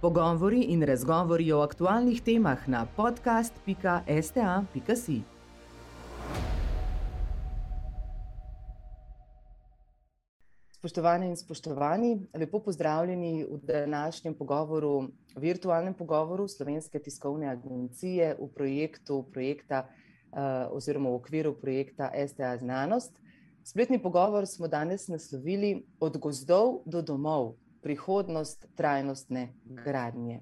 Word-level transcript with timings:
Pogovori 0.00 0.72
in 0.72 0.80
razgovori 0.82 1.52
o 1.52 1.60
aktualnih 1.60 2.22
temah 2.24 2.68
na 2.68 2.86
podcast.sta.si. 2.96 5.22
Spoštovane 10.72 11.28
in 11.28 11.36
spoštovani, 11.36 12.26
lepo 12.32 12.62
pozdravljeni 12.64 13.44
v 13.44 13.58
današnjem 13.66 14.34
pogovoru, 14.34 15.08
virtualnem 15.36 15.94
pogovoru 15.94 16.48
Slovenske 16.48 16.98
tiskovne 16.98 17.52
agencije 17.52 18.36
v 18.40 18.48
projektu 18.54 19.26
projekta 19.32 19.84
uh, 19.84 19.88
oziroma 20.72 21.10
v 21.10 21.14
okviru 21.14 21.52
projekta 21.60 22.10
STA 22.28 22.56
Znanost. 22.56 23.12
Spletni 23.64 24.02
pogovor 24.02 24.46
smo 24.46 24.68
danes 24.68 25.08
naslovili 25.08 25.86
od 26.00 26.18
gozdov 26.18 26.82
do 26.86 27.02
domov, 27.02 27.54
prihodnost 27.82 28.66
trajnostne 28.74 29.48
gradnje. 29.64 30.40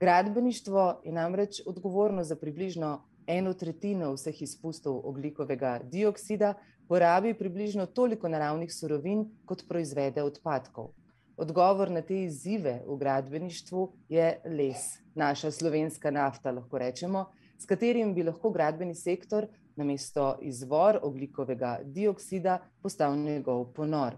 Gradbeništvo 0.00 1.00
je 1.04 1.12
namreč 1.12 1.60
odgovorno 1.66 2.24
za 2.24 2.36
približno 2.36 3.02
eno 3.26 3.54
tretjino 3.54 4.12
vseh 4.12 4.42
izpustov 4.42 5.00
oglikovega 5.08 5.80
dioksida, 5.84 6.54
porabi 6.88 7.34
približno 7.34 7.86
toliko 7.86 8.28
naravnih 8.28 8.74
surovin, 8.74 9.24
kot 9.44 9.64
proizvede 9.68 10.22
odpadkov. 10.22 10.92
Odgovor 11.36 11.90
na 11.90 12.02
te 12.02 12.22
izzive 12.24 12.82
v 12.86 12.96
gradbeništvu 12.96 13.92
je 14.08 14.40
les, 14.44 14.84
naša 15.14 15.50
slovenska 15.50 16.10
nafta, 16.10 16.50
lahko 16.50 16.78
rečemo, 16.78 17.26
s 17.58 17.66
katerim 17.66 18.14
bi 18.14 18.22
lahko 18.22 18.50
gradbeni 18.50 18.94
sektor 18.94 19.46
namesto 19.76 20.38
izvor 20.42 20.98
oglikovega 21.02 21.80
dioksida 21.84 22.58
postal 22.82 23.16
njegov 23.16 23.72
ponor. 23.72 24.16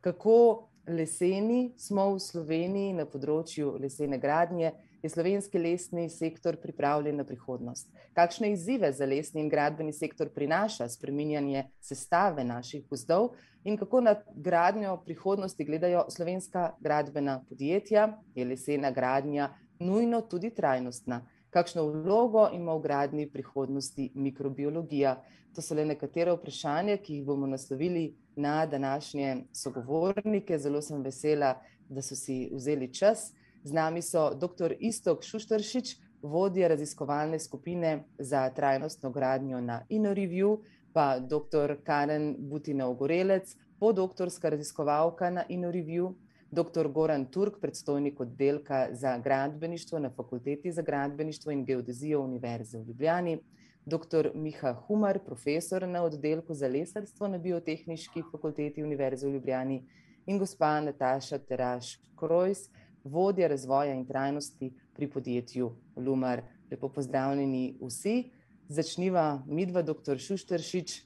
Kako 0.00 0.68
leseni 0.86 1.72
smo 1.76 2.12
v 2.14 2.20
Sloveniji 2.22 2.94
na 2.96 3.06
področju 3.06 3.76
lesene 3.80 4.18
gradnje, 4.18 4.72
je 5.02 5.10
slovenski 5.12 5.60
lesni 5.60 6.08
sektor 6.10 6.56
pripravljen 6.58 7.20
na 7.20 7.24
prihodnost. 7.26 7.90
Kakšne 8.16 8.50
izzive 8.54 8.90
za 8.92 9.06
lesni 9.06 9.42
in 9.44 9.50
gradbeni 9.52 9.92
sektor 9.92 10.32
prinaša 10.34 10.88
spreminjanje 10.90 11.66
sestave 11.80 12.44
naših 12.44 12.86
gozdov 12.90 13.34
in 13.64 13.76
kako 13.76 14.00
na 14.00 14.16
gradnjo 14.34 14.96
prihodnosti 15.04 15.64
gledajo 15.64 16.06
slovenska 16.10 16.72
gradbena 16.80 17.42
podjetja, 17.48 18.08
je 18.34 18.44
lesena 18.44 18.90
gradnja 18.90 19.52
nujno 19.78 20.22
tudi 20.30 20.50
trajnostna 20.50 21.22
kakšno 21.56 21.86
vlogo 21.88 22.48
ima 22.52 22.74
v 22.76 22.82
gradni 22.84 23.30
prihodnosti 23.32 24.10
mikrobiologija. 24.14 25.16
To 25.54 25.62
so 25.64 25.74
le 25.74 25.86
nekatera 25.88 26.34
vprašanja, 26.36 26.98
ki 27.00 27.14
jih 27.20 27.24
bomo 27.24 27.48
naslovili 27.48 28.10
na 28.36 28.66
današnje 28.66 29.36
sogovornike. 29.52 30.58
Zelo 30.58 30.82
sem 30.82 31.02
vesela, 31.02 31.54
da 31.88 32.02
so 32.02 32.14
si 32.14 32.50
vzeli 32.52 32.92
čas. 32.94 33.32
Z 33.64 33.72
nami 33.72 34.02
so 34.02 34.34
dr. 34.34 34.74
Istok 34.78 35.24
Šuštršič, 35.24 35.96
vodja 36.22 36.68
raziskovalne 36.68 37.38
skupine 37.38 38.04
za 38.18 38.50
trajnostno 38.50 39.10
gradnjo 39.10 39.60
na 39.60 39.82
InnoReview, 39.88 40.58
pa 40.92 41.18
dr. 41.18 41.76
Karen 41.84 42.36
Butina-Ogorelec, 42.38 43.56
podoktorska 43.80 44.48
raziskovalka 44.48 45.30
na 45.30 45.44
InnoReview, 45.48 46.14
dr. 46.50 46.88
Goran 46.88 47.26
Turk, 47.26 47.60
predstojnik 47.60 48.20
oddelka 48.20 48.88
za 48.92 49.18
gradbeništvo 49.18 49.98
na 49.98 50.10
Fakulteti 50.10 50.72
za 50.72 50.82
gradbeništvo 50.82 51.52
in 51.52 51.64
geodezijo 51.64 52.20
Univerze 52.20 52.78
v 52.78 52.86
Ljubljani, 52.86 53.38
dr. 53.86 54.32
Miha 54.34 54.72
Humar, 54.72 55.18
profesor 55.24 55.86
na 55.88 56.02
oddelku 56.02 56.54
za 56.54 56.68
lesarstvo 56.68 57.28
na 57.28 57.38
Biotehnički 57.38 58.22
fakulteti 58.32 58.82
Univerze 58.82 59.28
v 59.28 59.32
Ljubljani 59.32 59.84
in 60.26 60.38
gospa 60.38 60.80
Nataša 60.80 61.38
Teraš 61.38 62.00
Krojs, 62.18 62.66
vodja 63.04 63.46
razvoja 63.48 63.94
in 63.94 64.06
trajnosti 64.06 64.72
pri 64.94 65.10
podjetju 65.10 65.70
Lumar. 65.96 66.42
Lepo 66.70 66.88
pozdravljeni 66.88 67.78
vsi. 67.80 68.30
Začniva 68.68 69.42
midva, 69.46 69.82
dr. 69.82 70.18
Šušteršič, 70.18 71.02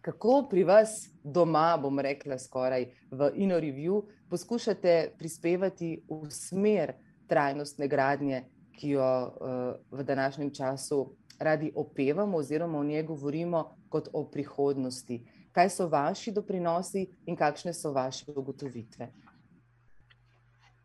kako 0.00 0.46
pri 0.50 0.64
vas 0.64 1.10
doma, 1.24 1.76
bom 1.76 2.00
rekla, 2.00 2.38
skoraj 2.38 2.86
v 3.10 3.30
InnoReview, 3.36 4.06
poskušate 4.32 5.12
prispevati 5.18 5.98
v 6.08 6.30
smer 6.32 6.94
trajnostne 7.28 7.88
gradnje, 7.88 8.46
ki 8.72 8.96
jo 8.96 9.04
uh, 9.04 9.74
v 9.92 10.02
današnjem 10.02 10.54
času 10.56 11.19
radi 11.40 11.72
opevamo, 11.74 12.38
oziroma 12.38 12.78
o 12.78 12.84
njej 12.84 13.02
govorimo 13.02 13.64
kot 13.88 14.08
o 14.12 14.24
prihodnosti. 14.24 15.22
Kaj 15.52 15.70
so 15.70 15.88
vaši 15.88 16.32
doprinosi 16.32 17.06
in 17.26 17.36
kakšne 17.36 17.72
so 17.74 17.92
vaše 17.92 18.32
ugotovitve? 18.36 19.08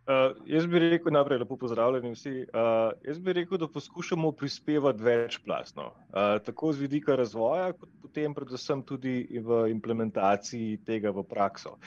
Uh, 0.06 0.38
jaz 0.46 0.68
bi 0.70 0.80
rekel, 0.80 1.10
najprej 1.14 1.40
lepo 1.42 1.56
pozdravljeni 1.58 2.12
vsi. 2.14 2.34
Uh, 2.54 2.92
jaz 3.08 3.20
bi 3.20 3.34
rekel, 3.34 3.58
da 3.58 3.68
poskušamo 3.68 4.32
prispevati 4.32 5.04
večplastno, 5.04 5.86
uh, 5.86 6.36
tako 6.46 6.74
z 6.74 6.86
vidika 6.86 7.16
razvoja, 7.16 7.72
kot 7.74 7.90
potem 8.02 8.34
predvsem 8.34 8.84
tudi 8.86 9.42
v 9.42 9.64
implementaciji 9.72 10.78
tega 10.86 11.10
v 11.10 11.24
prakso. 11.26 11.80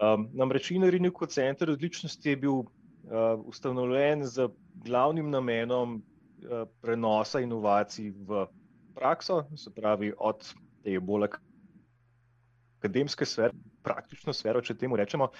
Um, 0.00 0.30
namreč 0.32 0.70
Inarini 0.70 1.10
kot 1.12 1.36
center 1.36 1.70
odličnosti 1.70 2.30
je 2.30 2.36
bil 2.36 2.62
uh, 2.62 2.64
ustanovljen 3.44 4.24
z 4.24 4.48
glavnim 4.84 5.28
namenom 5.30 6.00
prenosa 6.80 7.40
inovacij 7.40 8.10
v 8.26 8.46
prakso, 8.94 9.44
se 9.56 9.70
pravi 9.74 10.12
od 10.18 10.44
te 10.84 11.00
bolj 11.00 11.28
akademske 12.80 13.26
sfere, 13.28 13.52
praktično 13.84 14.32
sfero, 14.36 14.60
če 14.64 14.76
temu 14.76 14.96
rečemo. 14.96 15.30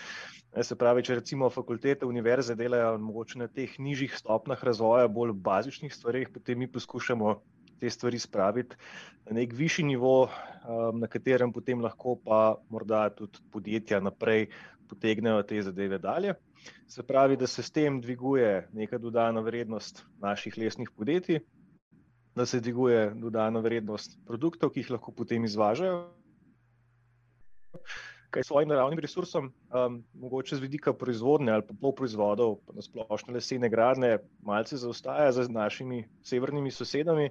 Se 0.62 0.76
pravi, 0.76 1.04
če 1.06 1.20
recimo 1.20 1.48
fakultete, 1.52 2.08
univerze 2.08 2.56
delajo 2.56 2.98
mogoče 3.00 3.40
na 3.40 3.48
teh 3.48 3.78
nižjih 3.78 4.16
stopnjah 4.18 4.64
razvoja, 4.64 5.08
bolj 5.08 5.32
bazičnih 5.36 5.94
stvarih, 5.94 6.28
potem 6.34 6.58
mi 6.58 6.68
poskušamo 6.70 7.34
te 7.80 7.90
stvari 7.90 8.18
spraviti 8.18 8.76
na 9.24 9.38
nek 9.38 9.54
višji 9.56 9.86
nivo, 9.88 10.28
um, 10.28 11.00
na 11.00 11.08
katerem 11.08 11.52
potem 11.52 11.80
lahko 11.80 12.16
pa 12.24 12.58
morda 12.68 13.08
tudi 13.16 13.40
podjetja 13.52 14.00
naprej 14.04 14.50
potegnejo 14.90 15.42
te 15.48 15.62
zadeve 15.62 15.98
dalje. 15.98 16.34
Se 16.88 17.02
pravi, 17.06 17.36
da 17.36 17.46
se 17.46 17.62
s 17.62 17.70
tem 17.70 18.00
dviguje 18.00 18.68
neka 18.72 18.98
dodana 18.98 19.40
vrednost 19.40 20.04
naših 20.18 20.58
lesnih 20.58 20.90
podjetij, 20.96 21.40
da 22.34 22.46
se 22.46 22.60
dviguje 22.60 23.12
dodana 23.14 23.60
vrednost 23.60 24.18
produktov, 24.26 24.70
ki 24.70 24.80
jih 24.80 24.90
lahko 24.90 25.12
potem 25.12 25.44
izvažajo 25.44 26.08
kaj 28.30 28.42
svojim 28.46 28.68
naravnim 28.68 28.98
resursom, 28.98 29.50
um, 29.74 30.04
mogoče 30.14 30.56
z 30.56 30.62
vidika 30.62 30.92
proizvodnje 30.92 31.52
ali 31.52 31.66
pa 31.66 31.74
pol 31.80 31.94
proizvodov, 31.94 32.56
pa 32.66 32.74
na 32.76 32.82
splošno 32.82 33.34
lesene 33.34 33.68
gradne, 33.68 34.18
malce 34.46 34.76
zaostaja 34.76 35.32
za 35.32 35.48
našimi 35.48 36.04
severnimi 36.22 36.70
sosedami 36.70 37.30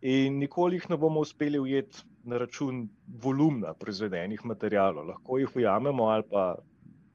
in 0.00 0.38
nikoli 0.38 0.76
jih 0.76 0.90
ne 0.90 0.96
bomo 0.96 1.20
uspeli 1.20 1.58
ujeti 1.58 2.02
na 2.24 2.38
račun 2.38 2.88
volumna 3.22 3.74
proizvedenih 3.74 4.44
materijalov. 4.44 5.06
Lahko 5.08 5.38
jih 5.38 5.56
ujamemo 5.56 6.10
ali 6.10 6.26
pa 6.30 6.56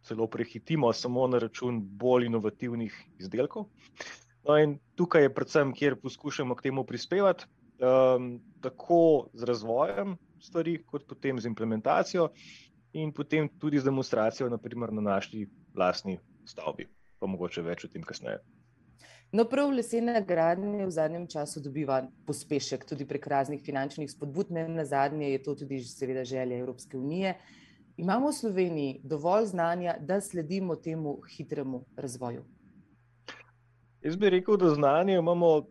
celo 0.04 0.28
prehitimo 0.28 0.94
samo 0.94 1.28
na 1.28 1.40
račun 1.40 1.82
bolj 1.82 2.26
inovativnih 2.26 2.96
izdelkov. 3.20 3.66
No 4.48 4.58
in 4.58 4.78
tukaj 4.96 5.28
je 5.28 5.34
predvsem, 5.34 5.74
kjer 5.76 5.96
poskušamo 6.02 6.56
k 6.56 6.70
temu 6.70 6.84
prispevati, 6.84 7.46
um, 7.80 8.40
tako 8.62 9.30
z 9.34 9.44
razvojem 9.44 10.18
stvari, 10.40 10.78
kot 10.86 11.08
potem 11.08 11.40
z 11.40 11.48
implementacijo, 11.48 12.30
in 12.94 13.12
potem 13.14 13.50
tudi 13.60 13.80
z 13.80 13.86
demonstracijo, 13.86 14.50
naprimer 14.50 14.94
na 14.94 15.02
naši 15.02 15.48
vlastni 15.76 16.18
stavbi. 16.46 16.88
Pa 17.20 17.28
mogoče 17.28 17.62
več 17.62 17.84
o 17.86 17.92
tem 17.92 18.04
kasneje. 18.04 18.40
No, 19.32 19.44
prav 19.46 19.70
lesena 19.70 20.24
gradnja 20.26 20.88
v 20.88 20.92
zadnjem 20.92 21.28
času 21.30 21.62
dobiva 21.62 22.00
pospešek 22.26 22.88
tudi 22.90 23.06
prek 23.06 23.28
raznih 23.30 23.62
finančnih 23.62 24.10
spodbud, 24.10 24.50
ne 24.56 24.64
na 24.68 24.86
zadnje 24.90 25.30
je 25.30 25.42
to 25.46 25.54
tudi 25.56 25.84
seveda 25.86 26.24
želja 26.26 26.58
Evropske 26.58 26.98
unije. 26.98 27.36
Imamo 28.00 28.30
v 28.30 28.34
Sloveniji 28.34 29.00
dovolj 29.04 29.46
znanja, 29.46 29.98
da 30.00 30.22
sledimo 30.22 30.76
temu 30.76 31.18
hitremu 31.36 31.82
razvoju? 31.98 32.46
Jaz 34.02 34.16
bi 34.16 34.30
rekel, 34.30 34.58
da 34.58 34.70
znanje 34.70 35.18
imamo 35.20 35.66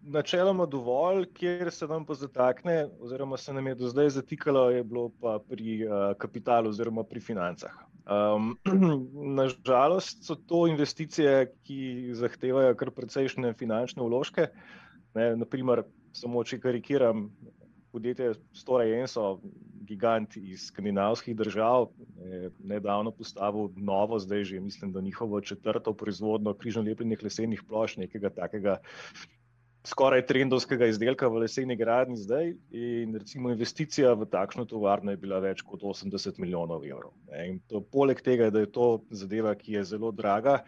načeloma 0.00 0.66
dovolj, 0.66 1.26
kjer 1.36 1.68
se 1.70 1.86
nam 1.86 2.06
pa 2.06 2.14
zatakne, 2.14 2.86
oziroma 3.00 3.36
se 3.36 3.52
nam 3.52 3.66
je 3.66 3.74
do 3.74 3.88
zdaj 3.92 4.08
zatikalo, 4.16 4.70
je 4.70 4.84
bilo 4.84 5.10
pa 5.20 5.36
pri 5.48 5.84
uh, 5.84 6.16
kapitalu 6.18 6.72
oziroma 6.72 7.04
pri 7.04 7.20
financah. 7.20 7.76
Um, 8.10 8.56
Nažalost 9.36 10.24
so 10.26 10.34
to 10.34 10.64
investicije, 10.66 11.52
ki 11.62 12.14
zahtevajo 12.16 12.74
kar 12.74 12.90
precejšnje 12.90 13.52
finančne 13.54 14.02
vložke. 14.02 14.48
Ne, 15.14 15.36
naprimer, 15.36 15.84
samo 16.16 16.42
če 16.42 16.58
karikiram, 16.58 17.28
podjetje 17.92 18.32
Stora 18.52 18.84
Jenso, 18.84 19.40
gigant 19.86 20.36
iz 20.36 20.68
skandinavskih 20.70 21.36
držav, 21.36 21.88
je 22.22 22.50
nedavno 22.62 23.10
postavil 23.10 23.68
novo, 23.76 24.18
zdaj 24.18 24.44
že 24.44 24.60
mislim, 24.60 24.92
da 24.92 25.00
njihovo 25.00 25.40
četrto 25.40 25.92
proizvodno 25.92 26.54
križno 26.54 26.82
lepljenih 26.82 27.22
lesenih 27.22 27.62
plošč, 27.68 27.96
nekega 27.96 28.30
takega 28.30 28.78
skoraj 29.84 30.26
trendovskega 30.26 30.86
izdelka 30.90 31.28
v 31.28 31.44
leseni 31.44 31.76
gradni 31.76 32.16
zdaj. 32.16 32.52
In 32.76 33.16
recimo 33.16 33.50
investicija 33.50 34.12
v 34.14 34.28
takšno 34.28 34.66
tovarno 34.68 35.14
je 35.14 35.20
bila 35.20 35.40
več 35.40 35.62
kot 35.62 35.82
80 35.82 36.38
milijonov 36.38 36.84
evrov. 36.84 37.14
To, 37.68 37.80
poleg 37.80 38.20
tega, 38.22 38.50
da 38.50 38.60
je 38.60 38.70
to 38.72 39.00
zadeva, 39.10 39.54
ki 39.56 39.78
je 39.78 39.84
zelo 39.94 40.12
draga, 40.12 40.60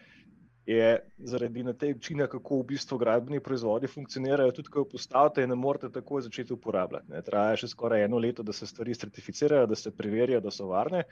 je 0.67 0.99
zaradi 1.19 1.65
tega 1.79 1.95
načina, 1.95 2.27
kako 2.27 2.61
v 2.61 2.67
bistvu 2.73 2.99
gradbeni 2.99 3.41
proizvodi 3.41 3.87
funkcionirajo, 3.91 4.53
tudi 4.53 4.71
ko 4.71 4.85
jih 4.85 4.91
postavite, 4.93 5.47
ne 5.47 5.57
morete 5.59 5.91
takoj 5.91 6.23
začeti 6.23 6.53
uporabljati. 6.55 7.11
Ne. 7.11 7.23
Traja 7.23 7.57
še 7.57 7.73
skoraj 7.73 8.05
eno 8.05 8.19
leto, 8.23 8.43
da 8.43 8.53
se 8.53 8.67
stvari 8.67 8.95
certificirajo, 8.95 9.67
da 9.67 9.75
se 9.75 9.91
preverijo, 9.91 10.41
da 10.41 10.51
so 10.55 10.69
varne. 10.71 11.03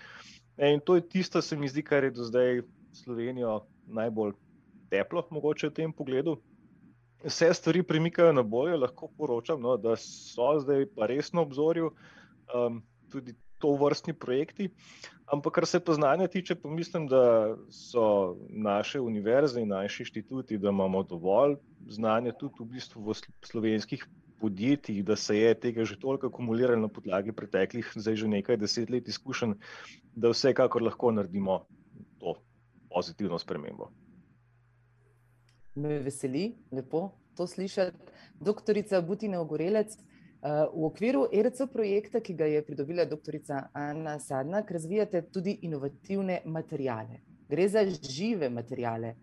In 0.59 0.81
to 0.81 0.95
je 0.95 1.09
tisto, 1.09 1.43
se 1.43 1.57
mi 1.57 1.69
zdi, 1.69 1.83
kar 1.83 2.05
je 2.05 2.15
do 2.15 2.29
zdaj 2.29 2.63
Slovenijo 3.03 3.65
najbolj 3.87 4.37
teplo, 4.91 5.27
mogoče 5.31 5.71
v 5.71 5.75
tem 5.75 5.93
pogledu. 5.93 6.39
Vse 7.25 7.51
stvari 7.55 7.83
premikajo 7.83 8.33
na 8.33 8.43
bolje, 8.43 8.79
lahko 8.79 9.11
poročam, 9.19 9.61
no, 9.61 9.77
da 9.77 9.97
so 9.99 10.55
zdaj 10.63 10.87
pa 10.95 11.11
res 11.11 11.35
na 11.35 11.43
obzorju. 11.43 11.91
Um, 12.55 12.81
tudi 13.11 13.35
to 13.61 13.73
vrstni 13.77 14.15
projekti. 14.17 14.71
Ampak, 15.31 15.55
kar 15.61 15.67
se 15.67 15.81
poznanja 15.81 16.27
tiče, 16.27 16.57
pa 16.59 16.69
mislim, 16.69 17.07
da 17.07 17.55
so 17.71 18.37
naše 18.49 19.01
univerze 19.01 19.63
in 19.63 19.69
naši 19.69 20.03
inštituti, 20.03 20.59
da 20.59 20.73
imamo 20.75 21.03
dovolj 21.03 21.55
znanja 21.87 22.33
tudi 22.33 22.65
v 22.65 22.67
bistvu 22.75 23.05
v 23.05 23.15
slovenskih 23.47 24.07
podjetjih, 24.41 25.05
da 25.05 25.17
se 25.17 25.37
je 25.37 25.55
tega 25.55 25.85
že 25.85 25.99
toliko 26.01 26.27
akumuliralo 26.33 26.81
na 26.81 26.89
podlagi 26.89 27.33
preteklih, 27.33 27.93
zdaj 27.95 28.17
že 28.17 28.29
nekaj 28.29 28.57
deset 28.57 28.91
let 28.91 29.09
izkušenj, 29.09 29.55
da 30.17 30.33
vsekakor 30.33 30.83
lahko 30.83 31.13
naredimo 31.13 31.65
to 32.19 32.35
pozitivno 32.91 33.39
spremembo. 33.39 33.91
Me 35.75 36.01
veseli, 36.03 36.57
lepo 36.73 37.11
to 37.37 37.47
slišati. 37.47 37.97
Doktorica 38.41 39.01
Butina 39.01 39.41
Ogorelec, 39.41 39.99
V 40.43 40.85
okviru 40.87 41.27
ERC 41.33 41.67
projekta, 41.73 42.21
ki 42.21 42.35
ga 42.35 42.47
je 42.49 42.63
pridobila 42.65 43.05
doktorica 43.05 43.67
Anna 43.77 44.19
Sadnak, 44.19 44.71
razvijate 44.71 45.21
tudi 45.29 45.59
inovativne 45.63 46.41
materijale. 46.45 47.21
Gre 47.49 47.69
za 47.69 47.83
žive 47.85 48.49
materijale. 48.49 49.15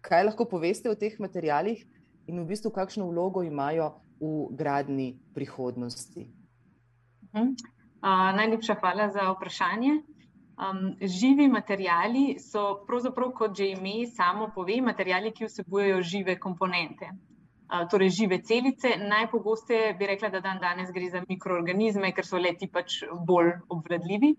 Kaj 0.00 0.24
lahko 0.24 0.44
poveste 0.44 0.90
o 0.90 0.94
teh 0.94 1.16
materijalih 1.18 1.86
in 2.28 2.42
v 2.42 2.44
bistvu 2.50 2.70
kakšno 2.70 3.06
vlogo 3.08 3.42
imajo 3.42 3.94
v 4.20 4.48
gradni 4.58 5.06
prihodnosti? 5.34 6.26
Uh, 7.32 7.56
najlepša 8.36 8.76
hvala 8.80 9.08
za 9.08 9.30
vprašanje. 9.32 9.94
Um, 10.56 10.96
živi 11.00 11.48
materijali 11.48 12.36
so 12.40 12.84
kot 12.84 13.56
že 13.56 13.70
ime 13.72 14.06
samo 14.06 14.50
pove, 14.54 14.80
materijali, 14.80 15.32
ki 15.32 15.48
vsebujejo 15.48 16.02
žive 16.02 16.38
komponente 16.38 17.08
torej 17.90 18.10
žive 18.10 18.38
celice. 18.42 18.96
Najpogosteje 18.98 19.94
bi 19.94 20.06
rekla, 20.06 20.30
da 20.30 20.40
dan 20.40 20.60
danes 20.62 20.92
gre 20.94 21.10
za 21.10 21.22
mikroorganizme, 21.28 22.12
ker 22.14 22.26
so 22.26 22.38
leti 22.38 22.68
pač 22.68 23.02
bolj 23.26 23.56
obvladljivi. 23.68 24.34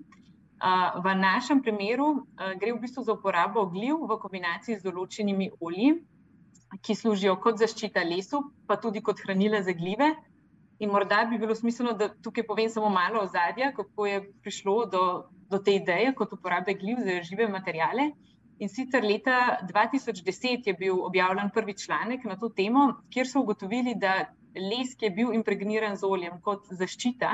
V 1.03 1.15
našem 1.15 1.61
primeru 1.61 2.27
gre 2.59 2.73
v 2.73 2.79
bistvu 2.81 3.03
za 3.03 3.13
uporabo 3.13 3.67
gliv 3.69 3.99
v 4.09 4.17
kombinaciji 4.21 4.79
z 4.79 4.87
določenimi 4.87 5.51
olji, 5.59 5.91
ki 6.81 6.95
služijo 6.95 7.35
kot 7.43 7.59
zaščita 7.61 8.01
lesu, 8.03 8.41
pa 8.67 8.79
tudi 8.81 9.03
kot 9.05 9.21
hranila 9.23 9.61
za 9.61 9.75
glive. 9.77 10.15
In 10.79 10.91
morda 10.93 11.23
bi 11.29 11.39
bilo 11.41 11.55
smiselno, 11.57 11.93
da 11.97 12.09
tukaj 12.09 12.45
povem 12.45 12.69
samo 12.69 12.89
malo 12.93 13.23
ozadja, 13.25 13.71
kako 13.73 14.05
je 14.05 14.17
prišlo 14.45 14.85
do, 14.93 15.03
do 15.49 15.57
te 15.57 15.73
ideje 15.77 16.13
kot 16.13 16.33
uporabe 16.33 16.75
gliv 16.77 17.01
za 17.05 17.21
žive 17.25 17.47
materijale. 17.49 18.11
In 18.59 18.69
sicer 18.69 19.03
leta 19.03 19.59
2010 19.69 20.65
je 20.65 20.73
bil 20.73 21.03
objavljen 21.05 21.51
prvi 21.53 21.75
članek 21.77 22.23
na 22.25 22.37
to 22.37 22.49
temo, 22.49 22.87
kjer 23.13 23.29
so 23.29 23.43
ugotovili, 23.43 23.93
da 23.95 24.13
les, 24.55 24.95
ki 24.97 25.05
je 25.05 25.11
bil 25.19 25.33
impregniran 25.37 25.95
z 25.95 26.05
oljem 26.05 26.39
kot 26.41 26.65
zaščita, 26.79 27.33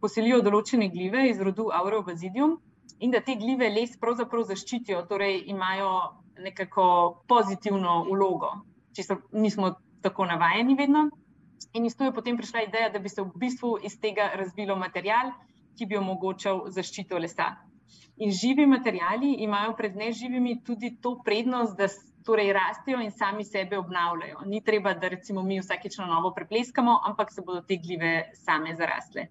poselijo 0.00 0.40
določene 0.42 0.88
glive 0.94 1.26
iz 1.28 1.40
rodu 1.40 1.68
Aureobazidium 1.76 2.56
in 3.04 3.12
da 3.12 3.20
te 3.20 3.36
glive 3.36 3.68
les 3.70 3.92
pravzaprav 4.00 4.46
zaščitijo, 4.48 5.02
torej 5.10 5.42
imajo 5.52 5.90
nekako 6.42 6.86
pozitivno 7.28 7.98
vlogo, 8.08 8.52
če 8.96 9.04
so, 9.04 9.18
nismo 9.32 9.74
tako 10.02 10.26
navajeni 10.30 10.78
vedno. 10.78 11.08
In 11.76 11.84
iz 11.86 11.96
to 11.96 12.08
je 12.08 12.14
potem 12.16 12.36
prišla 12.36 12.64
ideja, 12.66 12.88
da 12.90 12.98
bi 12.98 13.12
se 13.12 13.22
v 13.22 13.44
bistvu 13.44 13.76
iz 13.84 13.98
tega 14.00 14.30
razvilo 14.40 14.76
material, 14.76 15.30
ki 15.78 15.86
bi 15.86 16.00
omogočal 16.00 16.64
zaščito 16.72 17.20
lesa. 17.22 17.52
In 18.16 18.30
živi 18.30 18.66
materijali 18.66 19.34
imajo 19.38 19.76
pred 19.76 19.96
neživimi 19.96 20.62
tudi 20.64 20.96
to 21.00 21.16
prednost, 21.24 21.76
da 21.78 21.88
torej 22.24 22.52
rastejo 22.52 23.00
in 23.00 23.10
sami 23.10 23.44
sebe 23.44 23.78
obnavljajo. 23.78 24.44
Ni 24.46 24.60
treba, 24.64 24.94
da 24.94 25.08
recimo 25.08 25.42
mi 25.42 25.60
vsakeč 25.60 25.98
na 25.98 26.06
novo 26.06 26.32
prepleskamo, 26.34 27.00
ampak 27.04 27.32
se 27.32 27.42
bodo 27.42 27.62
te 27.62 27.76
glive 27.76 28.30
same 28.34 28.76
zarasle. 28.76 29.26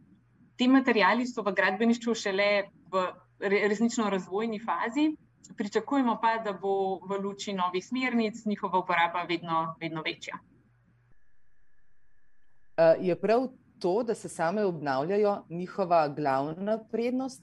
Ti 0.56 0.68
materijali 0.68 1.26
so 1.28 1.42
v 1.42 1.54
gradbeništvu 1.56 2.16
šele 2.16 2.50
v 2.92 3.06
resnično 3.40 4.10
razvojni 4.10 4.60
fazi, 4.60 5.12
pričakujemo 5.58 6.18
pa, 6.22 6.38
da 6.38 6.54
bo 6.54 7.00
v 7.08 7.18
luči 7.24 7.54
novih 7.54 7.86
smernic 7.86 8.46
njihova 8.46 8.80
uporaba 8.80 9.24
vedno, 9.30 9.76
vedno 9.82 10.02
večja. 10.02 10.38
Je 13.00 13.16
prav 13.20 13.48
to, 13.82 14.04
da 14.04 14.14
se 14.16 14.30
same 14.30 14.64
obnavljajo, 14.66 15.44
njihova 15.50 16.08
glavna 16.08 16.78
prednost. 16.92 17.42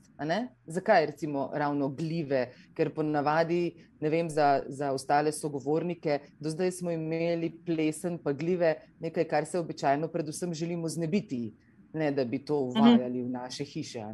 Zakaj 0.67 1.07
recimo 1.07 1.51
ravno 1.55 1.89
gljive? 1.89 2.53
Ker 2.75 2.95
ponavadi, 2.95 3.89
ne 4.01 4.09
vem 4.09 4.31
za, 4.31 4.63
za 4.69 4.93
ostale 4.93 5.33
sogovornike, 5.33 6.21
do 6.41 6.51
zdaj 6.51 6.71
smo 6.71 6.91
imeli 6.91 7.51
plesen, 7.67 8.19
pa 8.23 8.33
gljive, 8.33 8.75
nekaj, 9.01 9.25
kar 9.25 9.47
se 9.47 9.59
običajno, 9.59 10.09
predvsem, 10.09 10.55
želimo 10.55 10.89
znebiti, 10.89 11.55
ne 11.93 12.13
da 12.13 12.25
bi 12.25 12.45
to 12.45 12.61
uvajali 12.71 13.23
v 13.23 13.31
naše 13.31 13.65
hiše. 13.65 14.05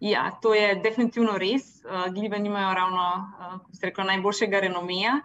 Ja, 0.00 0.30
to 0.42 0.54
je 0.54 0.74
definitivno 0.84 1.38
res. 1.38 1.82
Gljive 2.14 2.38
nimajo 2.38 2.74
ravno, 2.74 3.32
kako 3.38 3.74
se 3.74 3.86
reče, 3.86 4.02
najboljšega 4.04 4.60
renomeja. 4.60 5.20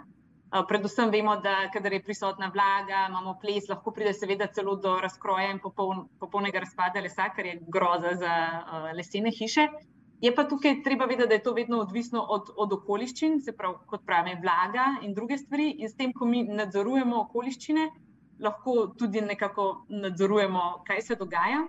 Eh, 0.56 0.64
predvsem 0.68 1.10
vemo, 1.12 1.36
da 1.44 1.70
kadar 1.74 1.94
je 1.94 2.04
prisotna 2.04 2.48
vlaga, 2.54 3.08
imamo 3.10 3.34
ples, 3.42 3.66
lahko 3.68 3.92
pride 3.92 4.14
seveda 4.16 4.46
celo 4.56 4.76
do 4.80 4.94
razkroja 5.04 5.50
in 5.52 5.60
popoln, 5.60 6.06
popolnega 6.20 6.62
razpada 6.64 7.02
lesa, 7.04 7.26
kar 7.36 7.50
je 7.50 7.58
groza 7.68 8.14
za 8.22 8.36
uh, 8.62 8.86
lesene 8.96 9.34
hiše. 9.36 9.68
Je 10.24 10.32
pa 10.36 10.46
tukaj 10.48 10.78
treba 10.84 11.10
vedeti, 11.12 11.28
da 11.28 11.36
je 11.36 11.44
to 11.44 11.54
vedno 11.54 11.82
odvisno 11.84 12.24
od, 12.38 12.54
od 12.56 12.74
okoliščin, 12.78 13.42
se 13.42 13.52
pravi, 13.58 13.84
kot 13.92 14.06
pravi, 14.08 14.38
vlaga 14.42 14.88
in 15.04 15.14
druge 15.14 15.38
stvari. 15.38 15.74
In 15.84 15.92
s 15.92 16.00
tem, 16.00 16.14
ko 16.16 16.26
mi 16.26 16.46
nadzorujemo 16.48 17.20
okoliščine, 17.26 17.90
lahko 18.48 18.94
tudi 18.96 19.28
nekako 19.28 19.70
nadzorujemo, 19.90 20.70
kaj 20.88 21.08
se 21.10 21.20
dogaja. 21.20 21.66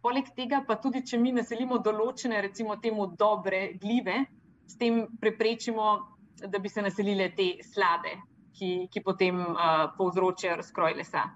Poleg 0.00 0.32
tega 0.36 0.64
pa 0.64 0.80
tudi, 0.80 1.04
če 1.04 1.20
mi 1.20 1.36
naselimo 1.36 1.82
določene, 1.84 2.40
recimo 2.40 2.80
temu 2.80 3.12
dobre 3.20 3.66
gljive, 3.82 4.22
s 4.64 4.80
tem 4.80 5.04
preprečimo 5.20 6.17
da 6.46 6.58
bi 6.58 6.68
se 6.68 6.82
naselile 6.82 7.30
te 7.36 7.50
slabe, 7.72 8.16
ki, 8.58 8.88
ki 8.92 9.02
potem 9.04 9.40
uh, 9.40 9.90
povzročajo 9.98 10.56
razkroj 10.62 10.96
lesa. 10.98 11.28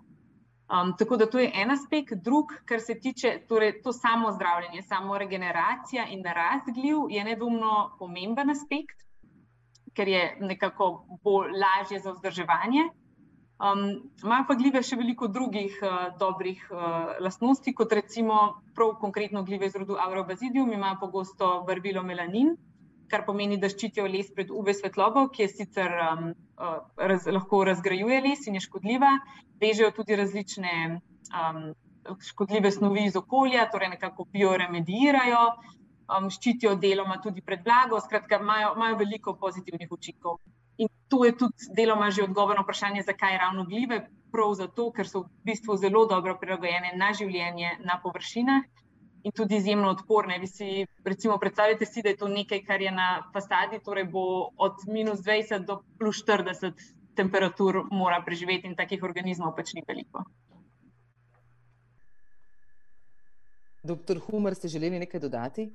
Um, 0.72 0.94
tako 0.98 1.16
da 1.16 1.26
to 1.26 1.38
je 1.38 1.50
en 1.54 1.70
aspekt, 1.70 2.14
drug, 2.24 2.52
kar 2.64 2.80
se 2.80 2.94
tiče 3.00 3.42
torej, 3.48 3.82
to 3.82 3.92
samo 3.92 4.32
zdravljenje, 4.32 4.82
samo 4.82 5.18
regeneracija 5.18 6.06
in 6.08 6.24
rast 6.24 6.70
gljiv, 6.74 6.96
je 7.10 7.24
nedvomno 7.24 7.96
pomemben 7.98 8.50
aspekt, 8.50 9.04
ker 9.94 10.08
je 10.08 10.22
nekako 10.40 11.04
bolj 11.22 11.52
lažje 11.60 12.00
za 12.00 12.12
vzdrževanje. 12.12 12.88
Um, 13.62 13.82
Imajo 14.24 14.44
pa 14.48 14.54
gljive 14.54 14.80
še 14.82 14.96
veliko 14.96 15.28
drugih 15.28 15.76
uh, 15.84 15.98
dobrih 16.18 16.64
uh, 16.72 17.12
lastnosti, 17.20 17.74
kot 17.74 17.92
recimo 17.92 18.38
prav 18.74 18.96
konkretno 19.00 19.44
gljive 19.44 19.68
iz 19.68 19.76
rodu 19.76 19.98
Aurobazidium, 20.00 20.72
imajo 20.72 20.96
pogosto 21.04 21.50
barvilo 21.68 22.02
melanin, 22.02 22.56
kar 23.12 23.26
pomeni, 23.26 23.58
da 23.60 23.68
ščitijo 23.72 24.06
les 24.08 24.30
pred 24.32 24.50
UV 24.50 24.72
svetlobo, 24.78 25.26
ki 25.34 25.44
je 25.44 25.50
sicer 25.52 25.92
um, 26.06 26.30
uh, 26.56 26.78
raz, 27.10 27.28
lahko 27.28 27.62
razgrajuje 27.68 28.20
les 28.24 28.46
in 28.48 28.56
je 28.58 28.64
škodljiva, 28.64 29.12
vežejo 29.62 29.92
tudi 29.98 30.16
različne 30.18 30.72
um, 30.92 31.60
škodljive 32.30 32.72
snovi 32.72 33.06
iz 33.10 33.18
okolja, 33.20 33.68
torej 33.72 33.92
nekako 33.94 34.26
bioremedirajo, 34.32 35.44
um, 36.08 36.30
ščitijo 36.32 36.74
deloma 36.80 37.20
tudi 37.24 37.44
pred 37.44 37.62
blago, 37.66 38.00
skratka, 38.00 38.40
imajo, 38.42 38.74
imajo 38.78 38.98
veliko 39.04 39.36
pozitivnih 39.44 39.92
učinkov. 39.92 40.40
In 40.80 40.88
to 41.12 41.24
je 41.28 41.36
tudi 41.36 41.72
deloma 41.76 42.08
že 42.10 42.24
odgovor 42.24 42.56
na 42.56 42.64
vprašanje, 42.64 43.04
zakaj 43.06 43.38
ravno 43.38 43.66
gljive. 43.68 44.06
Prav 44.32 44.54
zato, 44.56 44.88
ker 44.96 45.04
so 45.04 45.26
v 45.26 45.50
bistvu 45.52 45.76
zelo 45.76 46.06
dobro 46.08 46.38
prilagojene 46.40 46.94
na 46.96 47.12
življenje 47.12 47.76
na 47.84 47.98
površinah 48.00 48.64
in 49.22 49.32
tudi 49.32 49.56
izjemno 49.56 49.90
odporne. 49.90 50.38
Vi 50.38 50.46
si 50.46 50.86
recimo 51.04 51.38
predstavljate 51.38 51.86
si, 51.86 52.02
da 52.02 52.08
je 52.08 52.16
to 52.16 52.28
nekaj, 52.28 52.64
kar 52.66 52.80
je 52.80 52.90
na 52.90 53.08
fasadi, 53.32 53.80
torej 53.84 54.04
bo 54.04 54.24
od 54.56 54.84
minus 54.88 55.20
20 55.20 55.66
do 55.66 55.82
plus 55.98 56.24
40 56.26 56.72
temperatur 57.14 57.84
mora 57.90 58.22
preživeti 58.26 58.66
in 58.66 58.76
takih 58.76 59.02
organizmov 59.02 59.54
pač 59.56 59.74
ni 59.74 59.84
veliko. 59.88 60.24
Doktor 63.82 64.20
Humor, 64.26 64.54
ste 64.54 64.68
želeli 64.68 64.98
nekaj 64.98 65.20
dodati? 65.20 65.70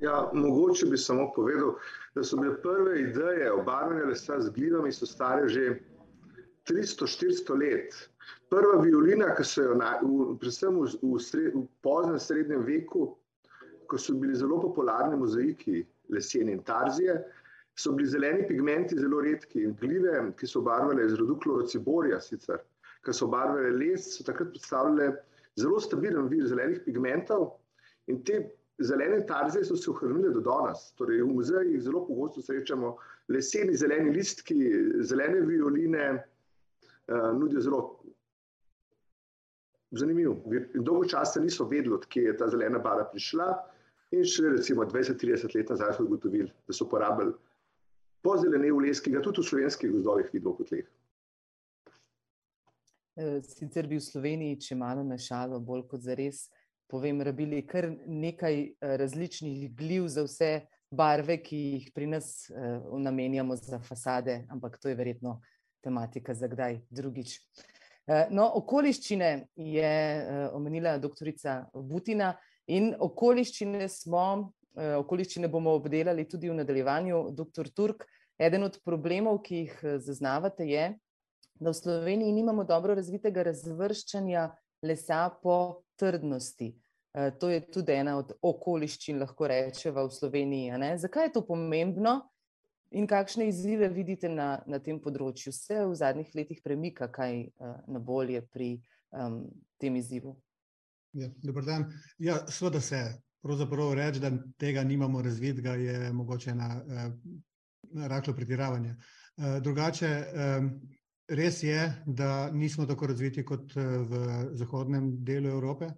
Ja, 0.00 0.30
mogoče 0.34 0.86
bi 0.86 0.98
samo 0.98 1.30
povedal, 1.34 1.76
da 2.14 2.24
so 2.24 2.36
bile 2.36 2.56
prve 2.62 3.00
ideje 3.00 3.52
obarvanja 3.52 4.04
lesa 4.04 4.40
z 4.40 4.50
glinami, 4.52 4.92
so 4.92 5.06
stare 5.06 5.48
že 5.48 5.78
300-400 6.68 7.58
let. 7.60 7.94
Prva 8.50 8.80
violina, 8.82 9.32
ki 9.34 9.44
so 9.44 9.64
jo, 9.68 9.74
na, 9.78 9.96
v, 10.02 10.36
predvsem 10.42 10.76
v, 10.78 10.90
v, 11.02 11.20
sred, 11.22 11.54
v 11.54 11.64
poznem 11.86 12.18
srednjem 12.22 12.62
veku, 12.66 13.08
ko 13.90 13.98
so 13.98 14.14
bili 14.18 14.34
zelo 14.34 14.58
popularni 14.62 15.18
mozaiki 15.18 15.82
lesene 16.14 16.54
in 16.54 16.62
tarzije, 16.66 17.18
so 17.78 17.92
bili 17.92 18.08
zeleni 18.08 18.46
pigmenti 18.48 18.98
zelo 18.98 19.20
redki. 19.22 19.66
Glive, 19.80 20.32
ki 20.38 20.48
so 20.48 20.62
barvale 20.66 21.06
iz 21.06 21.14
rodu 21.20 21.38
klorociborja, 21.42 22.20
sicer, 22.22 22.62
ki 23.06 23.14
so 23.14 23.28
barvale 23.30 23.74
les, 23.76 24.12
so 24.16 24.26
takrat 24.26 24.54
predstavljale 24.54 25.10
zelo 25.60 25.80
stabilen 25.80 26.30
vir 26.30 26.46
zelenih 26.48 26.82
pigmentov 26.84 27.50
in 28.12 28.22
te 28.24 28.42
zelene 28.78 29.22
tarze 29.26 29.64
so 29.64 29.76
se 29.76 29.90
ohranile 29.90 30.32
do 30.34 30.40
danes. 30.44 30.92
Torej, 30.98 31.22
v 31.22 31.32
muzejih 31.32 31.82
zelo 31.82 32.04
pogosto 32.06 32.42
srečamo 32.42 32.96
leseni 33.32 33.76
zeleni 33.76 34.12
listki, 34.14 34.58
zelene 35.00 35.40
violine, 35.46 36.06
uh, 37.08 37.32
nudijo 37.38 37.60
zelo 37.60 37.80
zanimiv. 39.90 40.36
In 40.74 40.84
dolgo 40.84 41.04
časa 41.08 41.40
niso 41.40 41.66
vedeli, 41.68 41.94
odkje 41.94 42.30
je 42.30 42.36
ta 42.36 42.48
zelena 42.48 42.78
barva 42.78 43.06
prišla. 43.10 43.48
In 44.14 44.24
še 44.24 44.52
recimo 44.54 44.84
20-30 44.86 45.54
let 45.56 45.70
nazaj 45.70 45.96
so 45.96 46.06
ugotovili, 46.06 46.50
da 46.66 46.74
so 46.74 46.86
uporabljali 46.86 47.34
pozelenev 48.26 48.78
les, 48.82 49.00
ki 49.02 49.12
ga 49.14 49.22
tudi 49.22 49.42
v 49.42 49.48
slovenskih 49.50 49.92
gozdovih 49.94 50.30
vidimo 50.32 50.54
kot 50.58 50.70
leh. 50.74 50.86
Eh, 53.16 53.40
sicer 53.46 53.86
bi 53.88 53.98
v 53.98 54.04
Sloveniji, 54.04 54.60
če 54.60 54.78
malo 54.78 55.04
našalo, 55.06 55.60
bolj 55.62 55.86
kot 55.90 56.02
za 56.04 56.16
res, 56.18 56.46
povem, 56.90 57.22
rabili 57.24 57.62
kar 57.66 57.88
nekaj 58.06 58.56
eh, 58.62 58.96
različnih 59.00 59.70
gliv 59.78 60.10
za 60.12 60.26
vse 60.26 60.50
barve, 60.90 61.38
ki 61.42 61.56
jih 61.56 61.86
pri 61.94 62.06
nas 62.06 62.46
uh, 62.50 62.98
namenjamo 62.98 63.56
za 63.58 63.80
fasade, 63.82 64.44
ampak 64.54 64.78
to 64.78 64.88
je 64.88 64.94
verjetno 64.94 65.40
tematika 65.82 66.34
za 66.34 66.46
kdaj 66.46 66.78
drugič. 66.90 67.40
No, 68.06 68.44
okoliščine 68.60 69.30
je 69.58 69.94
omenila 70.54 70.94
doktorica 71.02 71.64
Butina 71.74 72.36
in 72.70 72.92
okoliščine 73.02 73.88
smo, 73.90 74.52
okoliščine 74.76 75.50
bomo 75.50 75.74
obdelali 75.80 76.26
tudi 76.30 76.50
v 76.50 76.54
nadaljevanju. 76.60 77.24
Doktor 77.34 77.70
Turk, 77.74 78.04
eden 78.38 78.68
od 78.68 78.78
problemov, 78.86 79.40
ki 79.42 79.64
jih 79.64 79.80
zaznavate, 80.06 80.68
je, 80.70 80.92
da 81.58 81.72
v 81.72 81.74
Sloveniji 81.74 82.36
nimamo 82.36 82.64
dobro 82.68 82.94
razvitega 82.94 83.42
razvrščanja 83.50 84.46
lesa 84.86 85.26
po 85.42 85.82
trdnosti. 85.98 86.76
To 87.40 87.48
je 87.48 87.62
tudi 87.72 87.96
ena 87.96 88.18
od 88.20 88.34
okoliščin, 88.44 89.18
lahko 89.18 89.48
rečemo, 89.50 90.04
v 90.06 90.14
Sloveniji. 90.14 90.78
Zakaj 91.02 91.30
je 91.30 91.36
to 91.38 91.46
pomembno 91.48 92.20
in 92.90 93.06
kakšne 93.06 93.48
izzive 93.48 93.88
vidite 93.88 94.28
na, 94.28 94.62
na 94.66 94.78
tem 94.78 95.00
področju? 95.02 95.52
Se 95.52 95.82
v 95.84 95.94
zadnjih 95.94 96.34
letih 96.34 96.60
premika 96.64 97.08
kaj 97.12 97.46
uh, 97.46 97.78
na 97.88 97.98
bolje 97.98 98.42
pri 98.52 98.76
um, 99.10 99.44
tem 99.80 99.96
izzivu? 99.96 100.36
Ja, 101.16 101.30
Dobro 101.42 101.64
dan. 101.64 101.88
Ja, 102.18 102.42
seveda 102.48 102.80
se. 102.80 103.04
Pravzaprav 103.46 103.92
reči, 103.94 104.20
da 104.20 104.32
tega 104.58 104.82
nimamo 104.82 105.20
razvidega, 105.22 105.76
je 105.78 106.12
mogoče 106.12 106.50
ena 106.50 106.70
uh, 106.82 107.10
rahlo 108.10 108.34
pretiravanje. 108.34 108.96
Uh, 109.36 109.58
drugače, 109.62 110.12
um, 110.34 110.70
Res 111.28 111.62
je, 111.62 112.02
da 112.06 112.50
nismo 112.50 112.86
tako 112.86 113.06
razviti 113.06 113.44
kot 113.44 113.72
eh, 113.76 113.82
v 113.82 114.20
zahodnem 114.54 115.10
delu 115.24 115.48
Evrope, 115.48 115.88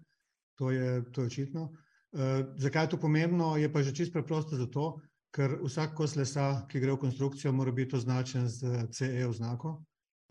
to 0.56 0.70
je, 0.70 1.02
to 1.12 1.22
je 1.22 1.26
očitno. 1.26 1.68
Uh, 2.08 2.54
zakaj 2.56 2.86
je 2.86 2.90
to 2.94 2.96
pomembno? 2.96 3.56
Je 3.60 3.68
pa 3.72 3.82
že 3.82 3.92
čisto 3.92 4.16
preprosto 4.16 4.56
zato, 4.56 5.00
ker 5.34 5.58
vsak 5.62 5.94
kos 5.98 6.16
lesa, 6.16 6.66
ki 6.70 6.80
gre 6.80 6.94
v 6.94 7.02
konstrukcijo, 7.02 7.52
mora 7.52 7.72
biti 7.72 7.96
označen 7.96 8.48
z 8.48 8.86
CE 8.92 9.26
oznako. 9.28 9.78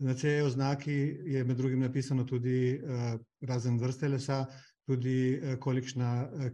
Na 0.02 0.14
CE 0.14 0.42
oznaki 0.42 0.96
je 1.34 1.44
med 1.44 1.56
drugim 1.56 1.80
napisano 1.80 2.24
tudi 2.24 2.78
uh, 2.78 3.18
razen 3.42 3.78
vrste 3.78 4.08
lesa, 4.08 4.44
tudi 4.86 5.38
uh, 5.38 5.56
kolikšna, 5.60 6.12
uh, 6.22 6.48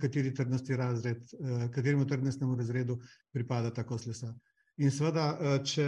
kateri 0.00 0.34
trdnosti 0.34 0.76
razred, 0.76 1.34
kateremu 1.74 2.06
trdnostnemu 2.06 2.56
razredu 2.56 2.98
pripada 3.32 3.72
ta 3.74 3.84
kos 3.84 4.06
lesa. 4.06 4.34
In 4.80 4.90
seveda, 4.90 5.60
če 5.64 5.86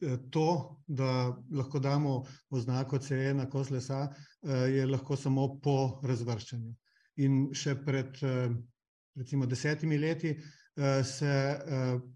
Eh, 0.00 0.16
to, 0.30 0.76
da 0.86 1.36
lahko 1.50 1.78
damo 1.78 2.24
oznako 2.50 2.98
CE 2.98 3.34
na 3.34 3.48
kos 3.50 3.70
lesa, 3.70 4.14
eh, 4.42 4.52
je 4.52 4.86
lahko 4.86 5.16
samo 5.16 5.58
po 5.60 6.00
razvrščanju. 6.06 6.74
In 7.16 7.48
še 7.52 7.74
pred 7.82 8.20
eh, 8.22 8.52
recimo 9.18 9.46
desetimi 9.46 9.98
leti 9.98 10.36
se 11.04 11.30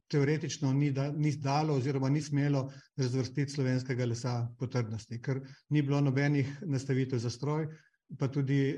teoretično 0.09 0.73
ni, 0.73 0.93
da, 0.95 1.09
ni 1.13 1.33
dalo 1.37 1.75
oziroma 1.75 2.09
ni 2.09 2.21
smelo 2.23 2.69
razvrstiti 2.97 3.53
slovenskega 3.53 4.07
lesa 4.07 4.35
po 4.59 4.67
trdnosti, 4.67 5.19
ker 5.23 5.41
ni 5.71 5.83
bilo 5.83 6.01
nobenih 6.01 6.61
nastavitev 6.71 7.19
za 7.19 7.31
stroj, 7.31 7.67
pa 8.19 8.29
tudi 8.29 8.77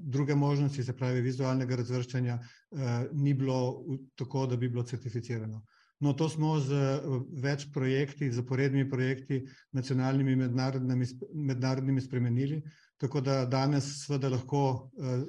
druge 0.00 0.34
možnosti, 0.34 0.84
se 0.84 0.96
pravi 0.96 1.20
vizualnega 1.20 1.76
razvrščanja, 1.76 2.38
ni 3.12 3.34
bilo 3.34 3.84
tako, 4.16 4.46
da 4.46 4.56
bi 4.56 4.68
bilo 4.68 4.82
certificirano. 4.82 5.60
No, 6.00 6.12
to 6.12 6.28
smo 6.30 6.52
z 6.62 6.74
eh, 6.74 7.06
več 7.42 7.66
projekti, 7.74 8.30
zaporednimi 8.30 8.86
projekti, 8.90 9.40
nacionalnimi 9.74 10.36
in 10.36 10.44
mednarodnimi, 10.44 11.08
mednarodnimi 11.50 12.00
spremenili, 12.00 12.60
tako 13.02 13.20
da 13.20 13.42
danes 13.50 13.88
seveda 14.04 14.30
lahko 14.36 14.62
eh, 14.94 15.24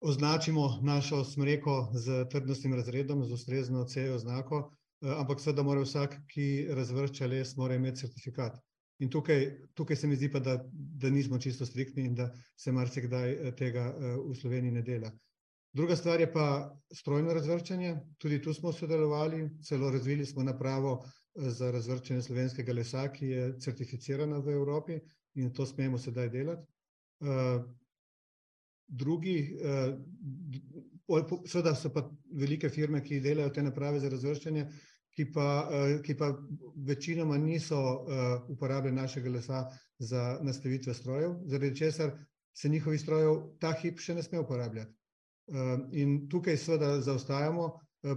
označimo 0.00 0.78
našo 0.82 1.24
smreko 1.24 1.90
z 1.94 2.24
trdnostnim 2.30 2.74
razredom, 2.74 3.24
z 3.24 3.32
ustrezno 3.32 3.84
CE 3.84 4.12
oznako, 4.12 4.70
eh, 5.02 5.14
ampak 5.16 5.40
seveda 5.40 5.62
mora 5.62 5.80
vsak, 5.84 6.16
ki 6.28 6.66
razvršča 6.70 7.26
les, 7.26 7.56
mora 7.56 7.74
imeti 7.74 8.00
certifikat. 8.00 8.58
In 9.00 9.10
tukaj, 9.10 9.46
tukaj 9.74 9.96
se 9.96 10.06
mi 10.06 10.16
zdi 10.16 10.28
pa, 10.32 10.40
da, 10.40 10.58
da 10.72 11.10
nismo 11.10 11.38
čisto 11.38 11.66
striktni 11.66 12.04
in 12.04 12.14
da 12.14 12.30
se 12.56 12.72
marsikdaj 12.72 13.32
eh, 13.32 13.52
tega 13.56 13.92
eh, 13.92 14.16
v 14.16 14.34
Sloveniji 14.34 14.72
ne 14.72 14.82
dela. 14.82 15.12
Druga 15.72 15.96
stvar 15.96 16.20
je 16.20 16.32
pa 16.32 16.76
strojno 16.92 17.34
razvrščanje. 17.34 17.96
Tudi 18.18 18.42
tu 18.42 18.54
smo 18.54 18.72
sodelovali, 18.72 19.50
celo 19.62 19.90
razvili 19.90 20.26
smo 20.26 20.42
napravo 20.42 21.04
za 21.34 21.70
razvrščanje 21.70 22.22
slovenskega 22.22 22.72
lesa, 22.72 23.04
ki 23.12 23.26
je 23.26 23.44
certificirana 23.60 24.38
v 24.38 24.56
Evropi 24.56 24.98
in 25.34 25.52
to 25.54 25.66
smemo 25.66 25.98
sedaj 25.98 26.28
delati. 26.28 26.66
Eh, 28.90 28.96
drugi, 28.96 29.58
eh, 29.62 29.96
seveda 31.46 31.74
so 31.74 31.90
pa 31.92 32.10
velike 32.32 32.68
firme, 32.68 33.02
ki 33.02 33.20
delajo 33.20 33.50
te 33.50 33.62
naprave 33.62 34.00
za 34.00 34.08
razvrščanje, 34.08 34.66
ki 35.10 35.24
pa, 35.32 35.68
ki 36.04 36.14
pa 36.14 36.38
večinoma 36.86 37.38
niso 37.38 37.80
uporabljali 38.48 38.96
našega 38.96 39.30
lesa 39.30 39.64
za 39.98 40.38
nastavitve 40.42 40.94
strojev, 40.94 41.34
zaradi 41.46 41.76
česar 41.76 42.12
se 42.54 42.68
njihovi 42.68 42.98
strojev 42.98 43.58
ta 43.60 43.72
hip 43.72 43.98
še 43.98 44.14
ne 44.14 44.22
sme 44.22 44.38
uporabljati. 44.38 44.94
In 45.92 46.28
tukaj 46.30 46.56
seveda 46.56 47.00
zaostajamo. 47.02 47.72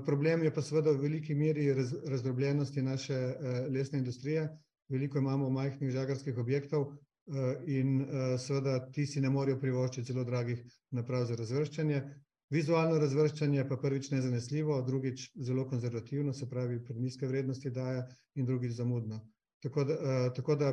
Problem 0.05 0.43
je 0.43 0.53
pa 0.53 0.61
seveda 0.61 0.91
v 0.91 1.01
veliki 1.01 1.35
meri 1.35 1.73
raz, 1.73 1.93
razdrobljenosti 2.07 2.81
naše 2.81 3.13
eh, 3.13 3.67
lesne 3.69 3.99
industrije. 3.99 4.47
Veliko 4.89 5.17
imamo 5.17 5.49
majhnih 5.49 5.91
žagarskih 5.91 6.37
objektov 6.37 6.85
eh, 6.87 7.12
in 7.67 8.01
eh, 8.01 8.37
seveda 8.37 8.79
ti 8.91 9.05
si 9.05 9.21
ne 9.21 9.29
morejo 9.29 9.59
privoščiti 9.59 10.11
zelo 10.11 10.23
dragih 10.23 10.63
naprav 10.91 11.25
za 11.25 11.37
razvrščanje. 11.39 12.01
Vizualno 12.53 12.99
razvrščanje 12.99 13.63
pa 13.69 13.77
prvič 13.81 14.11
nezanesljivo, 14.11 14.81
drugič 14.85 15.29
zelo 15.35 15.65
konzervativno, 15.69 16.33
se 16.33 16.49
pravi 16.49 16.83
pri 16.85 16.99
nizke 16.99 17.27
vrednosti 17.27 17.71
daje 17.71 18.03
in 18.35 18.45
drugič 18.45 18.75
zamudno. 18.77 19.23
Tako 19.63 19.83
da, 19.87 19.95
tako 20.35 20.55
da 20.59 20.69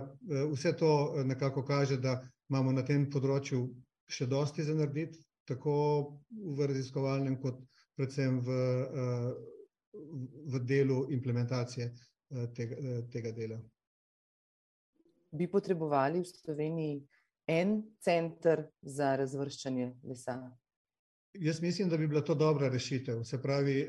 vse 0.51 0.73
to 0.77 1.23
nekako 1.25 1.63
kaže, 1.65 1.97
da 1.97 2.19
imamo 2.51 2.73
na 2.73 2.83
tem 2.83 3.07
področju 3.11 3.63
še 4.11 4.27
dosti 4.27 4.67
za 4.67 4.75
narediti, 4.75 5.23
tako 5.49 5.75
v 6.31 6.67
raziskovalnem, 6.71 7.39
kot 7.41 7.63
predvsem 7.99 8.41
v, 8.41 8.51
eh, 8.51 9.33
v 10.53 10.63
delu 10.65 11.05
implementacije 11.11 11.87
eh, 11.87 12.47
tega, 12.55 12.77
eh, 12.77 13.03
tega 13.13 13.33
dela. 13.37 13.61
Bi 15.31 15.47
potrebovali 15.51 16.21
v 16.21 16.27
Sloveniji 16.27 16.97
en 17.47 17.83
center 18.03 18.67
za 18.83 19.15
razvrščanje 19.17 19.93
lesa? 20.03 20.37
Jaz 21.39 21.61
mislim, 21.63 21.89
da 21.89 21.97
bi 21.97 22.09
bila 22.11 22.21
to 22.27 22.35
dobra 22.35 22.69
rešitev. 22.69 23.23
Se 23.25 23.39
pravi, 23.43 23.87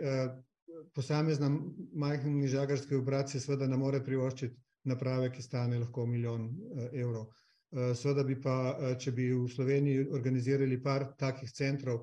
posamezna 0.93 1.50
majhna 1.93 2.48
žagarska 2.48 2.98
obracija 2.98 3.41
seveda 3.41 3.67
ne 3.67 3.77
more 3.77 4.03
privoščiti 4.05 4.55
naprave, 4.91 5.31
ki 5.33 5.41
stane 5.41 5.79
lahko 5.79 6.05
milijon 6.05 6.50
evrov. 6.93 7.31
Eh, 7.71 7.93
seveda 7.95 8.24
bi 8.27 8.36
pa, 8.41 8.55
eh, 8.75 8.95
če 9.00 9.12
bi 9.15 9.29
v 9.31 9.48
Sloveniji 9.48 10.07
organizirali 10.12 10.81
par 10.83 11.05
takih 11.17 11.51
centrov, 11.51 12.01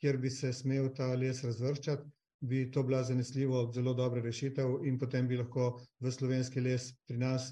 kjer 0.00 0.18
bi 0.20 0.30
se 0.30 0.52
smel 0.52 0.90
ta 0.94 1.14
les 1.14 1.40
razvrščati, 1.44 2.04
bi 2.40 2.66
to 2.70 2.82
bila 2.82 3.02
zanesljivo 3.02 3.62
zelo 3.72 3.94
dobra 3.94 4.20
rešitev 4.20 4.84
in 4.84 4.98
potem 4.98 5.28
bi 5.28 5.38
lahko 5.40 5.70
v 6.00 6.12
slovenski 6.12 6.60
les 6.60 6.90
pri 7.08 7.16
nas 7.16 7.48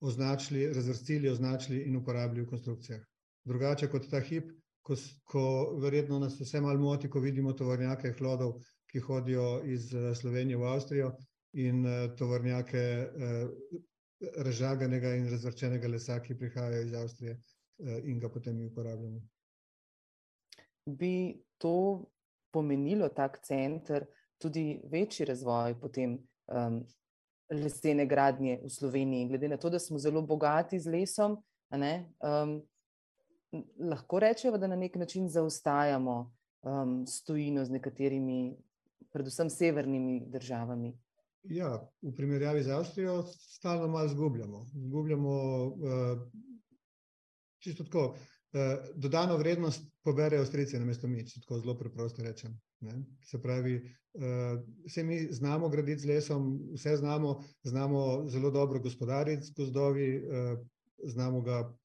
označili, 0.00 0.72
razvrstili, 0.72 1.28
označili 1.28 1.82
in 1.88 1.96
uporabili 1.96 2.42
v 2.42 2.50
konstrukcijah. 2.50 3.00
Drugače 3.44 3.88
kot 3.88 4.08
ta 4.10 4.20
hip, 4.20 4.52
ko, 4.82 4.96
ko 5.24 5.42
verjetno 5.82 6.18
nas 6.18 6.40
vse 6.40 6.60
malo 6.60 6.80
moti, 6.80 7.10
ko 7.10 7.20
vidimo 7.20 7.52
tovornjake 7.52 8.14
hlodov, 8.18 8.58
ki 8.90 9.00
hodijo 9.00 9.62
iz 9.64 9.94
eh, 9.94 10.14
Slovenije 10.14 10.56
v 10.56 10.72
Avstrijo 10.72 11.12
in 11.52 11.84
tovornjake 12.16 12.82
razžaganega 14.20 15.14
in 15.16 15.28
razvrčenega 15.30 15.88
lesa, 15.88 16.20
ki 16.22 16.36
prihajajo 16.38 16.82
iz 16.82 16.94
Avstrije 16.94 17.32
eh, 17.32 18.00
in 18.04 18.20
ga 18.20 18.28
potem 18.28 18.56
mi 18.56 18.66
uporabljamo. 18.66 19.20
Bi 20.86 21.42
to 21.58 22.04
pomenilo 22.52 23.08
tak 23.08 23.40
center 23.46 24.06
tudi 24.38 24.80
večji 24.92 25.26
razvoj 25.26 25.80
potem 25.80 26.12
um, 26.12 26.80
lesene 27.50 28.06
gradnje 28.06 28.60
v 28.64 28.70
Sloveniji. 28.70 29.28
Glede 29.28 29.48
na 29.48 29.56
to, 29.56 29.70
da 29.70 29.78
smo 29.78 29.98
zelo 29.98 30.22
bogati 30.22 30.80
z 30.80 30.90
lesom, 30.90 31.36
ne, 31.70 32.12
um, 32.22 32.60
lahko 33.78 34.18
rečemo, 34.18 34.58
da 34.58 34.66
na 34.66 34.76
nek 34.76 34.96
način 34.96 35.28
zaostajamo 35.28 36.32
um, 36.62 37.06
stojino 37.06 37.64
z 37.64 37.70
nekaterimi, 37.70 38.56
predvsem 39.12 39.50
severnimi 39.50 40.20
državami. 40.26 40.94
Ja, 41.42 41.88
v 42.02 42.12
primerjavi 42.16 42.62
z 42.62 42.70
Avstrijo 42.70 43.22
stalno 43.22 43.88
malo 43.88 44.06
izgubljamo. 44.06 44.66
Izgubljamo 44.76 45.30
uh, 45.66 45.74
čisto 47.58 47.84
tako. 47.84 48.16
Uh, 48.52 48.94
dodano 48.94 49.36
vrednost 49.36 49.84
poberejo 50.02 50.42
Avstrijci 50.42 50.78
na 50.78 50.84
mesto 50.84 51.08
mi, 51.08 51.26
če 51.26 51.40
tako 51.40 51.60
zelo 51.60 51.78
preprosto 51.78 52.22
rečem. 52.22 52.60
Ne? 52.80 53.04
Se 53.24 53.42
pravi, 53.42 53.76
uh, 54.12 54.60
vse 54.86 55.04
mi 55.04 55.18
znamo 55.30 55.68
graditi 55.68 56.00
z 56.00 56.08
lesom, 56.08 56.60
vse 56.74 56.96
znamo, 56.96 57.42
znamo 57.62 58.28
zelo 58.28 58.50
dobro 58.50 58.80
gospodariti 58.80 59.46
z 59.46 59.52
gozdovi, 59.56 60.16
uh, 60.18 60.58
znamo 61.04 61.40
ga 61.40 61.76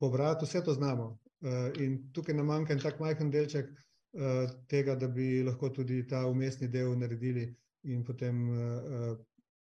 pobrati, 0.00 0.44
vse 0.44 0.64
to 0.64 0.74
znamo. 0.74 1.18
Uh, 1.40 1.82
in 1.82 2.12
tukaj 2.12 2.34
nam 2.34 2.46
manjka 2.46 2.72
en 2.72 2.80
tak 2.80 3.00
majhen 3.00 3.30
delček 3.30 3.70
uh, 3.70 4.50
tega, 4.66 4.94
da 4.94 5.08
bi 5.08 5.42
lahko 5.42 5.68
tudi 5.68 6.06
ta 6.06 6.26
umestni 6.26 6.68
del 6.68 6.98
naredili 6.98 7.54
in 7.82 8.04
potem 8.04 8.48
uh, 8.50 9.16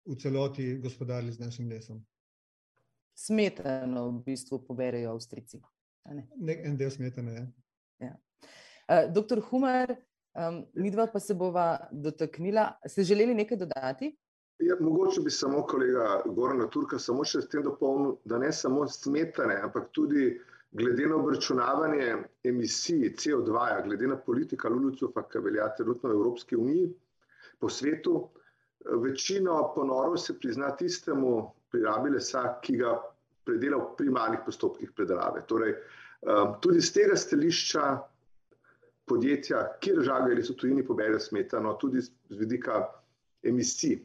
v 0.06 0.16
celoti 0.16 0.78
gospodarili 0.78 1.32
z 1.32 1.40
našim 1.40 1.68
lesom. 1.68 2.04
Smetano 3.16 4.10
v 4.10 4.22
bistvu 4.24 4.60
poberejo 4.64 5.12
Avstrijci. 5.12 5.60
Ne, 6.36 6.54
en 6.64 6.76
del 6.76 6.90
smetane. 6.90 7.32
Ja. 7.32 7.46
Ja. 8.06 8.12
Uh, 8.86 9.12
doktor 9.12 9.40
Humar, 9.50 9.96
um, 10.36 10.62
midva 10.74 11.06
pa 11.12 11.20
se 11.20 11.34
bova 11.34 11.88
dotaknila. 11.90 12.70
Ste 12.86 13.02
želeli 13.02 13.34
nekaj 13.34 13.58
dodati? 13.58 14.12
Ja, 14.58 14.76
mogoče 14.80 15.20
bi 15.20 15.30
samo 15.30 15.62
kolega 15.62 16.22
Gorana 16.26 16.68
Turka 16.72 16.98
samo 16.98 17.24
še 17.24 17.42
s 17.44 17.50
tem 17.52 17.64
dopolnil, 17.64 18.16
da 18.24 18.38
ne 18.38 18.52
samo 18.52 18.86
smetane, 18.88 19.58
ampak 19.62 19.90
tudi 19.92 20.30
glede 20.76 21.08
na 21.08 21.16
obračunavanje 21.16 22.06
emisij 22.44 23.12
CO2, 23.20 23.52
-ja, 23.52 23.82
glede 23.84 24.06
na 24.06 24.16
politika 24.16 24.68
Lulucufa, 24.68 25.22
ki 25.22 25.44
velja 25.44 25.68
trenutno 25.76 26.10
v 26.10 26.12
Evropski 26.12 26.56
uniji, 26.56 26.88
po 27.60 27.68
svetu, 27.68 28.28
večino 28.84 29.72
ponorov 29.74 30.16
se 30.16 30.38
prizna 30.40 30.76
tistemu 30.76 31.52
prirabi 31.70 32.10
lesa, 32.10 32.58
ki 32.62 32.76
ga 32.76 32.96
predela 33.44 33.76
v 33.76 33.94
primarnih 33.96 34.40
postopkih 34.44 34.92
predelave. 34.96 35.42
Torej, 35.46 35.74
tudi 36.60 36.80
z 36.80 36.92
tega 36.92 37.16
stališča 37.16 37.84
podjetja, 39.06 39.62
kjer 39.80 40.02
žagajo 40.02 40.42
so 40.44 40.54
tujini 40.58 40.84
pobere 40.86 41.20
smetano, 41.20 41.76
tudi 41.80 42.02
z 42.02 42.10
vidika 42.30 42.84
emisij 43.42 44.00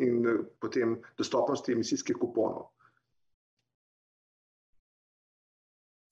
in 0.00 0.24
potem 0.60 0.96
dostopnosti 1.18 1.72
emisijskih 1.72 2.16
kuponov. 2.20 2.70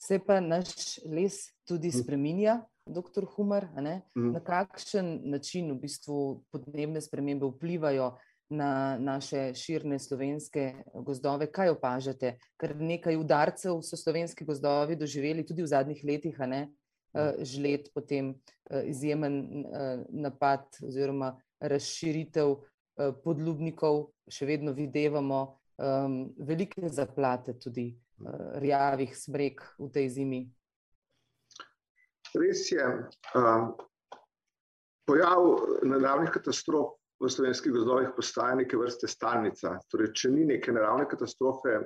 Se 0.03 0.19
pa 0.19 0.41
naš 0.41 0.99
les 1.07 1.53
tudi 1.67 1.91
hm. 1.91 1.99
spreminja, 2.03 2.61
doktor 2.87 3.27
Humar, 3.37 3.69
mm. 3.79 4.33
na 4.33 4.41
kakšen 4.41 5.21
način 5.31 5.71
v 5.71 5.79
bistvu 5.85 6.19
podnebne 6.51 7.01
spremembe 7.01 7.47
vplivajo 7.47 8.17
na 8.51 8.99
naše 8.99 9.55
širne 9.55 9.99
slovenske 9.99 10.85
gozdove. 11.07 11.47
Kaj 11.53 11.73
opažate? 11.77 12.37
Ker 12.61 12.75
nekaj 12.77 13.17
udarcev 13.17 13.81
so 13.87 13.97
slovenski 13.97 14.45
gozdovi 14.45 14.99
doživeli 14.99 15.47
tudi 15.47 15.63
v 15.63 15.71
zadnjih 15.71 16.03
letih, 16.05 16.39
ne? 16.47 16.67
Eh, 17.13 17.45
žled, 17.45 17.91
potem 17.93 18.33
eh, 18.71 18.85
izjemen 18.89 19.67
eh, 19.67 20.05
napad 20.09 20.65
oziroma 20.81 21.35
razširitev 21.61 22.57
podlubnikov, 23.25 24.11
še 24.29 24.45
vedno 24.47 24.75
videvamo 24.77 25.39
ehm, 25.81 26.17
velike 26.45 26.91
zaplate 26.93 27.55
tudi 27.57 27.87
rjavih 28.61 29.15
smrek 29.17 29.63
v 29.79 29.89
tej 29.95 30.11
zimi. 30.13 30.41
Res 32.37 32.67
je, 32.69 32.85
pojav 35.09 35.49
naravnih 35.89 36.35
katastrof 36.37 36.99
v 37.17 37.33
slovenskih 37.33 37.73
gozdovih 37.79 38.13
postaja 38.19 38.61
neke 38.61 38.77
vrste 38.77 39.09
stalnica. 39.09 39.79
Torej, 39.89 40.13
če 40.13 40.35
ni 40.37 40.45
neke 40.53 40.77
naravne 40.77 41.09
katastrofe, 41.09 41.79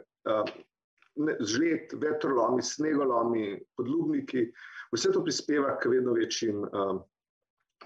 žled, 1.17 1.95
vetrolomi, 2.01 2.63
snegolomi, 2.63 3.55
podlubniki, 3.77 4.47
Vse 4.95 5.13
to 5.13 5.23
prispeva 5.25 5.77
k 5.79 5.91
vedno 5.91 6.15
večjim 6.15 6.63
um, 6.63 7.01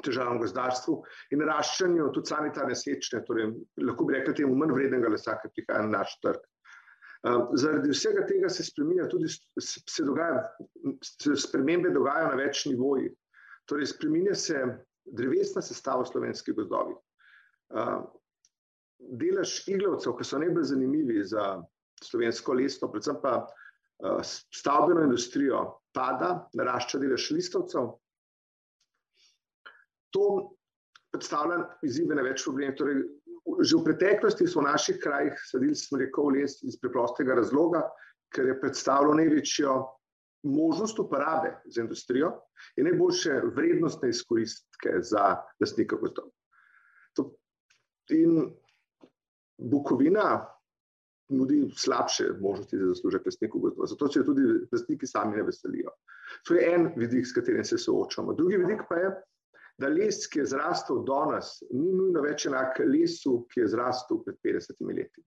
težavam 0.05 0.39
v 0.39 0.45
gozdarstvu 0.45 0.97
in 1.35 1.41
naraščanju 1.43 2.11
tudi 2.15 2.31
sanitarne 2.31 2.77
sečne, 2.77 3.23
torej 3.27 3.51
lahko 3.83 4.07
bi 4.09 4.17
rekli 4.17 4.37
temu 4.43 4.57
manj 4.59 4.75
vrednega 4.77 5.11
lesa, 5.13 5.39
ki 5.41 5.53
prihaja 5.55 5.87
na 5.87 6.01
naš 6.01 6.15
trg. 6.25 6.45
Um, 7.29 7.49
zaradi 7.61 7.93
vsega 7.93 8.25
tega 8.29 8.49
se 8.49 8.65
spremenja 8.65 9.09
tudi, 9.13 9.29
se 9.61 10.05
dogaja, 10.07 10.45
se 11.05 11.35
spremembe 11.41 11.93
dogajajo 11.93 12.31
na 12.31 12.39
več 12.41 12.65
nivojih. 12.69 13.11
Torej, 13.69 13.91
spremenja 13.93 14.37
se 14.39 14.63
drevesna 15.05 15.63
sestava 15.65 16.07
slovenskih 16.09 16.57
gozdovih. 16.57 16.97
Um, 17.71 18.09
delež 19.21 19.59
iglavcev, 19.73 20.17
ki 20.17 20.27
so 20.29 20.41
najbolj 20.41 20.73
zanimivi 20.73 21.21
za 21.29 21.55
slovensko 22.05 22.55
lesto, 22.57 22.89
predvsem 22.93 23.19
pa 23.23 23.35
uh, 23.45 24.21
stavbeno 24.55 25.05
industrijo, 25.05 25.65
pada, 25.95 26.47
narašča 26.55 27.01
delež 27.03 27.31
listovcev. 27.37 27.93
To 30.15 30.25
predstavlja 31.11 31.63
izzive 31.87 32.17
na 32.19 32.25
več 32.27 32.45
problemov. 32.47 32.77
Torej, 32.79 33.01
že 33.67 33.79
v 33.79 33.85
preteklosti 33.87 34.47
smo 34.47 34.63
v 34.63 34.71
naših 34.71 34.99
krajih 35.03 35.39
sadili 35.49 35.77
smrekov 35.79 36.33
les 36.35 36.61
iz 36.67 36.79
preprostega 36.81 37.35
razloga, 37.39 37.85
ker 38.31 38.51
je 38.51 38.61
predstavljal 38.61 39.19
največjo 39.19 39.75
možnost 40.51 40.99
uporabe 40.99 41.57
za 41.67 41.83
industrijo 41.83 42.31
in 42.77 42.87
najboljše 42.89 43.41
vrednostne 43.57 44.09
izkoristke 44.09 45.01
za 45.03 45.35
lastnika 45.61 45.99
gozdov. 46.01 46.31
In 48.11 48.55
Bukovina 49.59 50.47
nudi 51.31 51.63
slabše 51.77 52.29
možnosti 52.41 52.79
za 52.79 52.87
zaslužek 52.95 53.27
lastniku 53.27 53.59
gozdova. 53.59 53.87
Zato 53.87 54.09
se 54.09 54.25
tudi 54.25 54.43
lastniki 54.73 55.07
sami 55.07 55.37
ne 55.37 55.43
veselijo. 55.43 55.91
To 56.49 56.55
je 56.55 56.75
en 56.75 56.93
vidik, 56.97 57.27
s 57.27 57.35
katerim 57.35 57.65
se 57.65 57.79
soočamo. 57.79 58.35
Drugi 58.35 58.57
vidik 58.57 58.83
pa 58.89 58.97
je, 58.97 59.11
da 59.81 59.89
les, 59.89 60.27
ki 60.29 60.43
je 60.43 60.51
zrastel 60.53 61.03
do 61.09 61.25
nas, 61.33 61.57
ni 61.71 61.93
nujno 61.93 62.23
več 62.25 62.47
enak 62.51 62.83
lesu, 62.85 63.45
ki 63.53 63.65
je 63.65 63.71
zrastel 63.75 64.21
pred 64.25 64.37
50 64.45 64.83
leti. 64.97 65.25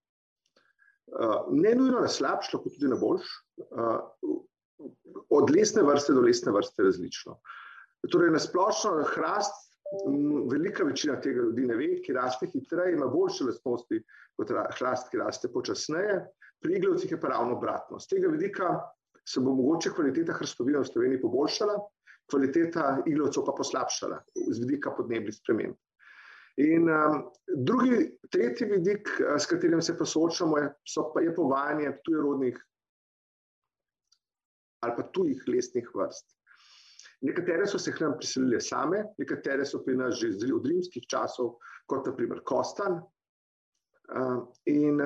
Uh, 1.13 1.50
ne 1.52 1.74
nujno 1.76 2.00
na 2.02 2.10
slabš, 2.10 2.54
lahko 2.54 2.72
tudi 2.74 2.89
na 2.89 2.98
boljš, 3.00 3.28
uh, 3.66 4.38
od 5.30 5.52
lesne 5.52 5.84
vrste 5.84 6.13
do 6.13 6.24
lesne 6.24 6.54
vrste 6.56 6.86
različno. 6.86 7.38
Torej, 8.12 8.32
na 8.34 8.39
splošno 8.39 9.04
hrast 9.13 9.62
velika 10.51 10.84
večina 10.84 11.19
tega 11.21 11.41
ljudi 11.41 11.65
ne 11.67 11.75
ve, 11.75 11.89
ki 12.01 12.13
raste 12.13 12.47
hitreje, 12.49 12.93
ima 12.93 13.08
boljše 13.08 13.49
lastnosti 13.49 14.01
kot 14.38 14.51
hrast, 14.77 15.12
ki 15.12 15.21
raste 15.21 15.51
počasneje, 15.53 16.19
pri 16.63 16.77
iglavcih 16.79 17.12
je 17.12 17.19
pa 17.19 17.34
ravno 17.34 17.58
obratno. 17.58 17.99
Z 17.99 18.15
tega 18.15 18.32
vidika 18.32 18.73
se 19.29 19.39
bo 19.39 19.53
mogoče 19.56 19.93
kvaliteta 19.95 20.34
hrstovina 20.34 20.82
v 20.82 20.89
Sloveniji 20.89 21.21
poboljšala, 21.21 21.77
kvaliteta 22.32 23.03
iglavcev 23.06 23.45
pa 23.45 23.56
poslabšala 23.58 24.19
z 24.36 24.60
vidika 24.63 24.93
podnebnih 24.97 25.36
sprememb. 25.36 25.75
In 26.62 26.89
um, 26.89 27.23
drugi, 27.65 28.12
tretji 28.29 28.67
vidik, 28.69 29.10
s 29.38 29.49
katerim 29.49 29.82
se 29.82 29.95
pa 29.97 30.06
soočamo, 30.06 30.58
je, 30.62 30.69
pa, 31.13 31.21
je 31.21 31.34
povajanje 31.36 31.97
tujerodnih 32.06 32.60
ali 34.84 34.93
pa 34.97 35.03
tujih 35.15 35.43
lesnih 35.47 35.88
vrst. 35.95 36.36
Nekatere 37.23 37.67
so 37.67 37.79
se 37.79 37.93
k 37.95 38.03
nam 38.03 38.17
priselile 38.19 38.59
same, 38.59 38.99
nekatere 39.17 39.65
so 39.65 39.79
pri 39.83 39.95
nas 39.95 40.19
že 40.19 40.51
od 40.53 40.65
rimskih 40.67 41.05
časov, 41.07 41.55
kot 41.88 42.07
naprimer 42.07 42.41
Kostan. 42.43 42.99
In 44.67 44.99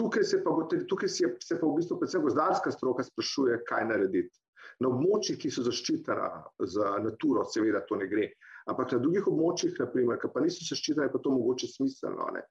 tukaj 0.00 0.24
se 0.24 0.40
pa, 0.44 0.54
tukaj 0.88 1.08
se 1.08 1.58
pa 1.60 1.66
v 1.66 1.74
bistvu 1.76 1.98
predvsem 2.00 2.22
gozdarska 2.24 2.72
stroka 2.72 3.04
sprašuje, 3.04 3.60
kaj 3.68 3.84
narediti. 3.90 4.38
Na 4.80 4.88
območjih, 4.88 5.36
ki 5.38 5.50
so 5.52 5.62
zaščitena 5.66 6.28
za 6.70 6.96
naturo, 7.04 7.44
seveda 7.44 7.82
to 7.86 7.98
ne 8.00 8.06
gre, 8.08 8.30
ampak 8.70 8.94
na 8.94 9.00
drugih 9.02 9.28
območjih, 9.28 9.74
naprimer, 9.78 10.18
ki 10.22 10.30
pa 10.32 10.40
niso 10.40 10.64
zaščitene, 10.64 11.10
pa 11.12 11.20
to 11.20 11.34
mogoče 11.34 11.68
smiselno. 11.68 12.30
Ne? 12.34 12.42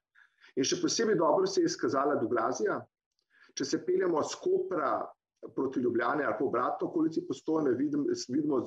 In 0.56 0.68
še 0.68 0.78
posebej 0.80 1.18
dobro 1.18 1.48
se 1.48 1.64
je 1.64 1.70
izkazala 1.70 2.20
Duglazija. 2.20 2.78
Če 3.58 3.66
se 3.68 3.82
peljemo 3.84 4.22
z 4.22 4.38
Kopra 4.40 4.92
proti 5.56 5.80
Ljubljani 5.80 6.24
ali 6.24 6.34
pa 6.38 6.44
obratno 6.44 6.88
okolici 6.88 7.26
postojne, 7.28 7.74
vidim, 7.78 8.06
vidimo 8.28 8.66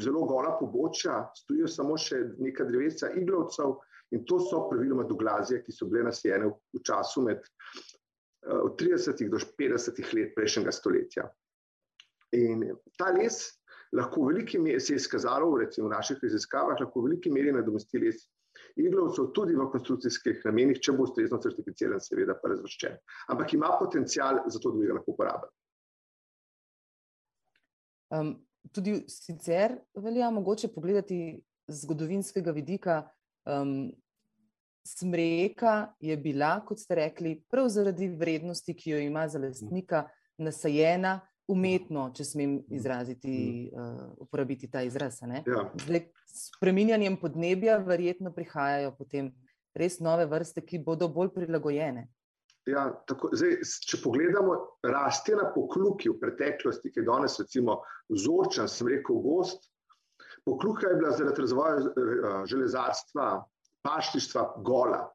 zelo 0.00 0.24
gola 0.24 0.56
pobočja, 0.60 1.30
stojijo 1.36 1.68
samo 1.68 1.96
še 1.98 2.20
neka 2.38 2.64
drevesa 2.68 3.12
iglovcev 3.16 3.76
in 4.14 4.24
to 4.26 4.40
so 4.42 4.64
praviloma 4.70 5.06
doglazije, 5.08 5.62
ki 5.64 5.72
so 5.72 5.86
bile 5.88 6.08
nasijene 6.08 6.50
v 6.50 6.82
času 6.86 7.22
med 7.28 7.38
uh, 7.40 8.66
eh, 8.66 8.66
30 8.82 9.22
do 9.30 9.38
50 9.60 10.02
let 10.18 10.34
prejšnjega 10.36 10.74
stoletja. 10.74 11.28
In 12.36 12.66
ta 12.98 13.10
les 13.14 13.40
lahko 13.96 14.22
v 14.24 14.34
veliki 14.34 14.58
meri 14.58 14.80
se 14.80 14.94
je 14.94 15.00
izkazalo, 15.02 15.56
recimo 15.58 15.88
v 15.88 15.94
naših 15.94 16.18
raziskavah, 16.22 16.78
lahko 16.80 17.00
v 17.00 17.10
veliki 17.10 17.32
meri 17.32 17.54
nadomesti 17.54 18.02
les 18.02 18.26
iglovcev 18.76 19.30
tudi 19.34 19.56
v 19.56 19.66
konstrukcijskih 19.72 20.44
namenih, 20.44 20.80
če 20.82 20.94
bo 20.96 21.06
ustrezno 21.06 21.38
certificiran, 21.42 22.02
seveda 22.02 22.36
pa 22.38 22.52
razvrščen. 22.52 22.98
Ampak 23.34 23.54
ima 23.54 23.72
potencial 23.78 24.42
za 24.46 24.58
to, 24.58 24.74
da 24.74 24.82
bi 24.82 24.90
ga 24.90 24.98
lahko 24.98 25.14
uporabil. 25.14 25.50
Um, 28.10 28.34
tudi 28.72 29.04
sicer 29.08 29.78
velja 29.94 30.30
mogoče 30.30 30.68
pogledati 30.74 31.40
z 31.68 31.80
zgodovinskega 31.84 32.52
vidika. 32.52 33.02
Um, 33.46 33.92
smreka 34.86 35.92
je 36.00 36.16
bila, 36.16 36.60
kot 36.66 36.80
ste 36.80 36.94
rekli, 36.94 37.36
prav 37.50 37.68
zaradi 37.68 38.08
vrednosti, 38.08 38.74
ki 38.74 38.90
jo 38.90 38.98
ima 38.98 39.28
za 39.28 39.38
lastnika, 39.38 40.08
nasajena 40.38 41.20
umetno, 41.50 42.08
če 42.14 42.24
smem 42.24 42.56
izraziti, 42.70 43.34
uh, 43.74 44.12
uporabiti 44.22 44.70
ta 44.70 44.82
izraz. 44.86 45.20
Ja. 45.22 45.64
Zdaj, 45.84 46.04
s 46.26 46.50
preminjanjem 46.60 47.16
podnebja, 47.20 47.78
verjetno 47.86 48.32
prihajajo 48.34 48.94
potem 48.98 49.32
res 49.74 49.98
nove 50.00 50.26
vrste, 50.30 50.62
ki 50.64 50.82
bodo 50.86 51.08
bolj 51.10 51.32
prilagojene. 51.34 52.06
Ja, 52.68 52.84
tako, 53.08 53.30
zdaj, 53.32 53.62
če 53.88 53.98
pogledamo 54.02 54.56
rasti 54.84 55.32
na 55.38 55.46
pokluki 55.54 56.10
v 56.10 56.18
preteklosti, 56.20 56.92
ki 56.92 57.00
je 57.00 57.06
danes 57.06 57.38
recimo 57.40 57.78
vzorčen, 58.12 58.68
sem 58.68 58.90
rekel, 58.92 59.22
gost. 59.24 59.64
Pokluka 60.44 60.90
je 60.90 60.98
bila 61.00 61.14
zaradi 61.16 61.44
razvoja 61.46 61.78
eh, 61.80 62.26
železarstva, 62.52 63.30
paštištva 63.86 64.44
gola, 64.66 65.06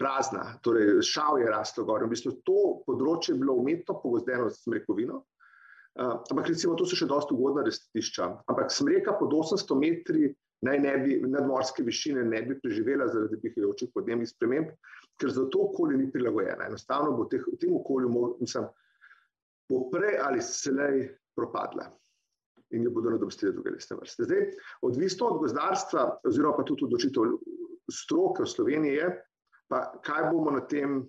prazna, 0.00 0.58
torej 0.62 1.00
šav 1.06 1.38
je 1.40 1.48
raslo 1.48 1.86
gor. 1.88 2.04
V 2.04 2.12
bistvu 2.12 2.34
to 2.44 2.60
področje 2.84 3.32
je 3.32 3.40
bilo 3.40 3.56
umetno 3.62 3.96
pogozdeno 4.02 4.50
s 4.50 4.64
smrekovino, 4.66 5.22
Uh, 5.94 6.18
ampak 6.26 6.48
recimo, 6.50 6.74
to 6.74 6.82
so 6.90 6.96
še 6.98 7.06
dosta 7.06 7.36
ugodna 7.36 7.62
restišča. 7.62 8.26
Ampak 8.50 8.72
smreka 8.74 9.12
pod 9.14 9.30
800 9.30 9.76
metri 9.78 10.32
naj 10.64 10.78
ne 10.80 10.94
bi 11.02 11.16
nadmorske 11.28 11.84
višine 11.84 12.24
ne 12.24 12.42
bi 12.42 12.56
preživela 12.60 13.08
zaradi 13.12 13.40
pihajočih 13.42 13.90
podnebnih 13.94 14.28
sprememb, 14.28 14.70
ker 15.20 15.32
za 15.32 15.46
to 15.52 15.66
okolje 15.68 15.98
ni 16.00 16.10
prilagojena. 16.12 16.68
Enostavno 16.70 17.12
bo 17.18 17.28
teh, 17.30 17.44
v 17.44 17.58
tem 17.60 17.74
okolju, 17.76 18.10
mislim, 18.40 18.70
bo 19.70 19.84
prej 19.92 20.18
ali 20.22 20.42
slej 20.42 21.04
propadla 21.36 21.90
in 22.74 22.82
jo 22.82 22.90
bodo 22.90 23.12
nadomestili 23.12 23.52
druge 23.52 23.70
lesne 23.70 23.96
vrste. 24.00 24.24
Zdaj, 24.26 24.48
odvisno 24.82 25.28
od 25.30 25.40
gozdarstva, 25.44 26.04
oziroma 26.26 26.56
pa 26.56 26.64
tudi 26.66 26.88
odločitev 26.88 27.36
stroke 27.92 28.42
v 28.42 28.50
Sloveniji, 28.50 28.96
je, 28.98 29.10
pa 29.70 29.84
kaj 30.02 30.30
bomo 30.32 30.50
na 30.56 30.64
tem 30.66 31.02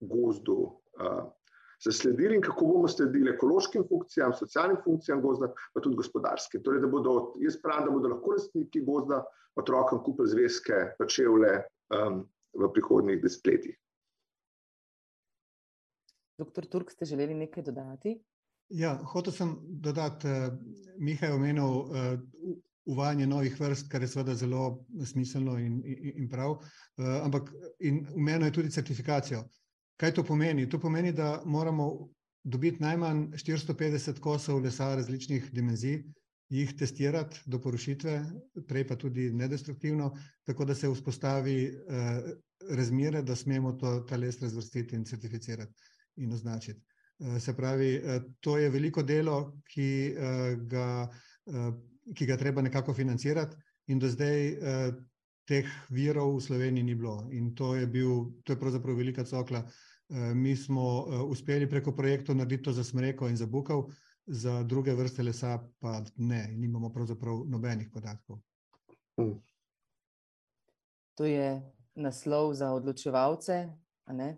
gozdu 0.00 0.58
uh, 0.66 1.30
zasledili 1.84 2.36
in 2.36 2.42
kako 2.42 2.66
bomo 2.66 2.88
sledili 2.88 3.30
ekološkim 3.30 3.84
funkcijam, 3.88 4.32
socialnim 4.38 4.76
funkcijam 4.84 5.22
gozda, 5.22 5.52
pa 5.74 5.80
tudi 5.80 5.96
gospodarskim. 5.96 6.62
Torej, 6.62 6.80
da 6.80 6.88
bodo, 6.88 7.34
jaz 7.40 7.56
pravim, 7.62 7.86
da 7.88 7.90
bodo 7.90 8.08
lahko 8.14 8.34
lastniki 8.36 8.84
gozda 8.84 9.24
otrokom 9.56 10.02
kupili 10.04 10.28
zvezke, 10.28 10.80
pa 10.98 11.06
čevlje 11.06 11.54
um, 11.96 12.24
v 12.52 12.72
prihodnjih 12.72 13.22
desetletjih. 13.22 13.76
Doktor 16.38 16.66
Turk, 16.66 16.90
ste 16.90 17.04
želeli 17.04 17.34
nekaj 17.34 17.62
dodati? 17.62 18.16
Ja, 18.70 18.94
hotel 19.12 19.32
sem 19.32 19.56
dodati, 19.62 20.28
uh, 20.28 20.52
Mihaj 20.98 21.32
omenil 21.32 21.64
uh, 21.64 22.12
uvajanje 22.84 23.26
novih 23.26 23.56
vrst, 23.60 23.88
kar 23.90 24.02
je 24.02 24.08
seveda 24.08 24.34
zelo 24.34 24.84
smiselno 25.04 25.58
in, 25.58 25.80
in, 25.84 26.12
in 26.22 26.28
prav, 26.30 26.58
uh, 26.60 27.16
ampak 27.24 27.50
in 27.80 28.04
v 28.14 28.24
meni 28.28 28.48
je 28.48 28.56
tudi 28.60 28.70
certifikacijo. 28.70 29.42
Kaj 30.00 30.14
to 30.16 30.22
pomeni? 30.24 30.64
To 30.70 30.78
pomeni, 30.80 31.12
da 31.12 31.42
moramo 31.44 32.08
dobiti 32.44 32.80
najmanj 32.80 33.26
450 33.36 34.20
kosov 34.20 34.62
lesa 34.64 34.94
različnih 34.96 35.50
dimenzij, 35.52 35.98
jih 36.48 36.72
testirati 36.76 37.42
do 37.46 37.60
porušitve, 37.60 38.14
prej 38.68 38.86
pa 38.88 38.96
tudi 38.96 39.28
nedestruktivno, 39.32 40.14
tako 40.44 40.64
da 40.64 40.74
se 40.74 40.88
vzpostavi 40.88 41.56
eh, 41.64 42.30
razmere, 42.70 43.22
da 43.22 43.36
smemo 43.36 43.72
to, 43.72 44.00
ta 44.08 44.16
les 44.16 44.40
razvrstiti 44.40 44.96
in 44.96 45.04
certificirati 45.04 45.72
in 46.16 46.32
označiti. 46.32 46.80
Eh, 47.20 47.40
se 47.40 47.56
pravi, 47.56 47.92
eh, 47.94 48.22
to 48.40 48.56
je 48.58 48.70
veliko 48.70 49.02
delo, 49.02 49.60
ki, 49.68 50.14
eh, 50.16 50.56
ga, 50.64 51.10
eh, 51.46 51.70
ki 52.14 52.26
ga 52.26 52.36
treba 52.36 52.62
nekako 52.62 52.94
financirati 52.94 53.56
in 53.86 53.98
do 53.98 54.08
zdaj 54.08 54.48
eh, 54.48 54.90
teh 55.44 55.68
virov 55.90 56.36
v 56.38 56.40
Sloveniji 56.40 56.84
ni 56.84 56.94
bilo. 56.94 57.28
In 57.32 57.54
to 57.54 57.74
je, 57.76 57.86
bil, 57.86 58.30
to 58.44 58.52
je 58.52 58.58
pravzaprav 58.58 58.96
velika 58.96 59.24
cokla, 59.24 59.60
Eh, 59.60 59.89
mi 60.34 60.56
smo 60.56 61.06
eh, 61.06 61.22
uspeli 61.22 61.68
preko 61.70 61.92
projektov 61.92 62.36
narediti 62.36 62.62
to 62.62 62.72
za 62.72 62.84
smreko 62.84 63.28
in 63.28 63.36
za 63.36 63.46
bukov, 63.46 63.90
za 64.26 64.62
druge 64.62 64.94
vrste 64.94 65.22
lesa 65.22 65.58
pa 65.80 66.02
ne, 66.16 66.48
in 66.52 66.64
imamo 66.64 66.90
pravzaprav 66.92 67.44
nobenih 67.46 67.88
podatkov. 67.92 68.38
Hmm. 69.16 69.38
To 71.14 71.24
je 71.24 71.62
naslov 71.94 72.54
za 72.54 72.72
odločevalce, 72.72 73.68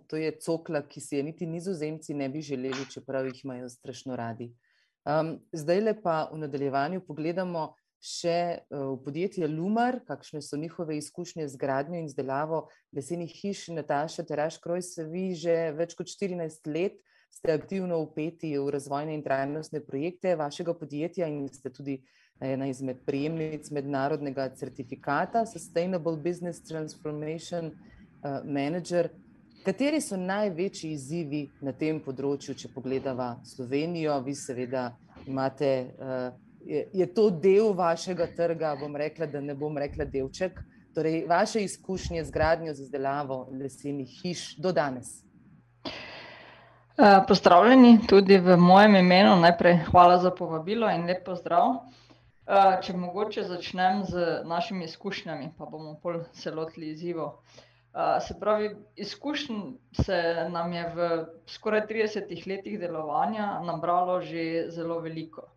to 0.07 0.17
je 0.17 0.33
cokla, 0.41 0.83
ki 0.89 1.01
si 1.01 1.17
je 1.17 1.23
niti 1.23 1.47
nizozemci 1.47 2.15
ne 2.15 2.29
bi 2.29 2.43
želeli, 2.43 2.91
čeprav 2.91 3.27
jih 3.27 3.45
imajo 3.45 3.69
strašno 3.69 4.17
radi. 4.17 4.53
Um, 5.05 5.39
zdaj 5.53 5.81
le 5.81 5.95
pa 6.03 6.29
v 6.33 6.39
nadaljevanju 6.39 7.01
pogledamo, 7.07 7.75
še 8.03 8.39
eh, 8.59 8.63
v 8.69 8.97
podjetje 9.05 9.47
Lumar, 9.49 10.01
kakšne 10.09 10.43
so 10.43 10.59
njihove 10.59 10.97
izkušnje 10.99 11.47
z 11.49 11.57
gradnjo 11.57 12.01
in 12.01 12.11
izdelavo 12.11 12.67
lesenih 12.93 13.31
hiš. 13.31 13.69
Nataša 13.77 14.27
Teraš-Kroj, 14.27 14.83
se 14.83 15.07
vi 15.07 15.31
že 15.39 15.71
več 15.79 15.95
kot 15.95 16.11
14 16.11 16.67
let 16.67 16.99
ste 17.33 17.55
aktivno 17.55 18.03
upeti 18.03 18.53
v 18.59 18.71
razvojne 18.71 19.15
in 19.15 19.23
trajnostne 19.25 19.81
projekte 19.81 20.35
vašega 20.37 20.75
podjetja 20.75 21.31
in 21.31 21.47
ste 21.49 21.71
tudi 21.73 22.03
ena 22.43 22.67
izmed 22.67 23.07
prijemnic 23.07 23.71
mednarodnega 23.71 24.51
certifikata 24.59 25.47
Sustainable 25.47 26.17
Business 26.17 26.61
Transformation 26.67 27.71
eh, 27.71 28.41
Manager. 28.45 29.09
Kateri 29.63 30.01
so 30.03 30.19
največji 30.19 30.91
izzivi 30.91 31.45
na 31.63 31.71
tem 31.73 32.01
področju, 32.03 32.57
če 32.59 32.75
pogledava 32.75 33.37
Slovenijo? 33.47 34.17
Vi 34.27 34.35
seveda 34.35 34.89
imate 35.31 35.69
uh, 35.87 36.33
je, 36.67 36.89
je 36.93 37.07
to 37.15 37.31
del 37.31 37.73
vašega 37.73 38.27
trga, 38.37 38.77
bom 38.81 38.97
rekla, 38.97 39.27
da 39.27 39.41
ne 39.41 39.55
bom 39.55 39.79
rekla 39.79 40.05
delček, 40.05 40.61
torej 40.95 41.25
vaše 41.29 41.63
izkušnje 41.65 42.25
z 42.25 42.31
gradnjo, 42.31 42.75
z 42.75 42.87
izdelavo 42.87 43.49
lesenih 43.61 44.21
hiš 44.23 44.57
do 44.57 44.73
danes. 44.73 45.23
Uh, 46.93 47.25
pozdravljeni 47.29 47.99
tudi 48.09 48.37
v 48.39 48.57
mojem 48.57 48.97
imenu. 48.97 49.37
Najprej 49.41 49.79
hvala 49.91 50.19
za 50.19 50.31
povabilo 50.31 50.91
in 50.91 51.07
lep 51.09 51.25
pozdrav. 51.25 51.69
Uh, 52.43 52.77
če 52.85 52.93
mogoče 52.93 53.47
začnem 53.49 54.03
z 54.05 54.43
našimi 54.45 54.85
izkušnjami, 54.85 55.55
pa 55.59 55.65
bomo 55.65 55.95
pol 56.03 56.21
celotli 56.37 56.91
izzivo. 56.93 57.41
Uh, 57.95 58.21
se 58.21 58.37
pravi, 58.41 58.75
izkušnj 58.97 59.61
se 60.05 60.19
nam 60.51 60.73
je 60.73 60.85
v 60.95 61.09
skoraj 61.47 61.87
30 61.89 62.47
letih 62.49 62.79
delovanja 62.81 63.61
nabralo 63.65 64.21
že 64.21 64.69
zelo 64.69 65.01
veliko. 65.01 65.49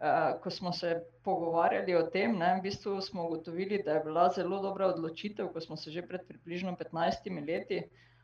Eh, 0.00 0.40
ko 0.42 0.50
smo 0.50 0.72
se 0.72 1.02
pogovarjali 1.24 1.94
o 1.94 2.02
tem, 2.02 2.38
ne, 2.38 2.54
v 2.56 2.62
bistvu 2.64 3.00
smo 3.04 3.26
ugotovili, 3.26 3.82
da 3.84 3.98
je 3.98 4.04
bila 4.04 4.30
zelo 4.32 4.62
dobra 4.62 4.86
odločitev, 4.86 5.50
ko 5.52 5.60
smo 5.60 5.76
se 5.76 5.90
že 5.90 6.02
pred 6.08 6.22
približno 6.28 6.72
15 6.72 7.28
leti 7.48 7.82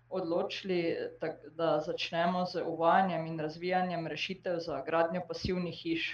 odločili, 0.08 0.96
tak, 1.20 1.42
da 1.52 1.80
začnemo 1.84 2.46
z 2.46 2.62
uvajanjem 2.64 3.26
in 3.26 3.40
razvijanjem 3.40 4.06
rešitev 4.06 4.56
za 4.64 4.80
gradnjo 4.86 5.20
pasivnih 5.28 5.74
hiš, 5.82 6.06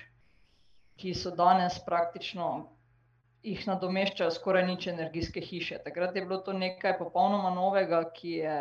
ki 0.98 1.14
so 1.14 1.31
danes 1.31 1.79
praktično. 1.87 2.48
Jih 3.42 3.62
nadomeščajo 3.66 4.35
skoraj 4.35 4.66
nič 4.66 4.88
energijske 4.90 5.40
hiše. 5.40 5.79
Takrat 5.85 6.16
je 6.16 6.27
bilo 6.27 6.40
to 6.42 6.53
nekaj 6.53 6.98
popolnoma 6.98 7.55
novega, 7.55 8.03
ki 8.11 8.35
je 8.42 8.59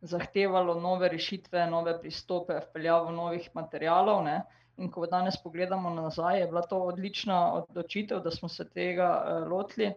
zahtevalo 0.00 0.78
nove 0.80 1.08
rešitve, 1.08 1.66
nove 1.66 1.98
pristope, 2.00 2.62
vpeljavo 2.70 3.10
novih 3.10 3.50
materijalov. 3.54 4.22
Ne. 4.24 4.40
In 4.80 4.88
ko 4.90 5.06
danes 5.06 5.36
pogledamo 5.42 5.90
nazaj, 5.92 6.40
je 6.40 6.46
bila 6.48 6.62
to 6.66 6.78
odlična 6.88 7.40
odločitev, 7.54 8.22
da 8.24 8.30
smo 8.32 8.48
se 8.48 8.64
tega 8.68 9.08
uh, 9.20 9.48
lotili, 9.50 9.90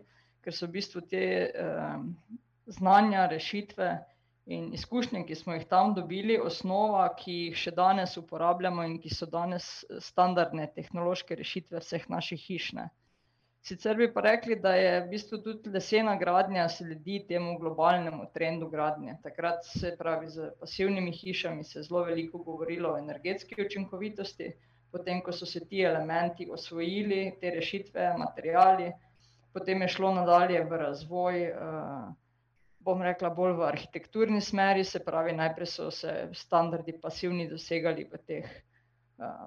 ker 0.43 0.55
so 0.55 0.67
v 0.67 0.75
bistvu 0.77 1.03
te 1.07 1.23
uh, 1.47 2.01
znanja, 2.65 3.27
rešitve 3.31 3.93
in 4.45 4.73
izkušnje, 4.75 5.23
ki 5.27 5.35
smo 5.39 5.55
jih 5.55 5.63
tam 5.69 5.93
dobili, 5.95 6.35
osnova, 6.39 7.05
ki 7.15 7.37
jih 7.45 7.61
še 7.61 7.71
danes 7.77 8.17
uporabljamo 8.19 8.83
in 8.83 8.97
ki 8.99 9.13
so 9.15 9.29
danes 9.31 9.69
standardne 10.03 10.67
tehnološke 10.75 11.39
rešitve 11.39 11.79
vseh 11.79 12.09
naših 12.11 12.43
hišne. 12.49 12.89
Sicer 13.63 13.95
bi 13.95 14.09
pa 14.11 14.21
rekli, 14.21 14.57
da 14.59 14.73
je 14.75 14.99
v 15.01 15.07
bistvu 15.13 15.39
tudi 15.43 15.71
lesena 15.71 16.17
gradnja 16.19 16.67
sledi 16.69 17.21
temu 17.27 17.55
globalnemu 17.59 18.25
trendu 18.33 18.67
gradnje. 18.69 19.15
Takrat 19.23 19.63
se 19.65 19.95
pravi, 19.99 20.27
z 20.29 20.51
pasivnimi 20.59 21.11
hišami 21.15 21.63
se 21.63 21.79
je 21.79 21.83
zelo 21.87 22.03
veliko 22.03 22.43
govorilo 22.43 22.91
o 22.93 22.99
energetski 22.99 23.61
učinkovitosti 23.65 24.51
potem 24.93 25.21
ko 25.25 25.33
so 25.33 25.45
se 25.49 25.63
ti 25.65 25.81
elementi 25.81 26.45
osvojili, 26.51 27.33
te 27.41 27.49
rešitve, 27.49 28.11
materijali, 28.17 28.91
potem 29.53 29.81
je 29.81 29.87
šlo 29.95 30.11
nadalje 30.13 30.59
v 30.69 30.77
razvoj, 30.81 31.39
uh, 31.49 32.11
bom 32.83 33.01
rekla, 33.01 33.31
bolj 33.33 33.55
v 33.57 33.65
arhitekturni 33.71 34.41
smeri, 34.41 34.83
se 34.85 35.01
pravi, 35.01 35.33
najprej 35.33 35.71
so 35.71 35.89
se 35.91 36.13
standardi 36.37 36.93
pasivni 37.01 37.47
dosegali 37.49 38.05
v 38.11 38.21
teh 38.27 38.51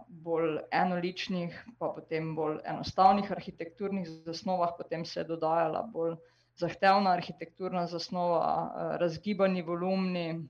bolj 0.08 0.60
enoličnih, 0.70 1.56
pa 1.78 1.88
potem 1.94 2.34
bolj 2.36 2.60
enostavnih 2.64 3.30
arhitekturnih 3.32 4.08
zasnovah, 4.26 4.76
potem 4.78 5.04
se 5.04 5.20
je 5.20 5.24
dodajala 5.24 5.82
bolj 5.92 6.16
zahtevna 6.56 7.12
arhitekturna 7.12 7.86
zasnova, 7.86 8.96
razgibani 9.00 9.62
volumni, 9.62 10.48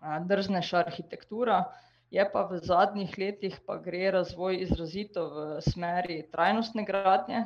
drznejša 0.00 0.78
arhitektura. 0.78 1.64
Je 2.10 2.22
pa 2.32 2.44
v 2.46 2.60
zadnjih 2.62 3.18
letih 3.18 3.58
pa 3.66 3.76
gre 3.82 4.10
razvoj 4.14 4.60
izrazito 4.62 5.26
v 5.28 5.46
smeri 5.60 6.20
trajnostne 6.32 6.84
gradnje, 6.86 7.42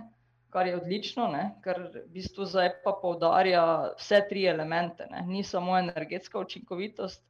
kar 0.51 0.67
je 0.67 0.77
odlično, 0.77 1.31
ne, 1.33 1.45
ker 1.65 1.81
v 1.95 2.05
bistvu 2.13 2.45
zdaj 2.45 2.75
pa 2.85 2.93
poudarja 3.03 3.63
vse 3.97 4.21
tri 4.29 4.45
elemente, 4.51 5.07
ne, 5.11 5.23
ni 5.27 5.43
samo 5.47 5.79
energetska 5.79 6.39
učinkovitost, 6.39 7.23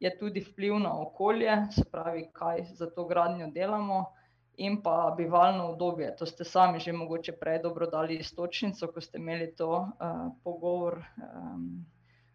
je 0.00 0.18
tudi 0.18 0.40
vpliv 0.40 0.78
na 0.78 0.92
okolje, 1.00 1.56
se 1.72 1.84
pravi, 1.92 2.28
kaj 2.32 2.64
za 2.74 2.90
to 2.90 3.04
gradnjo 3.04 3.50
delamo, 3.50 4.04
in 4.56 4.82
pa 4.82 5.14
bivalno 5.16 5.72
udobje, 5.72 6.16
to 6.16 6.26
ste 6.26 6.44
sami 6.44 6.80
že 6.80 6.92
mogoče 6.92 7.32
prej 7.32 7.58
dobro 7.62 7.86
dali 7.86 8.16
iztočnico, 8.16 8.86
ko 8.86 9.00
ste 9.00 9.18
imeli 9.18 9.50
to 9.56 9.88
pogovor, 10.44 11.02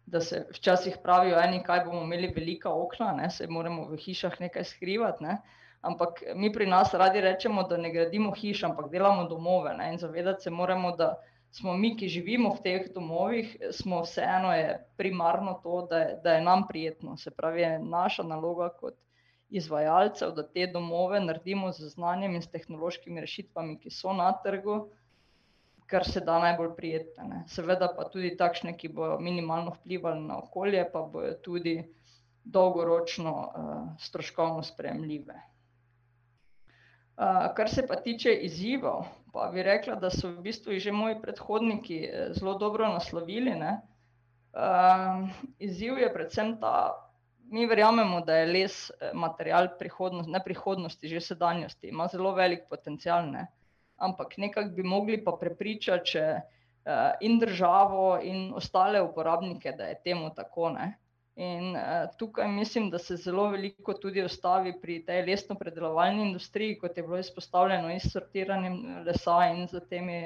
da 0.06 0.20
se 0.20 0.46
včasih 0.50 0.98
pravijo 1.02 1.40
eni, 1.40 1.62
kaj 1.62 1.84
bomo 1.84 2.02
imeli 2.02 2.32
velika 2.36 2.70
okna, 2.70 3.12
ne, 3.12 3.30
saj 3.30 3.46
moramo 3.46 3.88
v 3.88 3.96
hišah 3.96 4.40
nekaj 4.40 4.64
skrivati, 4.64 5.24
ne. 5.24 5.38
Ampak 5.82 6.22
mi 6.34 6.52
pri 6.52 6.66
nas 6.66 6.94
radi 6.94 7.20
rečemo, 7.20 7.62
da 7.66 7.76
ne 7.76 7.90
gradimo 7.90 8.30
hiš, 8.34 8.62
ampak 8.64 8.90
delamo 8.90 9.24
domove, 9.28 9.74
ne, 9.74 9.92
in 9.92 9.98
zavedati 9.98 10.42
se 10.42 10.50
moramo, 10.50 10.96
da 10.96 11.16
smo 11.52 11.74
mi, 11.76 11.92
ki 11.96 12.08
živimo 12.08 12.54
v 12.54 12.62
teh 12.64 12.86
domovih, 12.94 13.56
smo 13.70 14.00
vseeno 14.02 14.54
je 14.56 14.68
primarno 14.96 15.58
to, 15.62 15.86
da 15.90 15.98
je, 15.98 16.16
da 16.24 16.34
je 16.34 16.44
nam 16.44 16.64
prijetno, 16.68 17.16
se 17.16 17.30
pravi, 17.30 17.60
je 17.60 17.78
naša 17.78 18.22
naloga 18.22 18.70
kot 18.80 18.94
izvajalcev, 19.50 20.32
da 20.32 20.46
te 20.48 20.66
domove 20.66 21.20
naredimo 21.20 21.72
z 21.72 21.92
znanjem 21.92 22.34
in 22.34 22.42
s 22.42 22.48
tehnološkimi 22.48 23.20
rešitvami, 23.20 23.76
ki 23.78 23.90
so 23.92 24.16
na 24.16 24.30
trgu, 24.42 24.78
kar 25.86 26.08
se 26.08 26.20
da 26.24 26.38
najbolj 26.40 26.70
prijetne, 26.76 27.24
ne, 27.28 27.42
seveda 27.52 27.90
pa 27.96 28.08
tudi 28.08 28.32
takšne, 28.36 28.72
ki 28.76 28.88
bojo 28.88 29.18
minimalno 29.20 29.74
vplivali 29.76 30.24
na 30.24 30.38
okolje 30.40 30.86
pa 30.92 31.02
bojo 31.02 31.34
tudi 31.44 31.82
dolgoročno 32.44 33.34
stroškovno 34.00 34.62
sprejemljive. 34.62 35.34
kar 37.56 37.68
se 37.70 37.86
pa 37.86 37.96
tiče 37.96 38.32
izzivov, 38.34 39.04
pa 39.32 39.48
bi 39.52 39.62
rekla, 39.62 39.96
da 39.96 40.10
so 40.10 40.28
v 40.28 40.42
bistvu 40.44 40.78
že 40.78 40.92
moji 40.92 41.16
predhodniki 41.22 41.98
zelo 42.36 42.58
dobro 42.58 42.88
naslovili, 42.88 43.54
ne. 43.56 43.80
izziv 45.58 45.98
je 45.98 46.12
predvsem 46.12 46.58
ta, 46.60 46.92
mi 47.52 47.66
verjamemo, 47.66 48.20
da 48.20 48.36
je 48.36 48.46
les 48.46 48.90
material 49.14 49.68
ne 50.26 50.40
prihodnosti, 50.44 51.08
že 51.08 51.20
sedanjosti, 51.20 51.88
ima 51.88 52.08
zelo 52.08 52.34
velik 52.34 52.68
potencial, 52.68 53.30
ne. 53.30 53.46
Ampak 53.96 54.36
nekako 54.38 54.74
bi 54.76 54.82
mogli 54.82 55.24
pa 55.24 55.32
prepričati 55.40 56.10
še 56.10 56.26
in 57.20 57.38
državo 57.38 58.18
in 58.22 58.52
ostale 58.54 59.00
uporabnike, 59.00 59.72
da 59.72 59.84
je 59.84 60.00
temu 60.04 60.30
tako, 60.34 60.70
ne. 60.70 60.98
In 61.36 61.76
tukaj 62.18 62.48
mislim, 62.48 62.90
da 62.90 62.98
se 62.98 63.16
zelo 63.16 63.46
veliko 63.50 63.94
tudi 63.94 64.20
ustavi 64.22 64.74
pri 64.80 64.98
tej 65.06 65.22
lesnopredelovalni 65.26 66.26
industriji, 66.26 66.78
kot 66.78 66.96
je 66.96 67.02
bilo 67.02 67.18
izpostavljeno, 67.18 67.90
in 67.90 68.00
s 68.00 68.12
sortiranjem 68.12 68.76
lesa 69.06 69.38
in 69.54 69.64
s 69.68 69.80
temi 69.88 70.18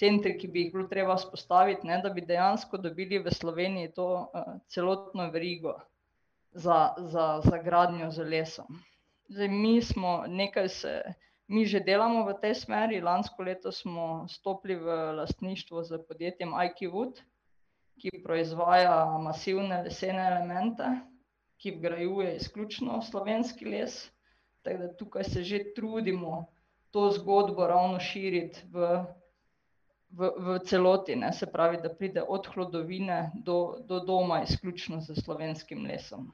centri, 0.00 0.38
ki 0.38 0.48
bi 0.48 0.62
jih 0.64 0.72
bilo 0.72 0.86
treba 0.88 1.18
vzpostaviti, 1.18 1.86
ne, 1.86 2.00
da 2.02 2.10
bi 2.10 2.24
dejansko 2.24 2.80
dobili 2.80 3.18
v 3.18 3.34
Sloveniji 3.34 3.92
to 3.92 4.08
celotno 4.72 5.28
verigo 5.30 5.74
za, 6.52 6.94
za, 6.98 7.40
za 7.44 7.62
gradnjo 7.62 8.10
z 8.10 8.24
lesom. 8.24 8.80
Zdaj 9.28 9.48
mi 9.48 9.82
smo 9.82 10.22
nekaj 10.26 10.68
se, 10.68 10.94
mi 11.46 11.66
že 11.66 11.80
delamo 11.84 12.24
v 12.24 12.38
tej 12.40 12.54
smeri, 12.54 13.02
lansko 13.04 13.42
leto 13.42 13.72
smo 13.72 14.24
stopili 14.28 14.76
v 14.80 14.96
lastništvo 15.20 15.84
s 15.84 16.00
podjetjem 16.08 16.56
IQ 16.56 16.88
Wood, 16.94 17.20
ki 17.98 18.22
proizvaja 18.24 19.18
masivne 19.22 19.82
lesene 19.84 20.26
elemente, 20.30 20.90
ki 21.58 21.74
vgrajuje 21.76 22.36
izključno 22.36 23.02
slovenski 23.02 23.66
les, 23.66 23.98
tako 24.62 24.84
da 24.84 24.92
tukaj 24.96 25.24
se 25.24 25.42
že 25.42 25.64
trudimo 25.74 26.46
to 26.90 27.10
zgodbo 27.10 27.66
ravno 27.66 28.00
širiti 28.00 28.62
v 28.72 29.04
v, 30.10 30.32
v 30.36 30.58
celoti, 30.64 31.16
ne, 31.16 31.32
se 31.32 31.46
pravi, 31.46 31.78
da 31.82 31.92
pride 31.94 32.22
od 32.22 32.46
hlodovine 32.46 33.32
do, 33.34 33.78
do 33.84 34.00
doma 34.00 34.42
izključno 34.42 35.00
s 35.00 35.24
slovenskim 35.24 35.86
lesom. 35.86 36.32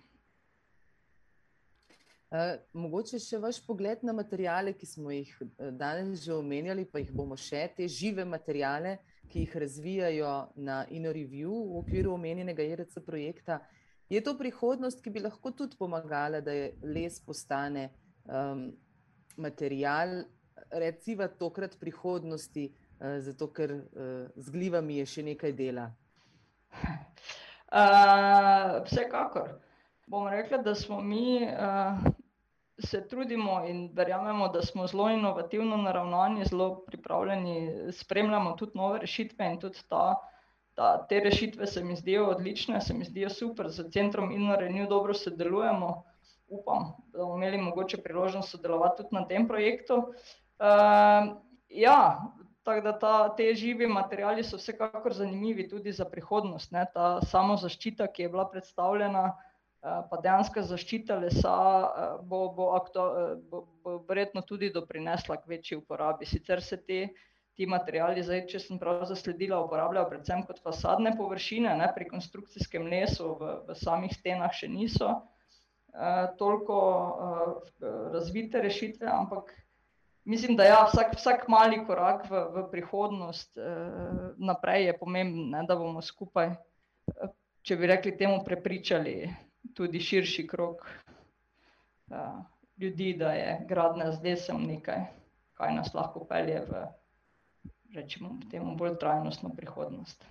mogoče 2.75 3.19
še 3.23 3.39
vaš 3.39 3.61
pogled 3.63 4.01
na 4.03 4.13
materiale, 4.13 4.73
ki 4.75 4.87
smo 4.87 5.13
jih 5.15 5.31
danes 5.79 6.25
že 6.25 6.35
omenjali, 6.35 6.83
pa 6.85 6.99
jih 6.99 7.13
bomo 7.15 7.37
še, 7.39 7.69
te 7.77 7.87
žive 7.89 8.25
materiale, 8.27 8.97
ki 9.29 9.45
jih 9.45 9.57
razvijajo 9.57 10.35
na 10.57 10.85
InnoReview 10.91 11.51
v 11.51 11.79
okviru 11.81 12.15
omenjenega 12.15 12.63
IRC 12.63 13.01
projekta. 13.07 13.61
Je 14.09 14.21
to 14.21 14.37
prihodnost, 14.39 15.03
ki 15.03 15.11
bi 15.11 15.21
lahko 15.25 15.51
tudi 15.51 15.77
pomagala, 15.79 16.41
da 16.41 16.53
je 16.53 16.73
les 16.83 17.21
postane 17.21 17.89
material, 19.37 20.25
reciva 20.71 21.29
tokrat 21.29 21.77
prihodnosti, 21.81 22.69
zato 23.21 23.49
ker 23.53 23.75
z 24.37 24.51
glivami 24.53 25.01
je 25.01 25.07
še 25.17 25.23
nekaj 25.33 25.53
dela? 25.57 25.89
vsekakor. 28.87 29.57
Bom 30.07 30.29
rekla, 30.29 30.59
da 30.63 30.75
smo 30.75 31.01
mi 31.01 31.41
se 32.79 33.07
trudimo 33.09 33.65
in 33.67 33.91
verjamemo, 33.95 34.49
da 34.49 34.63
smo 34.63 34.87
zelo 34.87 35.09
inovativno 35.11 35.77
naravnani, 35.77 36.45
zelo 36.45 36.85
pripravljeni, 36.87 37.93
spremljamo 37.93 38.53
tudi 38.53 38.73
nove 38.75 38.99
rešitve 38.99 39.47
in 39.47 39.61
tudi 39.61 39.79
ta, 39.89 40.17
ta, 40.75 41.07
te 41.07 41.21
rešitve 41.21 41.67
se 41.67 41.85
mi 41.85 41.97
zdijo 41.97 42.27
odlične, 42.31 42.81
se 42.81 42.95
mi 42.95 43.05
zdijo 43.05 43.31
super, 43.31 43.71
s 43.71 43.81
centrom 43.93 44.33
InnoRenew 44.33 44.89
dobro 44.89 45.15
sodelujemo. 45.15 46.03
Upam, 46.49 46.93
da 47.07 47.19
bomo 47.19 47.37
imeli 47.37 47.59
mogoče 47.59 48.03
priložnost 48.03 48.51
sodelovati 48.51 49.03
tudi 49.03 49.15
na 49.15 49.27
tem 49.27 49.49
projektu. 49.49 50.03
ja, 51.69 52.21
tako 52.63 52.81
da 52.81 52.99
ta, 52.99 53.37
ti 53.37 53.55
živi 53.55 53.87
materiali 53.87 54.45
so 54.45 54.57
vsekakor 54.57 55.13
zanimivi 55.13 55.69
tudi 55.69 55.93
za 55.93 56.05
prihodnost, 56.05 56.73
ne, 56.73 56.87
ta 56.95 57.21
samozaščita, 57.23 58.07
ki 58.13 58.23
je 58.23 58.29
bila 58.29 58.45
predstavljena, 58.51 59.33
pa 59.85 60.19
dejanska 60.23 60.63
zaščita 60.65 61.19
lesa 61.21 61.55
bo, 62.25 62.49
bo 62.57 62.71
bo, 63.51 63.61
bo 63.85 63.99
verjetno 64.09 64.43
tudi 64.49 64.73
doprinesla 64.73 65.37
k 65.37 65.51
večji 65.55 65.77
uporabi, 65.77 66.27
sicer 66.27 66.63
se 66.63 66.79
te, 66.81 67.01
ti 67.55 67.67
materiali 67.71 68.23
zdaj, 68.25 68.47
če 68.51 68.61
sem 68.65 68.81
prav 68.81 69.05
zasledila, 69.07 69.61
uporabljajo 69.67 70.09
predvsem 70.11 70.43
kot 70.49 70.63
fasadne 70.65 71.13
površine, 71.17 71.77
ne, 71.79 71.91
pri 71.95 72.09
konstrukcijskem 72.09 72.89
lesu 72.91 73.37
v, 73.41 73.53
v 73.69 73.77
samih 73.79 74.15
stenah 74.17 74.53
še 74.53 74.73
niso 74.73 75.13
toliko 76.41 76.79
razvite 78.13 78.59
rešitve, 78.65 79.07
ampak 79.07 79.53
mislim, 80.25 80.57
da 80.57 80.65
ja, 80.65 80.81
vsak, 80.91 81.15
vsak 81.15 81.47
mali 81.49 81.85
korak 81.87 82.27
v, 82.31 82.41
v 82.57 82.65
prihodnost 82.73 83.55
naprej 84.43 84.89
je 84.89 84.99
pomemben, 84.99 85.53
ne, 85.55 85.63
da 85.69 85.77
bomo 85.79 86.03
skupaj, 86.03 86.57
če 87.63 87.77
bi 87.79 87.87
rekli 87.87 88.17
temu, 88.19 88.43
prepričali 88.45 89.31
tudi 89.75 90.01
širši 90.01 90.47
krog 90.47 90.87
ljudi, 92.79 93.15
da 93.19 93.33
je 93.33 93.67
gradnja 93.69 94.13
z 94.13 94.23
lesom 94.23 94.67
nekaj, 94.67 95.07
kaj 95.55 95.75
nas 95.75 95.95
lahko 95.95 96.25
pelje 96.29 96.61
v, 96.69 96.85
recimo 97.95 98.37
temu, 98.51 98.77
bolj 98.77 98.99
trajnostno 99.01 99.51
prihodnost. 99.57 100.25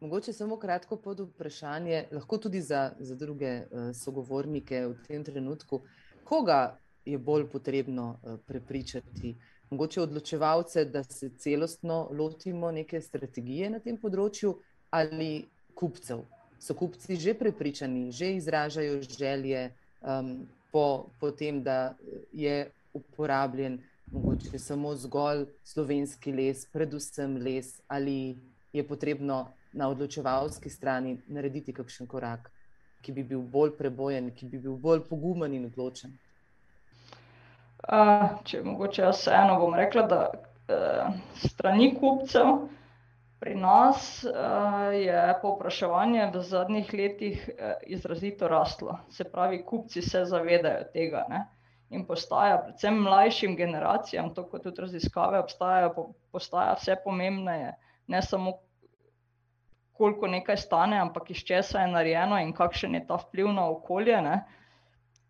Mogoče 0.00 0.32
samo 0.32 0.58
kratko 0.58 0.96
podvprašanje, 0.96 2.08
lahko 2.12 2.38
tudi 2.38 2.60
za, 2.60 2.90
za 2.98 3.14
druge 3.16 3.62
sogovornike 3.94 4.86
v 4.86 4.96
tem 5.06 5.24
trenutku. 5.24 5.80
Koga 6.24 6.76
je 7.04 7.18
bolj 7.18 7.48
potrebno 7.50 8.18
prepričati? 8.46 9.36
Mogoče 9.70 10.02
odločevalce, 10.02 10.84
da 10.84 11.02
se 11.04 11.30
celostno 11.38 12.08
lotimo 12.12 12.70
neke 12.70 13.00
strategije 13.00 13.70
na 13.70 13.80
tem 13.80 13.96
področju, 13.96 14.52
ali 14.90 15.46
kupcev? 15.74 16.22
So 16.58 16.74
kupci 16.74 17.16
že 17.16 17.34
prepričani, 17.34 18.12
že 18.12 18.32
izražajo 18.36 19.02
želje 19.02 19.70
po, 20.72 21.06
po 21.20 21.30
tem, 21.30 21.62
da 21.62 21.94
je 22.32 22.70
uporabljen 22.94 23.78
mogoče 24.12 24.58
samo 24.58 24.94
zgolj 24.94 25.46
slovenski 25.64 26.32
les, 26.32 26.66
predvsem 26.72 27.36
les, 27.36 27.80
ali 27.88 28.36
je 28.72 28.86
potrebno 28.86 29.46
na 29.72 29.88
odločevalski 29.88 30.70
strani 30.70 31.18
narediti 31.28 31.72
kakšen 31.72 32.06
korak, 32.06 32.50
ki 33.02 33.12
bi 33.12 33.22
bil 33.22 33.40
bolj 33.40 33.74
prebojen, 33.78 34.30
ki 34.30 34.46
bi 34.46 34.58
bil 34.58 34.76
bolj 34.76 35.02
pogumen 35.08 35.54
in 35.54 35.66
odločen? 35.66 36.16
če 38.44 38.62
mogoče 38.64 39.02
jaz 39.02 39.20
vseeno 39.20 39.58
bom 39.60 39.74
rekla, 39.74 40.06
da 40.10 40.20
s 41.36 41.52
strani 41.52 41.92
kupcev 42.00 42.66
pri 43.40 43.54
nas 43.54 44.24
je 44.92 45.34
povpraševanje 45.42 46.30
v 46.34 46.42
zadnjih 46.42 46.92
letih 46.94 47.48
izrazito 47.86 48.48
raslo, 48.48 48.98
se 49.10 49.24
pravi, 49.24 49.62
kupci 49.64 50.02
se 50.02 50.24
zavedajo 50.24 50.88
tega, 50.92 51.26
ne. 51.28 51.46
in 51.90 52.02
postaja 52.06 52.58
predvsem 52.58 52.96
mlajšim 52.98 53.52
generacijam, 53.56 54.32
to 54.34 54.42
kot 54.50 54.64
tudi 54.66 54.82
raziskave 54.82 55.38
obstajajo, 55.38 56.08
postaja 56.34 56.72
vse 56.80 56.96
pomembneje, 57.04 57.74
ne 58.10 58.22
samo 58.22 58.56
koliko 59.96 60.26
nekaj 60.26 60.56
stane, 60.56 60.98
ampak 60.98 61.30
iz 61.30 61.44
česa 61.46 61.80
je 61.80 61.92
narejeno 61.92 62.38
in 62.42 62.52
kakšen 62.52 62.94
je 62.94 63.06
ta 63.06 63.16
vpliv 63.16 63.52
na 63.52 63.68
okolje, 63.70 64.20
ne. 64.22 64.40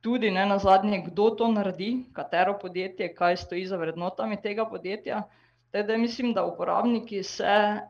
Tudi 0.01 0.31
ne 0.31 0.47
nazadnje, 0.47 1.03
kdo 1.07 1.31
to 1.31 1.49
naredi, 1.53 2.07
katero 2.15 2.59
podjetje, 2.59 3.15
kaj 3.15 3.37
stoji 3.37 3.67
za 3.67 3.77
vrednotami 3.77 4.41
tega 4.43 4.67
podjetja. 4.71 5.23
Tako 5.77 5.87
da 5.87 5.97
mislim, 5.97 6.33
da 6.33 6.45
uporabniki 6.45 7.23
se 7.23 7.81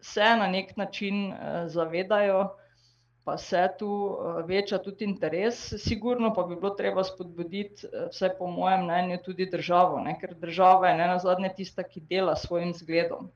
se 0.00 0.24
na 0.38 0.46
neki 0.46 0.74
način 0.76 1.34
zavedajo, 1.66 2.48
pa 3.24 3.38
se 3.38 3.68
tu 3.78 4.18
veča 4.46 4.78
tudi 4.78 5.04
interes, 5.04 5.74
sigurno 5.78 6.34
pa 6.34 6.42
bi 6.42 6.56
bilo 6.56 6.70
treba 6.70 7.04
spodbuditi, 7.04 7.86
vsaj 8.10 8.30
po 8.38 8.46
mojem 8.46 8.84
mnenju, 8.84 9.18
tudi 9.24 9.46
državo, 9.46 10.00
ne, 10.00 10.16
ker 10.20 10.34
država 10.34 10.88
je 10.88 10.96
nenazadnje 10.96 11.52
tista, 11.56 11.82
ki 11.82 12.00
dela 12.00 12.36
s 12.36 12.46
svojim 12.46 12.74
zgledom. 12.74 13.30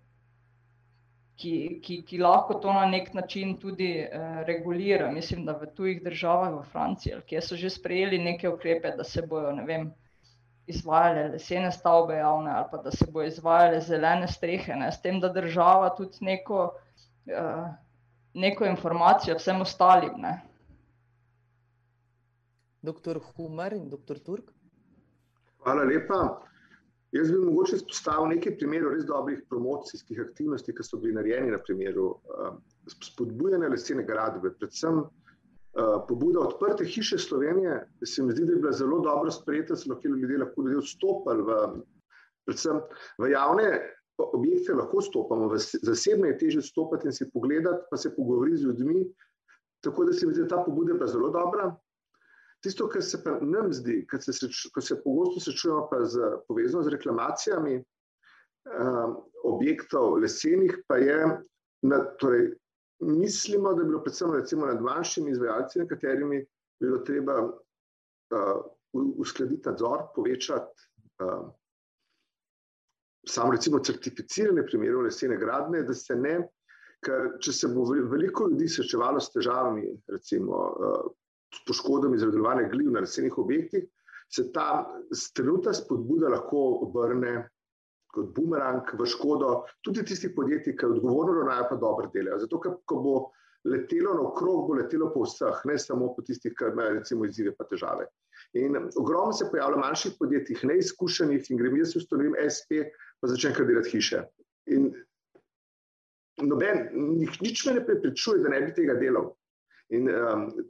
Ki, 1.37 1.81
ki, 1.83 2.03
ki 2.03 2.19
lahko 2.19 2.55
to 2.55 2.73
na 2.73 2.87
neki 2.87 3.15
način 3.15 3.57
tudi 3.61 4.09
regulira, 4.47 5.11
mislim, 5.11 5.47
da 5.47 5.53
v 5.53 5.71
tujih 5.77 6.03
državah, 6.03 6.51
v 6.59 6.67
Franciji 6.73 7.15
ali 7.15 7.23
kje, 7.27 7.41
so 7.41 7.57
že 7.57 7.71
sprejeli 7.71 8.19
neke 8.19 8.49
ukrepe, 8.49 8.97
da 8.97 9.05
se 9.05 9.23
bojo, 9.23 9.53
ne 9.53 9.71
vem, 9.71 9.93
izvajale 10.67 11.29
lesene 11.29 11.73
stavbe 11.73 12.15
javne 12.15 12.51
ali 12.51 12.67
pa 12.71 12.79
da 12.83 12.91
se 12.91 13.07
bojo 13.11 13.27
izvajale 13.27 13.81
zelene 13.81 14.29
strehe, 14.29 14.77
ne, 14.77 14.93
s 14.93 15.03
tem, 15.03 15.21
da 15.21 15.29
država 15.29 15.95
tudi 15.97 16.19
neko 16.21 16.71
neko 18.35 18.65
informacijo 18.65 19.37
vsem 19.37 19.61
ostalim, 19.61 20.13
ne. 20.17 20.41
Doktor 22.83 23.21
Humar 23.37 23.73
in 23.73 23.91
doktor 23.91 24.19
Turk. 24.19 24.51
Hvala 25.63 25.85
lepa. 25.85 26.23
Jaz 27.13 27.29
bi 27.31 27.39
mogoče 27.39 27.77
izpostavil 27.77 28.31
nekaj 28.33 28.57
primerov 28.59 28.95
res 28.95 29.05
dobrih 29.05 29.43
promocijskih 29.49 30.21
aktivnosti, 30.25 30.73
ki 30.75 30.85
so 30.87 30.99
bili 30.99 31.13
narejeni 31.15 31.53
na 31.53 31.59
primeru 31.61 32.07
spodbujanja 32.89 33.69
lesene 33.69 34.05
gradnje, 34.09 34.55
predvsem 34.59 35.03
pobuda 36.09 36.41
Odprte 36.41 36.85
hiše 36.85 37.19
Slovenije, 37.19 37.89
se 38.05 38.23
mi 38.23 38.33
zdi, 38.33 38.45
da 38.45 38.53
je 38.53 38.59
bila 38.59 38.73
zelo 38.73 39.01
dobro 39.01 39.31
sprejeta, 39.31 39.77
so 39.77 39.91
lahko 39.91 40.09
ljudje 40.09 40.39
lahko 40.39 40.63
ljudje 40.63 40.79
vstopali 40.85 41.43
v 41.43 41.59
predvsem 42.45 42.81
v 43.19 43.31
javne 43.31 43.69
objekte 44.23 44.75
lahko 44.75 45.01
vstopamo, 45.01 45.49
v 45.49 45.59
zasebne 45.59 46.33
je 46.33 46.39
težje 46.39 46.61
vstopati 46.63 47.09
in 47.09 47.15
si 47.17 47.31
pogledati 47.33 47.87
pa 47.91 47.97
se 47.97 48.13
pogovoriti 48.15 48.57
z 48.57 48.69
ljudmi. 48.69 49.07
Tako 49.83 50.05
da 50.05 50.13
se 50.13 50.27
mi 50.27 50.35
zdi, 50.35 50.49
ta 50.49 50.63
pobuda 50.63 50.93
je 50.93 50.99
bila 50.99 51.07
zelo 51.11 51.31
dobra. 51.31 51.73
Tisto, 52.63 52.87
kar 52.89 53.03
se 53.03 53.19
pa 53.25 53.39
nam 53.41 53.73
zdi, 53.73 54.05
ko 54.07 54.21
se 54.21 54.49
ko 54.75 54.81
se 54.81 55.01
pogosto 55.03 55.41
srečujemo 55.41 55.89
pa 55.91 56.05
z 56.05 56.21
povezano 56.49 56.83
z 56.83 56.93
reklamacijami 56.95 57.81
objektov 59.45 60.21
lesenih, 60.23 60.77
pa 60.87 60.97
je 60.97 61.19
na 61.83 61.99
torej 62.21 62.53
mislimo, 63.03 63.75
da 63.75 63.83
bi 63.83 63.89
bilo 63.91 64.03
predvsem 64.03 64.35
recimo 64.35 64.67
nad 64.67 64.81
manjšimi 64.83 65.31
izvajalci, 65.31 65.79
nekaterimi 65.79 66.45
bilo 66.81 66.99
treba 67.07 67.37
uskladiti 68.93 69.69
nadzor, 69.69 70.07
povečati 70.15 70.89
samo 73.29 73.53
recimo 73.53 73.79
certificiranje 73.79 74.65
primerov 74.67 75.03
lesene 75.03 75.37
gradnje, 75.37 75.83
da 75.83 75.95
se 75.95 76.17
ne, 76.17 76.37
ker 77.03 77.37
če 77.43 77.53
se 77.53 77.71
bo 77.71 77.85
veliko 78.11 78.49
ljudi 78.51 78.69
srečevalo 78.69 79.21
s 79.21 79.33
težavami, 79.35 79.87
recimo 80.11 80.63
s 81.53 81.65
poškodbami 81.69 82.19
zaradi 82.19 82.37
delovanja 82.37 82.69
gliv 82.73 82.91
na 82.91 83.03
lesenih 83.05 83.39
objektih, 83.39 83.87
se 84.33 84.47
ta 84.53 84.87
trenutna 85.37 85.75
spodbuda 85.77 86.31
lahko 86.33 86.63
obrne 86.87 87.49
kot 88.13 88.33
bumerang 88.37 88.89
v 88.99 89.07
škodo 89.09 89.63
tudi 89.85 90.05
tistih 90.05 90.35
podjetij, 90.37 90.77
ki 90.77 90.91
odgovorno 90.97 91.39
ravnajo 91.41 91.69
pa 91.71 91.79
dobro 91.81 92.11
delajo, 92.15 92.43
zato 92.45 92.61
ker 92.61 92.77
ko 92.87 92.99
bo 93.05 93.15
letelo 93.65 94.15
naokrog, 94.19 94.67
bo 94.69 94.77
letelo 94.79 95.11
po 95.15 95.23
vseh, 95.25 95.63
ne 95.65 95.79
samo 95.79 96.11
po 96.17 96.25
tistih, 96.27 96.55
ki 96.59 96.73
imajo 96.73 96.99
recimo 96.99 97.27
izzive 97.27 97.55
pa 97.57 97.65
težave. 97.71 98.09
In 98.59 98.77
ogromno 98.99 99.33
se 99.33 99.49
pojavlja 99.51 99.79
manjših 99.81 100.17
podjetjih, 100.19 100.65
neizkušenih, 100.69 101.51
in 101.51 101.61
grem 101.61 101.79
jaz 101.81 101.97
ustanovim 101.97 102.35
espe, 102.43 102.89
pa 103.21 103.31
začnem 103.31 103.55
kar 103.57 103.69
delati 103.69 103.95
hiše. 103.95 104.25
In 104.75 104.91
noben, 106.43 106.89
nič 107.41 107.65
me 107.67 107.79
ne 107.79 107.85
prepričuje, 107.87 108.43
da 108.43 108.53
ne 108.53 108.61
bi 108.67 108.75
tega 108.77 108.99
delal. 109.01 109.31
In 109.93 110.09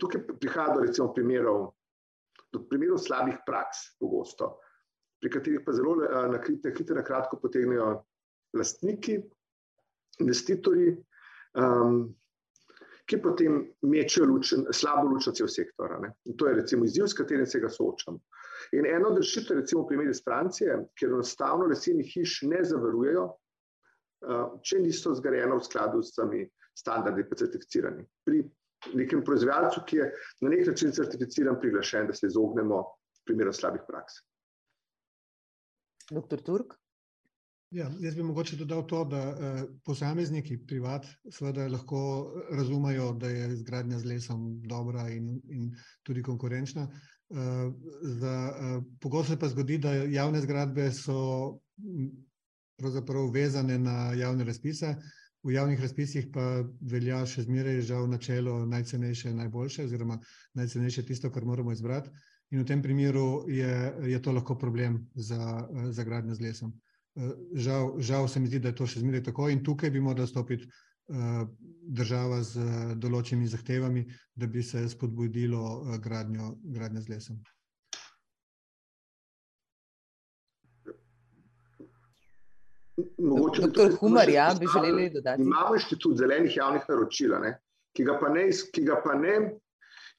tukaj 0.03 0.27
prihaja 0.41 0.77
do 0.77 0.85
recimo 0.85 1.13
primerov, 1.15 1.71
do 2.53 2.63
primerov 2.69 3.01
slabih 3.01 3.41
praks 3.47 3.93
pogosto, 4.03 4.57
pri 5.23 5.31
katerih 5.31 5.63
pa 5.65 5.73
zelo 5.73 5.95
na 6.03 6.41
hitro, 6.43 6.97
na 6.99 7.05
kratko 7.07 7.39
potegnejo 7.39 7.93
lastniki, 8.59 9.21
investitorji, 10.21 10.97
ki 13.07 13.19
potem 13.23 13.61
mečejo 13.87 14.27
luč, 14.27 14.53
slabo 14.75 15.13
luč 15.13 15.29
na 15.29 15.35
cel 15.37 15.51
sektor, 15.51 15.95
to 16.39 16.49
je 16.49 16.55
recimo 16.59 16.87
izziv, 16.89 17.07
s 17.07 17.19
katerim 17.19 17.47
se 17.47 17.61
ga 17.63 17.71
soočam. 17.71 18.19
In 18.79 18.87
ena 18.87 19.11
od 19.11 19.19
rešitev, 19.19 19.59
recimo 19.61 19.85
primer 19.87 20.11
iz 20.11 20.23
Francije, 20.25 20.77
kjer 20.99 21.11
enostavno 21.11 21.67
lesenih 21.71 22.09
hiš 22.15 22.41
ne 22.51 22.63
zavarujejo, 22.65 23.29
če 24.63 24.83
niso 24.83 25.15
zgrajene 25.19 25.59
v 25.59 25.67
skladu 25.67 26.03
z 26.03 26.13
vsemi 26.13 26.43
standardi 26.79 27.25
pa 27.29 27.39
certificirani. 27.39 28.05
Pri 28.27 28.43
nekem 28.99 29.23
proizvajalcu, 29.27 29.83
ki 29.87 29.97
je 29.99 30.11
na 30.43 30.53
neki 30.55 30.71
način 30.71 30.95
certificiran, 30.95 31.59
priglašen, 31.61 32.07
da 32.11 32.15
se 32.15 32.31
izognemo 32.31 32.85
primerom 33.27 33.55
slabih 33.55 33.83
praks. 33.87 34.23
Doktor 36.13 36.41
Turk. 36.43 36.79
Ja, 37.73 37.87
jaz 38.01 38.15
bi 38.15 38.23
mogoče 38.23 38.57
dodal 38.61 38.83
to, 38.87 39.05
da 39.09 39.21
posamezniki, 39.85 40.59
privat, 40.69 41.07
seveda 41.33 41.65
lahko 41.73 42.01
razumejo, 42.53 43.13
da 43.17 43.31
je 43.33 43.47
izgradnja 43.55 43.99
z 43.99 44.11
lesom 44.11 44.43
dobra 44.69 45.07
in 45.09 45.31
in 45.49 45.71
tudi 46.03 46.23
konkurenčna, 46.23 46.85
za 48.21 48.35
pogosto 49.01 49.33
se 49.33 49.39
pa 49.39 49.49
zgodi, 49.49 49.79
da 49.79 49.95
javne 49.95 50.41
zgradbe 50.41 50.91
so 50.93 51.17
pravzaprav 52.77 53.31
vezane 53.33 53.79
na 53.79 54.13
javne 54.13 54.45
razpise, 54.45 54.95
v 55.43 55.53
javnih 55.57 55.81
razpisih 55.81 56.29
pa 56.35 56.45
velja 56.81 57.25
še 57.27 57.47
zmeraj 57.47 57.81
žal 57.89 58.07
načelo 58.11 58.67
najcenejše 58.67 59.33
najboljše 59.35 59.89
oziroma 59.89 60.19
najcenejše 60.55 61.07
tisto, 61.07 61.31
kar 61.31 61.45
moramo 61.45 61.73
izbrati. 61.73 62.11
In 62.53 62.61
v 62.61 62.69
tem 62.69 62.83
primeru 62.85 63.45
je, 63.49 63.73
je 64.13 64.19
to 64.23 64.33
lahko 64.33 64.55
problem 64.61 65.09
za 65.15 65.69
za 65.91 66.05
gradnjo 66.05 66.35
z 66.35 66.41
lesom. 66.41 66.73
Žal, 67.55 68.01
žal 68.01 68.29
se 68.29 68.41
mi 68.41 68.47
zdi, 68.47 68.59
da 68.61 68.69
je 68.69 68.77
to 68.77 68.87
še 68.87 69.01
zmeraj 69.01 69.23
tako 69.25 69.49
in 69.49 69.65
tukaj 69.65 69.91
bi 69.91 70.01
morala 70.01 70.27
stopiti 70.29 70.69
država 71.83 72.43
z 72.43 72.67
določenimi 73.01 73.49
zahtevami, 73.49 74.05
da 74.37 74.47
bi 74.47 74.63
se 74.63 74.85
spodbudilo 74.89 75.99
gradnjo, 76.01 76.55
gradnjo 76.63 77.01
z 77.01 77.09
lesom. 77.13 77.41
Doktor 83.17 83.97
Humar, 84.01 84.29
ja, 84.29 84.53
bi 84.61 84.69
želeli 84.69 85.11
dodati? 85.11 85.43
Imamo 85.43 85.75
Inštitut 85.75 86.17
zelenih 86.17 86.57
javnih 86.57 86.85
naročil, 86.89 87.35
a 87.35 87.39
ne, 87.41 87.53
ki 87.97 88.05
ga 88.05 88.19
pa 88.21 88.29
ne, 88.29 88.49
ki 88.73 88.85
ga 88.85 89.01
pa 89.05 89.17
ne 89.19 89.37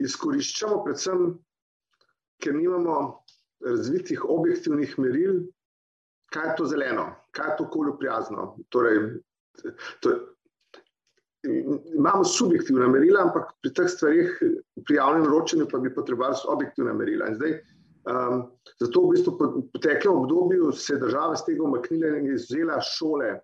izkoriščamo 0.04 0.82
predvsem, 0.86 1.28
ker 2.42 2.56
nimamo 2.56 3.24
razvitih 3.66 4.26
objektivnih 4.26 5.00
meril, 5.00 5.44
kaj 6.34 6.50
je 6.50 6.56
to 6.58 6.66
zeleno, 6.66 7.06
kaj 7.32 7.52
je 7.52 7.58
to 7.58 7.68
okolju 7.70 7.98
prijazno, 8.00 8.56
torej 8.70 9.00
to 10.02 10.14
imamo 11.94 12.24
subjektivna 12.24 12.88
merila, 12.88 13.22
ampak 13.28 13.52
pri 13.62 13.74
teh 13.76 13.88
stvareh, 13.92 14.32
pri 14.86 14.96
javnem 14.96 15.26
naročanju 15.28 15.68
pa 15.72 15.80
bi 15.84 15.94
potrebovali 15.94 16.36
objektivna 16.48 16.94
merila. 16.94 17.28
In 17.28 17.36
zdaj 17.36 17.58
zato 18.80 19.02
v 19.04 19.12
bistvu 19.12 19.38
po 19.38 19.50
preteklem 19.74 20.24
obdobju 20.24 20.72
se 20.72 20.94
je 20.94 21.00
država 21.00 21.34
iz 21.34 21.44
tega 21.46 21.64
umaknila 21.64 22.18
in 22.18 22.26
je 22.28 22.36
izvzela 22.36 22.82
šole 22.82 23.40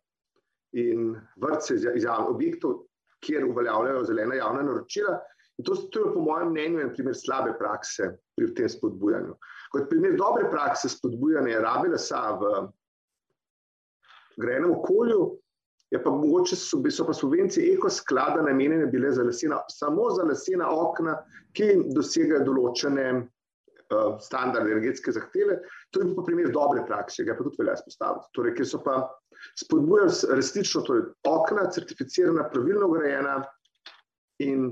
in 0.71 1.15
vrtce 1.41 1.75
iz 1.75 2.05
objektov, 2.27 2.85
kjer 3.19 3.45
uveljavljajo 3.45 4.03
zelena 4.03 4.35
javna 4.35 4.63
naročila, 4.63 5.19
in 5.60 5.66
to 5.68 5.76
to 5.91 6.05
je 6.05 6.14
po 6.14 6.22
mojem 6.24 6.51
mnenju 6.51 6.80
en 6.80 6.93
primer 6.93 7.16
slabe 7.16 7.53
prakse 7.60 8.14
pri 8.38 8.53
tem 8.55 8.70
spodbujanju. 8.70 9.36
Kot 9.72 9.89
primer 9.89 10.16
dobre 10.18 10.47
prakse 10.51 10.89
spodbujanja 10.89 11.60
rabe 11.62 11.91
lesa 11.91 12.22
v 12.39 12.53
grajenem 14.39 14.72
okolju 14.72 15.36
je 15.91 15.99
pa 16.03 16.12
mogoče, 16.14 16.55
so 16.55 17.05
pa 17.05 17.14
subvencije 17.14 17.74
Eko 17.74 17.89
sklada 17.89 18.41
namenjene 18.41 18.86
bile 18.86 19.12
za 19.12 19.24
lesena, 19.24 19.60
samo 19.74 20.10
za 20.16 20.24
lesena 20.24 20.70
okna, 20.70 21.18
ki 21.53 21.76
dosegajo 21.95 22.45
določene 22.45 23.28
standarde, 24.22 24.70
energetske 24.70 25.12
zahteve, 25.12 25.57
to 25.89 26.03
je 26.03 26.12
pa 26.14 26.24
primer 26.28 26.51
dobre 26.53 26.84
prakse, 26.86 27.26
ga 27.26 27.34
pa 27.34 27.43
tudi 27.43 27.57
velja 27.64 27.74
izpostaviti, 27.74 28.30
torej 28.38 28.53
kjer 28.60 28.68
so 28.70 28.80
pa 28.86 28.99
spodbujali 29.57 30.36
resnično 30.38 30.84
torej 30.86 31.07
okna, 31.26 31.66
certificirana, 31.74 32.45
pravilno 32.53 32.91
grajena, 32.93 33.39
in 34.45 34.70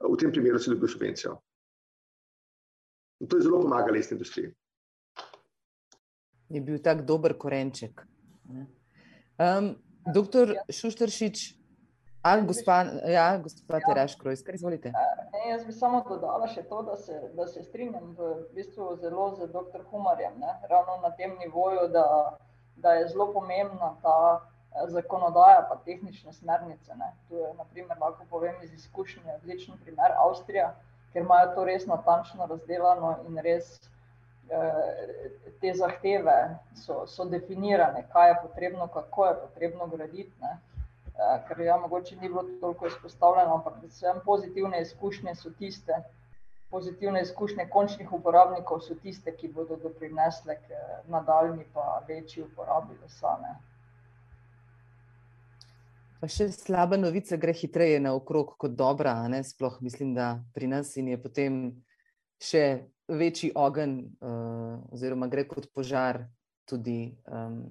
v 0.00 0.16
tem 0.16 0.32
primeru 0.32 0.58
si 0.58 0.70
dobil 0.72 0.88
subvencijo. 0.88 1.36
In 3.20 3.28
to 3.28 3.36
je 3.36 3.44
zelo 3.44 3.60
pomaga 3.60 3.92
lesni 3.92 4.16
industriji. 4.16 4.54
je 6.50 6.60
bil 6.60 6.78
tak 6.82 7.02
dober 7.06 7.36
korenček. 7.38 8.02
Um, 9.38 9.76
doktor 10.14 10.56
Šuštršič, 10.68 11.54
ali 12.22 12.46
gospa, 12.46 12.82
ja, 13.06 13.38
gospa 13.38 13.78
ja. 13.78 13.86
Teraš 13.86 14.16
Krojs, 14.18 14.42
kar 14.42 14.54
izvolite. 14.54 14.90
Ne, 14.90 15.42
jaz 15.52 15.64
bi 15.64 15.72
samo 15.72 16.02
dodala 16.08 16.50
še 16.50 16.66
to, 16.68 16.82
da 16.82 16.96
se, 16.98 17.16
da 17.38 17.46
se 17.46 17.62
strinjam 17.62 18.12
v 18.18 18.32
bistvu 18.56 18.96
zelo 19.00 19.30
z 19.38 19.48
dr. 19.54 19.86
Humarjem, 19.92 20.36
ne? 20.42 20.56
ravno 20.68 20.98
na 21.04 21.14
tem 21.16 21.38
nivoju, 21.38 21.86
da, 21.94 22.36
da 22.76 22.98
je 22.98 23.08
zelo 23.14 23.30
pomembna 23.32 23.94
ta 24.02 24.18
zakonodaja 24.88 25.66
pa 25.68 25.76
tehnične 25.84 26.32
smernice. 26.32 26.94
Ne? 26.96 27.12
Tu 27.28 27.36
je, 27.36 27.54
naprimer, 27.58 27.98
lahko 28.00 28.24
povem 28.30 28.54
iz 28.62 28.72
izkušnje, 28.72 29.34
odličen 29.34 29.78
primer 29.84 30.14
Avstrija, 30.24 30.74
ker 31.12 31.22
imajo 31.22 31.54
to 31.54 31.64
res 31.64 31.86
natančno 31.86 32.46
razdelano 32.46 33.16
in 33.28 33.38
res 33.42 33.80
Eh, 34.50 35.30
te 35.60 35.70
zahteve 35.74 36.58
so, 36.74 37.04
so 37.06 37.24
definirane, 37.24 38.02
kaj 38.12 38.28
je 38.28 38.36
potrebno, 38.42 38.88
kako 38.88 39.26
je 39.26 39.34
potrebno 39.42 39.86
graditi. 39.86 40.32
Ne. 40.40 40.56
Eh, 41.14 41.36
ker 41.48 41.60
ja, 41.60 41.76
mogoče 41.76 42.16
ni 42.16 42.28
bilo 42.28 42.42
toliko 42.60 42.86
izpostavljeno, 42.86 43.54
ampak 43.54 43.76
predvsem 43.78 44.18
pozitivne 44.24 44.80
izkušnje 44.82 45.34
so 45.34 45.52
tiste, 45.58 46.02
pozitivne 46.70 47.22
izkušnje 47.22 47.68
končnih 47.70 48.12
uporabnikov 48.12 48.80
so 48.80 48.94
tiste, 49.02 49.36
ki 49.36 49.52
bodo 49.54 49.76
doprinesle 49.76 50.56
k 50.56 50.70
eh, 50.70 50.98
nadaljni 51.06 51.68
pa 51.74 52.02
večji 52.08 52.42
uporabi 52.42 52.98
lesa. 53.02 53.36
Pa 56.20 56.28
še 56.28 56.50
slaba 56.52 56.98
novica 57.00 57.38
gre 57.40 57.54
hitreje 57.56 58.00
naokrog 58.04 58.52
kot 58.60 58.74
dobra, 58.76 59.14
ne? 59.32 59.40
sploh 59.40 59.78
mislim, 59.80 60.12
da 60.12 60.34
pri 60.52 60.68
nas 60.68 60.92
je 60.96 61.16
potem 61.16 61.62
še 62.36 62.64
večji 63.08 63.54
ogenj, 63.56 63.94
uh, 64.20 64.76
oziroma 64.92 65.30
gre 65.32 65.46
kot 65.48 65.70
požar 65.72 66.20
tudi 66.68 67.16
um, 67.24 67.62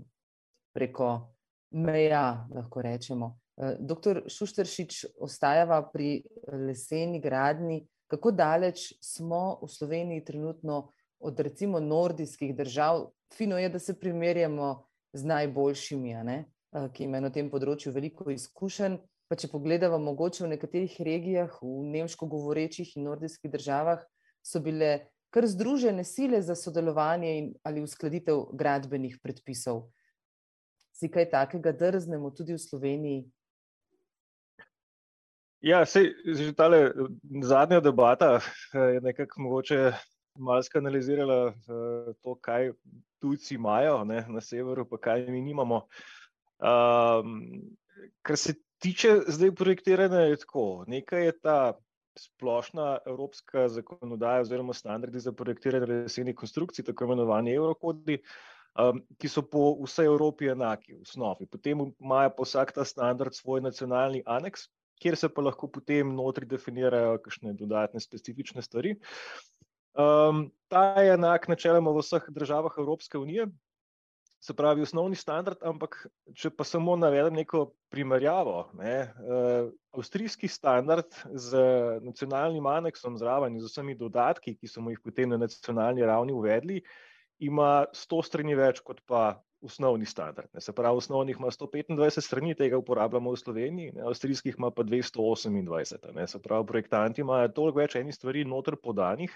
preko 0.74 1.30
meja, 1.78 2.48
lahko 2.50 2.82
rečemo. 2.82 3.36
Uh, 3.54 3.78
doktor 3.80 4.24
Šuštršič, 4.26 5.06
ostajava 5.22 5.84
pri 5.94 6.24
leseni 6.50 7.22
gradni. 7.22 7.84
Kako 8.10 8.34
daleč 8.34 8.96
smo 8.98 9.60
v 9.62 9.70
Sloveniji 9.70 10.26
trenutno 10.26 10.88
od 11.22 11.40
recimo 11.46 11.78
nordijskih 11.78 12.56
držav? 12.58 13.12
Fino 13.38 13.62
je, 13.62 13.70
da 13.70 13.78
se 13.80 13.94
primerjamo 13.94 14.74
z 15.14 15.26
najboljšimi, 15.30 16.18
ne, 16.26 16.46
ki 16.72 17.06
imajo 17.06 17.26
na 17.28 17.32
tem 17.34 17.50
področju 17.50 17.94
veliko 17.96 18.30
izkušenj. 18.34 19.00
Pa 19.30 19.38
če 19.38 19.52
pogledamo, 19.52 20.00
mogoče 20.02 20.44
v 20.46 20.56
nekaterih 20.56 20.96
regijah, 21.06 21.54
v 21.62 21.86
nemško 21.94 22.26
govorečih 22.30 22.96
in 22.98 23.06
nordijskih 23.06 23.52
državah, 23.54 24.02
so 24.42 24.58
bile 24.58 25.10
kar 25.30 25.46
združene 25.46 26.04
sile 26.04 26.42
za 26.42 26.56
sodelovanje 26.58 27.36
in 27.38 27.52
ali 27.64 27.84
uskladitev 27.86 28.48
gradbenih 28.58 29.20
predpisov. 29.22 29.90
Si 30.98 31.10
kaj 31.14 31.30
takega 31.30 31.72
drznemo 31.72 32.32
tudi 32.34 32.58
v 32.58 32.64
Sloveniji? 32.64 33.20
Ja, 35.62 35.84
sej, 35.86 36.16
že 36.24 36.56
ta 36.56 36.72
zadnja 37.44 37.84
debata 37.84 38.40
eh, 38.40 38.98
je 38.98 39.02
nekako 39.04 39.42
mogoče 39.42 39.92
malo 40.40 40.64
skanalizirala 40.64 41.52
eh, 41.52 42.14
to, 42.24 42.36
kaj 42.42 42.72
tujci 43.20 43.56
imajo 43.56 44.04
ne, 44.08 44.24
na 44.30 44.42
severu, 44.42 44.88
pa 44.90 44.98
kaj 44.98 45.28
mi 45.28 45.42
nimamo. 45.42 45.84
Um, 46.60 47.62
kar 48.22 48.38
se 48.38 48.54
tiče 48.80 49.16
zdaj 49.28 49.56
projektiranja, 49.56 50.20
je 50.20 50.38
tako. 50.44 50.84
Nekaj 50.88 51.26
je 51.26 51.40
ta 51.40 51.60
splošna 52.20 52.98
evropska 53.08 53.68
zakonodaja 53.70 54.42
oziroma 54.42 54.74
standardi 54.74 55.20
za 55.20 55.32
projektiranje 55.32 55.86
lesenih 55.86 56.36
konstrukcij, 56.36 56.86
tako 56.86 57.08
imenovani 57.08 57.54
Eurokodi, 57.56 58.20
um, 58.80 59.00
ki 59.18 59.32
so 59.32 59.44
po 59.48 59.72
vsej 59.84 60.10
Evropi 60.12 60.52
enaki 60.52 60.98
v 60.98 61.04
osnovi. 61.08 61.48
Potem 61.48 61.86
imajo 62.00 62.34
pa 62.38 62.48
vsak 62.48 62.76
ta 62.76 62.86
standard 62.86 63.36
svoj 63.36 63.62
nacionalni 63.62 64.24
aneks, 64.26 64.68
kjer 65.00 65.16
se 65.16 65.30
pa 65.32 65.42
lahko 65.42 65.70
potem 65.72 66.12
notri 66.16 66.46
definirajo 66.46 67.20
kakšne 67.24 67.56
dodatne 67.56 68.04
specifične 68.04 68.62
stvari. 68.62 68.98
Um, 70.00 70.50
ta 70.68 71.02
je 71.02 71.16
enak 71.16 71.48
načeloma 71.48 71.92
v 71.92 72.04
vseh 72.04 72.28
državah 72.36 72.76
Evropske 72.78 73.18
unije, 73.18 73.48
se 74.40 74.54
pravi, 74.56 74.82
osnovni 74.82 75.18
standard, 75.20 75.60
ampak 75.68 75.98
če 76.38 76.52
pa 76.56 76.64
samo 76.64 76.96
navedem 76.96 77.36
neko 77.42 77.66
primerjavo, 77.92 78.70
ne, 78.80 78.96
uh, 79.20 79.68
avstrijski 79.96 80.48
standard 80.48 81.12
z 81.36 81.60
nacionalnim 82.06 82.66
aneksom 82.72 83.18
zraven 83.20 83.58
in 83.58 83.64
z 83.64 83.72
vsemi 83.72 83.98
dodatki, 84.00 84.56
ki 84.56 84.72
smo 84.72 84.94
jih 84.94 85.02
potem 85.04 85.34
na 85.34 85.40
nacionalni 85.42 86.08
ravni 86.08 86.36
uvedli, 86.36 86.80
ima 87.44 87.86
100 87.96 88.24
strani 88.28 88.56
več 88.56 88.80
kot 88.86 89.04
pa 89.08 89.42
osnovni 89.62 90.08
standard. 90.08 90.48
Ne, 90.56 90.62
se 90.64 90.72
pravi, 90.72 90.98
osnovnih 91.04 91.36
ima 91.40 91.52
125 91.52 92.24
strani, 92.24 92.56
tega 92.56 92.80
uporabljamo 92.80 93.34
v 93.36 93.42
Sloveniji, 93.44 93.92
ne, 93.98 94.06
avstrijskih 94.08 94.56
ima 94.58 94.72
pa 94.72 94.88
228. 94.88 96.14
Ne, 96.16 96.28
se 96.28 96.40
pravi, 96.42 96.68
projektanti 96.68 97.26
imajo 97.26 97.52
toliko 97.56 97.84
več 97.84 98.00
enih 98.00 98.16
stvari 98.16 98.46
noter 98.48 98.80
podanih, 98.80 99.36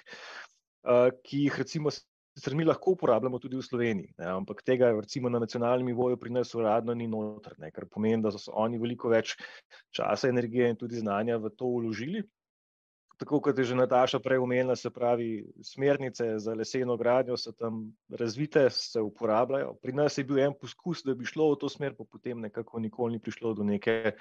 uh, 0.87 1.09
ki 1.27 1.47
jih 1.47 1.59
recimo 1.59 1.91
Sicer 2.33 2.55
mi 2.57 2.65
lahko 2.65 2.95
uporabljamo 2.95 3.37
tudi 3.39 3.59
v 3.59 3.63
Sloveniji, 3.65 4.13
ne, 4.17 4.25
ampak 4.33 4.63
tega 4.65 4.89
recimo 4.95 5.29
na 5.29 5.39
nacionalnem 5.39 5.91
nivoju 5.91 6.17
pri 6.17 6.31
nas 6.33 6.53
uradno 6.57 6.93
ni 6.97 7.05
noter, 7.07 7.53
ne, 7.61 7.69
kar 7.71 7.85
pomeni, 7.85 8.23
da 8.25 8.31
so 8.33 8.55
oni 8.57 8.79
veliko 8.81 9.11
več 9.13 9.35
časa, 9.93 10.31
energije 10.33 10.71
in 10.73 10.79
tudi 10.79 10.97
znanja 10.97 11.37
v 11.37 11.53
to 11.53 11.69
uložili. 11.69 12.23
Tako 13.17 13.39
kot 13.39 13.57
je 13.57 13.63
že 13.63 13.75
Nataša 13.77 14.19
prej 14.19 14.41
omenila, 14.41 14.75
se 14.75 14.89
pravi, 14.89 15.45
smernice 15.61 16.39
za 16.39 16.53
leseno 16.57 16.97
gradnjo 16.97 17.37
so 17.37 17.51
tam 17.51 17.93
razvite, 18.09 18.65
se 18.69 19.01
uporabljajo. 19.01 19.75
Pri 19.81 19.93
nas 19.93 20.17
je 20.17 20.23
bil 20.23 20.39
en 20.39 20.55
poskus, 20.59 21.03
da 21.05 21.13
bi 21.13 21.25
šlo 21.25 21.51
v 21.53 21.59
to 21.61 21.69
smer, 21.69 21.93
pa 21.95 22.03
potem 22.03 22.41
nekako 22.41 22.79
nikoli 22.79 23.13
ni 23.13 23.19
prišlo 23.21 23.53
do 23.53 23.63
neke 23.63 24.15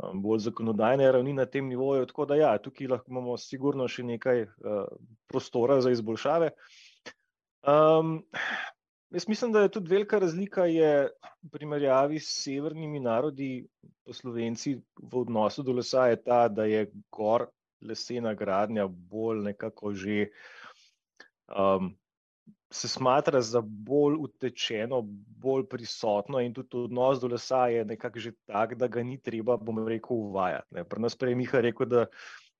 um, 0.00 0.22
bolj 0.22 0.46
zakonodajne 0.48 1.12
ravni 1.12 1.36
na 1.36 1.46
tem 1.46 1.68
nivoju. 1.68 2.08
Tako 2.08 2.26
da 2.32 2.40
ja, 2.40 2.56
tukaj 2.58 2.88
lahko 2.88 3.12
imamo 3.12 3.36
sigurno 3.36 3.88
še 3.88 4.06
nekaj 4.08 4.42
uh, 4.48 4.88
prostora 5.28 5.82
za 5.84 5.92
izboljšave. 5.92 6.50
Um, 7.62 8.24
jaz 9.10 9.28
mislim, 9.28 9.52
da 9.52 9.60
je 9.60 9.70
tudi 9.70 9.90
velika 9.90 10.18
razlika 10.18 10.62
v 10.62 11.08
primerjavi 11.52 12.18
s 12.18 12.42
severnimi 12.42 13.00
narodi, 13.00 13.66
pa 14.04 14.12
slovenci 14.12 14.80
v 15.02 15.18
odnosu 15.20 15.62
do 15.62 15.72
lesa, 15.72 16.08
je 16.10 16.22
ta, 16.22 16.48
da 16.48 16.64
je 16.64 16.88
gor 17.10 17.46
lesena 17.82 18.34
gradnja 18.34 18.86
bolj 18.86 19.42
nekako 19.50 19.94
že. 19.94 20.30
Um, 21.48 21.96
Se 22.72 22.88
smatra 22.88 23.40
za 23.44 23.60
bolj 23.60 24.14
utečeno, 24.18 25.02
bolj 25.44 25.66
prisotno, 25.68 26.40
in 26.40 26.54
tudi 26.56 26.86
odnos 26.86 27.20
do 27.20 27.28
lesa 27.28 27.66
je 27.68 27.84
nekako 27.84 28.18
že 28.18 28.32
tak, 28.48 28.74
da 28.80 28.88
ga 28.88 29.02
ni 29.02 29.18
treba, 29.20 29.56
bom 29.56 29.82
rekel, 29.88 30.16
uvajati. 30.16 30.74
Ne. 30.74 30.84
Pri 30.84 31.02
nas 31.04 31.16
prej 31.16 31.34
Miha 31.36 31.60
rekel, 31.60 31.86
da 31.86 32.06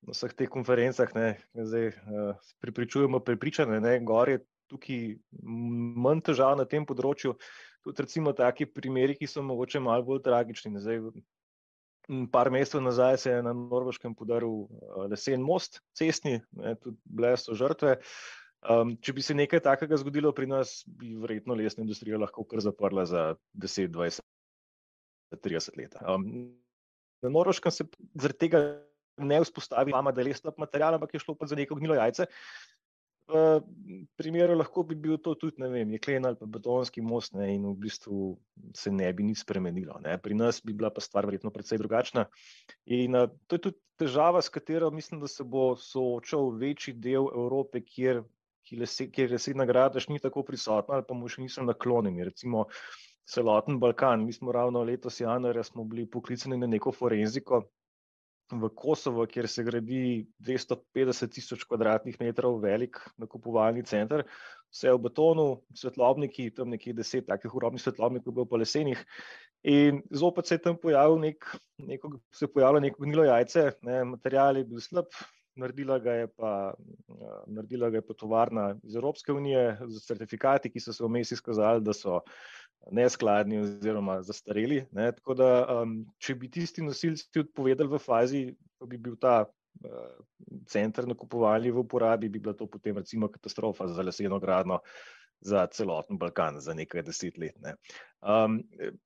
na 0.03 0.13
vseh 0.13 0.35
teh 0.37 0.51
konferencah 0.53 1.15
ne, 1.17 1.41
zdaj, 1.55 1.89
uh, 1.89 2.37
pripričujemo 2.61 3.23
prepričane, 3.25 3.81
da 3.81 3.95
je 3.97 4.05
tukaj 4.73 5.15
manj 5.43 6.25
težav 6.29 6.57
na 6.59 6.67
tem 6.69 6.87
področju. 6.89 7.37
Tudi 7.85 8.05
recimo 8.05 8.33
taki 8.37 8.67
primeri, 8.71 9.17
ki 9.19 9.29
so 9.29 9.43
mogoče 9.45 9.83
malo 9.83 10.07
bolj 10.07 10.23
tragični. 10.25 10.81
Zdaj, 10.83 11.01
par 12.35 12.51
mesecev 12.51 12.83
nazaj 12.83 13.19
se 13.25 13.33
je 13.33 13.43
na 13.43 13.53
Norveškem 13.57 14.15
podaril 14.19 14.65
eh, 14.65 15.09
lesen 15.15 15.43
most, 15.43 15.83
cestni, 15.99 16.41
ne, 16.59 16.77
tudi 16.81 16.99
bile 17.05 17.35
so 17.41 17.57
žrtve. 17.59 17.99
Um, 18.63 18.93
če 19.03 19.11
bi 19.17 19.23
se 19.27 19.35
nekaj 19.35 19.59
takega 19.65 19.97
zgodilo 19.99 20.31
pri 20.35 20.47
nas, 20.47 20.85
bi 20.87 21.17
verjetno 21.19 21.57
lesna 21.59 21.83
industrija 21.83 22.21
lahko 22.23 22.45
kar 22.47 22.63
zaprla 22.63 23.03
za 23.11 23.23
10, 23.59 23.91
20, 23.91 24.23
30 25.35 25.79
let. 25.81 25.97
Um, 26.07 26.29
na 27.27 27.33
Norveškem 27.35 27.75
se 27.75 27.89
zaradi 28.15 28.39
tega 28.39 28.61
ne 29.19 29.41
vzpostavi, 29.43 29.93
da 29.93 30.21
je 30.21 30.29
les 30.29 30.39
slab 30.39 30.59
material, 30.63 30.95
ampak 30.95 31.15
je 31.15 31.21
šlo 31.21 31.35
pa 31.35 31.47
za 31.47 31.59
neko 31.59 31.75
gnilo 31.75 31.99
jajce. 31.99 32.27
V 33.33 33.61
primeru 34.21 34.57
lahko 34.59 34.83
bi 34.85 34.97
bil 34.99 35.17
to 35.23 35.35
tudi, 35.41 35.63
ne 35.63 35.69
vem, 35.73 35.93
jeklen 35.97 36.27
ali 36.29 36.37
pa 36.37 36.47
betonski 36.47 37.01
most 37.05 37.33
ne, 37.39 37.49
in 37.55 37.65
v 37.71 37.75
bistvu 37.81 38.33
se 38.77 38.93
ne 38.93 39.09
bi 39.13 39.25
nič 39.25 39.43
spremenilo. 39.45 39.97
Ne. 40.05 40.19
Pri 40.21 40.37
nas 40.37 40.61
bi 40.65 40.75
bila 40.77 40.91
pa 40.93 41.01
stvar 41.01 41.29
verjetno 41.29 41.53
precej 41.55 41.81
drugačna. 41.81 42.27
In 42.93 43.17
uh, 43.17 43.31
to 43.47 43.57
je 43.57 43.65
tudi 43.69 43.81
težava, 44.03 44.43
s 44.43 44.53
katero 44.53 44.91
mislim, 44.91 45.23
da 45.23 45.31
se 45.31 45.45
bo 45.45 45.73
soočal 45.77 46.53
večji 46.61 46.95
del 46.95 47.31
Evrope, 47.33 47.81
kjer, 47.81 48.23
kjer 48.69 49.33
lesedna 49.33 49.67
gradnja 49.69 50.03
še 50.05 50.13
ni 50.13 50.23
tako 50.23 50.45
prisotna 50.47 50.99
ali 50.99 51.09
pa 51.09 51.17
mu 51.17 51.31
še 51.31 51.45
niso 51.45 51.65
naklonjeni. 51.65 52.29
Recimo 52.29 52.67
celoten 53.25 53.79
Balkan. 53.81 54.27
Mi 54.27 54.33
smo 54.33 54.53
ravno 54.53 54.83
letos 54.85 55.21
januarja 55.21 55.63
bili 55.85 56.07
poklicani 56.07 56.59
na 56.59 56.67
neko 56.67 56.93
forenziko, 56.93 57.63
v 58.61 58.69
Kosovo, 58.77 59.25
kjer 59.27 59.49
se 59.49 59.65
gradi 59.65 60.27
250 60.45 61.33
tisoč 61.33 61.65
kvadratnih 61.69 62.19
metrov 62.21 62.59
velik 62.63 62.99
nakupovalni 63.21 63.85
center, 63.89 64.25
vse 64.73 64.93
v 64.93 65.01
betonu, 65.07 65.47
svetlobniki, 65.77 66.51
tam 66.57 66.73
nekje 66.73 66.95
deset 66.97 67.29
takih 67.29 67.55
urobnih 67.55 67.83
svetlobnikov, 67.83 68.35
bilo 68.37 68.49
pa 68.49 68.61
lesenih. 68.61 69.01
In 69.69 70.03
zopet 70.11 70.49
se 70.49 70.59
je 70.59 70.65
tam 70.65 70.81
pojavil 70.81 71.21
nek, 71.23 71.47
neko, 71.79 72.17
se 72.33 72.45
je 72.45 72.53
pojavilo 72.53 72.83
neko 72.85 73.05
gnilo 73.05 73.29
jajce, 73.29 73.71
ne, 73.89 74.03
material 74.17 74.59
je 74.59 74.65
bil 74.69 74.83
slab, 74.83 75.13
naredila 75.57 75.99
ga 75.99 76.13
je 76.13 76.27
pa, 76.27 76.73
naredila 77.47 77.91
ga 77.91 78.01
je 78.01 78.07
pa 78.07 78.15
tovarna 78.15 78.67
iz 78.83 78.97
Evropske 78.97 79.33
unije 79.33 79.79
z 79.87 80.05
certifikati, 80.07 80.73
ki 80.73 80.81
so 80.81 80.93
se 80.97 81.05
vmes 81.05 81.33
izkazali, 81.33 81.85
da 81.85 81.93
so 81.93 82.21
neskladni 82.91 83.61
oziroma 83.63 84.21
zastareli. 84.23 84.83
Ne? 84.93 85.13
Tako 85.13 85.37
da, 85.39 85.51
um, 85.83 85.97
če 86.19 86.37
bi 86.39 86.51
tisti 86.51 86.85
nosilci 86.85 87.45
odpovedali 87.45 87.93
v 87.93 88.03
fazi, 88.03 88.45
ko 88.79 88.89
bi 88.91 88.99
bil 88.99 89.17
ta 89.21 89.43
uh, 89.47 90.13
center 90.71 91.07
nakupovali 91.09 91.71
v 91.71 91.85
uporabi, 91.85 92.31
bi 92.33 92.43
bila 92.43 92.57
to 92.59 92.67
potem 92.67 92.99
recimo 92.99 93.31
katastrofa 93.31 93.89
za 93.89 94.03
leseno 94.03 94.41
gradno 94.43 94.81
za 95.43 95.65
celoten 95.75 96.19
Balkan, 96.19 96.61
za 96.63 96.75
nekaj 96.75 97.03
deset 97.03 97.39
let. 97.39 97.57
Ne. 97.63 97.75
Um, 98.23 98.61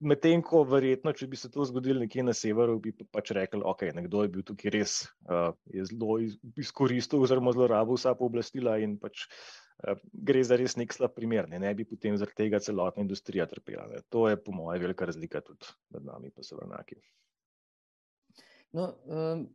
Medtem 0.05 0.43
ko 0.45 0.67
verjetno, 0.69 1.15
če 1.17 1.31
bi 1.33 1.39
se 1.41 1.49
to 1.49 1.65
zgodilo 1.65 2.03
nekje 2.03 2.27
na 2.27 2.35
severu, 2.37 2.75
bi 2.81 2.93
pač 2.93 3.33
rekel, 3.33 3.63
da 3.65 3.73
okay, 3.73 3.95
nekdo 3.97 4.27
je 4.27 4.33
bil 4.35 4.45
tukaj 4.45 4.75
res 4.75 4.99
uh, 5.31 5.55
je 5.73 5.87
zelo 5.89 6.19
izkoristil 6.61 7.25
oziroma 7.25 7.57
zlorabil 7.57 7.97
vsa 7.97 8.13
pooblastila 8.21 8.77
in 8.85 8.99
pač 9.01 9.25
uh, 9.25 9.41
gre 10.13 10.43
za 10.45 10.57
res 10.57 10.77
nek 10.81 10.95
slab 10.95 11.15
primer, 11.15 11.49
ne, 11.49 11.61
ne 11.61 11.73
bi 11.77 11.85
potem 11.85 12.17
zaradi 12.17 12.45
tega 12.45 12.61
celotna 12.65 13.05
industrija 13.05 13.47
trpela. 13.47 13.87
Ne. 13.91 14.03
To 14.09 14.29
je 14.29 14.39
po 14.41 14.55
mojem 14.57 14.83
velika 14.87 15.09
razlika 15.09 15.43
tudi 15.45 15.69
med 15.95 16.07
nami 16.09 16.31
pa 16.31 16.43
severnaki. 16.43 16.97
No, 18.77 18.93
um, 19.07 19.47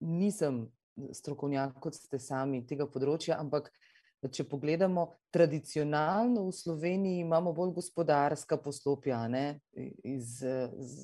nisem 0.00 0.66
strokovnjak, 1.12 1.78
kot 1.80 1.96
ste 1.96 2.20
sami 2.20 2.64
tega 2.66 2.86
področja, 2.90 3.38
ampak 3.40 3.70
Če 4.18 4.42
pogledamo, 4.50 5.04
tradicionalno 5.30 6.48
v 6.48 6.54
Sloveniji 6.56 7.20
imamo 7.22 7.52
bolj 7.54 7.76
gospodarska 7.76 8.56
poslopja 8.58 9.20
ne, 9.30 9.60
iz, 10.02 10.40
iz 10.42 10.94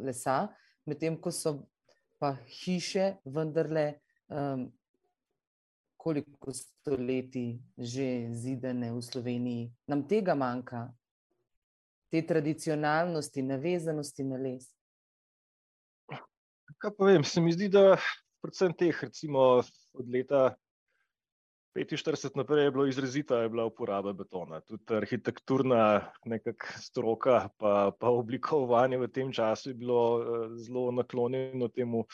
lesa, 0.00 0.46
medtem 0.88 1.18
ko 1.20 1.28
so 1.28 1.52
pa 2.16 2.32
hiše 2.48 3.18
vendarle 3.28 3.98
um, 4.32 4.70
koliko 6.02 6.52
stoletij 6.52 7.60
že 7.78 8.26
zidane 8.34 8.90
v 8.92 9.02
Sloveniji. 9.02 9.70
Nam 9.86 10.02
tega 10.08 10.34
manjka, 10.34 10.88
te 12.10 12.22
tradicionalnosti, 12.26 13.42
navezanosti 13.42 14.26
na 14.26 14.40
les. 14.42 14.66
Kaj 16.82 16.96
pa 16.98 17.06
vem, 17.06 17.22
se 17.24 17.40
mi 17.40 17.54
zdi, 17.54 17.68
da 17.70 17.94
predvsem 18.42 18.74
teh, 18.74 18.98
recimo 19.06 19.62
od 19.94 20.10
leta 20.10 20.56
45 21.74 22.36
naprej 22.36 22.64
je 22.64 22.70
bilo 22.70 22.86
izrazita 22.86 23.38
je 23.38 23.48
bila 23.48 23.64
uporaba 23.64 24.12
betona. 24.12 24.60
Tudi 24.60 24.94
arhitekturna 24.94 26.12
stroka, 26.82 27.48
pa, 27.56 27.92
pa 28.00 28.10
oblikovanje 28.10 28.98
v 28.98 29.08
tem 29.08 29.32
času 29.32 29.70
je 29.70 29.74
bilo 29.74 30.02
uh, 30.18 30.26
zelo 30.58 30.90
naklonjeno 30.92 31.68
temu 31.68 32.04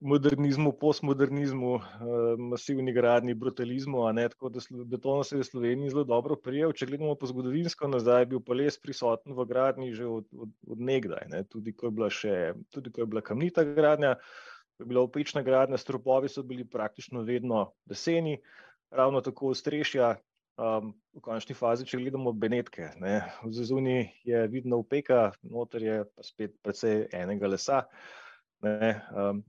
modernizmu, 0.00 0.72
postmodernizmu, 0.72 1.74
uh, 1.74 1.82
masivni 2.38 2.92
gradni, 2.92 3.34
brutalizmu. 3.34 3.98
Tako 4.32 4.48
da 4.48 4.60
beton 4.84 5.24
se 5.24 5.36
je 5.36 5.40
v 5.40 5.44
Sloveniji 5.44 5.90
zelo 5.90 6.04
dobro 6.04 6.36
prijel. 6.36 6.72
Če 6.72 6.86
gledamo 6.86 7.14
po 7.14 7.28
zgodovinsko 7.28 7.88
nazaj, 7.88 8.22
je 8.22 8.30
bil 8.32 8.40
pa 8.40 8.56
les 8.56 8.78
prisoten 8.80 9.36
v 9.36 9.46
gradni 9.48 9.92
že 9.94 10.06
od, 10.06 10.26
od, 10.32 10.54
od 10.66 10.80
nekdaj. 10.80 11.28
Ne? 11.28 11.44
Tudi, 11.44 11.72
ko 11.72 11.92
še, 12.08 12.54
tudi 12.70 12.90
ko 12.90 13.04
je 13.04 13.10
bila 13.12 13.20
kamnita 13.20 13.64
gradnja, 13.64 14.14
ko 14.76 14.84
je 14.84 14.88
bila 14.88 15.04
opečna 15.04 15.42
gradnja, 15.42 15.76
stropovi 15.76 16.28
so 16.28 16.42
bili 16.42 16.64
praktično 16.64 17.22
vedno 17.22 17.70
leseni 17.90 18.40
ravno 18.90 19.20
tako 19.20 19.52
ostrešja. 19.54 20.16
Um, 20.60 20.90
v 21.16 21.22
končni 21.24 21.54
fazi, 21.56 21.86
če 21.88 21.96
gledamo 21.96 22.34
Benetke, 22.36 22.90
ne, 23.00 23.22
v 23.40 23.62
zunji 23.64 24.10
je 24.28 24.42
vidno 24.52 24.82
upeka, 24.82 25.30
noter 25.48 25.86
je 25.86 25.94
pa 26.04 26.24
spet 26.26 26.58
precej 26.60 27.06
enega 27.16 27.48
lesa. 27.48 27.78
Ne, 28.60 28.90
um, 29.16 29.40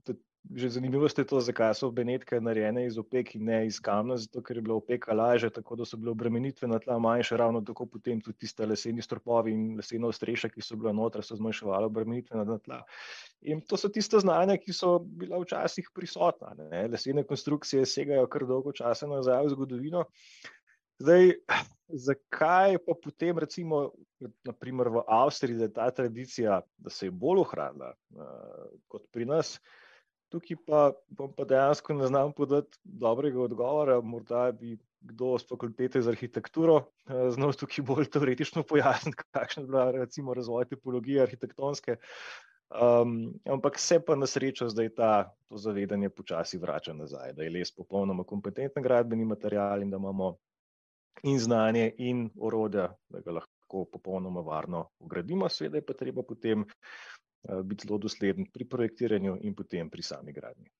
že 0.50 0.68
zanimivo 0.68 1.06
je 1.06 1.24
to, 1.24 1.40
zakaj 1.40 1.74
so 1.74 1.90
Benetke 1.90 2.40
narejene 2.40 2.86
iz 2.86 2.98
opek 2.98 3.34
in 3.34 3.44
ne 3.46 3.66
iz 3.66 3.78
kamna, 3.80 4.16
zato 4.16 4.42
ker 4.42 4.56
je 4.56 4.62
bila 4.62 4.74
opeka 4.74 5.14
lažja, 5.14 5.50
tako 5.50 5.76
da 5.76 5.84
so 5.84 5.96
bile 5.96 6.10
obremenitve 6.10 6.68
na 6.68 6.78
tla 6.78 6.98
manjše, 6.98 7.36
ravno 7.36 7.60
tako 7.60 7.86
potem 7.86 8.20
tudi 8.20 8.38
tiste 8.38 8.66
leseni 8.66 9.02
stropovi 9.02 9.52
in 9.52 9.76
lesena 9.78 10.10
ostrešja, 10.10 10.50
ki 10.50 10.62
so 10.62 10.76
bile 10.76 10.92
noter, 10.92 11.22
so 11.24 11.38
zmanjševali 11.38 11.86
obremenitve 11.86 12.44
na 12.44 12.58
tla. 12.58 12.82
In 13.42 13.62
to 13.62 13.76
so 13.76 13.88
tiste 13.88 14.20
znanja, 14.20 14.58
ki 14.58 14.74
so 14.74 14.98
bila 14.98 15.38
včasih 15.42 15.88
prisotna. 15.94 16.54
Ne? 16.58 16.88
Lesene 16.90 17.24
konstrukcije 17.24 17.86
segajo 17.86 18.26
kar 18.26 18.46
dolgo 18.46 18.74
časa 18.74 19.06
nazaj 19.06 19.46
v 19.46 19.54
zgodovino. 19.54 20.04
Zdaj, 21.02 21.32
zakaj 21.88 22.76
pa 22.86 22.94
potem, 22.94 23.38
recimo, 23.38 23.90
naprimer 24.46 24.88
v 24.88 25.02
Avstriji, 25.08 25.58
da 25.58 25.64
je 25.66 25.72
ta 25.72 25.90
tradicija, 25.90 26.60
da 26.76 26.90
se 26.90 27.06
je 27.06 27.10
bolj 27.10 27.42
ohranila 27.46 27.94
uh, 28.14 28.68
kot 28.88 29.08
pri 29.10 29.26
nas? 29.26 29.56
Tukaj 30.32 30.56
pa, 30.66 30.80
pa 31.36 31.44
dejansko 31.44 31.94
ne 31.94 32.06
znam 32.08 32.32
podati 32.32 32.78
dobrega 32.84 33.42
odgovora. 33.42 34.00
Morda 34.00 34.50
bi 34.52 34.78
kdo 35.02 35.38
z 35.38 35.48
fakultete 35.48 36.00
za 36.02 36.10
arhitekturo 36.10 36.76
uh, 36.76 36.84
znal 37.34 37.52
tukaj 37.58 37.84
bolj 37.84 38.08
teoretično 38.14 38.62
pojasniti, 38.70 39.24
kakšna 39.30 39.62
je 39.62 39.66
bila 39.66 39.90
recimo 39.90 40.34
razvoj 40.34 40.68
tipologije 40.70 41.22
arhitektonske. 41.22 41.96
Um, 42.72 43.34
ampak 43.44 43.78
se 43.78 44.00
pa 44.00 44.16
na 44.16 44.26
srečo 44.26 44.68
zdaj 44.68 44.88
ta, 44.96 45.34
to 45.48 45.58
zavedanje 45.60 46.08
počasi 46.08 46.58
vrača 46.58 46.94
nazaj, 46.96 47.34
da 47.36 47.42
je 47.44 47.50
les 47.50 47.74
popolnoma 47.74 48.24
kompetenten 48.24 48.82
gradbeni 48.82 49.24
material 49.24 49.82
in 49.82 49.90
da 49.90 50.00
imamo 50.00 50.36
in 51.22 51.38
znanje 51.38 51.90
in 51.98 52.30
orodja, 52.40 52.88
da 53.08 53.20
ga 53.20 53.32
lahko 53.32 53.84
popolnoma 53.92 54.40
varno 54.40 54.86
ugradimo. 54.98 55.48
Sveda 55.48 55.76
je 55.76 55.86
pa 55.86 55.92
treba 55.92 56.22
potem 56.22 56.64
biti 57.64 57.86
zelo 57.86 57.98
dosleden 57.98 58.46
pri 58.52 58.64
projektiranju 58.68 59.38
in 59.42 59.54
potem 59.54 59.90
pri 59.90 60.02
sami 60.02 60.32
gradnji. 60.32 60.70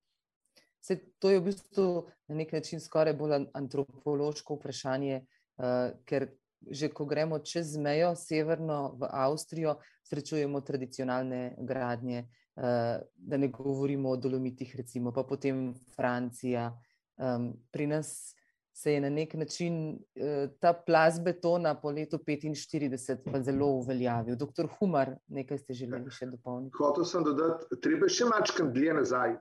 Se, 0.82 0.96
to 1.18 1.30
je 1.30 1.38
v 1.38 1.44
bistvu 1.46 1.86
na 2.28 2.34
nek 2.34 2.52
način 2.52 2.80
skoraj 2.80 3.14
bolj 3.14 3.46
antropološko 3.54 4.56
vprašanje, 4.58 5.20
uh, 5.22 5.94
ker 6.04 6.32
že 6.62 6.92
ko 6.94 7.06
gremo 7.10 7.40
čez 7.42 7.74
mejo, 7.76 8.12
severno 8.14 8.94
v 8.98 9.08
Avstrijo, 9.10 9.76
srečujemo 10.06 10.60
tradicionalne 10.62 11.56
gradnje, 11.58 12.22
uh, 12.22 12.98
da 13.16 13.36
ne 13.38 13.48
govorimo 13.48 14.10
o 14.10 14.16
dolomitih, 14.16 14.74
recimo, 14.76 15.12
pa 15.12 15.22
potem 15.22 15.72
Francija. 15.94 16.70
Um, 17.18 17.52
pri 17.70 17.86
nas 17.86 18.34
se 18.72 18.92
je 18.92 19.00
na 19.00 19.10
nek 19.10 19.34
način 19.34 19.74
uh, 19.92 20.50
ta 20.60 20.72
plas 20.86 21.20
betona 21.24 21.74
po 21.80 21.90
letu 21.90 22.18
1945 22.18 23.32
pa 23.32 23.42
zelo 23.42 23.66
uveljavil. 23.66 24.36
Doktor 24.36 24.68
Humar, 24.78 25.14
nekaj 25.28 25.58
ste 25.58 25.76
želeli 25.76 26.10
še 26.10 26.30
dopolniti. 26.32 26.76
Hotel 26.78 27.04
sem 27.04 27.24
dodati, 27.24 27.80
treba 27.84 28.08
še 28.08 28.30
mačkam 28.30 28.72
dlje 28.72 28.96
nazaj. 29.02 29.36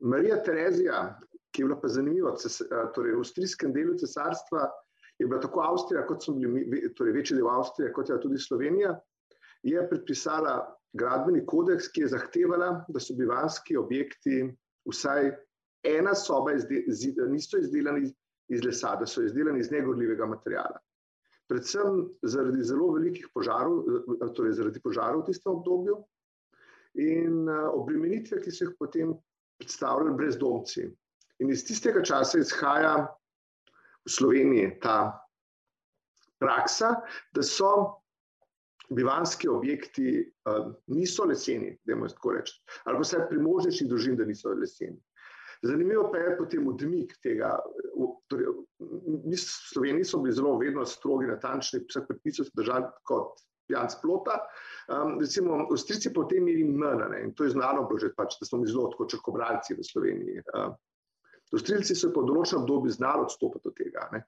Marija 0.00 0.40
Terezija, 0.42 1.02
ki 1.52 1.62
je 1.62 1.68
bila 1.68 1.78
pa 1.80 1.92
zanimiva, 1.92 2.34
torej 2.96 3.14
v 3.14 3.20
avstrijskem 3.22 3.74
delu 3.76 3.98
cesarstva, 4.00 4.70
je 5.18 5.26
bila 5.26 5.40
tako 5.40 5.60
Avstrija, 5.62 6.06
kot 6.06 6.24
so 6.24 6.34
bili 6.34 6.88
torej 6.98 7.14
večji 7.14 7.36
del 7.38 7.50
Avstrije, 7.50 7.92
kot 7.92 8.08
je 8.10 8.18
tudi 8.20 8.40
Slovenija, 8.42 8.96
je 9.62 9.84
predpisala 9.88 10.56
gradbeni 10.98 11.44
kodeks, 11.46 11.88
ki 11.94 12.04
je 12.04 12.12
zahtevala, 12.16 12.84
da 12.88 13.00
so 13.00 13.14
bivanski 13.18 13.76
objekti 13.76 14.42
vsaj 14.90 15.30
ena 15.84 16.14
soba, 16.14 16.54
izde, 16.56 16.82
niso 17.30 17.58
izdelani 17.60 18.10
iz 18.48 18.64
lesa, 18.64 18.94
da 19.00 19.06
so 19.06 19.22
izdelani 19.22 19.60
iz 19.60 19.70
negorljivega 19.70 20.26
materijala. 20.26 20.80
Predvsem 21.48 22.04
zaradi 22.22 22.64
zelo 22.64 22.90
velikih 22.92 23.28
požarov, 23.34 23.84
torej 24.36 24.56
zaradi 24.58 24.80
požarov 24.80 25.22
v 25.22 25.30
tistem 25.30 25.52
obdobju 25.52 25.98
in 27.04 27.48
obremenitve, 27.48 28.40
ki 28.40 28.52
so 28.52 28.68
jih 28.68 28.76
potem 28.78 29.12
predstavljali 29.60 30.14
brezdomci. 30.16 30.86
In 31.42 31.50
iz 31.50 31.64
tistega 31.66 32.02
časa 32.04 32.38
izhaja 32.40 32.94
v 34.04 34.10
Sloveniji 34.10 34.78
ta 34.80 35.12
praksa, 36.40 36.94
da 37.32 37.42
so 37.42 38.00
bivanski 38.94 39.48
objekti 39.48 40.32
uh, 40.44 40.72
niso 40.86 41.24
leseni, 41.24 41.78
da 41.84 41.92
je 41.92 42.08
tako 42.08 42.32
reči, 42.32 42.54
ali 42.84 42.96
pa 42.96 43.02
vse 43.02 43.20
pri 43.28 43.38
možnejših 43.42 43.88
družin, 43.88 44.16
da 44.16 44.24
niso 44.28 44.52
leseni. 44.52 45.00
Zanimivo 45.64 46.10
pa 46.12 46.18
je 46.20 46.36
potem 46.36 46.68
odmik 46.68 47.16
tega. 47.24 47.54
Torej, 48.28 48.52
mi 49.24 49.36
v 49.36 49.40
Sloveniji 49.40 50.04
smo 50.04 50.20
bili 50.22 50.36
zelo 50.36 50.58
vedno 50.60 50.84
strogi, 50.84 51.28
natančni, 51.30 51.80
vseh 51.88 52.04
predpisov 52.08 52.48
so 52.48 52.56
držali 52.60 52.90
kot 53.08 53.40
pijanc 53.68 53.96
plota. 54.02 54.38
Um, 54.92 55.16
recimo, 55.20 55.62
Avstrijci 55.64 56.12
potem 56.12 56.44
imeli 56.44 56.64
mn, 56.68 57.14
in 57.22 57.32
to 57.34 57.48
je 57.48 57.54
znano, 57.56 57.88
že, 57.96 58.12
pač, 58.16 58.36
da 58.40 58.46
smo 58.46 58.60
mi 58.60 58.68
zelo 58.68 58.90
kot 58.92 59.08
črkobralci 59.14 59.78
v 59.78 59.86
Sloveniji. 59.88 60.44
Uh, 60.52 60.74
Avstrijci 61.54 61.96
so 61.96 62.10
po 62.12 62.24
določenem 62.26 62.64
obdobju 62.64 62.92
znali 62.92 63.24
odstopiti 63.24 63.70
od 63.70 63.76
tega. 63.78 64.08
Ne. 64.12 64.24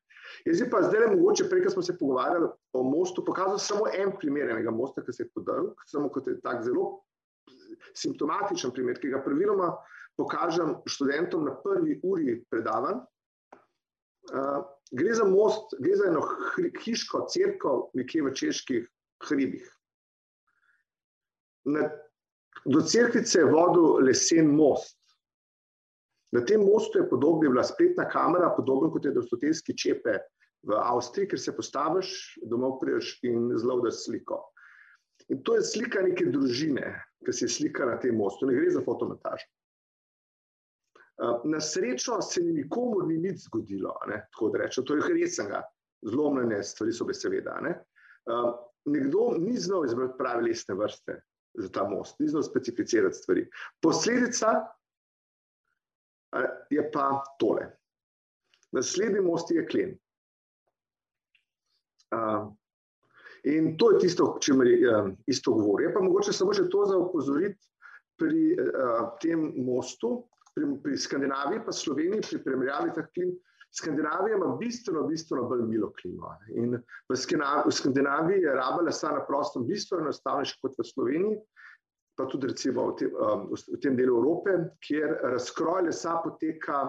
Jaz 0.46 0.62
pa 0.70 0.82
zdaj 0.86 1.02
le 1.02 1.10
mogoče, 1.16 1.48
prej, 1.50 1.68
smo 1.74 1.82
se 1.84 1.96
pogovarjali 1.98 2.48
o 2.72 2.84
mostu, 2.86 3.24
pokazal 3.26 3.58
samo 3.60 3.90
en 3.92 4.14
primer 4.20 4.54
enega 4.54 4.72
mosta, 4.72 5.04
ki 5.04 5.12
se 5.12 5.26
je 5.26 5.32
podaril, 5.34 5.72
samo 5.90 6.08
kot 6.12 6.30
je 6.30 6.38
tak 6.40 6.64
zelo 6.64 7.02
simptomatičen 7.96 8.72
primer, 8.74 8.98
ki 9.00 9.10
ga 9.12 9.20
praviloma 9.24 9.72
pokažem 10.16 10.76
študentom 10.88 11.44
na 11.44 11.54
prvi 11.62 12.00
uri 12.02 12.40
predavanj. 12.50 13.04
Uh, 14.26 14.64
gre 14.90 15.14
za 15.14 15.24
most, 15.24 15.76
gre 15.78 15.96
za 15.96 16.08
eno 16.10 16.22
hiško, 16.82 17.26
crkvo, 17.30 17.90
nekje 17.94 18.24
v 18.26 18.32
čeških 18.34 18.88
hribih. 19.28 19.66
Na, 21.70 21.88
do 22.66 22.82
crkvice 22.82 23.42
je 23.42 23.50
vodil 23.50 24.02
lesen 24.06 24.50
most. 24.56 24.98
Na 26.34 26.42
tem 26.44 26.60
mostu 26.60 26.98
je 26.98 27.08
podobno, 27.08 27.46
je 27.46 27.52
bila 27.54 27.64
spletna 27.64 28.08
kamera, 28.10 28.54
podobno 28.56 28.90
kot 28.90 29.04
je 29.04 29.14
dostotelski 29.14 29.76
čepe 29.78 30.18
v 30.66 30.74
Avstriji, 30.74 31.30
ker 31.30 31.40
se 31.40 31.54
postaviš, 31.54 32.10
domov 32.50 32.80
priješ 32.80 33.18
in 33.28 33.52
zlovdaš 33.58 34.02
sliko. 34.04 34.40
In 35.30 35.42
to 35.42 35.54
je 35.56 35.64
slika 35.66 36.02
neke 36.02 36.26
družine, 36.30 36.96
ki 37.24 37.32
se 37.32 37.48
slika 37.48 37.86
na 37.86 37.96
tem 38.02 38.18
mostu, 38.18 38.46
ne 38.46 38.58
gre 38.58 38.70
za 38.74 38.82
fotomontažo. 38.84 39.46
Na 41.44 41.60
srečo 41.60 42.20
se 42.22 42.42
ni 42.44 42.52
nikomu 42.52 43.06
ni 43.08 43.16
nič 43.16 43.46
zgodilo, 43.46 43.94
ne, 44.06 44.18
tako 44.32 44.50
da 44.52 44.58
rečem, 44.58 44.84
to 44.84 44.96
je 44.98 45.14
resnega, 45.14 45.62
zlomljene 46.04 46.62
stvari 46.62 46.92
so 46.92 47.06
bile 47.08 47.16
seveda. 47.16 47.56
Ne. 47.64 47.72
Nekdo 48.84 49.30
ni 49.38 49.56
znal 49.56 49.86
izbrati 49.88 50.18
prave 50.18 50.42
lesne 50.44 50.76
vrste 50.76 51.22
za 51.54 51.70
ta 51.72 51.86
most, 51.88 52.20
ni 52.20 52.28
znal 52.28 52.44
specificirati 52.44 53.16
stvari. 53.16 53.46
Posledica 53.82 54.52
je 56.70 56.90
pa 56.92 57.24
tole. 57.40 57.70
Naslednji 58.76 59.20
most 59.24 59.50
je 59.50 59.66
klen. 59.66 59.96
In 63.44 63.76
to 63.78 63.90
je 63.90 63.98
tisto, 63.98 64.24
o 64.24 64.38
čemer 64.38 64.68
isto 65.26 65.52
govori. 65.52 65.84
Je 65.84 65.94
pa 65.94 66.00
mogoče 66.04 66.32
samo 66.32 66.52
še 66.52 66.68
to 66.68 66.84
za 66.84 66.96
opozoriti 66.98 67.62
pri 68.20 68.56
tem 69.22 69.52
mostu, 69.64 70.26
pri, 70.56 70.70
pri 70.82 70.96
Skandinaviji, 70.96 71.64
pa 71.66 71.72
Sloveniji, 71.72 72.24
pri 72.30 72.42
primerjavi 72.44 72.94
teh 72.96 73.12
klim. 73.14 73.36
Skandinavija 73.76 74.36
ima 74.36 74.54
bistveno, 74.56 75.02
bistveno 75.08 75.44
bolj 75.50 75.66
milo 75.68 75.90
klimo. 76.00 76.30
In 76.56 76.78
v 77.10 77.16
Skandinaviji 77.70 78.46
je 78.46 78.54
raba 78.56 78.84
lesa 78.86 79.10
na 79.12 79.24
prostem 79.26 79.66
bistveno 79.68 80.06
enostavnejša 80.06 80.60
kot 80.62 80.78
v 80.78 80.86
Sloveniji, 80.88 81.40
pa 82.16 82.24
tudi 82.32 82.48
recimo 82.48 82.86
v 82.88 82.94
tem, 82.96 83.10
v 83.52 83.80
tem 83.82 83.98
delu 83.98 84.16
Evrope, 84.22 84.54
kjer 84.86 85.18
razkroj 85.34 85.90
lesa 85.90 86.16
poteka 86.24 86.86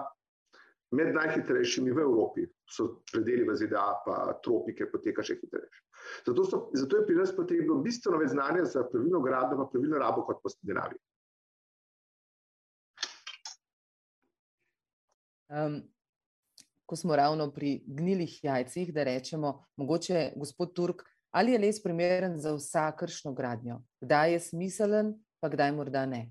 med 0.96 1.12
najhitrejšimi 1.12 1.92
v 1.92 2.06
Evropi. 2.06 2.46
So 2.64 3.02
predeli 3.12 3.44
v 3.44 3.58
ZDA, 3.58 3.84
pa 4.06 4.16
tropike 4.44 4.88
poteka 4.88 5.20
še 5.20 5.36
hitreje. 5.42 5.68
Zato, 6.24 6.44
so, 6.48 6.62
zato 6.72 7.02
je 7.02 7.06
pri 7.10 7.18
nas 7.20 7.34
potrebno 7.36 7.82
bistveno 7.84 8.22
več 8.22 8.32
znanja 8.32 8.64
za 8.64 8.86
pravilno 8.88 9.20
gradnjo, 9.20 9.60
pa 9.60 9.68
pravilno 9.74 10.00
rabo 10.00 10.24
kot 10.24 10.40
po 10.40 10.52
Skandinaviji. 10.52 11.02
Um, 15.48 15.82
ko 16.86 16.96
smo 16.96 17.16
ravno 17.16 17.50
pri 17.52 17.82
gnilih 17.86 18.44
jajcih, 18.44 18.92
da 18.94 19.04
rečemo, 19.04 19.64
mogoče 19.76 20.32
gospod 20.36 20.74
Turk, 20.74 21.02
ali 21.30 21.52
je 21.52 21.58
les 21.58 21.82
primeren 21.82 22.38
za 22.40 22.54
vsakršno 22.54 23.32
gradnjo? 23.32 23.82
Kdaj 24.00 24.32
je 24.32 24.40
smiselen, 24.40 25.14
pa 25.40 25.48
kdaj 25.48 25.72
morda 25.72 26.06
ne? 26.06 26.28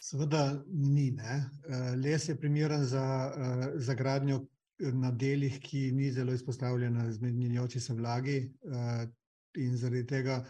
Seveda 0.00 0.64
ni. 0.66 1.10
Ne? 1.10 1.50
Les 1.96 2.28
je 2.28 2.36
primeren 2.36 2.84
za, 2.84 3.32
za 3.76 3.94
gradnjo, 3.94 4.46
na 4.80 5.10
delih, 5.12 5.58
ki 5.60 5.90
ni 5.92 6.12
zelo 6.12 6.32
izpostavljena 6.32 7.10
zmenjujoči 7.12 7.80
se 7.80 7.94
vlagi, 7.94 8.38
in 9.56 9.76
zaradi 9.76 10.06
tega 10.06 10.44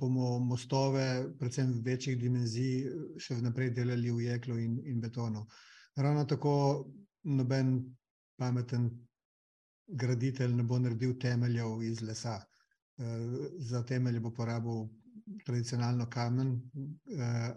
bomo 0.00 0.38
mostove, 0.38 1.28
predvsem 1.38 1.76
večjih 1.84 2.16
dimenzij, 2.18 2.88
še 3.20 3.36
naprej 3.44 3.70
delali 3.76 4.10
v 4.10 4.24
jeklu 4.30 4.58
in, 4.58 4.80
in 4.84 5.00
betonu. 5.00 5.44
Ravno 5.96 6.24
tako 6.24 6.84
noben 7.22 7.96
pameten 8.36 8.90
graditelj 9.86 10.54
ne 10.54 10.62
bo 10.62 10.78
naredil 10.78 11.14
temeljev 11.20 11.82
iz 11.82 12.02
lesa. 12.02 12.40
Za 13.58 13.82
temelje 13.86 14.20
bo 14.20 14.30
porabil 14.30 14.86
tradicionalno 15.46 16.06
kamen 16.10 16.60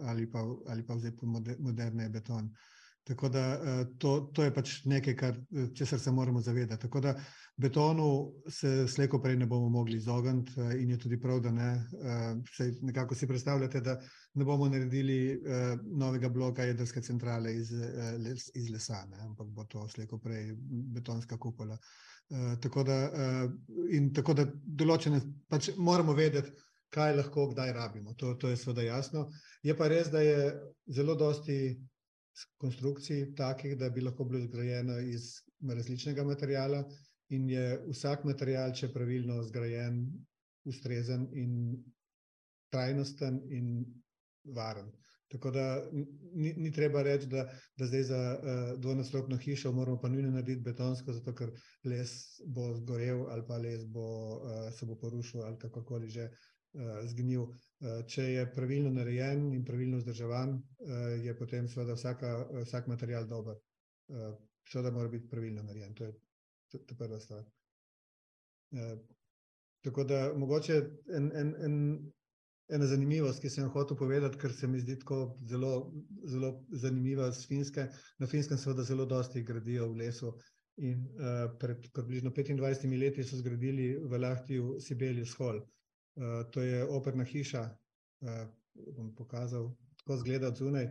ali 0.01 0.31
pa, 0.31 0.43
ali 0.67 0.85
pa 0.85 0.97
zdaj 0.97 1.11
moderne 1.59 2.09
beton. 2.09 2.49
Tako 3.07 3.29
da 3.29 3.43
to, 3.97 4.29
to 4.35 4.43
je 4.43 4.53
pač 4.53 4.71
nekaj, 4.85 5.15
kar, 5.15 5.37
česar 5.75 5.99
se 5.99 6.11
moramo 6.11 6.41
zavedati. 6.41 6.81
Tako 6.81 6.99
da 6.99 7.13
betonu 7.57 8.33
se 8.51 8.87
slej 8.87 9.07
ko 9.07 9.21
prej 9.23 9.37
ne 9.39 9.47
bomo 9.47 9.69
mogli 9.69 9.97
izogniti 9.97 10.51
in 10.81 10.91
je 10.91 10.97
tudi 10.99 11.19
prav, 11.21 11.39
da 11.39 11.51
ne. 11.51 11.69
Saj 12.57 12.73
nekako 12.81 13.15
si 13.15 13.27
predstavljate, 13.27 13.81
da 13.81 13.95
ne 14.33 14.45
bomo 14.45 14.67
naredili 14.69 15.39
novega 15.95 16.29
bloka 16.29 16.67
jedrske 16.67 17.01
centrale 17.01 17.55
iz, 17.55 17.71
iz 18.53 18.69
lesa, 18.69 19.05
ne, 19.09 19.23
ampak 19.29 19.47
bo 19.47 19.63
to 19.63 19.87
slej 19.87 20.07
ko 20.07 20.19
prej 20.19 20.51
betonska 20.99 21.37
kupola. 21.37 21.77
Tako 22.61 22.83
da 22.83 23.01
in 23.95 24.11
tako 24.13 24.33
da 24.35 24.43
določene 24.51 25.21
pač 25.47 25.71
moramo 25.77 26.13
vedeti, 26.13 26.51
kaj 26.91 27.15
lahko 27.15 27.49
kdaj 27.51 27.71
rabimo. 27.73 28.13
To, 28.19 28.33
to 28.35 28.49
je 28.49 28.57
seveda 28.57 28.83
jasno. 28.83 29.29
Je 29.63 29.75
pa 29.77 29.87
res, 29.87 30.11
da 30.11 30.21
je 30.23 30.51
zelo 30.87 31.15
dosti 31.15 31.77
konstrukcij 32.61 33.33
takih, 33.35 33.77
da 33.77 33.89
bi 33.89 34.01
lahko 34.01 34.25
bilo 34.25 34.43
zgrajeno 34.45 34.99
iz 34.99 35.29
različnega 35.69 36.23
materiala 36.23 36.83
in 37.29 37.49
je 37.49 37.65
vsak 37.89 38.23
material, 38.23 38.73
če 38.73 38.91
pravilno 38.93 39.41
zgrajen, 39.43 40.03
ustrezen 40.67 41.27
in 41.33 41.53
trajnosten 42.71 43.41
in 43.51 43.85
varen. 44.55 44.91
Tako 45.27 45.51
da 45.51 45.63
ni, 45.91 46.53
ni 46.55 46.71
treba 46.71 47.01
reči, 47.03 47.27
da, 47.27 47.43
da 47.75 47.88
zdaj 47.88 48.03
za 48.03 48.19
dvonadstropno 48.77 49.38
hišo 49.38 49.71
moramo 49.75 49.99
pa 49.99 50.09
nujno 50.09 50.31
narediti 50.31 50.63
betonsko, 50.63 51.13
zato 51.13 51.33
ker 51.35 51.51
les 51.83 52.13
bo 52.45 52.69
zgorel 52.77 53.25
ali 53.31 53.43
pa 53.47 53.57
les 53.57 53.83
bo, 53.91 54.05
se 54.71 54.85
bo 54.85 54.95
porušil 54.95 55.43
ali 55.43 55.59
kakorkoli 55.59 56.09
že 56.09 56.29
zgnil. 57.11 57.49
Če 57.80 58.23
je 58.23 58.45
pravilno 58.55 58.89
narejen 58.89 59.51
in 59.53 59.65
pravilno 59.65 59.99
vzdrževan, 60.01 60.55
je 61.21 61.36
potem 61.38 61.67
seveda 61.69 61.93
vsaka, 61.93 62.32
vsak 62.63 62.88
material 62.89 63.28
dober. 63.30 63.59
Seveda 64.67 64.91
mora 64.91 65.11
biti 65.13 65.30
pravilno 65.30 65.63
narejen, 65.63 65.93
to 65.93 66.07
je 66.09 66.15
ta 66.89 66.97
prva 66.97 67.19
stvar. 67.21 67.43
Tako 69.86 70.03
da 70.03 70.34
mogoče 70.34 70.80
en, 71.15 71.30
en, 71.36 71.53
en, 71.67 71.78
ena 72.73 72.89
zanimivost, 72.89 73.39
ki 73.41 73.49
sem 73.53 73.67
jo 73.67 73.71
hotel 73.78 73.97
povedati, 73.97 74.41
ker 74.41 74.51
se 74.51 74.67
mi 74.67 74.82
zdi 74.82 74.97
tako 74.99 75.38
zelo, 75.47 75.71
zelo 76.25 76.51
zanimiva 76.82 77.30
s 77.32 77.45
Finske. 77.47 77.88
Na 78.17 78.28
Finskem 78.28 78.57
seveda 78.57 78.84
zelo 78.84 79.05
dosti 79.05 79.45
gradijo 79.45 79.91
v 79.93 80.01
lesu 80.01 80.34
in 80.78 81.07
pred 81.61 81.88
približno 81.93 82.34
petindvajsetimi 82.34 82.97
leti 82.97 83.23
so 83.23 83.38
zgradili 83.38 83.93
v 84.01 84.19
Lahtiju 84.25 84.80
Sibelius 84.82 85.38
hall. 85.38 85.61
To 86.51 86.61
je 86.61 86.84
operna 86.86 87.24
hiša, 87.24 87.63
bom 88.95 89.11
pokazal, 89.15 89.70
tako 89.99 90.15
izgleda 90.15 90.51
zunaj. 90.55 90.89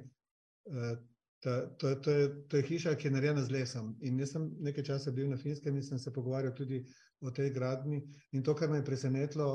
Ta, 1.43 1.77
to, 1.79 1.95
to 1.95 2.11
je, 2.11 2.29
to 2.49 2.57
je 2.57 2.63
hiša, 2.63 2.95
ki 2.95 3.09
je 3.09 3.13
narejena 3.13 3.43
z 3.45 3.53
lesom. 3.53 3.91
In 4.03 4.19
jaz 4.19 4.33
sem 4.35 4.47
nekaj 4.67 4.87
časa 4.89 5.13
bil 5.13 5.29
na 5.31 5.37
Finskem 5.37 5.77
in 5.77 5.85
sem 5.85 5.99
se 5.99 6.13
pogovarjal 6.13 6.55
tudi 6.57 6.81
o 7.21 7.31
tej 7.31 7.51
gradnji. 7.55 8.01
In 8.33 8.43
to, 8.43 8.55
kar 8.55 8.71
me 8.71 8.81
je 8.81 8.87
presenetilo, 8.87 9.51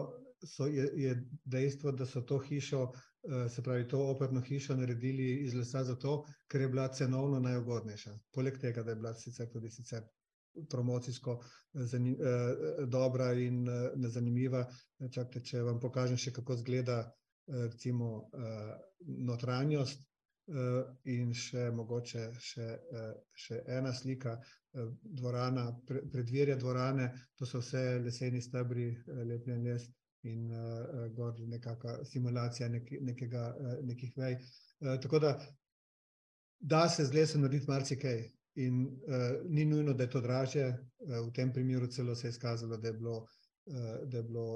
so, 0.45 0.67
je, 0.67 0.85
je 0.95 1.15
dejstvo, 1.45 1.91
da 1.91 2.05
so 2.05 2.21
to 2.21 2.37
hišo, 2.39 2.85
se 3.49 3.63
pravi 3.63 3.87
to 3.87 3.99
operno 4.07 4.41
hišo 4.41 4.75
naredili 4.75 5.43
iz 5.45 5.53
lesa 5.53 5.83
zato, 5.83 6.23
ker 6.47 6.61
je 6.61 6.69
bila 6.69 6.87
cenovno 6.87 7.39
najugodnejša. 7.39 8.17
Poleg 8.33 8.57
tega, 8.61 8.83
da 8.83 8.91
je 8.91 9.01
bila 9.01 9.13
sicer 9.13 9.49
tudi 9.51 9.69
sicer 9.69 10.05
promocijsko 10.69 11.39
dobra 12.87 13.31
in 13.33 13.65
zanimiva. 14.09 14.65
Čakajte, 14.99 15.41
če 15.45 15.63
vam 15.67 15.79
pokažem 15.79 16.17
še, 16.17 16.33
kako 16.35 16.57
izgleda 16.59 17.03
recimo 17.47 18.29
notranjost 19.29 20.07
in 21.07 21.31
še 21.37 21.69
mogoče 21.71 22.25
še, 22.39 22.67
še 23.45 23.61
ena 23.71 23.93
slika, 23.93 24.35
dvorana, 25.03 25.65
preddverje 25.87 26.55
dvorane, 26.59 27.07
to 27.35 27.45
so 27.45 27.59
vse 27.59 27.99
leseni 28.03 28.41
stebri, 28.41 28.91
lepljen 29.27 29.63
les 29.67 29.87
in 30.27 30.51
gor 31.15 31.39
nekaka 31.49 32.01
simulacija 32.05 32.69
nekega, 32.69 33.45
nekih 33.87 34.13
vej. 34.17 34.37
Tako 35.01 35.19
da 35.19 35.33
da 36.61 36.89
se 36.89 37.05
z 37.05 37.13
lesom 37.13 37.41
narediti 37.41 37.69
marsikaj 37.69 38.19
in 38.55 38.81
ni 39.49 39.65
nujno, 39.65 39.93
da 39.93 40.03
je 40.03 40.09
to 40.09 40.21
dražje, 40.21 40.65
v 40.99 41.29
tem 41.35 41.53
primeru 41.53 41.87
celo 41.87 42.15
se 42.15 42.27
je 42.27 42.35
izkazalo, 42.35 42.77
da 42.77 42.87
je 42.87 42.93
bilo, 42.93 43.27
da 44.05 44.17
je 44.17 44.23
bilo 44.23 44.47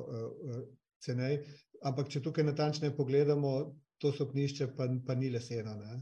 ceneje. 1.00 1.44
Ampak 1.86 2.10
če 2.10 2.22
tukaj 2.22 2.44
natančneje 2.44 2.96
pogledamo, 2.98 3.76
to 4.02 4.12
stopnišče 4.12 4.74
pa, 4.76 4.90
pa 5.08 5.16
ni 5.16 5.30
leseno, 5.30 5.76
ne. 5.80 6.00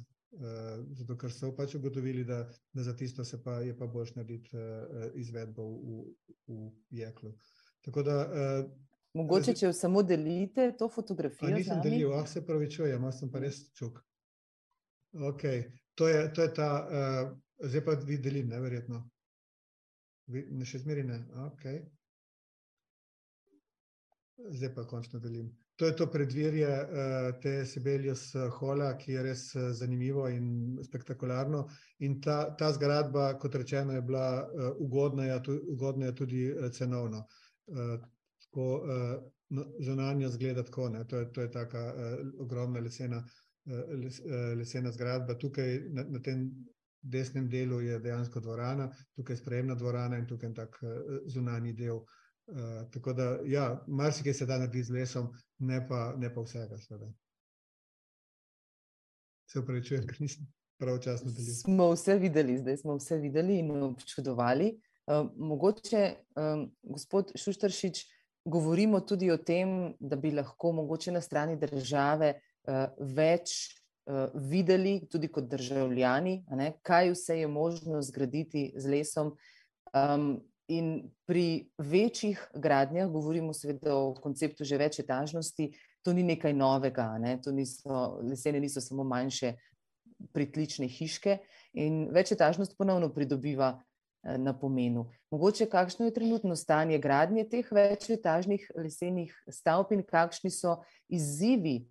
Zato 0.97 1.17
ker 1.17 1.31
so 1.31 1.51
pač 1.53 1.75
ugotovili, 1.77 2.23
da, 2.25 2.39
da 2.73 2.83
za 2.83 2.95
tisto 2.97 3.25
se 3.25 3.37
pa, 3.43 3.59
je 3.61 3.75
pa 3.77 3.87
boljše 3.87 4.13
narediti 4.15 4.57
izvedbo 5.21 5.67
v, 5.69 5.99
v 6.47 6.71
jeklu. 6.89 7.35
Tako 7.85 8.03
da 8.03 8.17
Mogoče, 9.13 9.53
če 9.53 9.69
samo 9.77 10.01
delite, 10.01 10.71
to 10.77 10.87
fotografijo. 10.89 11.51
A 11.51 11.53
nisem 11.53 11.81
delil, 11.83 12.15
se 12.25 12.41
opravičujem, 12.41 13.01
malo 13.01 13.13
sem 13.13 13.29
pa 13.29 13.43
res 13.43 13.59
čuk. 13.77 13.99
Okej, 15.13 15.67
to 15.93 16.07
je, 16.09 16.23
to 16.33 16.41
je 16.41 16.53
ta, 16.57 16.69
zdaj 17.59 17.85
pa 17.85 17.97
vi 18.05 18.17
delim, 18.17 18.47
ne, 18.49 18.59
verjetno? 18.59 19.03
Vi 20.27 20.65
še 20.65 20.79
zmeraj 20.83 21.03
ne, 21.07 21.19
okej. 21.49 21.83
Zdaj 24.49 24.71
pa 24.75 24.85
končno 24.87 25.19
delim. 25.19 25.51
To 25.75 25.85
je 25.85 25.95
to 25.95 26.07
predvirje 26.11 26.69
uh, 26.69 27.39
te 27.41 27.65
Sibelius 27.65 28.35
Hola, 28.57 28.91
ki 28.97 29.15
je 29.15 29.23
res 29.25 29.43
uh, 29.55 29.71
zanimivo 29.73 30.27
in 30.29 30.77
spektakularno. 30.85 31.63
In 32.05 32.19
ta, 32.21 32.55
ta 32.57 32.71
zgradba, 32.73 33.33
kot 33.41 33.55
rečeno, 33.55 33.93
je 33.93 34.01
bila 34.01 34.25
uh, 34.43 34.69
ugodna, 34.79 35.39
tu, 35.43 35.57
ugodna 35.73 36.11
tudi 36.15 36.45
uh, 36.51 36.69
cenovno. 36.71 37.23
Uh, 37.67 37.95
tako, 38.45 38.67
uh, 38.85 39.15
no, 39.49 39.65
zunanje 39.79 40.29
zgleda 40.29 40.63
tako, 40.63 40.89
to 41.09 41.17
je, 41.17 41.29
je 41.37 41.51
taka 41.51 41.83
uh, 41.93 42.19
ogromna 42.41 42.79
lesena, 42.79 43.23
uh, 43.65 43.83
les, 43.97 44.19
uh, 44.19 44.53
lesena 44.57 44.91
zgradba. 44.91 45.37
Tukaj 45.41 45.79
na, 45.89 46.03
na 46.03 46.21
tem 46.21 46.47
desnem 47.03 47.49
delu 47.49 47.81
je 47.81 47.99
dejansko 47.99 48.39
dvorana, 48.39 48.89
tukaj 49.15 49.33
je 49.33 49.41
sprejemna 49.41 49.75
dvorana 49.75 50.17
in 50.17 50.27
tukaj 50.27 50.49
je 50.49 50.55
tak 50.55 50.79
uh, 50.81 51.19
zunanji 51.27 51.73
del. 51.73 52.03
Uh, 52.47 52.83
tako 52.91 53.13
da, 53.13 53.39
ja, 53.45 53.83
marsikaj 53.87 54.33
se 54.33 54.45
da 54.45 54.57
narediti 54.57 54.83
z 54.83 54.91
lesom, 54.97 55.29
ne 55.59 55.79
pa, 55.87 56.13
ne 56.17 56.33
pa 56.33 56.41
vsega. 56.41 56.77
Seveda. 56.77 57.11
Se 59.51 59.59
upravičujem, 59.59 60.07
ker 60.07 60.21
nisem 60.21 60.47
pravočasno 60.79 61.31
delil. 61.31 61.53
Smo 61.61 61.91
vse 61.93 62.17
videli, 62.19 62.57
zdaj 62.57 62.77
smo 62.81 62.97
vse 62.97 63.19
videli 63.21 63.59
in 63.59 63.71
občudovali. 63.83 64.73
Uh, 65.07 65.29
mogoče, 65.35 66.03
um, 66.39 66.67
gospod 66.83 67.31
Šuštršič, 67.35 68.03
govorimo 68.45 68.99
tudi 68.99 69.31
o 69.31 69.37
tem, 69.37 69.93
da 69.99 70.15
bi 70.15 70.31
lahko 70.31 70.71
mogoče 70.71 71.11
na 71.11 71.21
strani 71.21 71.55
države 71.59 72.33
uh, 72.35 72.85
več 72.99 73.82
videli, 74.33 75.07
tudi 75.11 75.29
kot 75.31 75.45
državljani, 75.47 76.33
ne, 76.59 76.73
kaj 76.83 77.11
vse 77.13 77.37
je 77.39 77.47
možno 77.47 78.01
zgraditi 78.01 78.73
z 78.75 78.89
lesom. 78.89 79.35
Um, 79.93 80.41
In 80.67 81.09
pri 81.27 81.69
večjih 81.77 82.39
gradnjah, 82.55 83.09
govorimo 83.11 83.53
seveda 83.53 83.95
o 83.97 84.13
konceptu 84.15 84.63
že 84.63 84.77
večetažnosti, 84.77 85.71
to 86.03 86.13
ni 86.13 86.23
nekaj 86.23 86.53
novega, 86.53 87.17
ne? 87.19 87.35
to 87.41 87.51
niso, 87.51 88.19
lesene 88.23 88.59
niso 88.59 88.81
samo 88.81 89.03
manjše 89.03 89.53
pritlične 90.33 90.87
hiške 90.87 91.37
in 91.73 92.07
večetažnost 92.11 92.77
ponovno 92.77 93.09
pridobiva 93.13 93.73
eh, 93.75 94.37
na 94.37 94.53
pomenu. 94.59 95.09
Mogoče 95.31 95.65
kakšno 95.65 96.05
je 96.05 96.13
trenutno 96.13 96.55
stanje 96.55 96.97
gradnje 96.97 97.43
teh 97.49 97.71
večetažnih 97.71 98.71
lesenih 98.75 99.35
stavb 99.51 99.91
in 99.91 100.03
kakšni 100.03 100.51
so 100.51 100.77
izzivi 101.09 101.81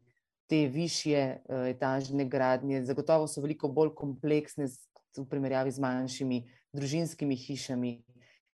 te 0.51 0.67
višje 0.69 1.21
eh, 1.21 1.69
etažne 1.71 2.25
gradnje, 2.25 2.85
zagotovo 2.85 3.29
so 3.29 3.43
veliko 3.45 3.69
bolj 3.69 3.95
kompleksne 3.99 4.69
v 5.17 5.27
primerjavi 5.29 5.71
z 5.71 5.83
manjšimi 5.83 6.39
družinskimi 6.73 7.37
hišami, 7.37 7.93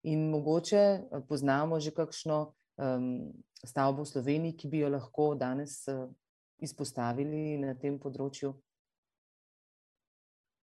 In 0.07 0.29
mogoče 0.29 0.77
eh, 0.77 1.21
poznamo 1.29 1.79
že 1.79 1.91
kakšno 1.91 2.53
um, 2.77 3.33
stavbo 3.65 4.05
v 4.05 4.11
Sloveniji, 4.11 4.57
ki 4.57 4.69
bi 4.71 4.79
jo 4.83 4.89
lahko 4.93 5.33
danes 5.35 5.83
uh, 5.89 6.07
izpostavili 6.61 7.57
na 7.57 7.73
tem 7.75 7.97
področju. 7.99 8.53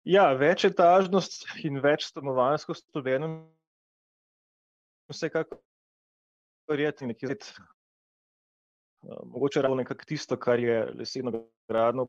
Ja, 0.06 0.30
večetažnost 0.38 1.48
in 1.66 1.82
več 1.82 2.06
stanovanjsko 2.06 2.78
sloveno, 2.78 3.50
vsekakor 5.10 6.78
je 6.80 6.92
nekaj. 7.10 7.34
Uh, 7.34 7.75
mogoče 9.24 9.62
ravno 9.62 9.76
nekako 9.76 10.04
tisto, 10.04 10.36
kar 10.36 10.60
je 10.60 10.84
leseno 10.98 11.32
gradno 11.68 12.06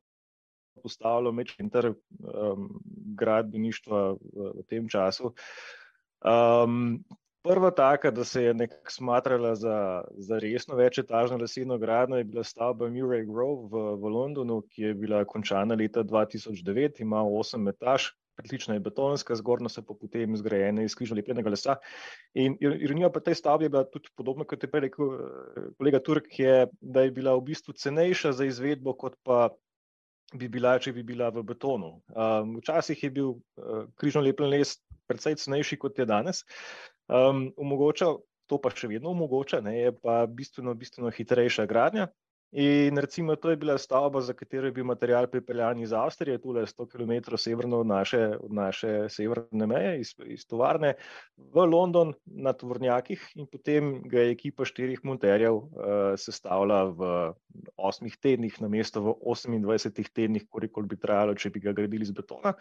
postavilo 0.84 1.32
med 1.32 1.48
inter 1.60 1.90
um, 1.90 2.68
gradbeništva 3.18 4.12
v, 4.12 4.52
v 4.60 4.66
tem 4.70 4.90
času. 4.90 5.34
Um, 6.22 7.04
prva 7.44 7.72
taka, 7.72 8.12
da 8.12 8.24
se 8.24 8.44
je 8.44 8.54
nekako 8.54 8.92
smatrala 8.92 9.56
za, 9.56 10.04
za 10.18 10.40
resno 10.40 10.76
večetažno 10.76 11.38
leseno 11.38 11.78
gradno, 11.78 12.18
je 12.18 12.24
bila 12.24 12.44
stavba 12.44 12.90
Murray 12.90 13.26
Grove 13.26 13.70
v, 13.72 13.96
v 14.02 14.14
Londonu, 14.14 14.62
ki 14.70 14.82
je 14.82 14.94
bila 14.94 15.26
končana 15.26 15.76
leta 15.76 16.04
2009, 16.04 17.02
ima 17.02 17.24
osem 17.24 17.68
etaž. 17.68 18.12
Pritlična 18.38 18.78
je 18.78 18.84
betonska, 18.86 19.36
zgornja 19.36 19.70
se 19.74 19.82
pa 19.86 19.96
potem 19.98 20.38
zgrajena 20.38 20.84
iz 20.86 20.96
križno 20.96 21.18
lepljenega 21.18 21.50
lesa. 21.50 21.78
In 22.38 22.58
ironija 22.62 23.10
pa 23.14 23.20
tej 23.26 23.40
stavbi 23.40 23.66
je 23.66 23.74
bila 23.74 23.84
tudi 23.90 24.14
podobna, 24.16 24.46
kot 24.46 24.64
je 24.64 24.70
prej 24.72 24.88
rekel 24.88 25.14
eh, 25.14 25.70
kolega 25.78 26.02
Turk, 26.06 26.30
je, 26.40 26.68
da 26.82 27.08
je 27.08 27.14
bila 27.16 27.36
v 27.38 27.48
bistvu 27.50 27.74
cenejša 27.74 28.36
za 28.38 28.46
izvedbo, 28.46 28.94
kot 28.94 29.18
pa 29.26 29.48
bi 30.36 30.50
bila, 30.52 30.76
če 30.80 30.92
bi 30.94 31.04
bila 31.08 31.30
v 31.32 31.44
betonu. 31.48 31.98
Um, 32.12 32.58
včasih 32.60 33.04
je 33.04 33.10
bil 33.16 33.30
uh, 33.32 33.86
križno 33.96 34.22
lepljen 34.26 34.52
les 34.52 34.76
precej 35.08 35.38
cenejši, 35.40 35.78
kot 35.80 36.00
je 36.00 36.06
danes. 36.08 36.44
Um, 37.08 37.48
omogoča, 37.56 38.12
to 38.52 38.60
pa 38.60 38.72
še 38.76 38.90
vedno 38.92 39.14
omogoča, 39.16 39.62
ne, 39.64 39.78
je 39.78 39.94
pa 39.96 40.26
bistveno, 40.28 40.76
bistveno 40.76 41.12
hitrejša 41.16 41.68
gradnja. 41.70 42.10
In 42.52 42.98
recimo 42.98 43.36
to 43.36 43.50
je 43.50 43.58
bila 43.60 43.78
stavba, 43.78 44.22
za 44.22 44.34
katero 44.34 44.68
je 44.68 44.72
bil 44.72 44.86
material 44.88 45.28
pripeljan 45.28 45.82
iz 45.84 45.92
Avstrije, 45.94 46.40
tukaj 46.40 46.64
100 46.64 46.86
km 46.88 47.36
severno 47.38 47.80
od 47.80 47.88
naše, 47.88 48.38
od 48.40 48.54
naše 48.54 49.10
severne 49.10 49.68
meje, 49.68 50.00
iz, 50.00 50.14
iz 50.26 50.48
tovarne, 50.48 50.94
v 51.36 51.66
London 51.68 52.14
na 52.26 52.54
tovornjakih 52.54 53.26
in 53.36 53.50
potem 53.52 54.02
ga 54.08 54.24
je 54.24 54.32
ekipa 54.32 54.66
štirih 54.66 55.04
monterjev 55.04 55.60
uh, 55.60 56.16
sestavila 56.16 56.86
v 56.88 57.12
osmih 57.76 58.16
tednih, 58.16 58.62
na 58.64 58.72
mesto 58.72 59.04
v 59.04 59.18
28 59.28 60.14
tednih, 60.16 60.48
koliko 60.48 60.82
bi 60.88 60.96
trajalo, 60.96 61.36
če 61.36 61.52
bi 61.52 61.60
ga 61.60 61.76
gradili 61.76 62.08
iz 62.08 62.16
betona. 62.16 62.56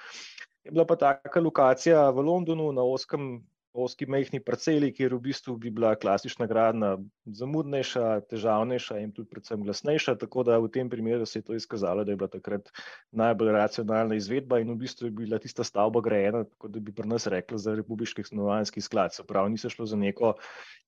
Je 0.67 0.75
bila 0.75 0.83
pa 0.83 0.97
taka 0.99 1.41
lokacija 1.41 2.11
v 2.11 2.27
Londonu 2.27 2.73
na 2.75 2.83
oskem, 2.83 3.47
oski 3.77 4.07
mehni 4.09 4.41
parceli, 4.41 4.89
kjer 4.95 5.15
v 5.15 5.21
bistvu 5.29 5.57
bi 5.61 5.71
bila 5.75 5.93
klasična 6.01 6.47
gradna 6.49 6.95
zamudnejša, 7.39 8.05
težavnejša 8.31 8.99
in 9.03 9.13
tudi 9.13 9.29
predvsem 9.33 9.63
glasnejša, 9.65 10.17
tako 10.23 10.45
da 10.49 10.59
v 10.63 10.71
tem 10.73 10.91
primeru 10.91 11.27
se 11.27 11.39
je 11.39 11.47
to 11.49 11.57
izkazalo, 11.57 12.05
da 12.05 12.13
je 12.13 12.21
bila 12.21 12.31
takrat 12.33 12.71
najbolj 13.13 13.53
racionalna 13.57 14.17
izvedba 14.17 14.61
in 14.63 14.73
v 14.73 14.79
bistvu 14.85 15.11
je 15.11 15.17
bila 15.21 15.41
tista 15.43 15.65
stavba 15.65 16.01
grajena, 16.01 16.45
tako 16.45 16.73
da 16.73 16.81
bi 16.81 16.95
pri 16.95 17.09
nas 17.09 17.29
rekli 17.33 17.59
za 17.59 17.75
republiški 17.77 18.25
stanovanjski 18.25 18.81
sklad. 18.81 19.15
Se 19.15 19.27
pravi, 19.29 19.55
ni 19.55 19.59
se 19.61 19.71
šlo 19.71 19.87
za 19.87 19.97
neko 19.97 20.35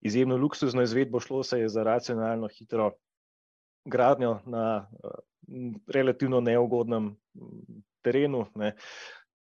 izjemno 0.00 0.36
luksuzno 0.36 0.82
izvedbo, 0.82 1.20
šlo 1.20 1.42
se 1.42 1.60
je 1.60 1.68
za 1.68 1.84
racionalno, 1.84 2.48
hitro 2.48 2.92
gradnjo 3.84 4.38
na 4.46 4.88
relativno 5.88 6.40
neugodnem 6.40 7.16
terenu. 8.02 8.46
Ne. 8.54 8.74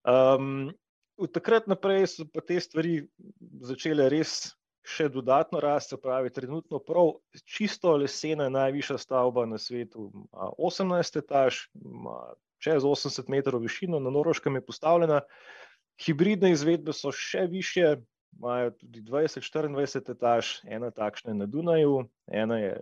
Um, 0.02 0.72
od 1.16 1.32
takrat 1.32 1.66
naprej 1.66 2.06
so 2.06 2.26
pa 2.32 2.40
te 2.40 2.60
stvari 2.60 3.02
začele 3.60 4.08
res 4.12 4.52
še 4.82 5.06
dodatno 5.12 5.60
rasti, 5.62 5.96
pravi, 5.96 6.32
trenutno 6.34 6.80
prav 6.82 7.12
čisto 7.46 7.94
lesena 7.96 8.48
najvišja 8.50 8.98
stavba 8.98 9.46
na 9.46 9.58
svetu, 9.58 10.10
18 10.58 11.18
etaž, 11.22 11.66
čez 12.62 12.82
80 12.86 13.30
metrov 13.30 13.62
višino, 13.62 14.00
na 14.02 14.10
Noroškem 14.10 14.58
je 14.58 14.64
postavljena. 14.66 15.20
Hibridne 16.02 16.50
izvedbe 16.50 16.94
so 16.96 17.12
še 17.14 17.46
više, 17.50 17.96
imajo 18.38 18.70
tudi 18.80 19.02
20-24 19.06 20.10
etaž, 20.16 20.50
ena 20.64 20.90
takšna 20.90 21.30
je 21.30 21.38
na 21.38 21.46
Dunaju, 21.46 22.04
ena 22.26 22.58
je 22.58 22.72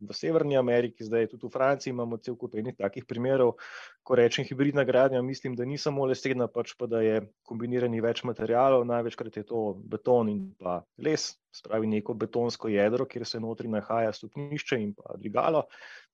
v 0.00 0.16
Severni 0.16 0.56
Ameriki, 0.56 1.04
zdaj 1.04 1.32
tudi 1.34 1.48
v 1.48 1.52
Franciji 1.52 1.92
imamo 1.92 2.16
cel 2.22 2.38
kup 2.40 2.54
enih 2.54 2.76
takih 2.78 3.04
primerov, 3.04 3.56
ko 4.04 4.18
rečem 4.20 4.44
hibridna 4.44 4.84
gradnja, 4.84 5.22
mislim, 5.22 5.54
da 5.56 5.64
ni 5.64 5.78
samo 5.80 6.04
lesena, 6.06 6.46
pač 6.48 6.74
pa 6.78 6.86
da 6.90 7.00
je 7.00 7.22
kombinirani 7.48 8.02
več 8.04 8.20
materijalov, 8.28 8.84
največkrat 8.88 9.38
je 9.40 9.44
to 9.48 9.62
beton 9.90 10.28
in 10.28 10.42
pa 10.60 10.82
les, 11.00 11.30
spravi 11.56 11.88
neko 11.88 12.16
betonsko 12.20 12.68
jedro, 12.68 13.08
kjer 13.08 13.24
se 13.26 13.40
notri 13.40 13.70
nahaja 13.72 14.12
stopnišče 14.12 14.80
in 14.82 14.92
pa 14.98 15.16
dvigalo, 15.16 15.64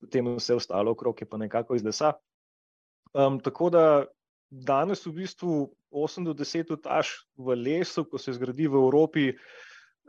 potem 0.01 0.31
vse 0.37 0.61
ostalo 0.61 0.95
okrog 0.95 1.21
je 1.21 1.27
pa 1.27 1.41
nekako 1.43 1.79
iz 1.79 1.85
lesa. 1.87 2.15
Um, 3.11 3.41
tako 3.43 3.73
da 3.75 3.85
danes 4.51 5.03
v 5.07 5.17
bistvu 5.23 5.57
8 5.91 6.31
do 6.31 6.35
10 6.39 6.71
etaž 6.79 7.11
v 7.35 7.59
lesu, 7.59 8.05
ko 8.07 8.19
se 8.19 8.35
zgradi 8.39 8.71
v 8.71 8.79
Evropi, 8.79 9.33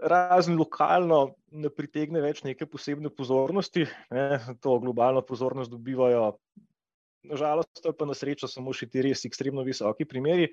razen 0.01 0.57
lokalno, 0.57 1.35
ne 1.51 1.69
pritegne 1.69 2.21
več 2.21 2.43
neke 2.45 2.65
posebne 2.69 3.09
pozornosti. 3.09 3.87
Ne, 4.13 4.39
to 4.61 4.77
globalno 4.81 5.21
pozornost 5.25 5.73
dobivajo, 5.73 6.35
nažalost, 7.27 7.83
pa 7.97 8.07
na 8.07 8.15
srečo, 8.17 8.49
samo 8.49 8.73
še 8.73 8.89
ti 8.89 9.03
res 9.05 9.25
ekstremno 9.27 9.65
visoki 9.67 10.07
primeri. 10.07 10.51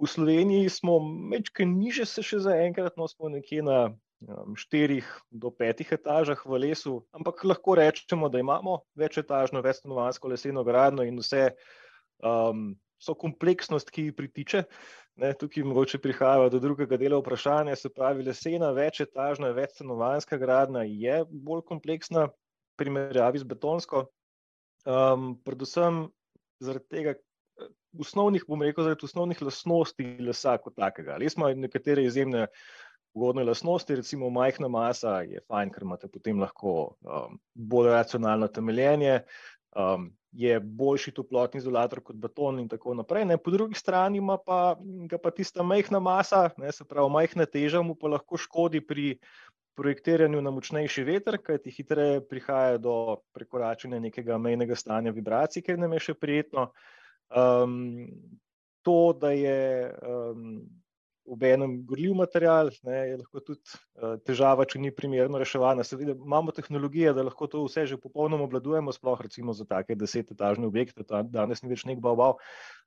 V 0.00 0.08
Sloveniji 0.08 0.70
smo 0.72 0.98
nekaj 1.30 1.68
niže, 1.68 2.06
se 2.08 2.24
še 2.26 2.40
zaenkrat, 2.42 2.96
no 2.98 3.06
smo 3.10 3.30
nekje 3.30 3.62
na 3.62 3.78
um, 3.92 4.56
štirih 4.58 5.06
do 5.30 5.52
petih 5.54 5.92
etažah 5.94 6.40
v 6.48 6.62
lesu, 6.66 7.02
ampak 7.14 7.44
lahko 7.46 7.76
rečemo, 7.78 8.32
da 8.32 8.42
imamo 8.42 8.80
večetažno, 8.98 9.62
večstanovansko 9.62 10.32
leseno 10.32 10.64
gradno 10.66 11.06
in 11.06 11.20
vse. 11.22 11.52
Um, 12.22 12.72
so 13.02 13.14
kompleksnost, 13.18 13.90
ki 13.90 14.08
jih 14.08 14.16
pritiče. 14.16 14.62
Ne, 15.20 15.32
tukaj 15.36 15.66
mogoče 15.66 15.98
prihaja 16.00 16.48
do 16.52 16.60
drugega 16.62 16.96
dela 17.00 17.18
vprašanja, 17.20 17.74
se 17.76 17.90
pravi, 17.92 18.24
lesena, 18.24 18.70
večetažna, 18.76 19.50
večstanovanska 19.56 20.38
gradnja 20.40 20.86
je 20.88 21.18
bolj 21.28 21.66
kompleksna 21.68 22.28
v 22.30 22.34
primerjavi 22.80 23.42
z 23.42 23.48
betonsko. 23.50 24.06
Um, 24.82 25.34
predvsem 25.44 26.06
zaradi 26.62 26.88
tega, 26.90 27.14
osnovnih, 28.00 28.44
bom 28.48 28.62
rekel, 28.64 28.86
zaradi 28.86 29.06
osnovnih 29.06 29.42
lastnosti 29.42 30.06
lesa 30.24 30.56
kot 30.62 30.74
takega. 30.78 31.18
Les 31.20 31.36
ima 31.36 31.52
nekatere 31.54 32.04
izjemne 32.08 32.46
ugodne 33.14 33.44
lastnosti, 33.44 33.94
recimo 34.00 34.30
majhna 34.32 34.68
masa 34.72 35.20
je 35.28 35.42
fajn, 35.48 35.70
ker 35.74 35.84
imate 35.84 36.08
potem 36.08 36.40
lahko 36.40 36.74
um, 37.04 37.38
bolj 37.54 37.90
racionalno 37.92 38.48
temeljenje, 38.48 39.20
um, 39.76 40.08
je 40.32 40.56
boljši 40.60 41.12
toplotni 41.12 41.60
izolator 41.60 42.00
kot 42.00 42.16
beton 42.16 42.62
in 42.62 42.68
tako 42.68 42.94
naprej. 42.96 43.26
Ne. 43.28 43.36
Po 43.36 43.52
drugi 43.52 43.76
strani 43.76 44.18
ima 44.18 44.38
pa, 44.40 44.76
pa 45.22 45.30
tista 45.30 45.62
majhna 45.62 46.00
masa, 46.00 46.46
ne, 46.56 46.72
se 46.72 46.88
pravi 46.88 47.12
majhna 47.12 47.46
teža, 47.46 47.82
mu 47.84 47.94
pa 47.94 48.14
lahko 48.14 48.40
škodi 48.40 48.80
pri 48.80 49.18
projektiranju 49.76 50.42
na 50.42 50.50
močnejši 50.50 51.04
veter, 51.04 51.38
kajti 51.42 51.72
hitreje 51.72 52.20
prihaja 52.28 52.78
do 52.78 52.94
prekoračenja 53.36 54.00
nekega 54.00 54.38
mejnega 54.38 54.76
stanja 54.76 55.12
vibracij, 55.12 55.64
ker 55.66 55.80
nam 55.80 55.92
je 55.96 56.06
še 56.08 56.14
prijetno. 56.18 56.68
Um, 57.32 58.08
to, 58.82 59.12
da 59.16 59.30
je 59.32 59.88
um, 60.02 60.60
v 61.26 61.50
enem 61.54 61.74
gorljiv 61.86 62.14
material, 62.18 62.70
ne, 62.86 62.96
je 63.10 63.18
lahko 63.20 63.42
tudi 63.44 63.60
uh, 63.62 64.16
težava, 64.26 64.66
če 64.68 64.80
ni 64.82 64.90
primerno 64.94 65.38
reševana. 65.40 65.84
Seveda 65.86 66.16
imamo 66.16 66.54
tehnologije, 66.54 67.12
da 67.16 67.24
lahko 67.26 67.46
to 67.50 67.62
vse 67.66 67.86
že 67.90 68.00
popolnoma 68.00 68.48
obladujemo, 68.48 68.94
sploh 68.94 69.22
recimo 69.22 69.54
za 69.54 69.66
take 69.68 69.96
desetetažne 69.98 70.66
objekte, 70.66 71.06
to 71.06 71.22
danes 71.30 71.62
ni 71.62 71.70
več 71.70 71.86
nek 71.88 72.02
bav, 72.02 72.36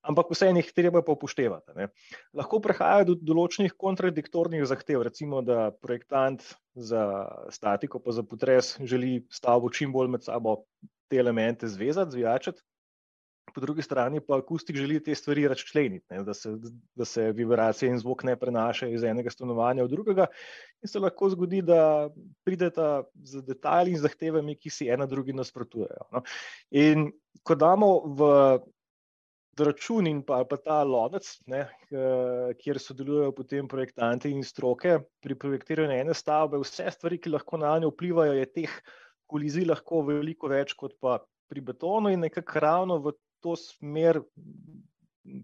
ampak 0.04 0.34
vse 0.34 0.52
jih 0.52 0.74
treba 0.76 1.04
pa 1.06 1.16
upoštevati. 1.16 1.78
Ne. 1.80 1.90
Lahko 2.36 2.60
prehaja 2.64 3.08
do 3.08 3.16
določenih 3.16 3.76
kontradiktornih 3.80 4.68
zahtev, 4.68 5.06
recimo 5.08 5.42
da 5.46 5.72
projektant 5.72 6.44
za 6.76 7.26
statiko 7.56 8.04
pa 8.04 8.12
za 8.12 8.24
potres 8.28 8.76
želi 8.84 9.24
stavbo 9.32 9.72
čim 9.72 9.96
bolj 9.96 10.12
med 10.12 10.28
sabo 10.28 10.64
te 11.08 11.20
elemente 11.22 11.68
zvezati, 11.70 12.18
zvijačati, 12.18 12.62
po 13.56 13.62
drugi 13.64 13.82
strani 13.82 14.20
pa 14.20 14.38
akustik 14.42 14.76
želi 14.76 15.00
te 15.04 15.16
stvari 15.16 15.48
razčleniti, 15.48 16.06
da, 16.28 16.34
da 16.96 17.06
se 17.06 17.32
vibracije 17.32 17.90
in 17.90 17.98
zvok 17.98 18.24
ne 18.28 18.36
prenašajo 18.36 18.94
iz 18.94 19.04
enega 19.08 19.32
stanovanja 19.32 19.86
v 19.86 19.94
drugega. 19.94 20.28
In 20.84 20.92
se 20.92 21.00
lahko 21.00 21.30
zgodi, 21.32 21.62
da 21.64 22.10
prideta 22.44 23.06
z 23.24 23.46
detajli 23.48 23.96
in 23.96 24.04
zahtevami, 24.04 24.58
ki 24.60 24.70
si 24.70 24.90
ena 24.92 25.08
drugi 25.08 25.34
nasprotujejo. 25.34 26.10
No. 26.12 26.24
In 26.76 27.10
ko 27.44 27.56
damo 27.56 27.92
v 28.20 28.30
račun 29.64 30.08
in 30.12 30.20
pa, 30.28 30.42
pa 30.44 30.58
ta 30.60 30.82
lonec, 30.84 31.30
ne, 31.48 31.64
kjer 32.60 32.80
sodelujejo 32.82 33.32
potem 33.38 33.70
projektanti 33.72 34.34
in 34.36 34.44
stroke 34.44 34.98
pri 35.24 35.38
projektiranju 35.40 35.96
ene 35.96 36.14
stavbe, 36.18 36.60
vse 36.60 36.92
stvari, 36.92 37.22
ki 37.24 37.32
lahko 37.38 37.62
na 37.64 37.78
njo 37.80 37.94
vplivajo, 37.94 38.36
je 38.36 38.52
teh 38.52 38.76
kolizij 39.32 39.64
lahko 39.70 40.04
veliko 40.10 40.52
več 40.52 40.76
kot 40.76 41.00
pa 41.00 41.22
pri 41.50 41.62
betonu 41.62 42.12
in 42.12 42.20
nekako 42.26 42.60
ravno 42.60 42.98
v 43.00 43.14
to 43.46 43.54
smer 43.60 44.24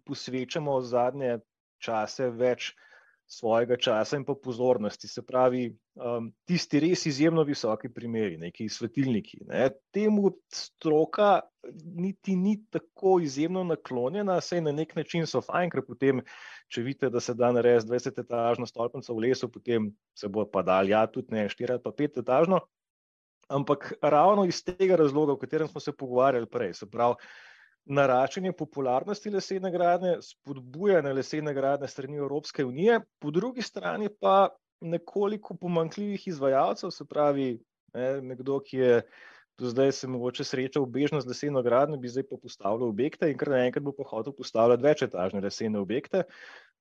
posvečamo 0.10 0.80
zadnje 0.82 1.38
čase 1.82 2.30
več 2.34 2.72
svojega 3.32 3.78
časa 3.80 4.18
in 4.20 4.26
pa 4.28 4.34
pozornosti. 4.36 5.08
Se 5.08 5.22
pravi, 5.24 5.70
um, 5.96 6.28
tisti 6.50 6.82
res 6.84 7.06
izjemno 7.08 7.46
visoki 7.48 7.88
primeri, 7.94 8.36
neki 8.42 8.68
svetilniki. 8.70 9.46
Ne, 9.48 9.70
temu 9.96 10.34
stroka 10.52 11.30
niti 11.96 12.36
ni 12.36 12.58
tako 12.74 13.20
izjemno 13.24 13.64
naklonjena, 13.70 14.36
saj 14.44 14.66
na 14.66 14.74
nek 14.76 14.98
način 15.00 15.30
so 15.30 15.40
fajn, 15.46 15.72
ker 15.72 15.86
potem, 15.88 16.20
če 16.74 16.84
vidite, 16.84 17.12
da 17.14 17.24
se 17.24 17.38
da 17.38 17.54
narediti 17.56 17.94
20 17.94 18.20
etažno 18.26 18.68
stolpnico 18.68 19.16
v 19.16 19.30
lesu, 19.30 19.48
potem 19.54 19.88
se 20.18 20.28
bo 20.28 20.44
pa 20.50 20.66
dal 20.68 20.92
ja 20.92 21.06
tudi 21.08 21.38
ne 21.38 21.48
4 21.48 21.78
ali 21.78 21.86
pa 21.86 21.96
5 22.04 22.20
etažno. 22.26 22.60
Ampak 23.52 23.94
ravno 24.04 24.44
iz 24.48 24.60
tega 24.64 25.00
razloga, 25.00 25.38
o 25.38 25.40
katerem 25.40 25.72
smo 25.72 25.80
se 25.84 25.96
pogovarjali 25.96 26.48
prej, 26.52 26.74
se 26.82 26.90
pravi, 26.92 27.16
naraščanje 27.86 28.54
popularnosti 28.58 29.32
lesene 29.34 29.72
gradnje, 29.72 30.18
spodbujanje 30.22 31.14
lesene 31.14 31.54
gradnje 31.54 31.88
strani 31.88 32.22
Evropske 32.22 32.66
unije, 32.66 33.00
po 33.20 33.32
drugi 33.32 33.62
strani 33.62 34.10
pa 34.20 34.50
nekoliko 34.82 35.56
pomankljivih 35.58 36.28
izvajalcev, 36.28 36.90
se 36.92 37.06
pravi, 37.06 37.60
ne, 37.94 38.22
nekdo, 38.22 38.60
ki 38.66 38.78
je 38.78 39.02
do 39.62 39.70
zdaj 39.70 39.92
se 39.92 40.08
mogoče 40.08 40.44
srečal 40.44 40.86
bežno 40.86 41.20
z 41.22 41.30
leseno 41.30 41.62
gradnjo, 41.62 42.00
bi 42.02 42.10
zdaj 42.10 42.24
pa 42.30 42.38
postavljal 42.42 42.90
objekte 42.90 43.30
in 43.30 43.38
kar 43.38 43.52
naenkrat 43.54 43.84
bo 43.86 43.94
pa 43.98 44.08
hotel 44.10 44.34
postavljati 44.34 44.84
večetažne 44.84 45.42
lesene 45.42 45.80
objekte. 45.80 46.24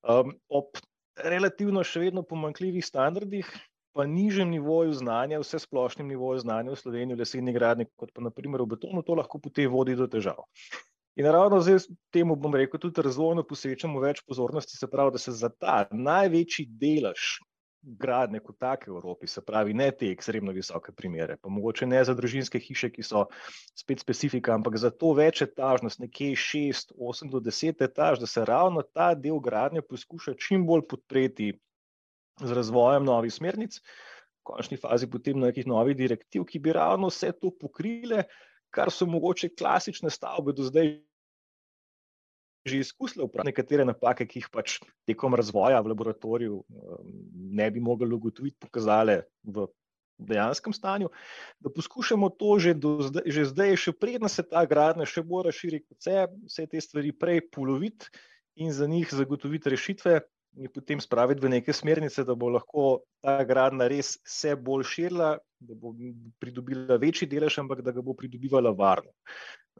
Um, 0.00 0.32
ob 0.48 0.80
relativno 1.24 1.84
še 1.84 2.06
vedno 2.06 2.22
pomankljivih 2.22 2.86
standardih, 2.86 3.50
pa 3.92 4.06
nižjem 4.06 4.48
nivoju 4.54 4.94
znanja, 4.96 5.42
vse 5.42 5.58
splošnem 5.60 6.08
nivoju 6.08 6.40
znanja 6.46 6.72
v 6.72 6.78
Sloveniji 6.78 7.18
v 7.18 7.20
leseni 7.24 7.52
gradnji, 7.52 7.88
kot 8.00 8.14
pa 8.14 8.24
naprimer 8.24 8.62
v 8.64 8.70
betonu, 8.76 9.02
to 9.04 9.18
lahko 9.18 9.42
potem 9.42 9.68
vodi 9.70 9.98
do 9.98 10.06
težav. 10.08 10.46
In 11.18 11.26
ravno 11.26 11.58
zdaj 11.60 11.88
temu, 12.14 12.36
bom 12.36 12.54
rekel, 12.54 12.80
tudi 12.80 13.02
razvojno 13.02 13.42
posvečamo 13.42 14.00
več 14.00 14.22
pozornosti, 14.26 14.78
se 14.78 14.88
pravi, 14.90 15.16
da 15.16 15.18
se 15.18 15.32
za 15.34 15.50
ta 15.50 15.84
največji 15.90 16.68
delež 16.80 17.40
gradnje 17.82 18.40
kot 18.44 18.58
take 18.60 18.90
v 18.90 18.94
Evropi, 18.94 19.26
se 19.26 19.40
pravi, 19.44 19.74
ne 19.74 19.88
te 19.90 20.10
ekstremno 20.12 20.52
visoke 20.52 20.92
primere, 20.92 21.36
pa 21.40 21.48
mogoče 21.48 21.86
ne 21.88 22.02
za 22.04 22.14
družinske 22.14 22.60
hiše, 22.60 22.90
ki 22.92 23.02
so 23.02 23.24
spet 23.78 24.04
specifika, 24.04 24.52
ampak 24.54 24.76
za 24.78 24.90
to 24.90 25.14
več 25.16 25.42
etažnost, 25.46 26.02
nekje 26.02 26.36
6, 26.36 26.94
8 26.96 27.32
do 27.32 27.40
10 27.40 27.82
etaž, 27.88 28.20
da 28.20 28.28
se 28.28 28.44
ravno 28.44 28.84
ta 28.84 29.14
del 29.14 29.40
gradnje 29.40 29.82
poskuša 29.82 30.36
čim 30.36 30.66
bolj 30.68 30.84
podpreti 30.92 31.54
z 32.40 32.56
razvojem 32.56 33.08
novih 33.08 33.32
smernic, 33.32 33.80
v 33.80 34.52
končni 34.52 34.76
fazi 34.80 35.08
potem 35.10 35.40
nekih 35.40 35.66
novih 35.68 35.96
direktiv, 35.96 36.44
ki 36.48 36.60
bi 36.60 36.76
ravno 36.76 37.08
vse 37.12 37.32
to 37.32 37.52
pokrile, 37.56 38.26
kar 38.70 38.92
so 38.94 39.06
mogoče 39.06 39.52
klasične 39.58 40.10
stavbe 40.10 40.54
do 40.56 40.66
zdaj 40.66 40.98
že 42.68 42.76
izkusile, 42.84 43.24
nekatere 43.44 43.86
napake, 43.88 44.26
ki 44.28 44.42
jih 44.42 44.48
pač 44.52 44.74
tekom 45.08 45.32
razvoja 45.32 45.80
v 45.80 45.94
laboratoriju 45.94 46.58
um, 46.60 47.12
ne 47.56 47.70
bi 47.72 47.80
mogli 47.80 48.12
ugotoviti, 48.12 48.58
pokazale 48.60 49.22
v 49.48 49.64
dejanskem 50.20 50.74
stanju, 50.76 51.08
da 51.64 51.72
poskušamo 51.72 52.28
to 52.36 52.58
že, 52.60 52.74
zdaj, 52.76 53.24
že 53.24 53.44
zdaj, 53.48 53.76
še 53.80 53.92
predna 53.96 54.28
se 54.28 54.44
ta 54.44 54.66
gradnja 54.68 55.08
še 55.08 55.24
bolj 55.24 55.48
razširi 55.48 55.80
kot 55.86 56.04
vse, 56.04 56.26
vse 56.52 56.66
te 56.68 56.84
stvari 56.84 57.14
prej 57.16 57.46
poloviti 57.48 58.12
in 58.60 58.76
za 58.76 58.84
njih 58.84 59.08
zagotoviti 59.08 59.72
rešitve, 59.72 60.20
in 60.60 60.68
potem 60.68 61.00
spraviti 61.00 61.40
v 61.40 61.56
neke 61.56 61.72
smernice, 61.72 62.24
da 62.26 62.34
bo 62.34 62.50
lahko 62.52 63.06
ta 63.24 63.40
gradnja 63.46 63.88
res 63.88 64.18
se 64.26 64.52
bolj 64.56 64.84
širila, 64.84 65.38
da 65.60 65.74
bo 65.74 65.92
pridobila 66.40 66.96
večji 66.96 67.28
delež, 67.28 67.58
ampak 67.60 67.82
da 67.84 67.92
ga 67.92 68.02
bo 68.02 68.14
pridobivala 68.16 68.72
varno. 68.76 69.12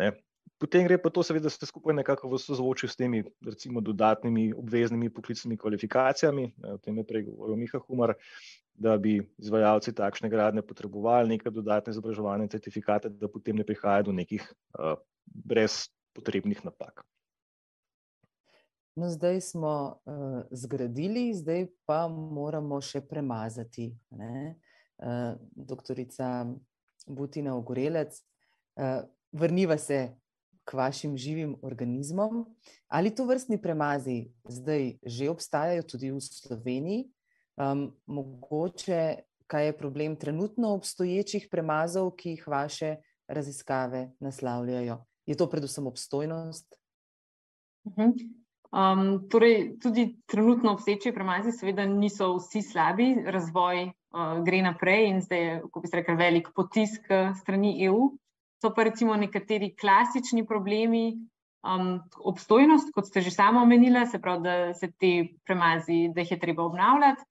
Ne. 0.01 0.13
Potem 0.61 0.85
gre 0.85 0.99
pa 1.01 1.09
to, 1.09 1.23
seveda, 1.25 1.49
vse 1.49 1.67
skupaj 1.69 1.95
nekako 1.97 2.29
v 2.29 2.39
sozvočju 2.41 2.89
s 2.93 2.99
temi, 3.01 3.23
recimo, 3.45 3.81
dodatnimi 3.81 4.51
obveznimi 4.53 5.09
poklicnimi 5.13 5.57
kvalifikacijami. 5.57 6.51
O 6.75 6.77
tem 6.85 6.99
je 7.01 7.05
prej 7.09 7.25
govoril 7.31 7.57
Miha 7.57 7.81
Humar, 7.87 8.13
da 8.77 8.97
bi 9.01 9.19
izvajalci 9.41 9.95
takšne 9.97 10.29
gradnje 10.29 10.65
potrebovali 10.65 11.37
neke 11.37 11.53
dodatne 11.53 11.95
izobraževanje, 11.97 12.51
certifikate, 12.53 13.09
da 13.09 13.29
potem 13.29 13.57
ne 13.57 13.65
prihaja 13.65 14.05
do 14.05 14.13
nekih 14.13 14.45
uh, 14.77 15.01
brez 15.25 15.87
potrebnih 16.17 16.61
napak. 16.65 17.05
No, 19.01 19.09
zdaj 19.09 19.41
smo 19.41 19.75
uh, 20.05 20.43
zgradili, 20.53 21.31
zdaj 21.33 21.71
pa 21.89 22.05
moramo 22.09 22.83
še 22.85 23.01
premazati. 23.01 23.95
Uh, 24.13 24.53
doktorica 25.57 26.47
Butina 27.07 27.57
Ogorelec, 27.57 28.21
uh, 28.77 29.09
vrniva 29.33 29.79
se 29.79 30.17
k 30.65 30.75
vašim 30.75 31.17
živim 31.17 31.57
organizmom. 31.63 32.45
Ali 32.89 33.15
to 33.15 33.25
vrstni 33.27 33.59
premazi 33.63 34.31
zdaj 34.45 34.99
že 35.07 35.31
obstajajo 35.31 35.83
tudi 35.83 36.11
v 36.11 36.21
Sloveniji? 36.21 37.09
Um, 37.61 37.91
mogoče, 38.07 39.17
kaj 39.47 39.67
je 39.67 39.77
problem 39.77 40.17
trenutno 40.17 40.75
obstoječih 40.75 41.49
premazov, 41.51 42.15
ki 42.17 42.37
jih 42.37 42.47
vaše 42.47 42.97
raziskave 43.29 44.11
naslavljajo? 44.21 45.05
Je 45.27 45.37
to 45.37 45.51
predvsem 45.51 45.87
obstojnost? 45.87 46.75
Uh. 47.85 47.95
-huh. 47.95 48.13
Um, 48.71 49.29
torej, 49.29 49.79
tudi 49.83 50.23
trenutno 50.27 50.73
obseči 50.73 51.13
premazi, 51.13 51.53
seveda, 51.53 51.87
niso 51.87 52.37
vsi 52.37 52.63
slabi, 52.63 53.15
razvoj 53.27 53.91
uh, 54.15 54.39
gre 54.45 54.63
naprej 54.63 55.09
in 55.09 55.21
zdaj 55.25 55.45
je, 55.45 55.59
kako 55.67 55.81
bi 55.81 55.89
se 55.89 56.01
rekel, 56.01 56.17
velik 56.17 56.53
potisk 56.57 57.11
strani 57.41 57.77
EU. 57.87 58.11
So 58.61 58.75
pa 58.77 58.85
recimo 58.85 59.17
nekateri 59.17 59.73
klasični 59.73 60.45
problemi, 60.47 61.17
um, 61.65 62.01
obstojnost, 62.25 62.93
kot 62.95 63.09
ste 63.09 63.21
že 63.25 63.33
sama 63.33 63.63
omenila, 63.63 64.07
se 64.07 64.21
pravi, 64.21 64.43
da 64.43 64.75
se 64.75 64.91
te 64.93 65.13
premazi, 65.47 66.11
da 66.15 66.21
jih 66.21 66.37
je 66.37 66.39
treba 66.39 66.65
obnavljati. 66.65 67.25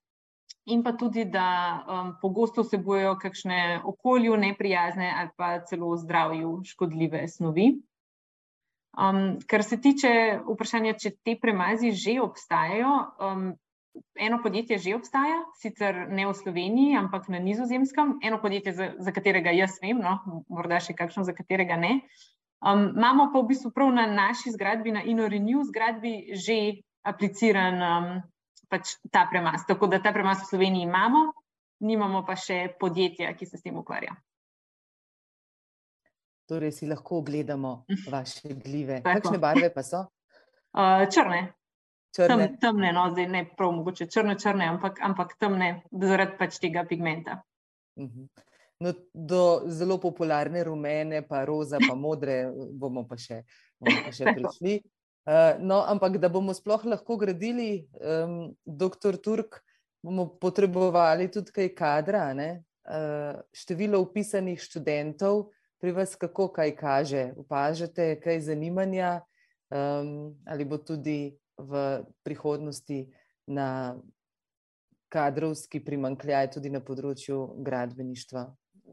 In 0.70 0.82
pa 0.82 0.92
tudi, 0.92 1.24
da 1.24 1.46
um, 1.88 2.10
pogosto 2.20 2.62
vsebujejo 2.62 3.16
kakšne 3.18 3.80
okolju 3.84 4.36
neprijazne 4.36 5.08
ali 5.16 5.30
pa 5.36 5.60
celo 5.64 5.96
zdravju 5.96 6.60
škodljive 6.64 7.28
snovi. 7.28 7.70
Um, 8.98 9.38
kar 9.46 9.64
se 9.64 9.80
tiče 9.80 10.40
vprašanja, 10.46 10.98
če 10.98 11.14
te 11.24 11.36
premazi 11.40 11.92
že 11.94 12.18
obstajajo, 12.20 12.92
um, 13.22 13.52
eno 14.14 14.40
podjetje 14.42 14.78
že 14.78 14.94
obstaja, 14.94 15.42
sicer 15.58 16.06
ne 16.08 16.26
v 16.26 16.34
Sloveniji, 16.34 16.96
ampak 16.96 17.28
na 17.28 17.38
Nizozemskem, 17.38 18.18
eno 18.22 18.38
podjetje, 18.42 18.72
za, 18.72 18.86
za 18.98 19.12
katerega 19.12 19.50
jaz 19.50 19.78
vem, 19.82 19.98
no, 19.98 20.44
morda 20.48 20.80
še 20.80 20.94
kakšno, 20.94 21.24
za 21.24 21.34
katerega 21.36 21.76
ne. 21.80 22.00
Um, 22.60 22.92
imamo 22.92 23.30
pa 23.32 23.40
v 23.40 23.50
bistvu 23.54 23.72
prav 23.72 23.88
na 23.96 24.04
naši 24.06 24.52
zgradbi, 24.52 24.92
na 24.92 25.02
InnoRenew 25.02 25.64
zgradbi, 25.64 26.36
že 26.36 26.84
apliciran 27.08 27.80
um, 27.80 28.08
pač 28.68 28.98
ta 29.10 29.24
premas. 29.30 29.64
Tako 29.66 29.88
da 29.88 30.02
ta 30.04 30.12
premas 30.12 30.44
v 30.44 30.50
Sloveniji 30.52 30.84
imamo, 30.84 31.30
nimamo 31.80 32.20
pa 32.28 32.36
še 32.36 32.76
podjetja, 32.80 33.32
ki 33.32 33.48
se 33.48 33.56
s 33.56 33.64
tem 33.64 33.78
ukvarja. 33.80 34.12
Torej, 36.50 36.74
si 36.74 36.86
lahko 36.90 37.22
ogledamo 37.22 37.86
vaše 38.10 38.52
gljive. 38.58 39.00
Kakšne 39.06 39.38
barve 39.38 39.70
pa 39.72 39.86
so? 39.86 40.04
Uh, 40.74 41.06
črne. 41.10 41.59
Črne. 42.16 42.36
Tem, 42.36 42.56
temne, 42.58 42.90
no, 42.92 43.06
zdaj 43.12 43.28
ne 43.30 43.44
prav 43.56 43.72
mogoče 43.76 44.08
črne, 44.10 44.34
črne, 44.38 44.66
ampak, 44.72 44.98
ampak 45.06 45.36
temne, 45.38 45.82
zaradi 45.94 46.38
pač 46.38 46.58
tega 46.58 46.82
pigmenta. 46.84 47.42
Uh 47.96 48.06
-huh. 48.06 48.28
no, 48.80 48.92
do 49.14 49.62
zelo 49.66 49.98
popularne 49.98 50.64
rumene, 50.64 51.22
pa 51.22 51.44
roza, 51.44 51.78
pa 51.88 51.94
modre, 51.94 52.50
bomo 52.72 53.06
pa 53.08 53.16
še, 53.16 53.42
bomo 53.78 53.98
pa 54.04 54.12
še 54.12 54.24
prišli. 54.36 54.82
Uh, 55.26 55.60
no, 55.60 55.84
ampak 55.86 56.18
da 56.18 56.28
bomo 56.28 56.54
sploh 56.54 56.84
lahko 56.84 57.16
gradili, 57.16 57.86
um, 58.00 58.56
doktor 58.64 59.16
Turk, 59.16 59.62
bomo 60.02 60.26
potrebovali 60.26 61.30
tudi 61.30 61.52
kaj 61.52 61.74
kadra. 61.74 62.34
Uh, 62.34 63.38
število 63.52 64.00
upisanih 64.00 64.60
študentov 64.60 65.52
pri 65.78 65.92
vas, 65.92 66.16
kako 66.16 66.48
kaj 66.48 66.76
kaže? 66.76 67.32
Opažate 67.36 68.20
kaj 68.20 68.40
zanimanja, 68.40 69.20
um, 69.70 70.34
ali 70.46 70.64
bo 70.64 70.78
tudi 70.78 71.36
v 71.68 72.04
prihodnosti 72.22 73.06
na 73.46 73.96
kadrovski 75.10 75.80
primankljaj, 75.84 76.52
tudi 76.54 76.70
na 76.70 76.80
področju 76.80 77.62
gradbeništva. 77.66 78.44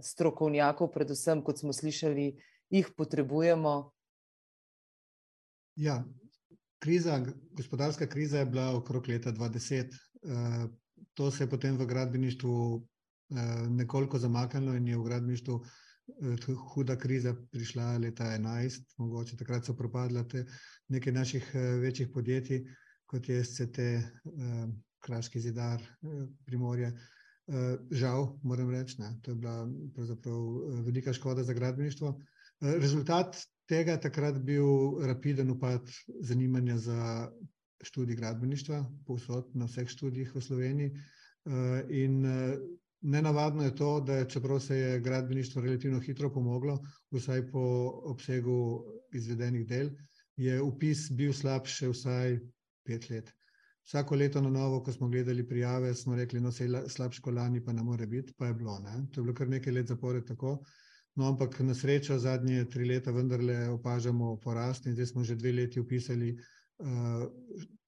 Strokovnjakov, 0.01 0.91
predvsem, 0.93 1.43
kot 1.45 1.61
smo 1.61 1.73
slišali, 1.73 2.31
jih 2.73 2.89
potrebujemo. 2.97 3.75
Ja, 5.77 6.01
kriza, 6.81 7.19
gospodarska 7.57 8.07
kriza 8.09 8.41
je 8.41 8.49
bila 8.49 8.71
okrog 8.77 9.09
leta 9.09 9.31
2010. 9.31 9.93
Eh, 9.93 10.67
to 11.13 11.31
se 11.31 11.43
je 11.43 11.49
potem 11.49 11.77
v 11.77 11.85
gradbeništvu 11.85 12.55
eh, 12.77 13.67
nekoliko 13.69 14.17
zamaknilo 14.19 14.73
in 14.75 14.87
je 14.87 14.97
v 14.97 15.03
gradbeništvu 15.03 15.61
huda 16.73 16.95
kriza 16.95 17.35
prišla 17.51 17.97
leta 17.97 18.23
2011. 18.23 18.93
Mogoče 18.97 19.37
takrat 19.37 19.65
so 19.65 19.75
propadla 19.75 20.25
nekaj 20.87 21.13
naših 21.13 21.51
večjih 21.81 22.09
podjetij, 22.13 22.65
kot 23.05 23.29
je 23.29 23.43
SCT, 23.43 23.79
Kraški 24.99 25.39
zidar, 25.39 25.83
Primorje. 26.45 26.93
Žal, 27.91 28.39
moram 28.43 28.69
reči, 28.69 29.01
ne, 29.01 29.13
to 29.23 29.31
je 29.31 29.35
bila 29.35 29.67
pravzaprav 29.95 30.39
velika 30.85 31.13
škoda 31.13 31.43
za 31.43 31.53
gradbeništvo. 31.53 32.17
Rezultat 32.61 33.37
tega 33.67 33.91
je 33.91 34.01
takrat 34.01 34.39
bil 34.43 34.99
rapiden 35.07 35.51
upad 35.51 35.89
zanimanja 36.19 36.77
za 36.77 37.31
študij 37.83 38.15
gradbeništva, 38.15 38.85
povsod 39.05 39.55
na 39.55 39.65
vseh 39.65 39.89
študijih 39.89 40.35
v 40.35 40.41
Sloveniji. 40.41 40.91
Eh, 41.47 41.85
in 41.89 42.25
eh, 42.25 42.57
nenavadno 43.01 43.63
je 43.63 43.75
to, 43.75 43.99
da 44.01 44.17
je, 44.17 44.29
čeprav 44.29 44.59
se 44.59 44.77
je 44.77 44.99
gradbeništvo 44.99 45.61
relativno 45.61 45.99
hitro 45.99 46.33
pomoglo, 46.33 46.79
vsaj 47.11 47.51
po 47.51 47.61
obsegu 48.11 48.83
izvedenih 49.13 49.67
del, 49.67 49.89
je 50.35 50.61
upis 50.61 51.11
bil 51.11 51.33
slabši 51.33 51.87
vsaj 51.87 52.39
pet 52.85 53.09
let. 53.09 53.33
Vsako 53.87 54.15
leto 54.15 54.41
na 54.41 54.49
novo, 54.49 54.81
ko 54.83 54.91
smo 54.91 55.07
gledali 55.09 55.47
prijave, 55.47 55.93
smo 55.95 56.15
rekli, 56.15 56.41
no, 56.41 56.51
se 56.51 56.65
je 56.65 56.89
slabš 56.89 57.19
kolani, 57.19 57.63
pa 57.63 57.73
ne 57.73 57.83
more 57.83 58.07
biti, 58.07 58.33
pa 58.37 58.47
je 58.47 58.53
bilo. 58.53 58.79
Ne? 58.79 59.05
To 59.11 59.21
je 59.21 59.23
bilo 59.23 59.33
kar 59.33 59.47
nekaj 59.47 59.73
let 59.73 59.87
zapored 59.87 60.25
tako. 60.27 60.57
No, 61.15 61.27
ampak 61.27 61.59
na 61.59 61.73
srečo 61.73 62.19
zadnje 62.19 62.65
tri 62.69 62.85
leta 62.85 63.11
vendarle 63.11 63.69
opažamo 63.69 64.35
porast 64.43 64.85
in 64.85 64.93
zdaj 64.93 65.05
smo 65.05 65.23
že 65.23 65.35
dve 65.35 65.51
leti 65.51 65.79
upisali 65.79 66.35
uh, 66.35 67.23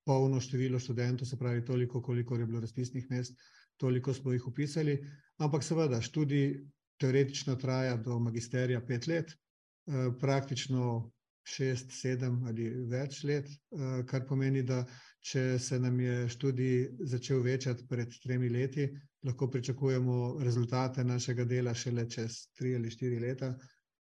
polno 0.06 0.40
število 0.42 0.80
študentov, 0.80 1.28
se 1.28 1.38
pravi 1.38 1.66
toliko, 1.66 2.02
koliko 2.02 2.36
je 2.36 2.46
bilo 2.46 2.60
razpisnih 2.60 3.06
mest, 3.10 3.38
toliko 3.80 4.14
smo 4.14 4.34
jih 4.34 4.48
upisali. 4.48 4.98
Ampak 5.40 5.64
seveda, 5.64 6.02
študij 6.04 6.60
teoretično 7.00 7.56
traja 7.56 7.96
do 7.98 8.20
magisterija 8.20 8.82
pet 8.86 9.08
let, 9.08 9.32
uh, 9.32 10.12
praktično 10.20 11.12
šest, 11.48 11.94
sedem 11.96 12.42
ali 12.48 12.68
več 12.92 13.24
let, 13.24 13.48
uh, 13.48 14.02
kar 14.06 14.28
pomeni, 14.28 14.64
da 14.64 14.84
če 15.26 15.60
se 15.60 15.80
nam 15.80 16.00
je 16.00 16.28
študij 16.36 16.76
začel 17.08 17.42
večati 17.44 17.88
pred 17.88 18.14
tremi 18.24 18.50
leti, 18.50 18.90
lahko 19.26 19.50
pričakujemo 19.52 20.40
rezultate 20.44 21.04
našega 21.04 21.46
dela 21.46 21.74
šele 21.74 22.08
čez 22.10 22.46
tri 22.56 22.76
ali 22.76 22.92
štiri 22.92 23.20
leta. 23.20 23.54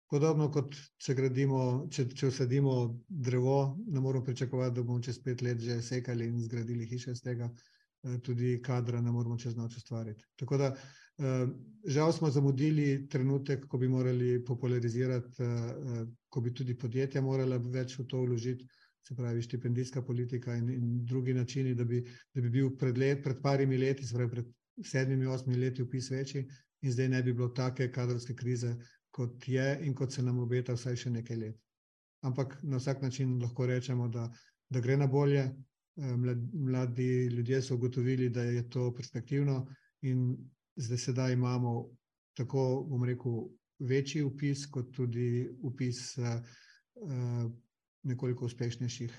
Podobno 0.09 0.49
kot 0.51 0.74
če 0.97 1.13
gradimo, 1.13 1.63
če, 1.93 2.07
če 2.17 2.32
usadimo 2.32 2.76
drevo, 3.07 3.78
ne 3.88 4.01
moramo 4.01 4.26
pričakovati, 4.26 4.76
da 4.76 4.84
bomo 4.84 5.01
čez 5.05 5.22
pet 5.22 5.43
let 5.45 5.61
že 5.61 5.82
sekali 5.86 6.26
in 6.26 6.41
zgradili 6.41 6.88
hiše 6.89 7.13
iz 7.13 7.22
tega, 7.22 7.45
eh, 7.45 7.78
tudi 8.24 8.62
kadra 8.62 9.02
ne 9.02 9.12
moramo 9.12 9.38
čez 9.38 9.56
noč 9.56 9.78
ustvariti. 9.78 10.24
Tako 10.39 10.58
da 10.58 10.68
eh, 10.76 11.47
žal 11.86 12.12
smo 12.14 12.30
zamudili 12.32 13.08
trenutek, 13.10 13.66
ko 13.68 13.78
bi 13.78 13.88
morali 13.88 14.43
popularizirati, 14.45 15.43
eh, 15.43 16.06
ko 16.30 16.41
bi 16.41 16.54
tudi 16.54 16.78
podjetja 16.78 17.22
morala 17.22 17.58
več 17.58 17.97
v 18.00 18.08
to 18.08 18.22
vložiti, 18.24 18.68
se 19.08 19.16
pravi 19.16 19.41
štipendijska 19.41 20.02
politika 20.02 20.56
in, 20.56 20.70
in 20.70 21.06
drugi 21.06 21.34
načini, 21.34 21.76
da 21.76 21.84
bi, 21.84 22.04
da 22.34 22.41
bi 22.41 22.50
bil 22.50 22.76
pred, 22.78 22.97
let, 22.97 23.24
pred 23.24 23.41
parimi 23.41 23.78
leti, 23.78 24.06
se 24.06 24.16
pravi 24.16 24.32
pred 24.32 24.52
sedmimi, 24.86 25.26
osmimi 25.26 25.60
leti 25.60 25.84
upis 25.84 26.12
večji 26.12 26.45
in 26.82 26.91
zdaj 26.91 27.10
ne 27.10 27.24
bi 27.24 27.34
bilo 27.34 27.50
take 27.50 27.91
kadrovske 27.91 28.36
krize, 28.36 28.76
kot 29.12 29.47
je 29.47 29.80
in 29.84 29.95
kot 29.95 30.14
se 30.14 30.24
nam 30.24 30.39
obeta 30.39 30.76
vsaj 30.78 30.95
še 30.95 31.10
nekaj 31.10 31.38
let. 31.38 31.58
Ampak 32.24 32.60
na 32.64 32.78
vsak 32.78 33.02
način 33.02 33.39
lahko 33.41 33.66
rečemo, 33.66 34.08
da, 34.08 34.30
da 34.70 34.80
gre 34.80 34.97
na 34.97 35.08
bolje. 35.08 35.50
Eh, 36.00 36.16
mladi 36.54 37.28
ljudje 37.28 37.62
so 37.62 37.76
ugotovili, 37.76 38.30
da 38.30 38.41
je 38.41 38.70
to 38.70 38.93
perspektivno 38.95 39.68
in 40.02 40.38
zdaj 40.76 40.97
sedaj 40.97 41.34
imamo 41.34 41.89
tako, 42.34 42.86
bom 42.88 43.04
rekel, 43.04 43.50
večji 43.80 44.24
upis, 44.24 44.66
kot 44.72 44.91
tudi 44.95 45.50
upis 45.64 46.18
uh, 46.18 47.52
nekoliko 48.04 48.45
uspešnejših 48.45 49.16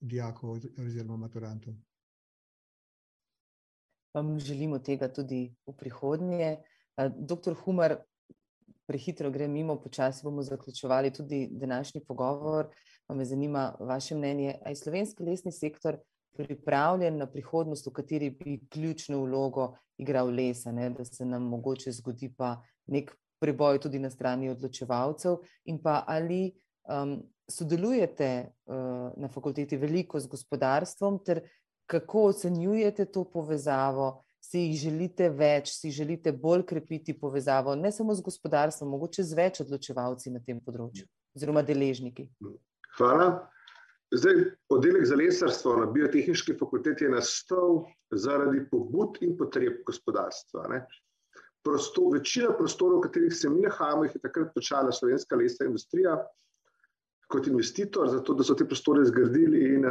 dijakov 0.00 0.58
oziroma 0.78 1.16
maturantov 1.16 1.74
vam 4.14 4.38
želimo 4.38 4.78
tega 4.78 5.08
tudi 5.12 5.54
v 5.66 5.72
prihodnje. 5.76 6.56
Doktor 7.18 7.54
Humar, 7.54 7.96
prehitro 8.86 9.30
gre 9.30 9.48
mimo, 9.48 9.78
počasi 9.80 10.24
bomo 10.24 10.42
zaključovali 10.42 11.12
tudi 11.12 11.48
današnji 11.50 12.00
pogovor. 12.08 12.66
Pa 13.06 13.14
me 13.14 13.24
zanima 13.24 13.76
vaše 13.80 14.14
mnenje, 14.14 14.54
ali 14.64 14.72
je 14.72 14.76
slovenski 14.76 15.22
lesni 15.22 15.52
sektor 15.52 15.98
pripravljen 16.36 17.16
na 17.18 17.26
prihodnost, 17.26 17.86
v 17.86 17.92
kateri 17.92 18.30
bi 18.30 18.60
ključno 18.70 19.24
vlogo 19.24 19.74
igral 19.98 20.30
lesa, 20.34 20.72
ne? 20.72 20.90
da 20.90 21.04
se 21.04 21.24
nam 21.24 21.42
mogoče 21.42 21.92
zgodi 21.92 22.32
pa 22.36 22.56
nek 22.86 23.12
preboj 23.40 23.80
tudi 23.80 23.98
na 23.98 24.10
strani 24.10 24.50
odločevalcev 24.50 25.38
in 25.64 25.80
pa 25.82 26.04
ali 26.06 26.50
um, 26.88 27.18
sodelujete 27.50 28.30
uh, 28.66 28.76
na 29.16 29.28
fakulteti 29.28 29.76
veliko 29.76 30.20
z 30.20 30.28
gospodarstvom 30.28 31.18
ter 31.24 31.42
kako 31.90 32.24
ocenjujete 32.30 33.04
to 33.04 33.24
povezavo, 33.24 34.22
si 34.40 34.60
jih 34.60 34.76
želite 34.78 35.28
več, 35.28 35.72
si 35.74 35.90
želite 35.90 36.32
bolj 36.32 36.62
krepiti 36.66 37.14
povezavo, 37.18 37.74
ne 37.74 37.90
samo 37.92 38.14
z 38.14 38.22
gospodarstvom, 38.24 38.90
mogoče 38.94 39.24
z 39.26 39.36
več 39.36 39.60
odločevalci 39.64 40.30
na 40.30 40.40
tem 40.46 40.60
področju, 40.64 41.08
oziroma 41.36 41.64
deležniki. 41.66 42.28
Hvala. 42.96 43.26
Zdaj, 44.10 44.34
oddelek 44.68 45.04
za 45.06 45.16
lesarstvo 45.16 45.76
na 45.76 45.86
biotehnički 45.86 46.56
fakulteti 46.58 47.04
je 47.04 47.10
nastal 47.10 47.84
zaradi 48.10 48.64
pobud 48.70 49.20
in 49.22 49.36
potreb 49.38 49.84
gospodarstva. 49.86 50.80
Prostor, 51.62 52.16
večina 52.16 52.50
prostorov, 52.56 52.98
v 52.98 53.06
katerih 53.06 53.34
se 53.36 53.50
mi 53.50 53.62
nahajamo, 53.62 54.08
je 54.08 54.22
takrat 54.22 54.50
počela 54.54 54.92
slovenska 54.92 55.36
lesna 55.36 55.68
industrija 55.68 56.16
kot 57.30 57.46
investitor, 57.46 58.08
zato 58.10 58.34
da 58.34 58.42
so 58.42 58.56
te 58.58 58.66
prostore 58.66 59.04
zgradili 59.06 59.62
in 59.76 59.86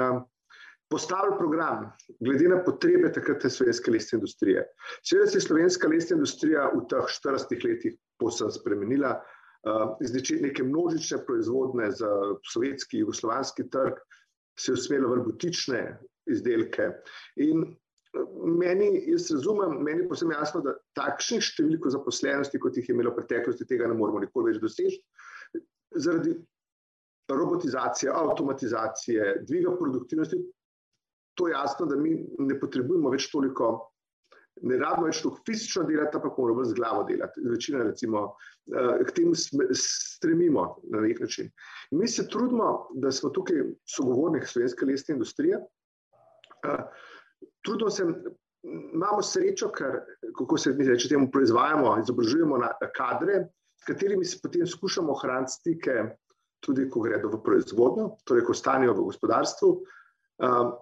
postavili 0.92 1.38
program, 1.38 1.86
glede 2.20 2.50
na 2.50 2.64
potrebe 2.66 3.14
takratne 3.14 3.50
slovenske 3.50 3.92
lesne 3.92 4.18
industrije. 4.18 4.66
Seveda 5.06 5.32
se 5.32 5.38
je 5.38 5.48
slovenska 5.48 5.88
lesna 5.88 6.18
industrija 6.18 6.72
v 6.74 6.84
teh 6.92 7.14
40 7.24 7.68
letih 7.70 7.96
posebej 8.20 8.58
spremenila, 8.58 9.14
iz 10.02 10.14
neke 10.42 10.64
množične 10.64 11.20
proizvodne 11.26 11.92
za 11.92 12.10
sovjetski, 12.54 13.04
jugoslovanski 13.04 13.70
trg, 13.70 14.00
se 14.60 14.72
je 14.72 14.74
usmerila 14.74 15.16
v 15.16 15.26
butične 15.28 15.82
izdelke. 16.32 16.92
In 17.44 17.66
meni, 18.60 18.90
jaz 19.12 19.30
razumem, 19.32 19.78
meni 19.84 20.04
je 20.04 20.10
posebno 20.10 20.36
jasno, 20.36 20.62
da 20.66 20.78
takšnih 20.98 21.44
številk 21.44 21.90
zaposlenosti, 21.92 22.60
kot 22.60 22.78
jih 22.78 22.90
je 22.90 22.96
imelo 22.96 23.14
v 23.14 23.22
preteklosti, 23.22 23.68
tega 23.70 23.88
ne 23.88 23.98
moremo 24.00 24.24
nikoli 24.24 24.54
več 24.54 24.62
doseči. 24.64 25.02
Zaradi 25.96 26.34
robotizacije, 27.30 28.10
avtomatizacije, 28.12 29.44
dviga 29.48 29.76
produktivnosti, 29.78 30.40
to 31.38 31.48
je 31.48 31.54
jasno, 31.54 31.86
da 31.86 31.96
mi 31.96 32.16
ne 32.40 32.58
potrebujemo 32.60 33.12
več 33.14 33.30
toliko, 33.32 33.92
ne 34.62 34.78
rabimo 34.80 35.08
več 35.08 35.22
toliko 35.24 35.44
fizično 35.48 35.84
delati, 35.88 36.18
ampak 36.18 36.38
moramo 36.38 36.66
z 36.66 36.76
glavo 36.78 37.04
delati. 37.08 37.44
Večina, 37.46 37.84
recimo, 37.84 38.24
eh, 38.68 39.04
k 39.06 39.16
temu 39.16 39.36
stremimo 39.36 40.66
na 40.92 41.02
nek 41.02 41.20
način. 41.20 41.52
In 41.92 42.00
mi 42.00 42.08
se 42.08 42.28
trudimo, 42.28 42.90
da 42.96 43.12
smo 43.12 43.30
tukaj 43.30 43.64
sogovornik 43.88 44.48
slovenske 44.48 44.86
lesne 44.86 45.16
industrije. 45.16 45.62
Eh, 46.64 46.84
trudimo 47.66 47.90
se, 47.90 48.04
imamo 48.94 49.22
srečo, 49.22 49.72
ker, 49.72 50.02
kako 50.38 50.58
se 50.58 50.74
mi 50.74 50.88
reče, 50.88 51.10
temu 51.10 51.32
proizvajamo, 51.32 51.98
izobražujemo 52.04 52.58
na 52.58 52.74
kadre, 52.96 53.48
s 53.80 53.86
katerimi 53.88 54.26
se 54.26 54.40
potem 54.44 54.68
skušamo 54.68 55.12
ohraniti 55.12 55.52
stike, 55.52 56.04
tudi 56.60 56.90
ko 56.92 57.00
gredo 57.00 57.30
v 57.32 57.40
proizvodnjo, 57.44 58.10
torej 58.28 58.44
ko 58.44 58.54
stanijo 58.54 58.94
v 58.94 59.06
gospodarstvu. 59.08 59.70
Um, 60.44 60.74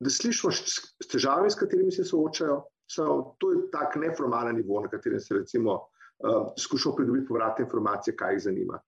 da 0.00 0.10
slišimo 0.10 0.52
s 0.52 1.08
težavami, 1.12 1.50
s 1.50 1.58
katerimi 1.60 1.92
se 1.92 2.04
soočajo. 2.04 2.62
So, 2.90 3.36
to 3.38 3.52
je 3.52 3.58
tak 3.70 3.96
neformalen 3.96 4.56
nivo, 4.56 4.80
na 4.82 4.88
katerem 4.90 5.20
se 5.20 5.34
recimo 5.34 5.74
uh, 5.74 6.52
skušamo 6.58 6.96
pridobiti 6.96 7.28
povratne 7.28 7.64
informacije, 7.64 8.16
kaj 8.16 8.34
jih 8.34 8.42
zanima. 8.48 8.80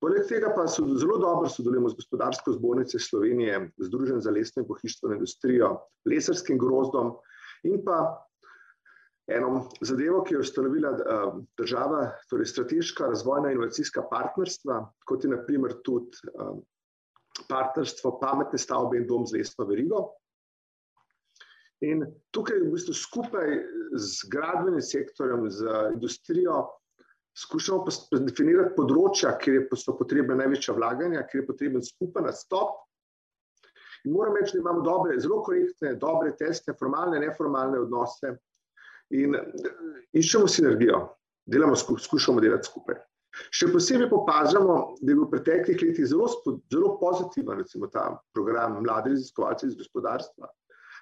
Poleg 0.00 0.28
tega 0.28 0.52
pa 0.54 0.66
so 0.70 0.84
zelo 1.00 1.16
dobro 1.18 1.48
sodelujemo 1.50 1.88
z 1.88 1.98
gospodarsko 1.98 2.52
zbornico 2.52 2.98
Slovenije, 2.98 3.70
Združenjem 3.82 4.20
za 4.20 4.30
lesno 4.30 4.62
in 4.62 4.68
pohištveno 4.68 5.16
industrijo, 5.16 5.72
lesarskim 6.06 6.58
grozdom 6.58 7.16
in 7.66 7.80
pa 7.84 7.98
eno 9.26 9.64
zadevo, 9.80 10.22
ki 10.24 10.34
jo 10.34 10.38
je 10.38 10.46
ustanovila 10.46 10.92
uh, 10.92 11.40
država, 11.58 12.04
torej 12.30 12.52
strateška 12.52 13.08
razvojna 13.10 13.50
inovacijska 13.52 14.04
partnerstva, 14.10 14.78
kot 15.04 15.24
je 15.24 15.32
naprimer 15.32 15.80
tudi 15.84 16.20
uh, 16.34 16.54
partnerstvo 17.48 18.18
pametne 18.20 18.58
stavbe 18.58 19.00
in 19.00 19.06
dom 19.08 19.26
z 19.26 19.40
lesno 19.40 19.66
verigo. 19.66 20.06
In 21.86 22.02
tukaj 22.34 22.58
v 22.58 22.72
bistvu 22.72 22.94
skupaj 22.96 23.52
z 23.94 24.30
gradbenim 24.32 24.82
sektorjem, 24.82 25.46
z 25.50 25.74
industrijo, 25.94 26.64
skušamo 27.38 27.86
definirati 28.26 28.74
področja, 28.74 29.36
kjer 29.38 29.68
so 29.78 29.94
potrebne 29.98 30.34
največja 30.40 30.74
vlaganja, 30.74 31.22
kjer 31.30 31.44
je 31.44 31.46
potreben 31.46 31.84
skupen 31.86 32.26
nastop. 32.26 32.80
In 34.06 34.14
moram 34.14 34.34
reči, 34.38 34.56
da 34.56 34.64
imamo 34.64 34.82
dobre, 34.82 35.20
zelo 35.22 35.38
korektne, 35.46 35.94
dobre 36.02 36.32
teste, 36.38 36.74
formalne, 36.78 37.20
neformalne 37.22 37.78
odnose 37.84 38.34
in 39.14 39.34
iščemo 40.18 40.50
sinergijo, 40.50 41.04
delamo, 41.46 41.78
skušamo 41.78 42.42
delati 42.42 42.70
skupaj. 42.70 42.98
Še 43.54 43.68
posebej 43.70 44.10
opažamo, 44.14 44.76
da 44.98 45.12
je 45.12 45.14
bil 45.14 45.26
v 45.26 45.30
preteklih 45.32 45.82
letih 45.84 46.06
zelo, 46.10 46.26
zelo 46.72 46.96
pozitiven, 46.98 47.62
ta 47.92 48.10
program 48.34 48.80
Mladi 48.82 49.14
raziskovalci 49.14 49.68
iz 49.70 49.76
gospodarstva. 49.78 50.48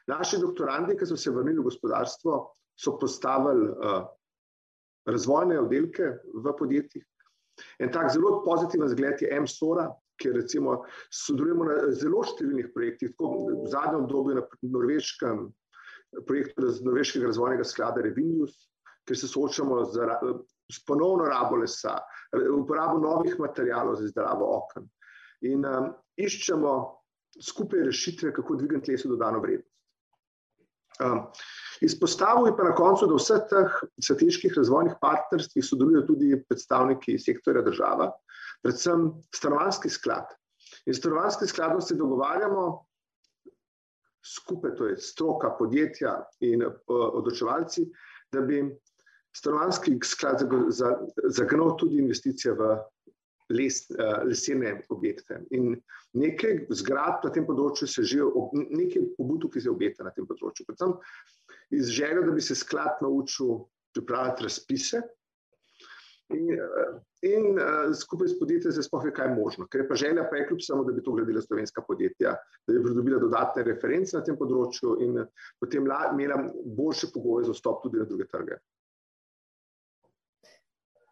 Naši 0.06 0.38
doktorandi, 0.40 0.96
ki 0.98 1.06
so 1.08 1.16
se 1.18 1.32
vrnili 1.34 1.58
v 1.58 1.66
gospodarstvo, 1.66 2.38
so 2.76 2.94
postavili 3.00 3.70
uh, 3.72 4.04
razvojne 5.08 5.60
oddelke 5.60 6.12
v 6.34 6.56
podjetjih. 6.58 7.04
En 7.80 7.92
tak 7.92 8.12
zelo 8.12 8.42
pozitiven 8.44 8.88
zgled 8.92 9.22
je 9.22 9.40
MSORA, 9.40 9.88
kjer 10.20 10.36
recimo 10.36 10.82
sodelujemo 11.12 11.66
na 11.68 11.76
zelo 11.96 12.22
številnih 12.24 12.72
projektih, 12.74 13.14
tako 13.14 13.46
v 13.64 13.70
zadnjem 13.72 14.04
obdobju 14.04 14.36
na 14.38 14.44
norveškem 14.76 15.46
projektu 16.26 16.68
norveškega 16.84 17.26
razvojnega 17.26 17.64
sklada 17.64 18.04
Revinius, 18.04 18.54
kjer 19.06 19.18
se 19.18 19.28
soočamo 19.28 19.84
z, 19.92 20.06
z 20.72 20.84
ponovno 20.86 21.28
rabo 21.30 21.60
lesa, 21.60 21.98
uporabo 22.32 22.98
novih 23.02 23.38
materijalov 23.40 23.98
za 24.00 24.08
izdelavo 24.08 24.48
okn. 24.58 24.86
In 25.50 25.66
um, 25.68 25.90
iščemo 26.16 26.72
skupaj 27.42 27.84
rešitve, 27.90 28.32
kako 28.32 28.56
dvigati 28.56 28.94
leso 28.94 29.10
dodano 29.12 29.42
vrednost. 29.44 29.75
Um, 31.04 31.26
Izpostavil 31.80 32.46
je 32.46 32.56
pa 32.56 32.64
na 32.64 32.74
koncu, 32.74 33.06
da 33.06 33.12
v 33.12 33.20
vseh 33.20 33.42
teh 33.50 33.74
strateških 34.00 34.54
razvojnih 34.56 34.94
partnerstvih 35.00 35.64
sodelujo 35.64 36.06
tudi 36.08 36.32
predstavniki 36.48 37.18
sektorja 37.20 37.62
država, 37.66 38.10
predvsem 38.64 39.10
stanovanski 39.34 39.92
sklad. 39.92 40.32
In 40.86 40.96
stanovanski 40.96 41.46
skladom 41.50 41.82
se 41.84 41.98
dogovarjamo 41.98 42.64
skupaj, 44.24 44.74
to 44.78 44.88
je 44.88 44.96
stroka, 44.96 45.52
podjetja 45.58 46.16
in 46.40 46.64
uh, 46.64 46.72
odločevalci, 46.88 47.86
da 48.32 48.40
bi 48.40 48.62
stanovanski 49.36 49.98
sklad 50.04 50.42
zagnal 51.28 51.76
tudi 51.76 52.00
investicije 52.00 52.54
v 52.56 52.72
les, 53.48 53.80
uh, 53.94 54.22
lesene 54.26 54.80
objekte. 54.88 55.40
In 55.54 55.76
nekaj 56.18 56.66
zgrad 56.80 57.24
na 57.24 57.32
tem 57.34 57.46
področju 57.46 57.88
se 57.90 58.04
že, 58.06 58.24
nekaj 58.54 59.10
pobud, 59.18 59.48
ki 59.52 59.62
se 59.62 59.72
obeta 59.72 60.06
na 60.06 60.14
tem 60.14 60.26
področju. 60.28 60.66
Predvsem 60.68 60.96
iz 61.76 61.92
željo, 61.94 62.26
da 62.26 62.34
bi 62.34 62.44
se 62.44 62.58
sklad 62.58 63.02
naučil 63.04 63.66
pripravljati 63.96 64.48
razpise. 64.48 65.02
In, 66.34 66.48
uh, 66.58 66.96
in 67.22 67.54
uh, 67.54 67.92
skupaj 67.94 68.32
s 68.32 68.38
podjetjem 68.40 68.72
se 68.74 68.82
spohne, 68.82 69.12
kaj 69.14 69.28
je 69.30 69.36
možno. 69.36 69.66
Ker 69.70 69.84
je 69.84 69.88
pa 69.88 69.98
želja, 69.98 70.24
pa 70.30 70.40
je 70.40 70.48
kljub 70.48 70.64
samo, 70.66 70.86
da 70.86 70.94
bi 70.96 71.04
to 71.06 71.14
gradila 71.14 71.42
slovenska 71.42 71.84
podjetja, 71.86 72.32
da 72.66 72.74
bi 72.74 72.82
pridobila 72.82 73.20
dodatne 73.22 73.62
reference 73.68 74.16
na 74.16 74.24
tem 74.26 74.38
področju 74.38 74.96
in 75.06 75.20
potem 75.62 75.86
imela 75.86 76.40
boljše 76.64 77.12
pogoje 77.14 77.46
za 77.46 77.54
vstop 77.54 77.84
tudi 77.86 78.02
na 78.02 78.08
druge 78.10 78.26
trge. 78.26 78.58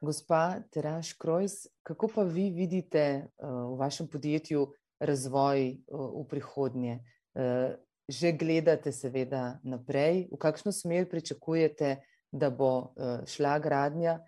Gospa 0.05 0.61
Teraš 0.71 1.13
Krojs, 1.13 1.67
kako 1.83 2.09
pa 2.15 2.23
vi 2.23 2.51
vidite 2.51 3.25
uh, 3.25 3.49
v 3.73 3.79
vašem 3.81 4.07
podjetju 4.09 4.67
razvoj 5.01 5.71
uh, 5.89 6.21
v 6.21 6.29
prihodnje? 6.29 6.99
Uh, 7.35 7.75
že 8.09 8.33
gledate, 8.37 8.93
seveda, 8.93 9.59
naprej, 9.65 10.27
v 10.29 10.37
kakšno 10.37 10.73
smer 10.73 11.09
pričakujete, 11.09 11.97
da 12.29 12.51
bo 12.51 12.93
šla 13.25 13.55
gradnja, 13.65 14.19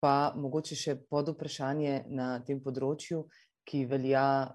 pa 0.00 0.32
mogoče 0.32 0.78
še 0.78 0.94
pod 1.10 1.28
vprašanje 1.34 2.06
na 2.08 2.38
tem 2.46 2.62
področju, 2.64 3.26
ki 3.68 3.84
velja 3.90 4.54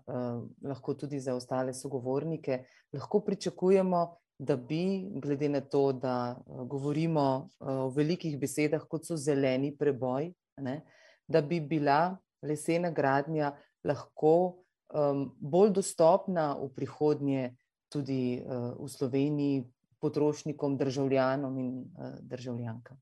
lahko 0.65 0.95
tudi 0.97 1.19
za 1.21 1.35
ostale 1.37 1.75
sogovornike. 1.77 2.63
Lahko 2.97 3.21
pričakujemo, 3.21 4.01
da 4.39 4.55
bi, 4.55 5.09
glede 5.15 5.49
na 5.49 5.61
to, 5.61 5.91
da 5.91 6.37
eh, 6.37 6.63
govorimo 6.65 7.49
eh, 7.59 7.65
o 7.65 7.89
velikih 7.89 8.37
besedah, 8.39 8.85
kot 8.89 9.05
so 9.05 9.17
zeleni 9.17 9.73
preboj, 9.77 10.31
ne, 10.61 10.81
da 11.27 11.41
bi 11.41 11.59
bila 11.59 12.17
lesena 12.41 12.91
gradnja 12.91 13.51
lahko 13.83 14.63
um, 14.93 15.23
bolj 15.39 15.73
dostopna 15.73 16.53
v 16.59 16.69
prihodnje 16.75 17.55
tudi 17.89 18.37
uh, 18.43 18.75
v 18.77 18.87
Sloveniji 18.91 19.63
potrošnikom, 20.03 20.77
državljanom 20.77 21.57
in 21.57 21.73
uh, 21.81 22.17
državljankam. 22.21 22.99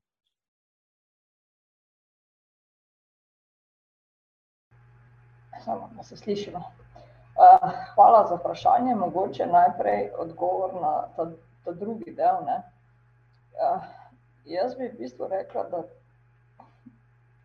Samo, 5.64 5.90
da 5.96 6.02
se 6.02 6.16
slišimo. 6.16 6.85
Uh, 7.36 7.70
hvala 7.94 8.26
za 8.28 8.34
vprašanje. 8.34 8.94
Mogoče 8.94 9.46
najprej 9.46 10.10
odgovor 10.18 10.74
na 10.74 11.08
ta, 11.16 11.30
ta 11.64 11.72
drugi 11.72 12.14
del. 12.14 12.34
Uh, 12.34 13.82
jaz 14.44 14.76
bi 14.76 14.88
v 14.88 14.98
bistvu 14.98 15.28
rekla, 15.28 15.62
da 15.62 15.82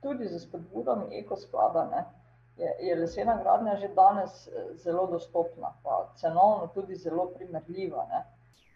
tudi 0.02 0.28
za 0.28 0.40
spodbudami 0.40 1.20
ekosklada 1.20 1.84
ne, 1.92 2.04
je, 2.58 2.88
je 2.88 2.96
lesena 2.96 3.36
gradnja 3.44 3.76
že 3.76 3.88
danes 3.88 4.48
eh, 4.48 4.52
zelo 4.74 5.08
dostopna, 5.08 5.74
pa 5.84 6.08
cenovno 6.16 6.68
tudi 6.68 6.96
zelo 6.96 7.26
primerljiva. 7.36 8.06
Ne. 8.10 8.24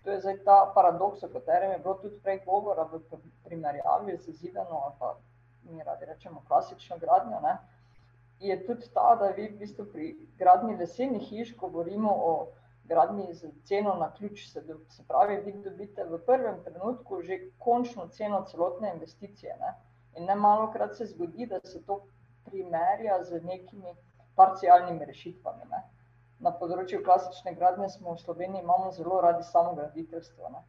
To 0.03 0.11
je 0.11 0.19
zdaj 0.19 0.43
ta 0.43 0.71
paradoks, 0.75 1.23
o 1.23 1.29
katerem 1.29 1.71
je 1.71 1.77
bilo 1.77 1.93
tudi 1.93 2.19
prej 2.23 2.41
govora 2.45 2.83
v 2.91 2.99
primerjavi 3.43 4.17
z 4.17 4.31
zidano 4.31 4.81
ali 4.83 4.93
pa 4.99 5.15
mi 5.63 5.83
radi 5.83 6.05
rečemo 6.05 6.43
klasično 6.47 6.97
gradnjo. 6.97 7.39
Ne 7.39 7.57
je 8.39 8.65
tudi 8.65 8.89
ta, 8.93 9.15
da 9.19 9.29
vi 9.37 9.47
v 9.47 9.57
bistvu 9.59 9.85
pri 9.91 10.11
gradni 10.37 10.75
lesenih 10.77 11.23
hiš 11.29 11.55
govorimo 11.57 12.11
o 12.11 12.47
gradni 12.83 13.33
z 13.33 13.51
ceno 13.63 13.95
na 13.95 14.11
ključ. 14.13 14.47
Se, 14.51 14.63
se 14.89 15.03
pravi, 15.07 15.37
vi 15.45 15.53
dobite 15.63 16.03
v 16.03 16.19
prvem 16.25 16.63
trenutku 16.63 17.21
že 17.21 17.39
končno 17.59 18.07
ceno 18.07 18.43
celotne 18.51 18.93
investicije. 18.93 19.57
Ne? 19.59 19.73
In 20.17 20.25
ne 20.25 20.35
malo 20.35 20.71
krat 20.71 20.95
se 20.95 21.05
zgodi, 21.05 21.45
da 21.45 21.59
se 21.63 21.83
to 21.85 22.05
primerja 22.45 23.23
z 23.23 23.41
nekimi 23.43 23.95
parcialnimi 24.35 25.05
rešitvami. 25.05 25.65
Ne? 25.71 25.81
Na 26.39 26.51
področju 26.51 27.01
klasične 27.03 27.55
gradnje 27.55 27.89
smo 27.89 28.13
v 28.13 28.21
Sloveniji 28.21 28.61
imamo 28.61 28.91
zelo 28.91 29.21
radi 29.21 29.43
samo 29.43 29.73
graditeljstvo. 29.75 30.49
Ne? 30.49 30.63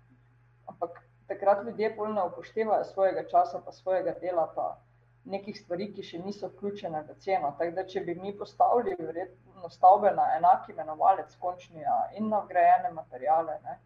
Ampak 0.66 1.02
takrat 1.28 1.64
ljudje 1.66 1.94
bolj 1.98 2.12
ne 2.14 2.24
upoštevajo 2.30 2.84
svojega 2.84 3.26
časa, 3.28 3.60
pa 3.64 3.72
svojega 3.72 4.14
dela, 4.20 4.46
pa 4.54 4.76
nekih 5.26 5.58
stvari, 5.58 5.88
ki 5.94 6.04
še 6.06 6.20
niso 6.22 6.50
vključene 6.52 7.02
v 7.08 7.16
ceno. 7.24 7.52
Tako 7.58 7.74
da, 7.78 7.84
če 7.92 8.04
bi 8.06 8.14
mi 8.20 8.32
postavili 8.38 8.94
vredno 8.98 9.70
stavbe 9.72 10.12
na 10.14 10.30
enaki 10.36 10.72
imenovalec, 10.72 11.34
končni 11.42 11.84
in 12.18 12.30
na 12.30 12.42
vgrajene 12.44 12.92
materijale. 12.94 13.58
Ne, 13.64 13.78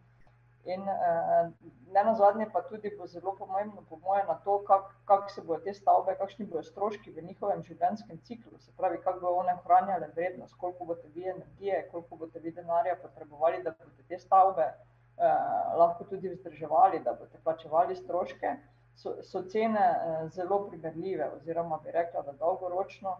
in 0.63 0.81
eh, 0.87 1.49
ne 1.91 2.03
na 2.03 2.13
zadnje, 2.15 2.45
pa 2.53 2.61
tudi 2.61 2.91
bo 2.97 3.07
zelo 3.07 3.33
pomembno, 3.37 3.81
po 3.89 3.97
mojem, 4.03 4.27
na 4.27 4.37
to, 4.45 4.59
kako 4.67 4.91
kak 5.05 5.31
se 5.31 5.41
bodo 5.41 5.63
te 5.65 5.73
stavbe, 5.73 6.15
kakšni 6.19 6.45
bodo 6.45 6.63
stroški 6.63 7.13
v 7.15 7.25
njihovem 7.25 7.63
življenjskem 7.65 8.21
ciklu. 8.27 8.59
Se 8.59 8.71
pravi, 8.77 9.01
kako 9.01 9.19
bodo 9.25 9.41
one 9.41 9.57
ohranjale 9.57 10.11
vrednost, 10.15 10.55
koliko 10.61 10.85
boste 10.93 11.09
vi 11.15 11.25
energije, 11.33 11.87
koliko 11.91 12.21
boste 12.21 12.39
vi 12.39 12.53
denarja 12.53 12.95
potrebovali, 13.01 13.63
da 13.63 13.73
boste 13.79 14.05
te 14.07 14.19
stavbe 14.19 14.67
eh, 14.67 15.73
lahko 15.81 16.05
tudi 16.13 16.29
vzdrževali, 16.35 17.01
da 17.05 17.17
boste 17.17 17.41
plačevali 17.43 17.97
stroške 17.97 18.55
so, 18.95 19.23
so 19.23 19.43
cene 19.49 19.79
eh, 19.79 20.29
zelo 20.29 20.67
primerljive, 20.67 21.29
oziroma 21.35 21.79
bi 21.83 21.91
rekla, 21.91 22.21
da 22.21 22.31
dolgoročno 22.31 23.17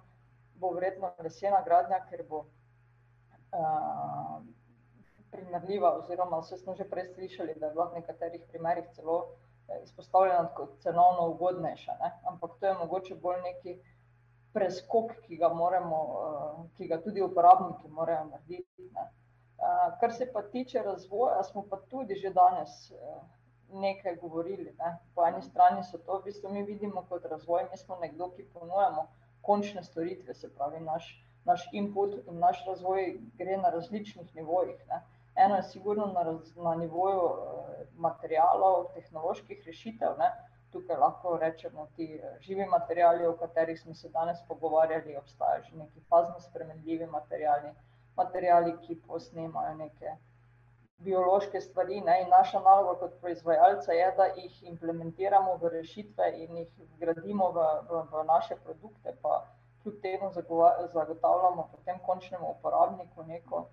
bo 0.56 0.72
vredno 0.78 1.14
lesena 1.20 1.62
gradnja, 1.66 2.00
ker 2.10 2.24
bo 2.30 2.46
eh, 2.46 4.36
primerljiva, 5.32 5.96
oziroma 5.98 6.42
vse 6.42 6.58
smo 6.58 6.76
že 6.76 6.90
prej 6.90 7.14
slišali, 7.14 7.56
da 7.60 7.66
je 7.66 7.74
bila 7.74 7.88
v 7.90 8.02
nekaterih 8.02 8.44
primerih 8.52 8.92
celo 8.96 9.22
izpostavljena 9.84 10.50
kot 10.56 10.80
cenovno 10.84 11.30
ugodnejša. 11.32 11.96
Ne? 12.00 12.12
Ampak 12.28 12.60
to 12.60 12.68
je 12.68 12.74
mogoče 12.74 13.16
bolj 13.16 13.42
neki 13.42 13.78
preskok, 14.54 15.14
ki 15.24 15.38
ga, 15.38 15.50
moramo, 15.54 16.00
ki 16.78 16.88
ga 16.88 17.00
tudi 17.02 17.24
uporabniki 17.24 17.88
morajo 17.88 18.26
narediti. 18.34 18.90
Ne? 18.96 19.08
Kar 20.00 20.14
se 20.14 20.28
pa 20.34 20.42
tiče 20.42 20.84
razvoja, 20.84 21.44
smo 21.44 21.64
pa 21.70 21.80
tudi 21.90 22.16
že 22.16 22.34
danes 22.36 22.92
nekaj 23.74 24.16
govorili. 24.16 24.76
Ne? 24.80 24.98
Po 25.16 25.26
eni 25.28 25.42
strani 25.42 25.84
so 25.84 25.98
to, 25.98 26.20
v 26.20 26.24
bistvu 26.24 26.52
mi 26.54 26.64
vidimo 26.64 27.06
kot 27.10 27.26
razvoj, 27.26 27.68
mi 27.72 27.78
smo 27.78 27.98
nekdo, 28.02 28.30
ki 28.36 28.48
ponujamo 28.54 29.08
končne 29.42 29.84
storitve, 29.84 30.34
se 30.34 30.50
pravi, 30.56 30.80
naš, 30.80 31.10
naš 31.46 31.68
input 31.74 32.16
in 32.28 32.40
naš 32.40 32.64
razvoj 32.68 33.18
gre 33.38 33.58
na 33.58 33.70
različnih 33.70 34.36
nivojih. 34.36 34.86
Ne? 34.88 35.02
Eno 35.36 35.56
je 35.56 35.64
sigurno 35.64 36.06
na, 36.06 36.24
raz, 36.24 36.56
na 36.56 36.76
nivoju 36.76 37.28
eh, 37.28 37.86
materijalov, 37.96 38.88
tehnoloških 38.94 39.64
rešitev. 39.66 40.18
Ne? 40.20 40.32
Tukaj 40.72 40.98
lahko 40.98 41.38
rečemo, 41.38 41.88
ti 41.96 42.22
živi 42.40 42.66
materijali, 42.66 43.26
o 43.28 43.38
katerih 43.38 43.80
smo 43.80 43.94
se 43.94 44.10
danes 44.10 44.38
pogovarjali, 44.48 45.18
obstajajo 45.18 45.64
že 45.64 45.78
neki 45.78 46.02
fazno 46.10 46.40
spremenljivi 46.40 47.06
materijali, 47.06 47.74
materijali, 48.16 48.78
ki 48.86 49.02
posnemajo 49.08 49.76
neke 49.76 50.16
biološke 51.04 51.62
stvari. 51.62 52.02
Ne? 52.02 52.22
In 52.24 52.30
naša 52.30 52.60
naloga 52.60 53.00
kot 53.00 53.18
proizvajalca 53.22 53.92
je, 53.92 54.14
da 54.18 54.26
jih 54.36 54.64
implementiramo 54.74 55.58
v 55.62 55.74
rešitve 55.78 56.32
in 56.44 56.58
jih 56.58 56.72
gradimo 57.00 57.52
v, 57.52 57.68
v, 57.90 58.04
v 58.12 58.24
naše 58.28 58.56
produkte, 58.64 59.16
pa 59.22 59.46
kljub 59.84 60.02
temu 60.02 60.32
zagotavljamo 60.94 61.70
potem 61.72 62.00
končnemu 62.06 62.52
uporabniku 62.52 63.24
neko 63.24 63.64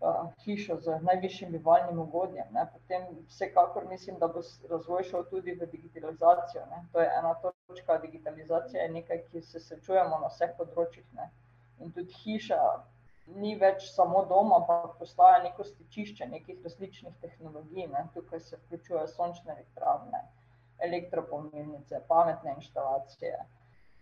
uh, 0.00 0.32
hišo 0.44 0.76
z 0.80 0.98
najvišjim 1.02 1.52
bivalnim 1.52 2.00
ugodjem. 2.00 2.46
Ne? 2.52 2.66
Potem 2.72 3.06
vsekakor 3.28 3.86
mislim, 3.88 4.18
da 4.18 4.28
bo 4.28 4.42
razvoj 4.70 5.02
šel 5.02 5.24
tudi 5.30 5.54
v 5.60 5.66
digitalizacijo. 5.66 6.66
Ne? 6.70 6.84
To 6.92 7.00
je 7.00 7.10
ena 7.18 7.34
točka, 7.44 7.98
digitalizacija 7.98 8.82
je 8.82 8.90
nekaj, 8.98 9.22
ki 9.30 9.42
se 9.42 9.60
srečujemo 9.60 10.18
na 10.18 10.32
vseh 10.32 10.56
področjih. 10.58 11.06
Ne? 11.12 11.30
In 11.78 11.92
tudi 11.92 12.12
hiša 12.24 12.60
ni 13.26 13.54
več 13.56 13.88
samo 13.94 14.24
dom, 14.28 14.52
ampak 14.52 14.96
postaja 14.98 15.40
neko 15.44 15.64
stičišče 15.64 16.26
nekih 16.28 16.62
različnih 16.64 17.14
tehnologij. 17.20 17.88
Ne. 17.92 18.06
Tukaj 18.14 18.40
se 18.40 18.56
vključujejo 18.56 19.06
sončne 19.08 19.52
elektrarne, 19.56 20.22
elektropomilnice, 20.88 22.02
pametne 22.08 22.56
inštalacije. 22.58 23.38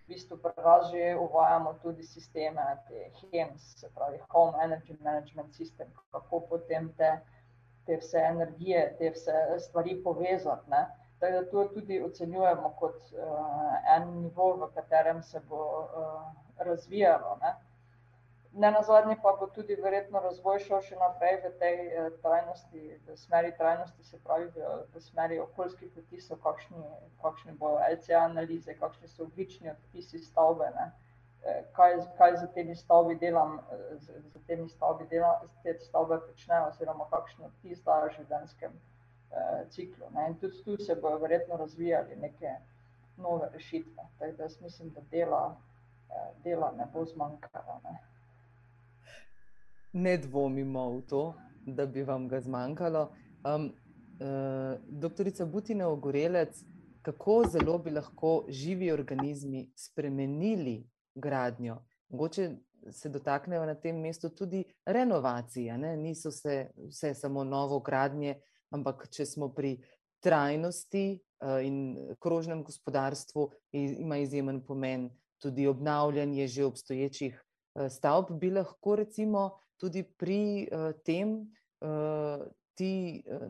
V 0.03 0.09
bistvu 0.11 0.39
nas 0.57 0.89
že 0.91 1.15
uvajamo 1.17 1.75
tudi 1.83 2.03
sisteme, 2.03 2.65
te 2.89 3.11
HEMS, 3.21 3.69
se 3.81 3.91
pravi 3.95 4.19
Home 4.31 4.59
Energy 4.65 4.97
Management 5.01 5.55
System, 5.55 5.93
kako 6.11 6.41
potem 6.41 6.91
te, 6.99 7.13
te 7.87 7.97
vse 8.03 8.19
energije, 8.19 8.97
te 8.99 9.13
vse 9.15 9.61
stvari 9.69 10.03
povezati. 10.03 10.71
Ne. 10.71 10.87
Tako 11.21 11.33
da 11.33 11.51
to 11.51 11.65
tudi 11.75 12.03
ocenjujemo 12.03 12.75
kot 12.79 12.97
uh, 13.15 13.77
en 13.97 14.09
nivo, 14.23 14.57
v 14.57 14.73
katerem 14.75 15.23
se 15.23 15.41
bo 15.49 15.63
uh, 15.87 16.33
razvijalo. 16.59 17.39
Ne. 17.41 17.55
Ne 18.55 18.71
na 18.71 18.83
zadnje 18.83 19.17
pa 19.23 19.33
bo 19.41 19.47
tudi 19.47 19.75
verjetno 19.81 20.21
razvoj 20.21 20.59
šel 20.61 20.83
še 20.85 20.97
naprej 21.01 21.39
v 21.41 21.51
tej 21.61 21.79
eh, 21.85 22.09
trajnosti, 22.25 22.83
v 23.07 23.15
smeri 23.17 23.53
trajnosti, 23.57 24.05
se 24.05 24.19
pravi 24.27 24.51
v, 24.53 24.75
v 24.93 25.01
smeri 25.01 25.39
okoljskih 25.41 25.95
odtisov, 26.03 26.41
kakšni, 26.45 26.83
kakšni 27.23 27.55
bojo 27.63 27.79
LCA 27.95 28.27
analize, 28.27 28.75
kakšni 28.77 29.09
so 29.09 29.25
oglični 29.25 29.73
odtisi 29.73 30.21
stavbe, 30.21 30.69
ne. 30.77 30.91
Eh, 31.49 31.65
kaj, 31.79 31.97
kaj 32.21 32.37
za 32.43 32.51
temi 32.59 32.77
stavbi 32.77 33.17
delam, 33.25 33.57
eh, 33.73 33.97
za, 34.05 34.21
za 34.35 34.45
temi 34.47 34.69
stavbi 34.69 35.09
delam, 35.09 35.49
te 35.65 35.79
stavbe 35.89 36.21
počnejo, 36.29 36.69
oziroma 36.75 37.09
kakšen 37.17 37.49
odtis 37.49 37.81
dajo 37.89 38.13
življenjskem 38.21 38.77
eh, 38.77 39.65
ciklu. 39.73 40.13
Ne. 40.13 40.29
In 40.29 40.41
tudi 40.45 40.61
tu 40.69 40.77
se 40.77 41.01
bojo 41.01 41.25
verjetno 41.25 41.57
razvijali 41.57 42.21
neke 42.21 42.59
nove 43.17 43.49
rešitve. 43.57 44.11
Tako 44.21 44.37
da 44.37 44.51
jaz 44.51 44.61
mislim, 44.61 44.93
da 44.93 45.09
dela, 45.11 45.45
eh, 46.11 46.33
dela 46.45 46.75
ne 46.77 46.93
bo 46.93 47.09
zmanjkalo. 47.09 47.81
Ne 47.89 48.12
ne 49.93 50.19
dvomimo 50.19 50.91
v 50.91 51.01
to, 51.07 51.35
da 51.67 51.87
bi 51.87 52.03
vam 52.03 52.29
ga 52.29 52.41
zmanjkalo. 52.41 53.13
Um, 53.45 53.65
uh, 53.67 54.81
doktorica 54.89 55.47
Butina 55.47 55.89
Ogorelec, 55.89 56.65
kako 57.03 57.45
zelo 57.51 57.79
bi 57.79 57.91
lahko 57.91 58.45
živi 58.49 58.93
organizmi 58.93 59.71
spremenili 59.77 60.89
gradnjo? 61.15 61.83
Mogoče 62.09 62.51
se 62.91 63.09
dotaknejo 63.09 63.67
na 63.67 63.75
tem 63.75 64.01
mestu 64.01 64.29
tudi 64.29 64.65
renovacije, 64.87 65.79
ne? 65.79 65.97
niso 65.97 66.31
se 66.31 66.71
vse 66.89 67.15
samo 67.15 67.45
novo 67.45 67.81
gradnje, 67.81 68.41
ampak 68.71 69.09
če 69.11 69.27
smo 69.27 69.53
pri 69.55 69.77
trajnosti 70.23 71.19
uh, 71.19 71.59
in 71.65 71.97
krožnem 72.21 72.65
gospodarstvu, 72.65 73.51
ima 73.73 74.17
izjemen 74.17 74.65
pomen 74.67 75.11
tudi 75.39 75.67
obnavljanje 75.67 76.47
že 76.47 76.65
obstoječih 76.65 77.43
uh, 77.75 77.89
stavb, 77.91 78.31
bi 78.41 78.51
lahko 78.51 78.97
recimo 78.97 79.51
tudi 79.81 80.05
pri 80.05 80.69
uh, 80.69 80.91
tem 81.05 81.35
uh, 81.39 82.43
ti 82.75 83.23
uh, 83.27 83.47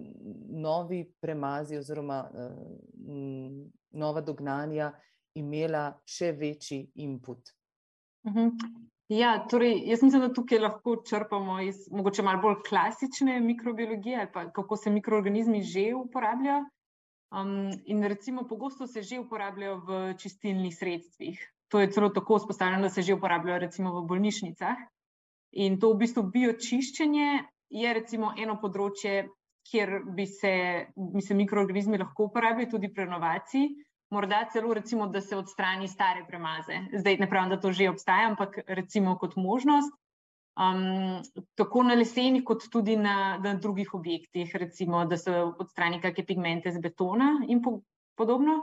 novi 0.49 1.05
premazi 1.21 1.77
oziroma 1.77 2.23
uh, 2.25 3.67
nova 3.93 4.21
dognanja 4.21 4.93
imela 5.35 5.91
še 6.05 6.33
večji 6.33 6.85
input. 7.05 7.53
Mhm. 8.29 8.51
Ja, 9.13 9.33
torej, 9.51 9.75
jaz 9.91 10.03
mislim, 10.03 10.23
da 10.23 10.33
tukaj 10.33 10.61
lahko 10.63 10.95
črpamo 11.05 11.59
iz 11.61 11.83
mogoče 11.93 12.23
malo 12.23 12.41
bolj 12.41 12.63
klasične 12.69 13.41
mikrobiologije 13.41 14.21
ali 14.21 14.31
pa 14.33 14.47
kako 14.53 14.77
se 14.77 14.91
mikroorganizmi 14.91 15.63
že 15.63 15.91
uporabljajo. 15.95 16.65
Um, 17.33 17.73
in 17.85 18.03
recimo 18.05 18.47
pogosto 18.49 18.87
se 18.87 19.03
že 19.03 19.19
uporabljajo 19.21 19.77
v 19.89 20.15
čistilnih 20.19 20.77
sredstvih. 20.77 21.41
To 21.69 21.81
je 21.81 21.91
celo 21.91 22.09
tako 22.09 22.37
vzpostavljeno, 22.37 22.83
da 22.83 22.91
se 22.91 23.03
že 23.03 23.15
uporabljajo 23.15 23.59
recimo 23.59 23.93
v 24.01 24.07
bolnišnicah. 24.07 24.77
In 25.53 25.79
to 25.79 25.93
v 25.93 26.03
bistvu 26.05 26.25
biočiščenje 26.33 27.29
je 27.73 27.95
recimo 27.95 28.33
eno 28.39 28.57
področje, 28.61 29.29
kjer 29.69 30.01
bi 30.17 30.27
se, 30.27 30.53
bi 30.97 31.23
se 31.23 31.35
mikroorganizmi 31.39 32.01
lahko 32.01 32.29
uporabili 32.31 32.71
tudi 32.71 32.91
pri 32.93 33.07
renovaciji. 33.07 33.73
Morda 34.13 34.43
celo, 34.53 34.75
recimo, 34.77 35.07
da 35.09 35.23
se 35.25 35.37
odstrani 35.37 35.89
stare 35.89 36.25
premaze. 36.29 36.83
Zdaj 36.93 37.21
ne 37.23 37.29
pravim, 37.31 37.53
da 37.53 37.61
to 37.61 37.73
že 37.73 37.89
obstaja, 37.89 38.29
ampak 38.29 38.59
recimo 38.69 39.17
kot 39.21 39.37
možnost. 39.41 39.95
Um, 40.53 41.23
tako 41.57 41.87
na 41.89 41.95
lesenih, 41.97 42.43
kot 42.45 42.67
tudi 42.69 42.97
na, 43.01 43.39
na 43.41 43.55
drugih 43.57 43.95
objektih, 43.97 44.53
recimo, 44.61 45.07
da 45.09 45.17
se 45.17 45.33
odstrani 45.33 46.01
kakšne 46.03 46.27
pigmente 46.29 46.73
z 46.73 46.83
betona 46.85 47.39
in 47.49 47.63
po, 47.65 47.79
podobno. 48.21 48.59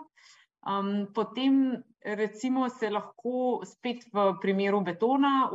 Um, 0.67 1.07
potem, 1.15 1.83
recimo, 2.03 2.67
se 2.69 2.89
lahko 2.89 3.61
spet 3.63 4.03
v 4.11 4.33
primeru 4.41 4.81
betona, 4.83 5.47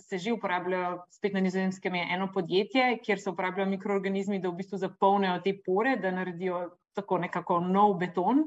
se 0.00 0.18
že 0.18 0.32
uporabljajo, 0.32 1.04
spet 1.12 1.34
na 1.34 1.40
nizozemskem 1.40 1.94
je 1.94 2.06
eno 2.14 2.30
podjetje, 2.32 2.98
kjer 3.04 3.20
se 3.20 3.30
uporabljajo 3.30 3.68
mikroorganizmi, 3.70 4.40
da 4.40 4.48
v 4.48 4.56
bistvu 4.56 4.80
zapolnijo 4.80 5.40
te 5.44 5.52
pore, 5.64 5.96
da 6.00 6.10
naredijo 6.10 6.70
tako 6.96 7.18
nekako 7.18 7.60
nov 7.60 7.98
beton. 8.00 8.46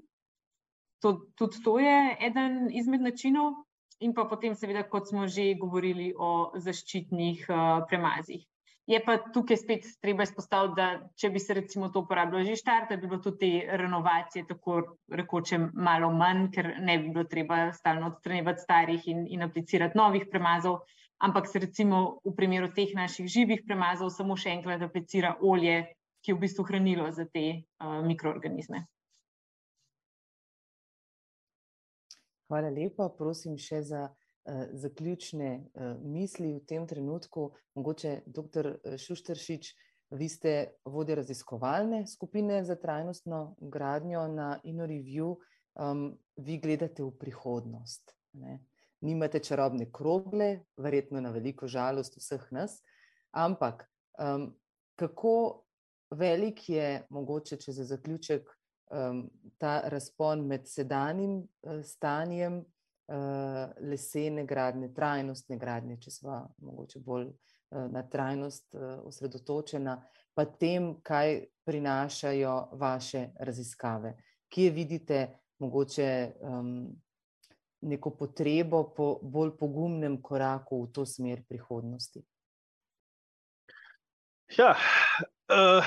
To, 1.01 1.13
tudi 1.37 1.61
to 1.63 1.79
je 1.79 2.17
eden 2.25 2.71
izmed 2.73 3.01
načinov, 3.01 3.53
in 3.99 4.13
pa 4.13 4.25
potem, 4.25 4.55
seveda, 4.55 4.83
kot 4.89 5.07
smo 5.07 5.27
že 5.27 5.53
govorili 5.61 6.13
o 6.17 6.51
zaščitnih 6.57 7.45
uh, 7.49 7.85
premazih. 7.87 8.48
Je 8.89 8.97
pa 9.05 9.19
tukaj 9.33 9.57
spet 9.61 9.83
treba 10.01 10.25
izpostaviti, 10.25 10.73
da 10.79 10.85
če 11.21 11.29
bi 11.29 11.39
se 11.39 11.53
recimo 11.53 11.91
to 11.93 12.01
uporabljalo 12.01 12.41
že 12.47 12.55
štart, 12.57 12.95
bi 12.97 13.07
bilo 13.07 13.19
tudi 13.21 13.37
te 13.43 13.77
renovacije 13.77 14.47
tako 14.49 14.79
rekoče 15.13 15.59
malo 15.89 16.09
manj, 16.09 16.47
ker 16.55 16.71
ne 16.87 16.95
bi 16.97 17.11
bilo 17.13 17.27
treba 17.29 17.59
stalno 17.77 18.09
odstranjevati 18.09 18.63
starih 18.65 19.05
in, 19.13 19.27
in 19.29 19.45
aplicirati 19.45 19.97
novih 19.97 20.25
premazov, 20.31 20.79
ampak 21.21 21.51
se 21.51 21.61
recimo 21.61 22.19
v 22.25 22.33
primeru 22.35 22.71
teh 22.73 22.95
naših 22.97 23.29
živih 23.29 23.61
premazov 23.67 24.09
samo 24.15 24.37
še 24.37 24.55
enkrat 24.57 24.81
aplicira 24.81 25.35
olje, 25.41 25.83
ki 26.25 26.31
je 26.33 26.37
v 26.39 26.43
bistvu 26.47 26.65
hranilo 26.71 27.11
za 27.13 27.27
te 27.29 27.45
uh, 27.53 27.99
mikroorganizme. 28.09 28.87
Hvala 32.49 32.73
lepa, 32.73 33.11
prosim 33.13 33.53
še 33.61 33.83
za 33.85 34.07
zaključne 34.73 35.49
eh, 35.55 35.95
misli 36.01 36.53
v 36.53 36.65
tem 36.65 36.87
trenutku. 36.87 37.51
Mogoče, 37.75 38.21
doktor 38.25 38.67
eh, 38.67 38.97
Šušteršič, 38.97 39.73
vi 40.09 40.29
ste 40.29 40.53
vodja 40.85 41.15
raziskovalne 41.19 42.07
skupine 42.07 42.63
za 42.65 42.75
trajnostno 42.75 43.55
gradnjo 43.61 44.27
na 44.27 44.59
InnoReview, 44.63 45.35
um, 45.75 46.17
vi 46.35 46.57
gledate 46.57 47.03
v 47.03 47.11
prihodnost. 47.19 48.15
Ne? 48.33 48.59
Nimate 49.01 49.39
čarobne 49.39 49.91
krogle, 49.91 50.65
verjetno 50.77 51.21
na 51.21 51.29
veliko 51.31 51.67
žalost 51.67 52.17
vseh 52.17 52.47
nas, 52.51 52.79
ampak 53.31 53.85
um, 54.17 54.49
kako 54.95 55.63
velik 56.11 56.69
je, 56.69 57.03
mogoče, 57.09 57.57
če 57.61 57.77
za 57.77 57.85
zaključek, 57.93 58.49
um, 58.89 59.27
ta 59.61 59.79
razpon 59.85 60.41
med 60.47 60.67
sedanjim 60.67 61.37
uh, 61.43 61.83
stanjem 61.85 62.63
lesene 63.81 64.45
gradnje, 64.45 64.93
trajnostne 64.93 65.57
gradnje, 65.57 65.97
če 66.03 66.11
smo 66.11 66.39
mogoče 66.61 66.99
bolj 67.05 67.27
uh, 67.29 67.85
na 67.91 68.03
trajnost 68.03 68.73
uh, 68.75 68.99
osredotočena, 69.09 69.97
pa 70.33 70.45
tem, 70.45 70.93
kaj 71.03 71.45
prinašajo 71.65 72.55
vaše 72.79 73.29
raziskave. 73.39 74.15
Kje 74.49 74.71
vidite 74.71 75.19
mogoče 75.59 76.09
um, 76.41 76.89
neko 77.81 78.11
potrebo 78.17 78.83
po 78.95 79.19
bolj 79.21 79.55
pogumnem 79.57 80.21
koraku 80.21 80.83
v 80.83 80.91
to 80.93 81.05
smer 81.05 81.43
prihodnosti? 81.47 82.23
Ja, 84.57 84.73
uh, 84.73 85.85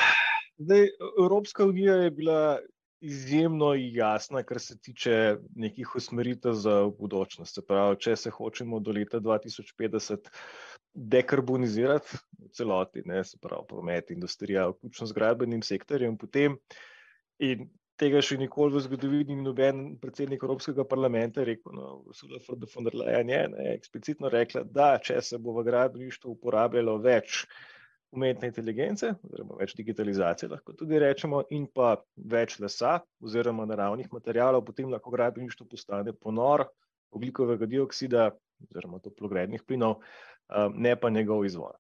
zdaj, 0.58 0.88
Evropska 1.18 1.66
unija 1.66 1.94
je 1.94 2.10
bila 2.10 2.58
izjemno 3.02 3.74
jasna, 3.74 4.42
kar 4.42 4.60
se 4.60 4.78
tiče 4.78 5.36
nekih 5.54 5.96
usmeritev 5.96 6.54
za 6.54 6.76
budučnost. 6.98 7.58
Pravi, 7.68 7.98
če 8.00 8.16
se 8.16 8.30
hočemo 8.30 8.80
do 8.80 8.94
leta 8.94 9.20
2050 9.20 10.30
dekarbonizirati 10.94 12.18
v 12.38 12.50
celoti, 12.54 13.02
ne, 13.06 13.24
se 13.24 13.38
pravi, 13.42 13.66
promet, 13.68 14.10
industrija, 14.14 14.68
vključno 14.70 15.06
z 15.10 15.16
gradbenim 15.18 15.62
sektorjem, 15.66 16.18
potem 16.20 16.58
in 17.42 17.66
tega 17.98 18.22
še 18.24 18.38
nikoli 18.40 18.76
v 18.76 18.84
zgodovini 18.86 19.36
noben 19.42 19.82
predsednik 20.02 20.42
Evropskega 20.44 20.86
parlamenta 20.88 21.44
rekel, 21.46 21.74
no, 21.76 22.02
Ursula 22.10 22.40
von 22.46 22.86
der 22.88 22.96
Leyen 22.98 23.30
je 23.30 23.42
ne, 23.54 23.68
eksplicitno 23.74 24.30
rekla, 24.32 24.62
da 24.64 24.94
če 25.02 25.20
se 25.22 25.38
bo 25.42 25.56
v 25.58 25.66
gradbeništvu 25.68 26.36
uporabljalo 26.36 26.98
več 27.02 27.44
umetne 28.12 28.50
inteligence, 28.50 29.08
oziroma 29.24 29.56
več 29.60 29.74
digitalizacije, 29.78 30.50
lahko 30.52 30.74
tudi 30.76 31.00
rečemo, 31.00 31.42
in 31.56 31.64
pa 31.72 31.94
več 32.16 32.58
lesa, 32.60 32.98
oziroma 33.24 33.64
naravnih 33.68 34.10
materijalov, 34.12 34.66
potem 34.68 34.92
lahko 34.92 35.12
gradbeništvo 35.14 35.66
postane 35.70 36.12
ponor 36.12 36.66
oglikovega 37.12 37.68
dioksida, 37.68 38.30
oziroma 38.68 39.00
toplogrednih 39.04 39.64
plinov, 39.66 40.00
um, 40.48 40.76
ne 40.76 40.94
pa 40.96 41.10
njegov 41.10 41.46
izvor. 41.48 41.76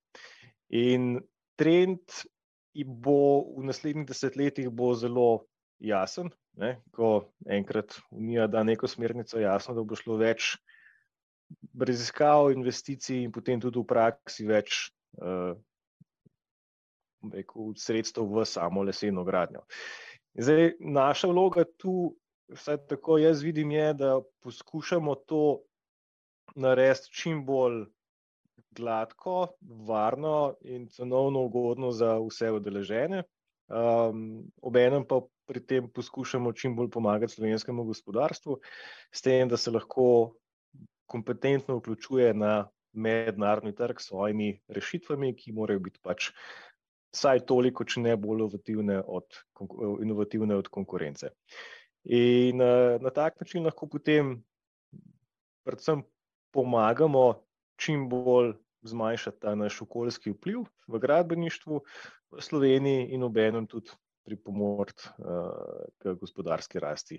In 0.72 1.20
trend 1.60 2.24
bo 2.72 3.44
v 3.58 3.66
naslednjih 3.68 4.08
desetletjih 4.08 4.70
bo 4.72 4.94
zelo 4.96 5.44
jasen, 5.82 6.30
ne, 6.56 6.78
ko 6.96 7.28
enkrat 7.44 7.98
Unija 8.10 8.46
da 8.48 8.62
neko 8.64 8.88
smernico, 8.88 9.40
jasno, 9.40 9.74
da 9.76 9.84
bo 9.84 9.98
šlo 9.98 10.16
več 10.20 10.54
raziskav, 11.76 12.48
investicij 12.54 13.26
in 13.26 13.32
potem 13.32 13.60
tudi 13.60 13.80
v 13.80 13.88
praksi 13.88 14.46
več 14.48 14.86
uh, 15.20 15.52
rekel, 17.32 17.72
sredstev 17.76 18.26
v 18.26 18.44
samo 18.48 18.82
leseno 18.82 19.24
gradnjo. 19.24 19.62
Zdaj, 20.34 20.72
naša 20.80 21.28
vloga 21.28 21.64
tu, 21.76 22.14
vsaj 22.48 22.86
tako 22.88 23.18
jaz 23.18 23.42
vidim, 23.42 23.70
je, 23.70 23.92
da 23.94 24.20
poskušamo 24.42 25.14
to 25.14 25.62
narediti 26.54 27.12
čim 27.12 27.44
bolj 27.46 27.84
gladko, 28.70 29.52
varno 29.60 30.54
in 30.60 30.88
cenovno 30.88 31.44
ugodno 31.44 31.92
za 31.92 32.16
vse 32.18 32.50
udeležene. 32.52 33.22
Um, 33.72 34.44
Obenem 34.62 35.04
pa 35.08 35.20
pri 35.48 35.60
tem 35.66 35.88
poskušamo 35.88 36.52
čim 36.52 36.76
bolj 36.76 36.90
pomagati 36.90 37.32
slovenskemu 37.32 37.84
gospodarstvu, 37.84 38.58
s 39.12 39.22
tem, 39.22 39.48
da 39.48 39.56
se 39.56 39.70
lahko 39.70 40.34
kompetentno 41.06 41.76
vključuje 41.76 42.34
na 42.34 42.68
mednarodni 42.92 43.74
trg 43.74 44.00
s 44.00 44.08
svojimi 44.08 44.60
rešitvami, 44.68 45.34
ki 45.36 45.52
morajo 45.52 45.80
biti 45.80 46.00
pač 46.02 46.30
vsaj 47.12 47.44
toliko, 47.48 47.84
če 47.84 48.00
ne 48.00 48.16
bolj 48.16 48.40
inovativne 48.40 49.00
od, 49.06 49.38
inovativne 50.02 50.56
od 50.56 50.68
konkurence. 50.72 51.32
In 52.04 52.58
na 52.58 53.10
tak 53.14 53.40
način 53.40 53.64
lahko 53.68 53.86
potem 53.86 54.34
predvsem 55.64 56.02
pomagamo 56.52 57.26
čim 57.78 58.08
bolj 58.10 58.54
zmanjšati 58.82 59.40
ta 59.40 59.54
naš 59.54 59.82
okoljski 59.84 60.32
vpliv 60.34 60.64
v 60.88 60.98
gradbeništvu 60.98 61.80
v 62.30 62.42
Sloveniji 62.42 63.12
in 63.14 63.22
obenem 63.22 63.66
tudi 63.66 63.94
pripomoriti 64.24 65.08
uh, 65.18 65.86
k 65.98 66.14
gospodarski 66.20 66.80
rasti 66.82 67.18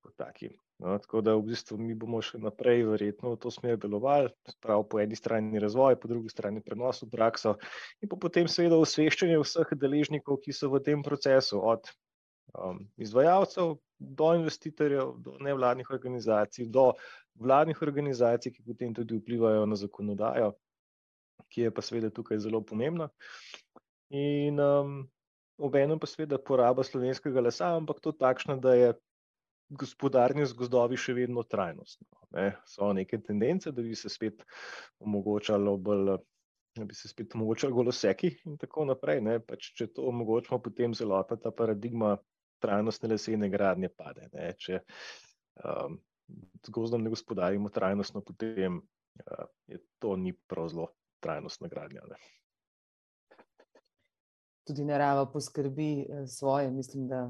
kot 0.00 0.16
taki. 0.16 0.50
No, 0.80 0.96
tako 0.98 1.20
da 1.20 1.34
v 1.36 1.44
bistvu 1.50 1.76
mi 1.78 1.94
bomo 1.94 2.22
še 2.24 2.40
naprej 2.40 2.86
verjetno 2.88 3.34
v 3.34 3.40
to 3.42 3.52
smer 3.52 3.76
delovali, 3.80 4.30
prav 4.64 4.86
po 4.88 5.00
eni 5.02 5.16
strani 5.18 5.60
razvoj, 5.60 5.98
po 6.00 6.08
drugi 6.08 6.32
strani 6.32 6.62
prenos 6.64 7.02
v 7.04 7.10
prakso 7.12 7.56
in 8.00 8.08
pa 8.08 8.16
potem 8.16 8.48
seveda 8.48 8.78
osveščanje 8.80 9.36
vseh 9.42 9.74
deležnikov, 9.76 10.40
ki 10.40 10.56
so 10.56 10.72
v 10.72 10.80
tem 10.86 11.04
procesu, 11.04 11.60
od 11.60 11.84
um, 12.56 12.80
izvajalcev 12.96 13.76
do 14.00 14.32
investitorjev, 14.40 15.14
do 15.20 15.36
nevladnih 15.44 15.90
organizacij, 15.92 16.70
do 16.72 16.94
vladnih 17.34 17.82
organizacij, 17.82 18.52
ki 18.56 18.64
potem 18.64 18.96
tudi 18.96 19.20
vplivajo 19.20 19.68
na 19.68 19.76
zakonodajo, 19.76 20.54
ki 21.52 21.68
je 21.68 21.74
pa 21.74 21.84
seveda 21.84 22.10
tukaj 22.10 22.40
zelo 22.40 22.62
pomembna. 22.64 23.10
In 24.10 24.58
um, 24.60 25.02
obenem 25.60 26.00
pa 26.00 26.08
seveda 26.08 26.38
poraba 26.40 26.84
slovenskega 26.86 27.42
lesa, 27.44 27.74
ampak 27.76 28.00
to 28.00 28.12
takšna, 28.16 28.56
da 28.60 28.74
je 28.74 28.90
gospodarjenje 29.70 30.48
z 30.50 30.58
gozdovi 30.58 30.98
še 30.98 31.14
vedno 31.14 31.44
trajnostno. 31.46 32.08
Ne. 32.34 32.50
So 32.66 32.90
neke 32.96 33.20
tendence, 33.22 33.70
da 33.72 33.82
bi 33.82 33.94
se 33.94 34.10
spet 34.10 34.44
omogočalo 35.00 35.76
bolj. 35.78 36.16
Da 36.78 36.84
bi 36.86 36.94
se 36.94 37.08
spet 37.10 37.34
omogočali 37.34 37.74
goloseki, 37.74 38.28
in 38.46 38.54
tako 38.58 38.84
naprej. 38.86 39.18
Pač, 39.42 39.72
če 39.74 39.88
to 39.90 40.04
omogočimo, 40.06 40.60
potem 40.62 40.94
celotna 40.94 41.34
ta 41.42 41.50
paradigma 41.50 42.12
trajnostne 42.62 43.10
lesene 43.10 43.48
gradnje 43.50 43.90
pade. 43.90 44.28
Ne? 44.34 44.52
Če 44.54 44.78
um, 45.66 45.98
z 46.62 46.70
gozdom 46.70 47.02
ne 47.02 47.10
gospodarimo 47.10 47.72
trajnostno, 47.74 48.22
potem 48.22 48.78
uh, 48.78 49.48
je 49.66 49.80
to 49.98 50.14
ni 50.14 50.30
prav 50.46 50.70
zelo 50.70 50.92
trajnostna 51.26 51.72
gradnja. 51.72 52.06
Ne? 52.06 52.20
Tudi 54.68 54.84
narava 54.84 55.26
poskrbi 55.30 55.92
eh, 56.00 56.26
svoje, 56.26 56.70
mislim, 56.70 57.08
da 57.08 57.28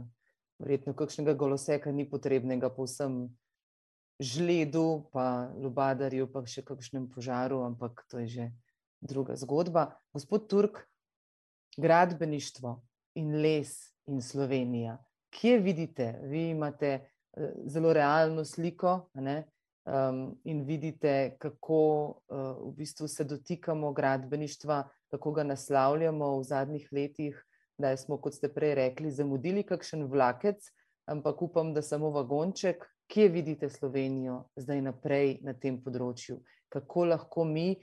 verjetno 0.58 0.94
kakšnega 0.94 1.34
goloseka 1.34 1.92
ni 1.92 2.08
potrebnega 2.10 2.70
po 2.70 2.84
vsem 2.84 3.28
žledu, 4.20 5.08
pa 5.12 5.48
lubadarju, 5.56 6.28
pa 6.32 6.44
še 6.44 6.64
kakšnem 6.66 7.08
požaru, 7.08 7.62
ampak 7.64 8.04
to 8.12 8.20
je 8.20 8.26
že 8.28 8.46
druga 9.00 9.36
zgodba. 9.40 9.96
Gospod 10.12 10.48
Turk, 10.50 10.82
gradbeništvo 11.80 12.74
in 13.14 13.38
les 13.40 13.72
in 14.06 14.20
Slovenija, 14.20 14.98
kje 15.32 15.58
vidite? 15.64 16.12
Vi 16.28 16.50
imate 16.50 16.92
eh, 16.98 17.54
zelo 17.66 17.92
realno 17.92 18.44
sliko 18.44 19.08
ne? 19.14 19.44
Um, 19.84 20.36
in 20.44 20.62
vidite, 20.68 21.36
kako 21.38 21.80
uh, 22.28 22.68
v 22.68 22.72
bistvu 22.76 23.08
se 23.08 23.24
dotikamo 23.24 23.92
gradbeništva, 23.92 24.88
kako 25.10 25.32
ga 25.32 25.44
naslavljamo 25.44 26.38
v 26.38 26.42
zadnjih 26.44 26.88
letih, 26.92 27.46
da 27.78 27.96
smo, 27.96 28.18
kot 28.20 28.34
ste 28.34 28.50
prej 28.52 28.74
rekli, 28.74 29.10
zamudili 29.10 29.62
kakšen 29.64 30.04
vlakec, 30.04 30.68
ampak 31.08 31.42
upam, 31.42 31.72
da 31.74 31.82
samo 31.82 32.10
vagonček. 32.10 32.84
Kje 33.10 33.28
vidite 33.28 33.70
Slovenijo 33.70 34.44
zdaj 34.56 34.82
naprej 34.84 35.38
na 35.42 35.56
tem 35.56 35.80
področju? 35.82 36.42
Kako 36.68 37.08
lahko 37.10 37.44
mi, 37.48 37.80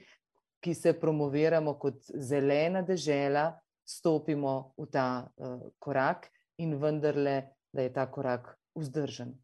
ki 0.62 0.74
se 0.74 0.94
promoviramo 1.00 1.74
kot 1.82 2.06
zelena 2.14 2.82
država, 2.86 3.50
stopimo 3.84 4.72
v 4.78 4.86
ta 4.92 5.08
uh, 5.26 5.66
korak 5.82 6.30
in 6.62 6.78
vendarle, 6.78 7.42
da 7.74 7.82
je 7.82 7.92
ta 7.92 8.06
korak 8.06 8.54
vzdržen? 8.78 9.34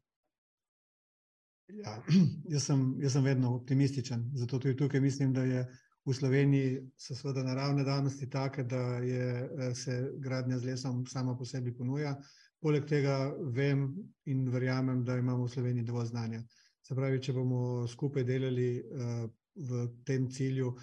Ja, 1.68 2.02
jaz, 2.54 2.66
sem, 2.66 2.84
jaz 3.02 3.12
sem 3.12 3.24
vedno 3.24 3.54
optimističen, 3.56 4.30
zato 4.34 4.58
tudi 4.58 4.76
tukaj 4.76 5.00
mislim, 5.00 5.32
da 5.32 5.44
je 5.44 5.64
V 6.04 6.12
Sloveniji 6.12 6.80
so 7.00 7.14
seveda 7.16 7.42
naravne 7.42 7.84
danosti 7.84 8.26
take, 8.30 8.62
da 8.62 8.98
je, 9.00 9.28
eh, 9.58 9.74
se 9.74 10.10
gradnja 10.18 10.58
z 10.58 10.64
lesom 10.64 11.06
sama 11.06 11.36
po 11.36 11.44
sebi 11.44 11.72
ponuja. 11.76 12.12
Poleg 12.60 12.84
tega 12.88 13.32
vem 13.56 13.86
in 14.24 14.48
verjamem, 14.52 15.04
da 15.04 15.16
imamo 15.16 15.44
v 15.44 15.50
Sloveniji 15.50 15.84
dovolj 15.84 16.06
znanja. 16.12 16.42
Se 16.84 16.94
pravi, 16.94 17.20
če 17.20 17.32
bomo 17.32 17.86
skupaj 17.88 18.24
delali 18.24 18.68
uh, 18.80 19.24
v 19.56 19.86
tem 20.04 20.28
cilju, 20.28 20.74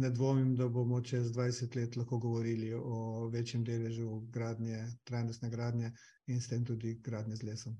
ne 0.00 0.10
dvomim, 0.10 0.54
da 0.56 0.68
bomo 0.68 1.00
čez 1.00 1.32
20 1.32 1.76
let 1.76 1.96
lahko 1.96 2.18
govorili 2.18 2.72
o 2.74 3.28
večjem 3.32 3.64
deležu 3.64 4.20
gradnje, 4.32 4.84
trajnostne 5.04 5.50
gradnje 5.50 5.92
in 6.26 6.40
s 6.40 6.48
tem 6.48 6.64
tudi 6.64 6.94
gradnje 7.04 7.36
z 7.36 7.50
lesom. 7.50 7.76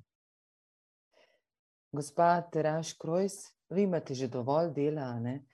Gospa 1.94 2.42
Teraš 2.42 2.92
Krojs, 2.92 3.52
vi 3.70 3.82
imate 3.82 4.14
že 4.14 4.28
dovolj 4.28 4.72
dela, 4.74 5.14
ne? 5.20 5.44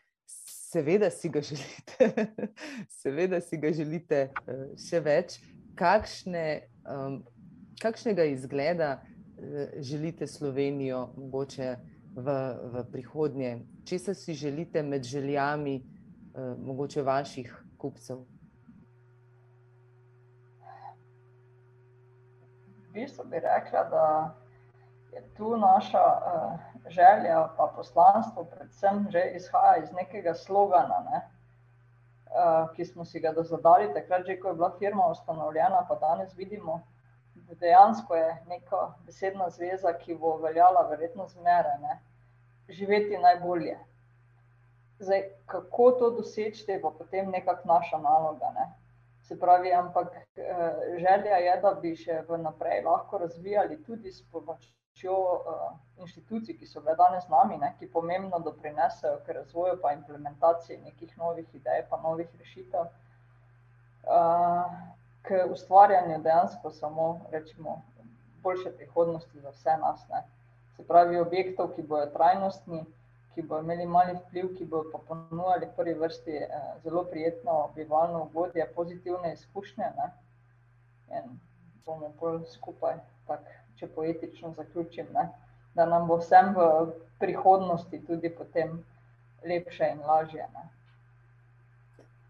Seveda 0.72 1.10
si 1.10 1.28
ga 1.28 1.42
želite, 1.50 2.26
seveda 2.88 3.40
si 3.40 3.58
ga 3.60 3.72
želite 3.72 4.22
uh, 4.32 4.70
še 4.80 5.02
več. 5.04 5.36
Kakšne, 5.76 6.44
um, 6.88 7.20
kakšnega 7.82 8.24
izgleda 8.32 8.90
uh, 8.96 9.76
želite 9.84 10.26
Slovenijo, 10.26 11.10
mogoče 11.16 11.76
v, 12.16 12.40
v 12.72 12.84
prihodnje? 12.92 13.54
Če 13.84 13.98
se 13.98 14.16
si 14.16 14.32
želite 14.34 14.82
med 14.82 15.04
željami, 15.04 15.76
uh, 15.84 16.54
mogoče 16.56 17.04
vaših 17.04 17.52
kupcev? 17.76 18.24
V 22.88 22.94
bistvu 22.96 23.28
bi 23.28 23.44
rekla, 23.44 23.90
da 23.92 24.06
je 25.12 25.22
tu 25.36 25.56
naša. 25.56 26.04
Uh, 26.20 26.70
želja, 26.90 27.48
pa 27.56 27.72
poslanstvo, 27.76 28.44
predvsem 28.44 29.06
že 29.10 29.22
izhaja 29.34 29.76
iz 29.82 29.92
nekega 29.92 30.34
slogana. 30.34 31.04
Ne? 31.10 31.20
ki 32.76 32.84
smo 32.84 33.04
si 33.04 33.20
ga 33.20 33.32
zadali, 33.42 33.88
takrat 33.94 34.26
že, 34.26 34.36
ko 34.38 34.48
je 34.48 34.54
bila 34.54 34.70
firma 34.78 35.06
ustanovljena, 35.10 35.80
pa 35.88 35.94
danes 35.94 36.36
vidimo, 36.36 36.80
da 37.34 37.54
dejansko 37.54 38.14
je 38.14 38.36
neka 38.46 38.92
besedna 39.06 39.48
zveza, 39.50 39.92
ki 39.98 40.14
bo 40.14 40.36
veljala 40.36 40.86
verjetno 40.90 41.26
zmeraj, 41.28 41.98
živeti 42.68 43.18
najbolje. 43.18 43.78
Zdaj, 44.98 45.24
kako 45.46 45.90
to 45.90 46.10
doseči, 46.10 46.64
je 46.70 46.80
pa 46.80 46.90
potem 46.98 47.30
nekako 47.30 47.68
naša 47.68 47.98
naloga. 47.98 48.52
Ne? 48.54 48.70
Se 49.22 49.40
pravi, 49.40 49.72
ampak 49.72 50.14
želja 50.98 51.36
je, 51.36 51.60
da 51.62 51.74
bi 51.82 51.96
še 51.96 52.22
vnaprej 52.28 52.84
lahko 52.86 53.18
razvijali 53.18 53.82
tudi 53.82 54.12
s 54.12 54.22
pomočjo 54.30 54.79
uh, 55.08 55.72
inštitucij, 55.96 56.56
ki 56.58 56.66
so 56.66 56.80
bile 56.80 56.96
danes 56.96 57.24
z 57.24 57.28
nami, 57.32 57.58
ne, 57.58 57.74
ki 57.78 57.88
pomembno 57.92 58.38
doprinesejo 58.38 59.20
k 59.26 59.36
razvoju 59.36 59.78
in 59.92 59.98
implementaciji 59.98 60.80
nekih 60.84 61.18
novih 61.18 61.54
idej, 61.54 61.86
pa 61.90 61.96
novih 62.02 62.28
rešitev, 62.38 62.80
uh, 62.80 64.66
k 65.22 65.44
ustvarjanju 65.52 66.22
dejansko 66.22 66.70
samo 66.70 67.20
rečemo, 67.30 67.82
boljše 68.42 68.70
prihodnosti 68.76 69.40
za 69.40 69.50
vse 69.50 69.76
nas. 69.76 70.08
Ne. 70.08 70.22
Se 70.76 70.86
pravi, 70.86 71.18
objektov, 71.20 71.74
ki 71.74 71.82
bodo 71.82 72.06
trajnostni, 72.06 72.84
ki 73.34 73.42
bodo 73.42 73.62
imeli 73.62 73.86
mali 73.86 74.16
vpliv, 74.16 74.56
ki 74.58 74.64
bodo 74.64 74.90
pa 74.92 74.98
ponujali 75.08 75.66
v 75.66 75.76
prvi 75.76 75.94
vrsti 75.94 76.36
eh, 76.36 76.48
zelo 76.82 77.04
prijetno 77.04 77.70
bivalno 77.74 78.22
ugodje, 78.22 78.72
pozitivne 78.76 79.32
izkušnje. 79.32 79.92
Ne. 79.96 80.10
In 81.18 81.38
bomo 81.86 82.12
bolj 82.20 82.44
skupaj 82.46 82.96
tako 83.26 83.59
če 83.80 83.88
poetično 83.94 84.52
zaključim, 84.56 85.08
ne? 85.14 85.30
da 85.74 85.86
nam 85.86 86.08
bo 86.08 86.18
vsem 86.20 86.52
v 86.56 86.64
prihodnosti 87.22 88.00
tudi 88.06 88.30
potem 88.34 88.80
lepše 89.46 89.92
in 89.94 90.02
lažje. 90.04 90.46
Ne? 90.54 90.68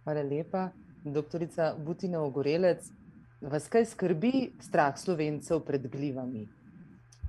Hvala 0.05 0.22
lepa. 0.22 0.70
Doktorica 1.01 1.72
Butina 1.81 2.20
Ogorelec, 2.20 2.85
vas 3.40 3.68
kaj 3.72 3.86
skrbi 3.94 4.51
strah 4.60 4.98
slovencev 5.01 5.62
pred 5.64 5.86
glivami 5.89 6.44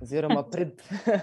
oziroma 0.02 0.42
pred, 0.52 0.76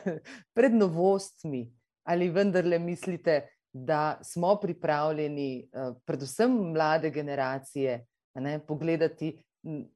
pred 0.57 0.73
novostmi? 0.73 1.67
Ali 2.09 2.31
vendarle 2.33 2.79
mislite, 2.79 3.43
da 3.73 4.17
smo 4.25 4.55
pripravljeni, 4.57 5.69
eh, 5.69 5.91
predvsem 6.05 6.55
mlade 6.71 7.11
generacije, 7.13 7.99
ne, 8.35 8.59
pogledati 8.59 9.35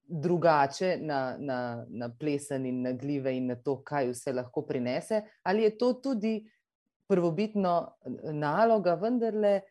drugače 0.07 0.97
na, 1.01 1.35
na, 1.39 1.85
na 1.89 2.09
plesen 2.19 2.65
in 2.65 2.81
na 2.81 2.91
gljive 2.91 3.37
in 3.37 3.47
na 3.47 3.55
to, 3.55 3.77
kaj 3.83 4.11
vse 4.11 4.33
lahko 4.33 4.61
prinese, 4.67 5.21
ali 5.43 5.63
je 5.63 5.77
to 5.77 5.93
tudi 5.93 6.33
prvobitno 7.07 7.95
naloga 8.33 8.95
vendarle 8.95 9.61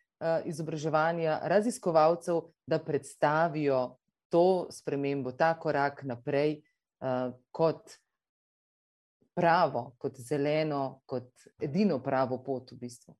izobraževanja 0.45 1.41
raziskovalcev, 1.51 2.41
da 2.67 2.79
predstavijo 2.79 3.97
to 4.31 4.69
spremembo, 4.71 5.33
ta 5.33 5.55
korak 5.59 6.03
naprej 6.05 6.61
kot 7.51 7.99
pravo, 9.35 9.93
kot 9.99 10.21
zeleno, 10.21 11.03
kot 11.07 11.29
edino 11.61 11.99
pravo 12.03 12.39
pot 12.45 12.73
v 12.73 12.79
bistvu. 12.85 13.15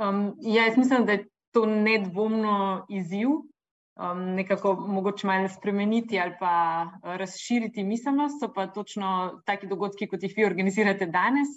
Um, 0.00 0.34
ja, 0.40 0.66
jaz 0.66 0.76
mislim, 0.76 1.06
da 1.06 1.12
je 1.12 1.26
to 1.50 1.66
nedvomno 1.66 2.86
izziv, 2.88 3.28
um, 4.00 4.22
nekako 4.34 4.74
mogoče 4.74 5.26
malo 5.26 5.48
spremeniti 5.48 6.20
ali 6.20 6.34
pa 6.40 6.52
uh, 6.86 7.14
razširiti 7.16 7.84
miselnost, 7.84 8.40
so 8.40 8.52
pa 8.54 8.66
točno 8.66 9.42
taki 9.46 9.66
dogodki, 9.66 10.08
kot 10.08 10.22
jih 10.22 10.34
vi 10.36 10.44
organizirate 10.44 11.06
danes, 11.06 11.48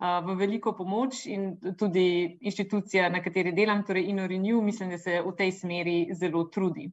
uh, 0.00 0.20
v 0.26 0.36
veliko 0.36 0.72
pomoč 0.76 1.26
in 1.26 1.56
tudi 1.78 2.38
inštitucija, 2.40 3.08
na 3.08 3.22
kateri 3.22 3.52
delam, 3.52 3.84
torej 3.86 4.10
InnoRenew, 4.12 4.62
mislim, 4.62 4.90
da 4.90 4.98
se 4.98 5.22
v 5.26 5.36
tej 5.36 5.52
smeri 5.52 6.00
zelo 6.14 6.44
trudi. 6.44 6.90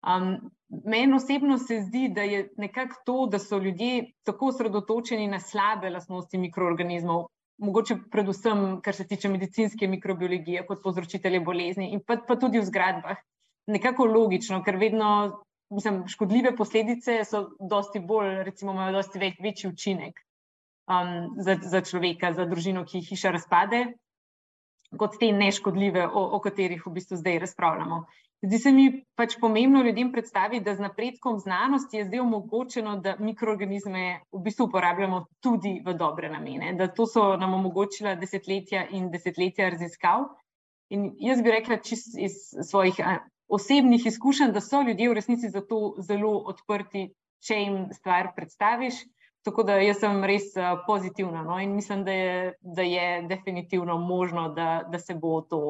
Um, 0.00 0.50
Meni 0.70 1.14
osebno 1.14 1.58
se 1.58 1.80
zdi, 1.82 2.08
da 2.14 2.22
je 2.22 2.44
nekako 2.56 2.94
to, 3.06 3.26
da 3.26 3.38
so 3.38 3.58
ljudje 3.58 4.12
tako 4.22 4.46
osredotočeni 4.46 5.26
na 5.28 5.40
slabe 5.40 5.90
lastnosti 5.90 6.38
mikroorganizmov, 6.38 7.24
mogoče 7.58 7.96
predvsem, 8.10 8.80
kar 8.80 8.94
se 8.94 9.06
tiče 9.06 9.28
medicinske 9.28 9.88
mikrobiologije, 9.88 10.62
kot 10.66 10.78
povzročitelje 10.84 11.40
bolezni, 11.40 11.90
in 11.92 12.00
pa, 12.06 12.16
pa 12.28 12.38
tudi 12.38 12.62
v 12.62 12.68
zgradbah, 12.70 13.18
nekako 13.70 14.06
logično, 14.10 14.62
ker 14.66 14.76
vedno, 14.80 15.10
mislim, 15.74 16.02
škodljive 16.08 16.54
posledice 16.56 17.20
so 17.24 17.46
dosti 17.60 18.00
bolj, 18.00 18.42
recimo, 18.48 18.74
imajo 18.76 18.98
dosti 19.00 19.22
več, 19.22 19.40
večji 19.42 19.70
učinek 19.70 20.20
um, 20.90 21.36
za, 21.38 21.56
za 21.62 21.82
človeka, 21.86 22.32
za 22.36 22.46
družino, 22.50 22.84
ki 22.84 23.04
hiša 23.10 23.34
razpade, 23.36 23.84
kot 24.98 25.20
te 25.20 25.30
neškodljive, 25.32 26.08
o, 26.08 26.24
o 26.36 26.40
katerih 26.42 26.82
v 26.86 26.96
bistvu 26.98 27.20
zdaj 27.20 27.38
razpravljamo. 27.46 28.04
Zdi 28.40 28.58
se 28.58 28.70
mi 28.72 28.84
pač 29.20 29.34
pomembno 29.40 29.82
ljudem 29.84 30.12
predstaviti, 30.12 30.64
da 30.64 30.72
z 30.74 30.80
napredkom 30.80 31.38
znanosti 31.38 31.98
je 31.98 32.06
zdaj 32.06 32.22
omogočeno, 32.22 32.94
da 33.04 33.14
mikroorganizme 33.20 34.04
v 34.32 34.40
bistvu 34.46 34.70
uporabljamo 34.70 35.26
tudi 35.44 35.74
v 35.84 35.94
dobre 35.94 36.30
namene. 36.32 36.72
Da 36.78 36.88
to 36.88 37.06
so 37.06 37.34
nam 37.36 37.54
omogočila 37.58 38.14
desetletja 38.16 38.86
in 38.96 39.10
desetletja 39.12 39.68
raziskav. 39.74 40.30
In 40.90 41.10
jaz 41.20 41.42
bi 41.44 41.52
rekla, 41.52 41.82
čist 41.84 42.16
iz 42.18 42.40
svojih 42.70 42.96
osebnih 43.50 44.06
izkušenj, 44.06 44.52
da 44.52 44.60
so 44.60 44.82
ljudje 44.82 45.08
v 45.08 45.14
resnici 45.18 45.50
za 45.50 45.60
to 45.60 45.94
zelo 45.98 46.32
odprti, 46.52 47.10
če 47.42 47.56
jim 47.62 47.78
stvar 47.92 48.32
predstaviš. 48.36 48.94
Tako 49.44 49.64
da 49.64 49.78
jaz 49.80 50.02
sem 50.02 50.24
res 50.28 50.50
eh, 50.56 50.74
pozitivna 50.86 51.42
no? 51.42 51.56
in 51.60 51.72
mislim, 51.74 52.04
da 52.04 52.12
je, 52.12 52.52
da 52.60 52.82
je 52.82 53.22
definitivno 53.28 53.98
možno, 53.98 54.48
da, 54.54 54.82
da 54.92 54.98
se 54.98 55.14
bo 55.14 55.40
to 55.40 55.62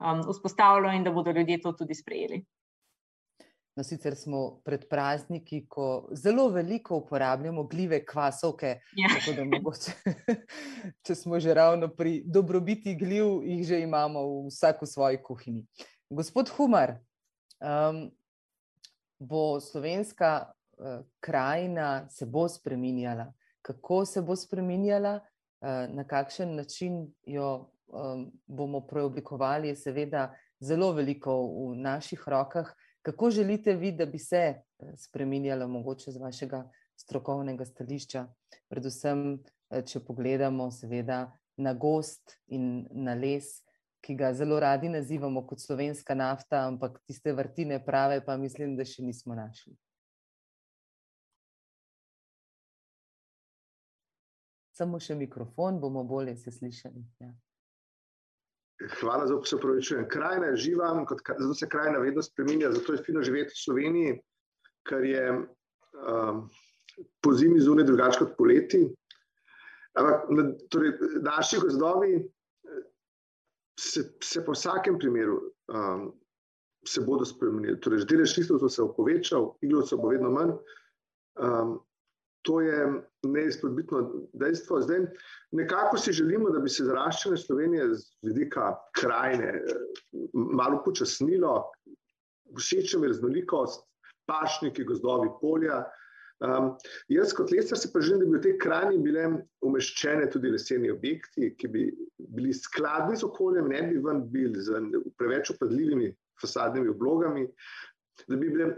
um, 0.00 0.22
vzpostavilo 0.32 0.92
in 0.92 1.04
da 1.04 1.12
bodo 1.12 1.30
ljudje 1.30 1.60
to 1.60 1.72
tudi 1.72 1.94
sprejeli. 1.94 2.40
No, 3.76 3.84
sicer 3.84 4.16
smo 4.16 4.60
pred 4.64 4.88
prazniki, 4.90 5.62
ko 5.68 6.08
zelo 6.12 6.48
veliko 6.48 6.96
uporabljamo 6.96 7.62
gljive 7.64 8.00
kvasovke. 8.04 8.80
Ja. 8.96 9.34
Da 9.36 9.44
mogoče, 9.44 9.92
če 11.06 11.14
smo 11.14 11.40
že 11.40 11.54
ravno 11.54 11.88
pri 11.88 12.22
dobrobiti 12.26 12.96
gljiv, 12.96 13.44
jih 13.44 13.62
že 13.66 13.80
imamo 13.80 14.24
vsak 14.48 14.82
v 14.82 14.86
svoji 14.86 15.22
kuhinji. 15.22 15.64
Gospod 16.10 16.50
Humar, 16.56 16.96
um, 17.60 18.10
bo 19.18 19.60
slovenska 19.60 20.52
uh, 20.78 21.06
krajina 21.20 22.08
se 22.08 22.26
bo 22.26 22.48
spremenjala. 22.48 23.32
Kako 23.62 24.04
se 24.04 24.22
bo 24.22 24.36
spremenjala, 24.36 25.20
uh, 25.20 25.94
na 25.94 26.04
kakšen 26.04 26.56
način 26.56 27.12
jo 27.26 27.70
um, 27.86 28.30
bomo 28.46 28.80
preoblikovali, 28.80 29.68
je 29.68 29.76
seveda 29.76 30.34
zelo 30.60 30.92
veliko 30.92 31.34
v 31.46 31.76
naših 31.76 32.22
rokah. 32.26 32.74
Kako 33.02 33.30
želite 33.30 33.74
vi, 33.74 33.92
da 33.92 34.06
bi 34.06 34.18
se 34.18 34.54
spremenjala, 34.96 35.66
mogoče 35.66 36.12
z 36.12 36.20
vašega 36.20 36.70
strokovnega 36.96 37.64
stališča, 37.64 38.26
predvsem, 38.68 39.38
če 39.86 40.02
pogledamo, 40.04 40.70
seveda, 40.70 41.30
na 41.56 41.72
gost 41.74 42.36
in 42.48 42.86
na 42.90 43.14
les, 43.14 43.60
ki 44.00 44.14
ga 44.14 44.32
zelo 44.34 44.60
radi 44.60 44.88
nazivamo 44.88 45.44
kot 45.46 45.60
slovenska 45.60 46.14
nafta, 46.14 46.64
ampak 46.66 47.00
tiste 47.06 47.32
vrtine 47.32 47.84
prave, 47.84 48.24
pa 48.24 48.36
mislim, 48.36 48.76
da 48.76 48.84
še 48.84 49.04
nismo 49.04 49.36
našli. 49.36 49.76
Samo 54.80 55.00
še 55.00 55.14
mikrofon, 55.14 55.80
bomo 55.80 56.04
bolje 56.08 56.36
se 56.40 56.50
slišali. 56.50 57.04
Ja. 57.20 57.34
Hvala 59.00 59.26
za 59.28 59.36
vse 59.36 59.58
pravičujem. 59.60 60.06
Krajina 60.08 60.46
je 60.46 60.56
živa, 60.56 60.88
zato 61.28 61.54
se 61.54 61.68
krajina 61.68 61.98
vedno 62.00 62.22
spreminja, 62.22 62.72
zato 62.72 62.96
je 62.96 63.02
fino 63.04 63.22
živeti 63.22 63.52
v 63.52 63.60
Sloveniji, 63.64 64.14
ker 64.88 65.04
je 65.04 65.24
um, 65.36 66.46
po 67.20 67.32
zimi 67.36 67.60
zunaj 67.60 67.84
drugače 67.84 68.22
kot 68.22 68.32
poleti. 68.38 68.80
Ampak 70.00 70.30
torej, 70.72 70.94
naši 71.20 71.60
gozdovi 71.60 72.22
se, 73.80 74.12
se 74.22 74.44
po 74.44 74.52
vsakem 74.52 74.98
primeru 74.98 75.40
um, 75.72 76.12
se 76.86 77.00
bodo 77.00 77.24
spremenili. 77.24 77.80
Torej, 77.80 78.04
delež 78.08 78.36
listov 78.36 78.68
se 78.68 78.82
bo 78.82 78.92
povečal, 78.96 79.54
iglovcev 79.64 80.00
bo 80.00 80.12
vedno 80.12 80.30
manj. 80.30 80.56
Um, 81.40 81.78
to 82.42 82.60
je 82.60 83.02
neizpodbitno 83.28 84.28
dejstvo. 84.32 84.80
Zdaj, 84.80 85.06
nekako 85.52 85.98
si 85.98 86.12
želimo, 86.12 86.50
da 86.50 86.60
bi 86.60 86.68
se 86.72 86.84
zaraščanje 86.84 87.36
Slovenije 87.36 87.88
z 87.94 88.06
vidika 88.24 88.72
krajine 88.96 89.60
malo 90.32 90.80
počasnilo, 90.84 91.68
všeč 92.56 92.96
mi 92.96 93.08
je 93.08 93.12
raznolikost, 93.12 93.84
pašniki, 94.26 94.84
gozdovi, 94.84 95.28
polja. 95.40 95.84
Um, 96.40 96.70
jaz, 97.12 97.34
kot 97.36 97.50
lesar, 97.52 97.76
si 97.76 97.90
pa 97.92 98.00
želim, 98.00 98.30
da 98.30 98.30
bi 98.32 98.38
v 98.38 98.44
tej 98.46 98.54
krajini 98.62 99.02
bile 99.04 99.26
umeščene 99.66 100.30
tudi 100.32 100.48
leseni 100.54 100.88
objekti, 100.88 101.50
ki 101.60 101.68
bi 101.68 101.84
bili 102.32 102.54
skladni 102.56 103.18
z 103.20 103.26
okoljem, 103.28 103.68
ne 103.68 103.82
bi 103.90 104.00
ven 104.00 104.22
bili 104.32 104.62
z 104.64 104.80
preveč 105.20 105.52
upadljivimi 105.52 106.08
fasadnimi 106.40 106.88
oblogami, 106.94 107.44
da 108.24 108.36
bi 108.40 108.48
bile 108.48 108.70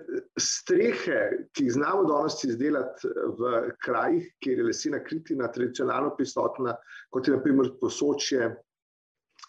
strehe, 0.43 1.21
ki 1.55 1.69
jih 1.69 1.77
znamo 1.79 2.03
danes 2.11 2.43
izdelati 2.47 3.15
v 3.39 3.55
krajih, 3.85 4.27
kjer 4.43 4.59
je 4.59 4.67
lesena 4.67 5.03
kritina 5.07 5.51
tradicionalno 5.55 6.17
prisotna, 6.19 6.75
kot 7.15 7.29
je 7.29 7.37
naprimer 7.37 7.73
posočje 7.81 8.53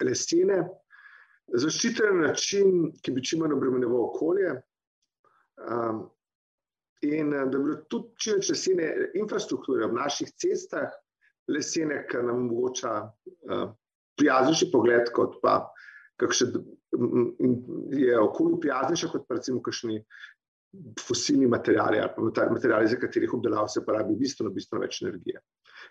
lesene. 0.05 0.63
zaščiten 1.53 2.21
način, 2.21 2.91
ki 3.03 3.11
bi 3.11 3.23
čim 3.25 3.41
manj 3.41 3.57
obremenjeval 3.57 4.05
okolje. 4.05 4.53
Um, 5.59 6.05
in 7.03 7.31
da 7.31 7.45
bi 7.45 7.63
bilo 7.63 7.79
tudi 7.91 8.11
čim 8.17 8.39
več 8.39 8.49
lesene 8.53 8.89
infrastrukture 9.19 9.87
v 9.87 9.97
naših 9.97 10.33
cestah, 10.39 10.91
lesene, 11.51 12.03
ki 12.09 12.23
nam 12.23 12.45
omogoča 12.45 12.93
uh, 13.03 13.65
prijaznejši 14.19 14.69
pogled, 14.71 15.11
kot 15.15 15.39
pa 15.43 15.57
kakšne, 16.21 16.61
je 17.97 18.19
okolju 18.19 18.59
prijaznejša 18.63 19.09
kot 19.11 19.25
pa 19.27 19.39
recimo 19.39 19.61
kakšni 19.65 19.99
fosilni 20.99 21.47
materijali 21.47 21.99
ali 21.99 22.09
pa 22.15 22.45
materijali, 22.49 22.87
za 22.87 22.97
katerih 23.01 23.33
obdelav 23.33 23.67
se 23.67 23.85
porabi 23.85 24.15
bistveno, 24.17 24.51
bistveno 24.53 24.81
več 24.81 25.01
energije. 25.01 25.41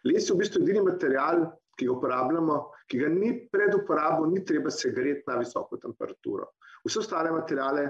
Les 0.09 0.27
je 0.27 0.35
v 0.35 0.41
bistvu 0.41 0.63
edini 0.63 0.83
material, 0.83 1.45
ki 1.79 1.87
ga 1.87 1.93
uporabljamo, 1.95 2.57
ki 2.91 2.99
ga 3.03 3.11
ni 3.13 3.33
pred 3.53 3.75
uporabo, 3.77 4.27
ni 4.27 4.43
treba 4.45 4.71
se 4.71 4.91
greti 4.91 5.23
na 5.29 5.39
visoko 5.39 5.79
temperaturo. 5.83 6.51
Vse 6.87 6.99
ostale 6.99 7.31
materijale, 7.31 7.87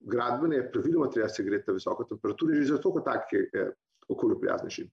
gradbene, 0.00 0.70
praviloma 0.72 1.10
treba 1.10 1.28
se 1.28 1.42
greti 1.42 1.70
na 1.70 1.74
visoko 1.74 2.04
temperaturo, 2.04 2.54
že 2.54 2.64
zato 2.64 2.92
kot 2.92 3.04
tak 3.04 3.32
je 3.32 3.72
okolju 4.08 4.40
prijaznejši. 4.40 4.86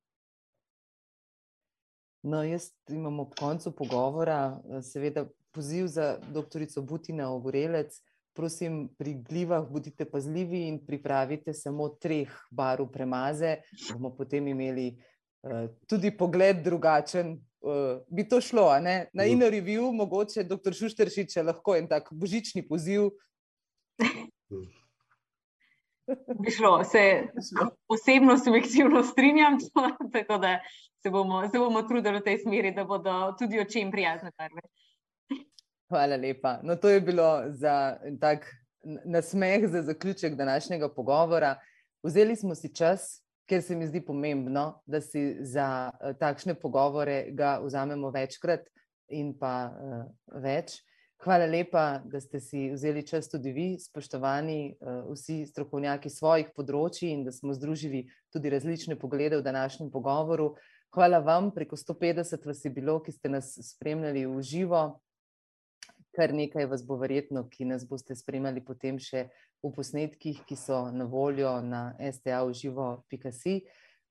No, 2.23 2.43
jaz 2.43 2.71
imam 2.89 3.19
ob 3.19 3.33
koncu 3.39 3.71
pogovora, 3.75 4.61
seveda, 4.81 5.25
poziv 5.51 5.87
za 5.87 6.17
doktorico 6.31 6.81
Butina 6.81 7.29
Ogorelec, 7.33 7.99
prosim, 8.33 8.87
pri 8.97 9.13
glivah 9.13 9.65
bodite 9.69 10.05
pazljivi 10.05 10.67
in 10.67 10.79
pripravite 10.85 11.53
samo 11.53 11.89
treh 11.89 12.31
barv 12.51 12.87
premaze, 12.91 13.57
bomo 13.91 14.15
potem 14.15 14.47
imeli 14.47 14.87
uh, 14.95 15.67
tudi 15.87 16.17
pogled 16.17 16.63
drugačen. 16.63 17.37
Uh, 17.63 18.01
bi 18.07 18.25
to 18.27 18.41
šlo, 18.41 18.79
ne? 18.79 19.07
na 19.13 19.23
ino 19.25 19.47
review, 19.47 19.91
mogoče 19.95 20.43
dr. 20.43 20.73
Šušteršič, 20.75 21.37
lahko 21.45 21.77
en 21.77 21.87
tak 21.87 22.09
božični 22.11 22.65
poziv. 22.67 23.11
Bi 26.39 26.51
šlo, 26.51 26.83
se 26.83 27.23
osebno, 27.87 28.37
subjektivno 28.37 29.03
strinjam, 29.03 29.57
tako 30.13 30.37
da 30.37 30.59
se 31.03 31.09
bomo, 31.09 31.49
se 31.49 31.59
bomo 31.59 31.81
trudili 31.81 32.19
v 32.19 32.23
tej 32.23 32.37
smeri, 32.37 32.73
da 32.75 32.83
bodo 32.83 33.35
tudi 33.39 33.59
očem 33.59 33.91
prijazne 33.91 34.31
barve. 34.37 34.61
Hvala 35.89 36.15
lepa. 36.15 36.59
No, 36.63 36.75
to 36.75 36.89
je 36.89 37.01
bilo 37.01 37.43
za 37.47 37.97
tak 38.19 38.47
nasmeh, 39.05 39.67
za 39.67 39.81
zaključek 39.81 40.35
današnjega 40.35 40.89
pogovora. 40.93 41.55
Vzeli 42.03 42.35
smo 42.35 42.55
si 42.55 42.75
čas, 42.75 43.23
ker 43.47 43.61
se 43.61 43.75
mi 43.75 43.87
zdi 43.87 44.01
pomembno, 44.05 44.81
da 44.85 45.01
si 45.01 45.37
za 45.39 45.91
uh, 45.93 46.15
takšne 46.19 46.55
pogovore 46.55 47.25
ga 47.31 47.59
vzamemo 47.63 48.09
večkrat 48.09 48.67
in 49.07 49.33
pa 49.39 49.69
uh, 49.71 50.03
več. 50.43 50.81
Hvala 51.23 51.45
lepa, 51.47 52.01
da 52.05 52.19
ste 52.19 52.39
si 52.43 52.65
vzeli 52.73 53.05
čas 53.07 53.29
tudi 53.31 53.53
vi, 53.55 53.67
spoštovani 53.79 54.75
uh, 54.75 55.13
vsi 55.13 55.45
strokovnjaki 55.47 56.09
svojih 56.11 56.49
področji 56.55 57.13
in 57.13 57.23
da 57.23 57.31
smo 57.31 57.55
združili 57.55 58.05
tudi 58.33 58.51
različne 58.51 58.97
poglede 58.99 59.39
v 59.39 59.45
današnjem 59.45 59.91
pogovoru. 59.91 60.53
Hvala 60.93 61.23
vam, 61.23 61.53
preko 61.55 61.79
150 61.79 62.43
vas 62.45 62.65
je 62.65 62.71
bilo, 62.75 62.99
ki 62.99 63.15
ste 63.15 63.31
nas 63.31 63.55
spremljali 63.71 64.25
v 64.27 64.43
živo 64.43 64.83
kar 66.13 66.33
nekaj 66.33 66.67
vas 66.69 66.83
bo 66.85 66.97
verjetno, 67.01 67.47
ki 67.49 67.65
nas 67.65 67.85
boste 67.89 68.15
spremljali 68.15 68.61
potem 68.65 68.99
še 69.01 69.27
v 69.63 69.71
posnetkih, 69.73 70.43
ki 70.45 70.57
so 70.59 70.85
na 70.93 71.07
voljo 71.09 71.55
na 71.65 71.93
sta.uživo.si. 71.97 73.55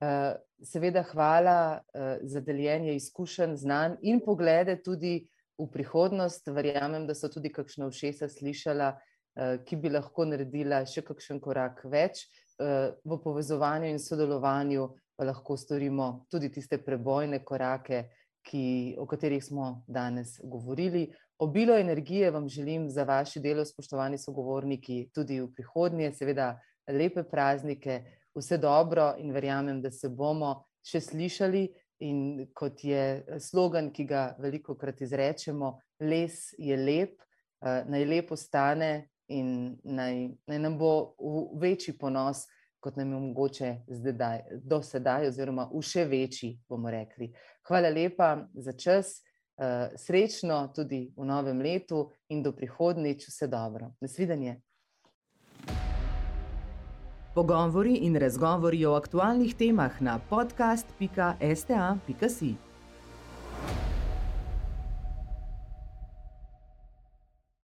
Eh, 0.03 0.33
seveda, 0.65 1.03
hvala 1.13 1.59
eh, 1.79 2.17
za 2.27 2.41
deljenje 2.43 2.97
izkušenj, 2.97 3.55
znanj 3.61 4.01
in 4.01 4.19
poglede 4.25 4.75
tudi 4.83 5.21
v 5.57 5.67
prihodnost. 5.71 6.47
Verjamem, 6.47 7.07
da 7.07 7.15
so 7.15 7.29
tudi 7.29 7.51
kakšna 7.53 7.89
všesa 7.91 8.29
slišala, 8.29 8.93
eh, 8.93 9.57
ki 9.65 9.75
bi 9.75 9.89
lahko 9.89 10.25
naredila 10.25 10.85
še 10.85 11.01
kakšen 11.01 11.41
korak 11.41 11.83
več 11.85 12.27
v 12.59 13.17
povezovanju 13.17 13.87
in 13.89 13.97
sodelovanju, 13.99 14.83
pa 15.17 15.25
lahko 15.25 15.57
storimo 15.57 16.25
tudi 16.29 16.51
tiste 16.53 16.77
prebojne 16.77 17.39
korake, 17.43 18.09
ki, 18.43 18.95
o 18.99 19.05
katerih 19.07 19.43
smo 19.43 19.83
danes 19.87 20.39
govorili. 20.43 21.07
Obilo 21.39 21.77
energije 21.77 22.31
vam 22.31 22.49
želim 22.49 22.89
za 22.89 23.03
vaše 23.03 23.39
delo, 23.39 23.65
spoštovani 23.65 24.17
sogovorniki, 24.17 25.09
tudi 25.15 25.39
v 25.41 25.49
prihodnje, 25.55 26.11
seveda 26.13 26.59
lepe 26.87 27.23
praznike, 27.23 28.03
vse 28.35 28.57
dobro 28.57 29.13
in 29.17 29.31
verjamem, 29.31 29.81
da 29.81 29.91
se 29.91 30.09
bomo 30.09 30.63
še 30.85 31.01
slišali. 31.01 31.67
In 31.99 32.47
kot 32.53 32.83
je 32.83 33.23
slogan, 33.39 33.91
ki 33.93 34.05
ga 34.05 34.35
veliko 34.39 34.75
krat 34.75 35.01
izrečemo, 35.01 35.77
les 35.99 36.53
je 36.57 36.77
lep, 36.77 37.21
eh, 37.61 37.83
naj 37.87 38.05
lepo 38.05 38.35
stane 38.35 39.09
in 39.27 39.77
naj, 39.83 40.29
naj 40.47 40.59
nam 40.59 40.77
bo 40.77 41.15
v 41.19 41.59
večji 41.61 41.97
ponos, 41.97 42.47
kot 42.83 42.97
nam 42.97 43.13
je 43.13 43.19
mogoče 43.19 43.69
zdaj, 43.87 44.41
do 44.63 44.81
sedaj, 44.83 45.27
oziroma 45.27 45.69
v 45.71 45.81
še 45.81 46.03
večji, 46.05 46.57
bomo 46.69 46.91
rekli. 46.91 47.31
Hvala 47.67 47.89
lepa 47.89 48.35
za 48.53 48.73
čas. 48.73 49.21
Eh, 49.53 49.89
srečno 49.97 50.73
tudi 50.75 51.13
v 51.15 51.25
novem 51.25 51.61
letu 51.61 52.09
in 52.29 52.41
do 52.43 52.51
prihodnjič 52.51 53.27
vse 53.29 53.47
dobro. 53.47 53.93
Nasvidenje. 54.01 54.57
Pogovori 57.33 58.05
in 58.05 58.15
razgovori 58.15 58.85
o 58.85 58.93
aktualnih 58.93 59.55
temah 59.57 60.01
na 60.01 60.19
podcast.sta.si. 60.29 61.13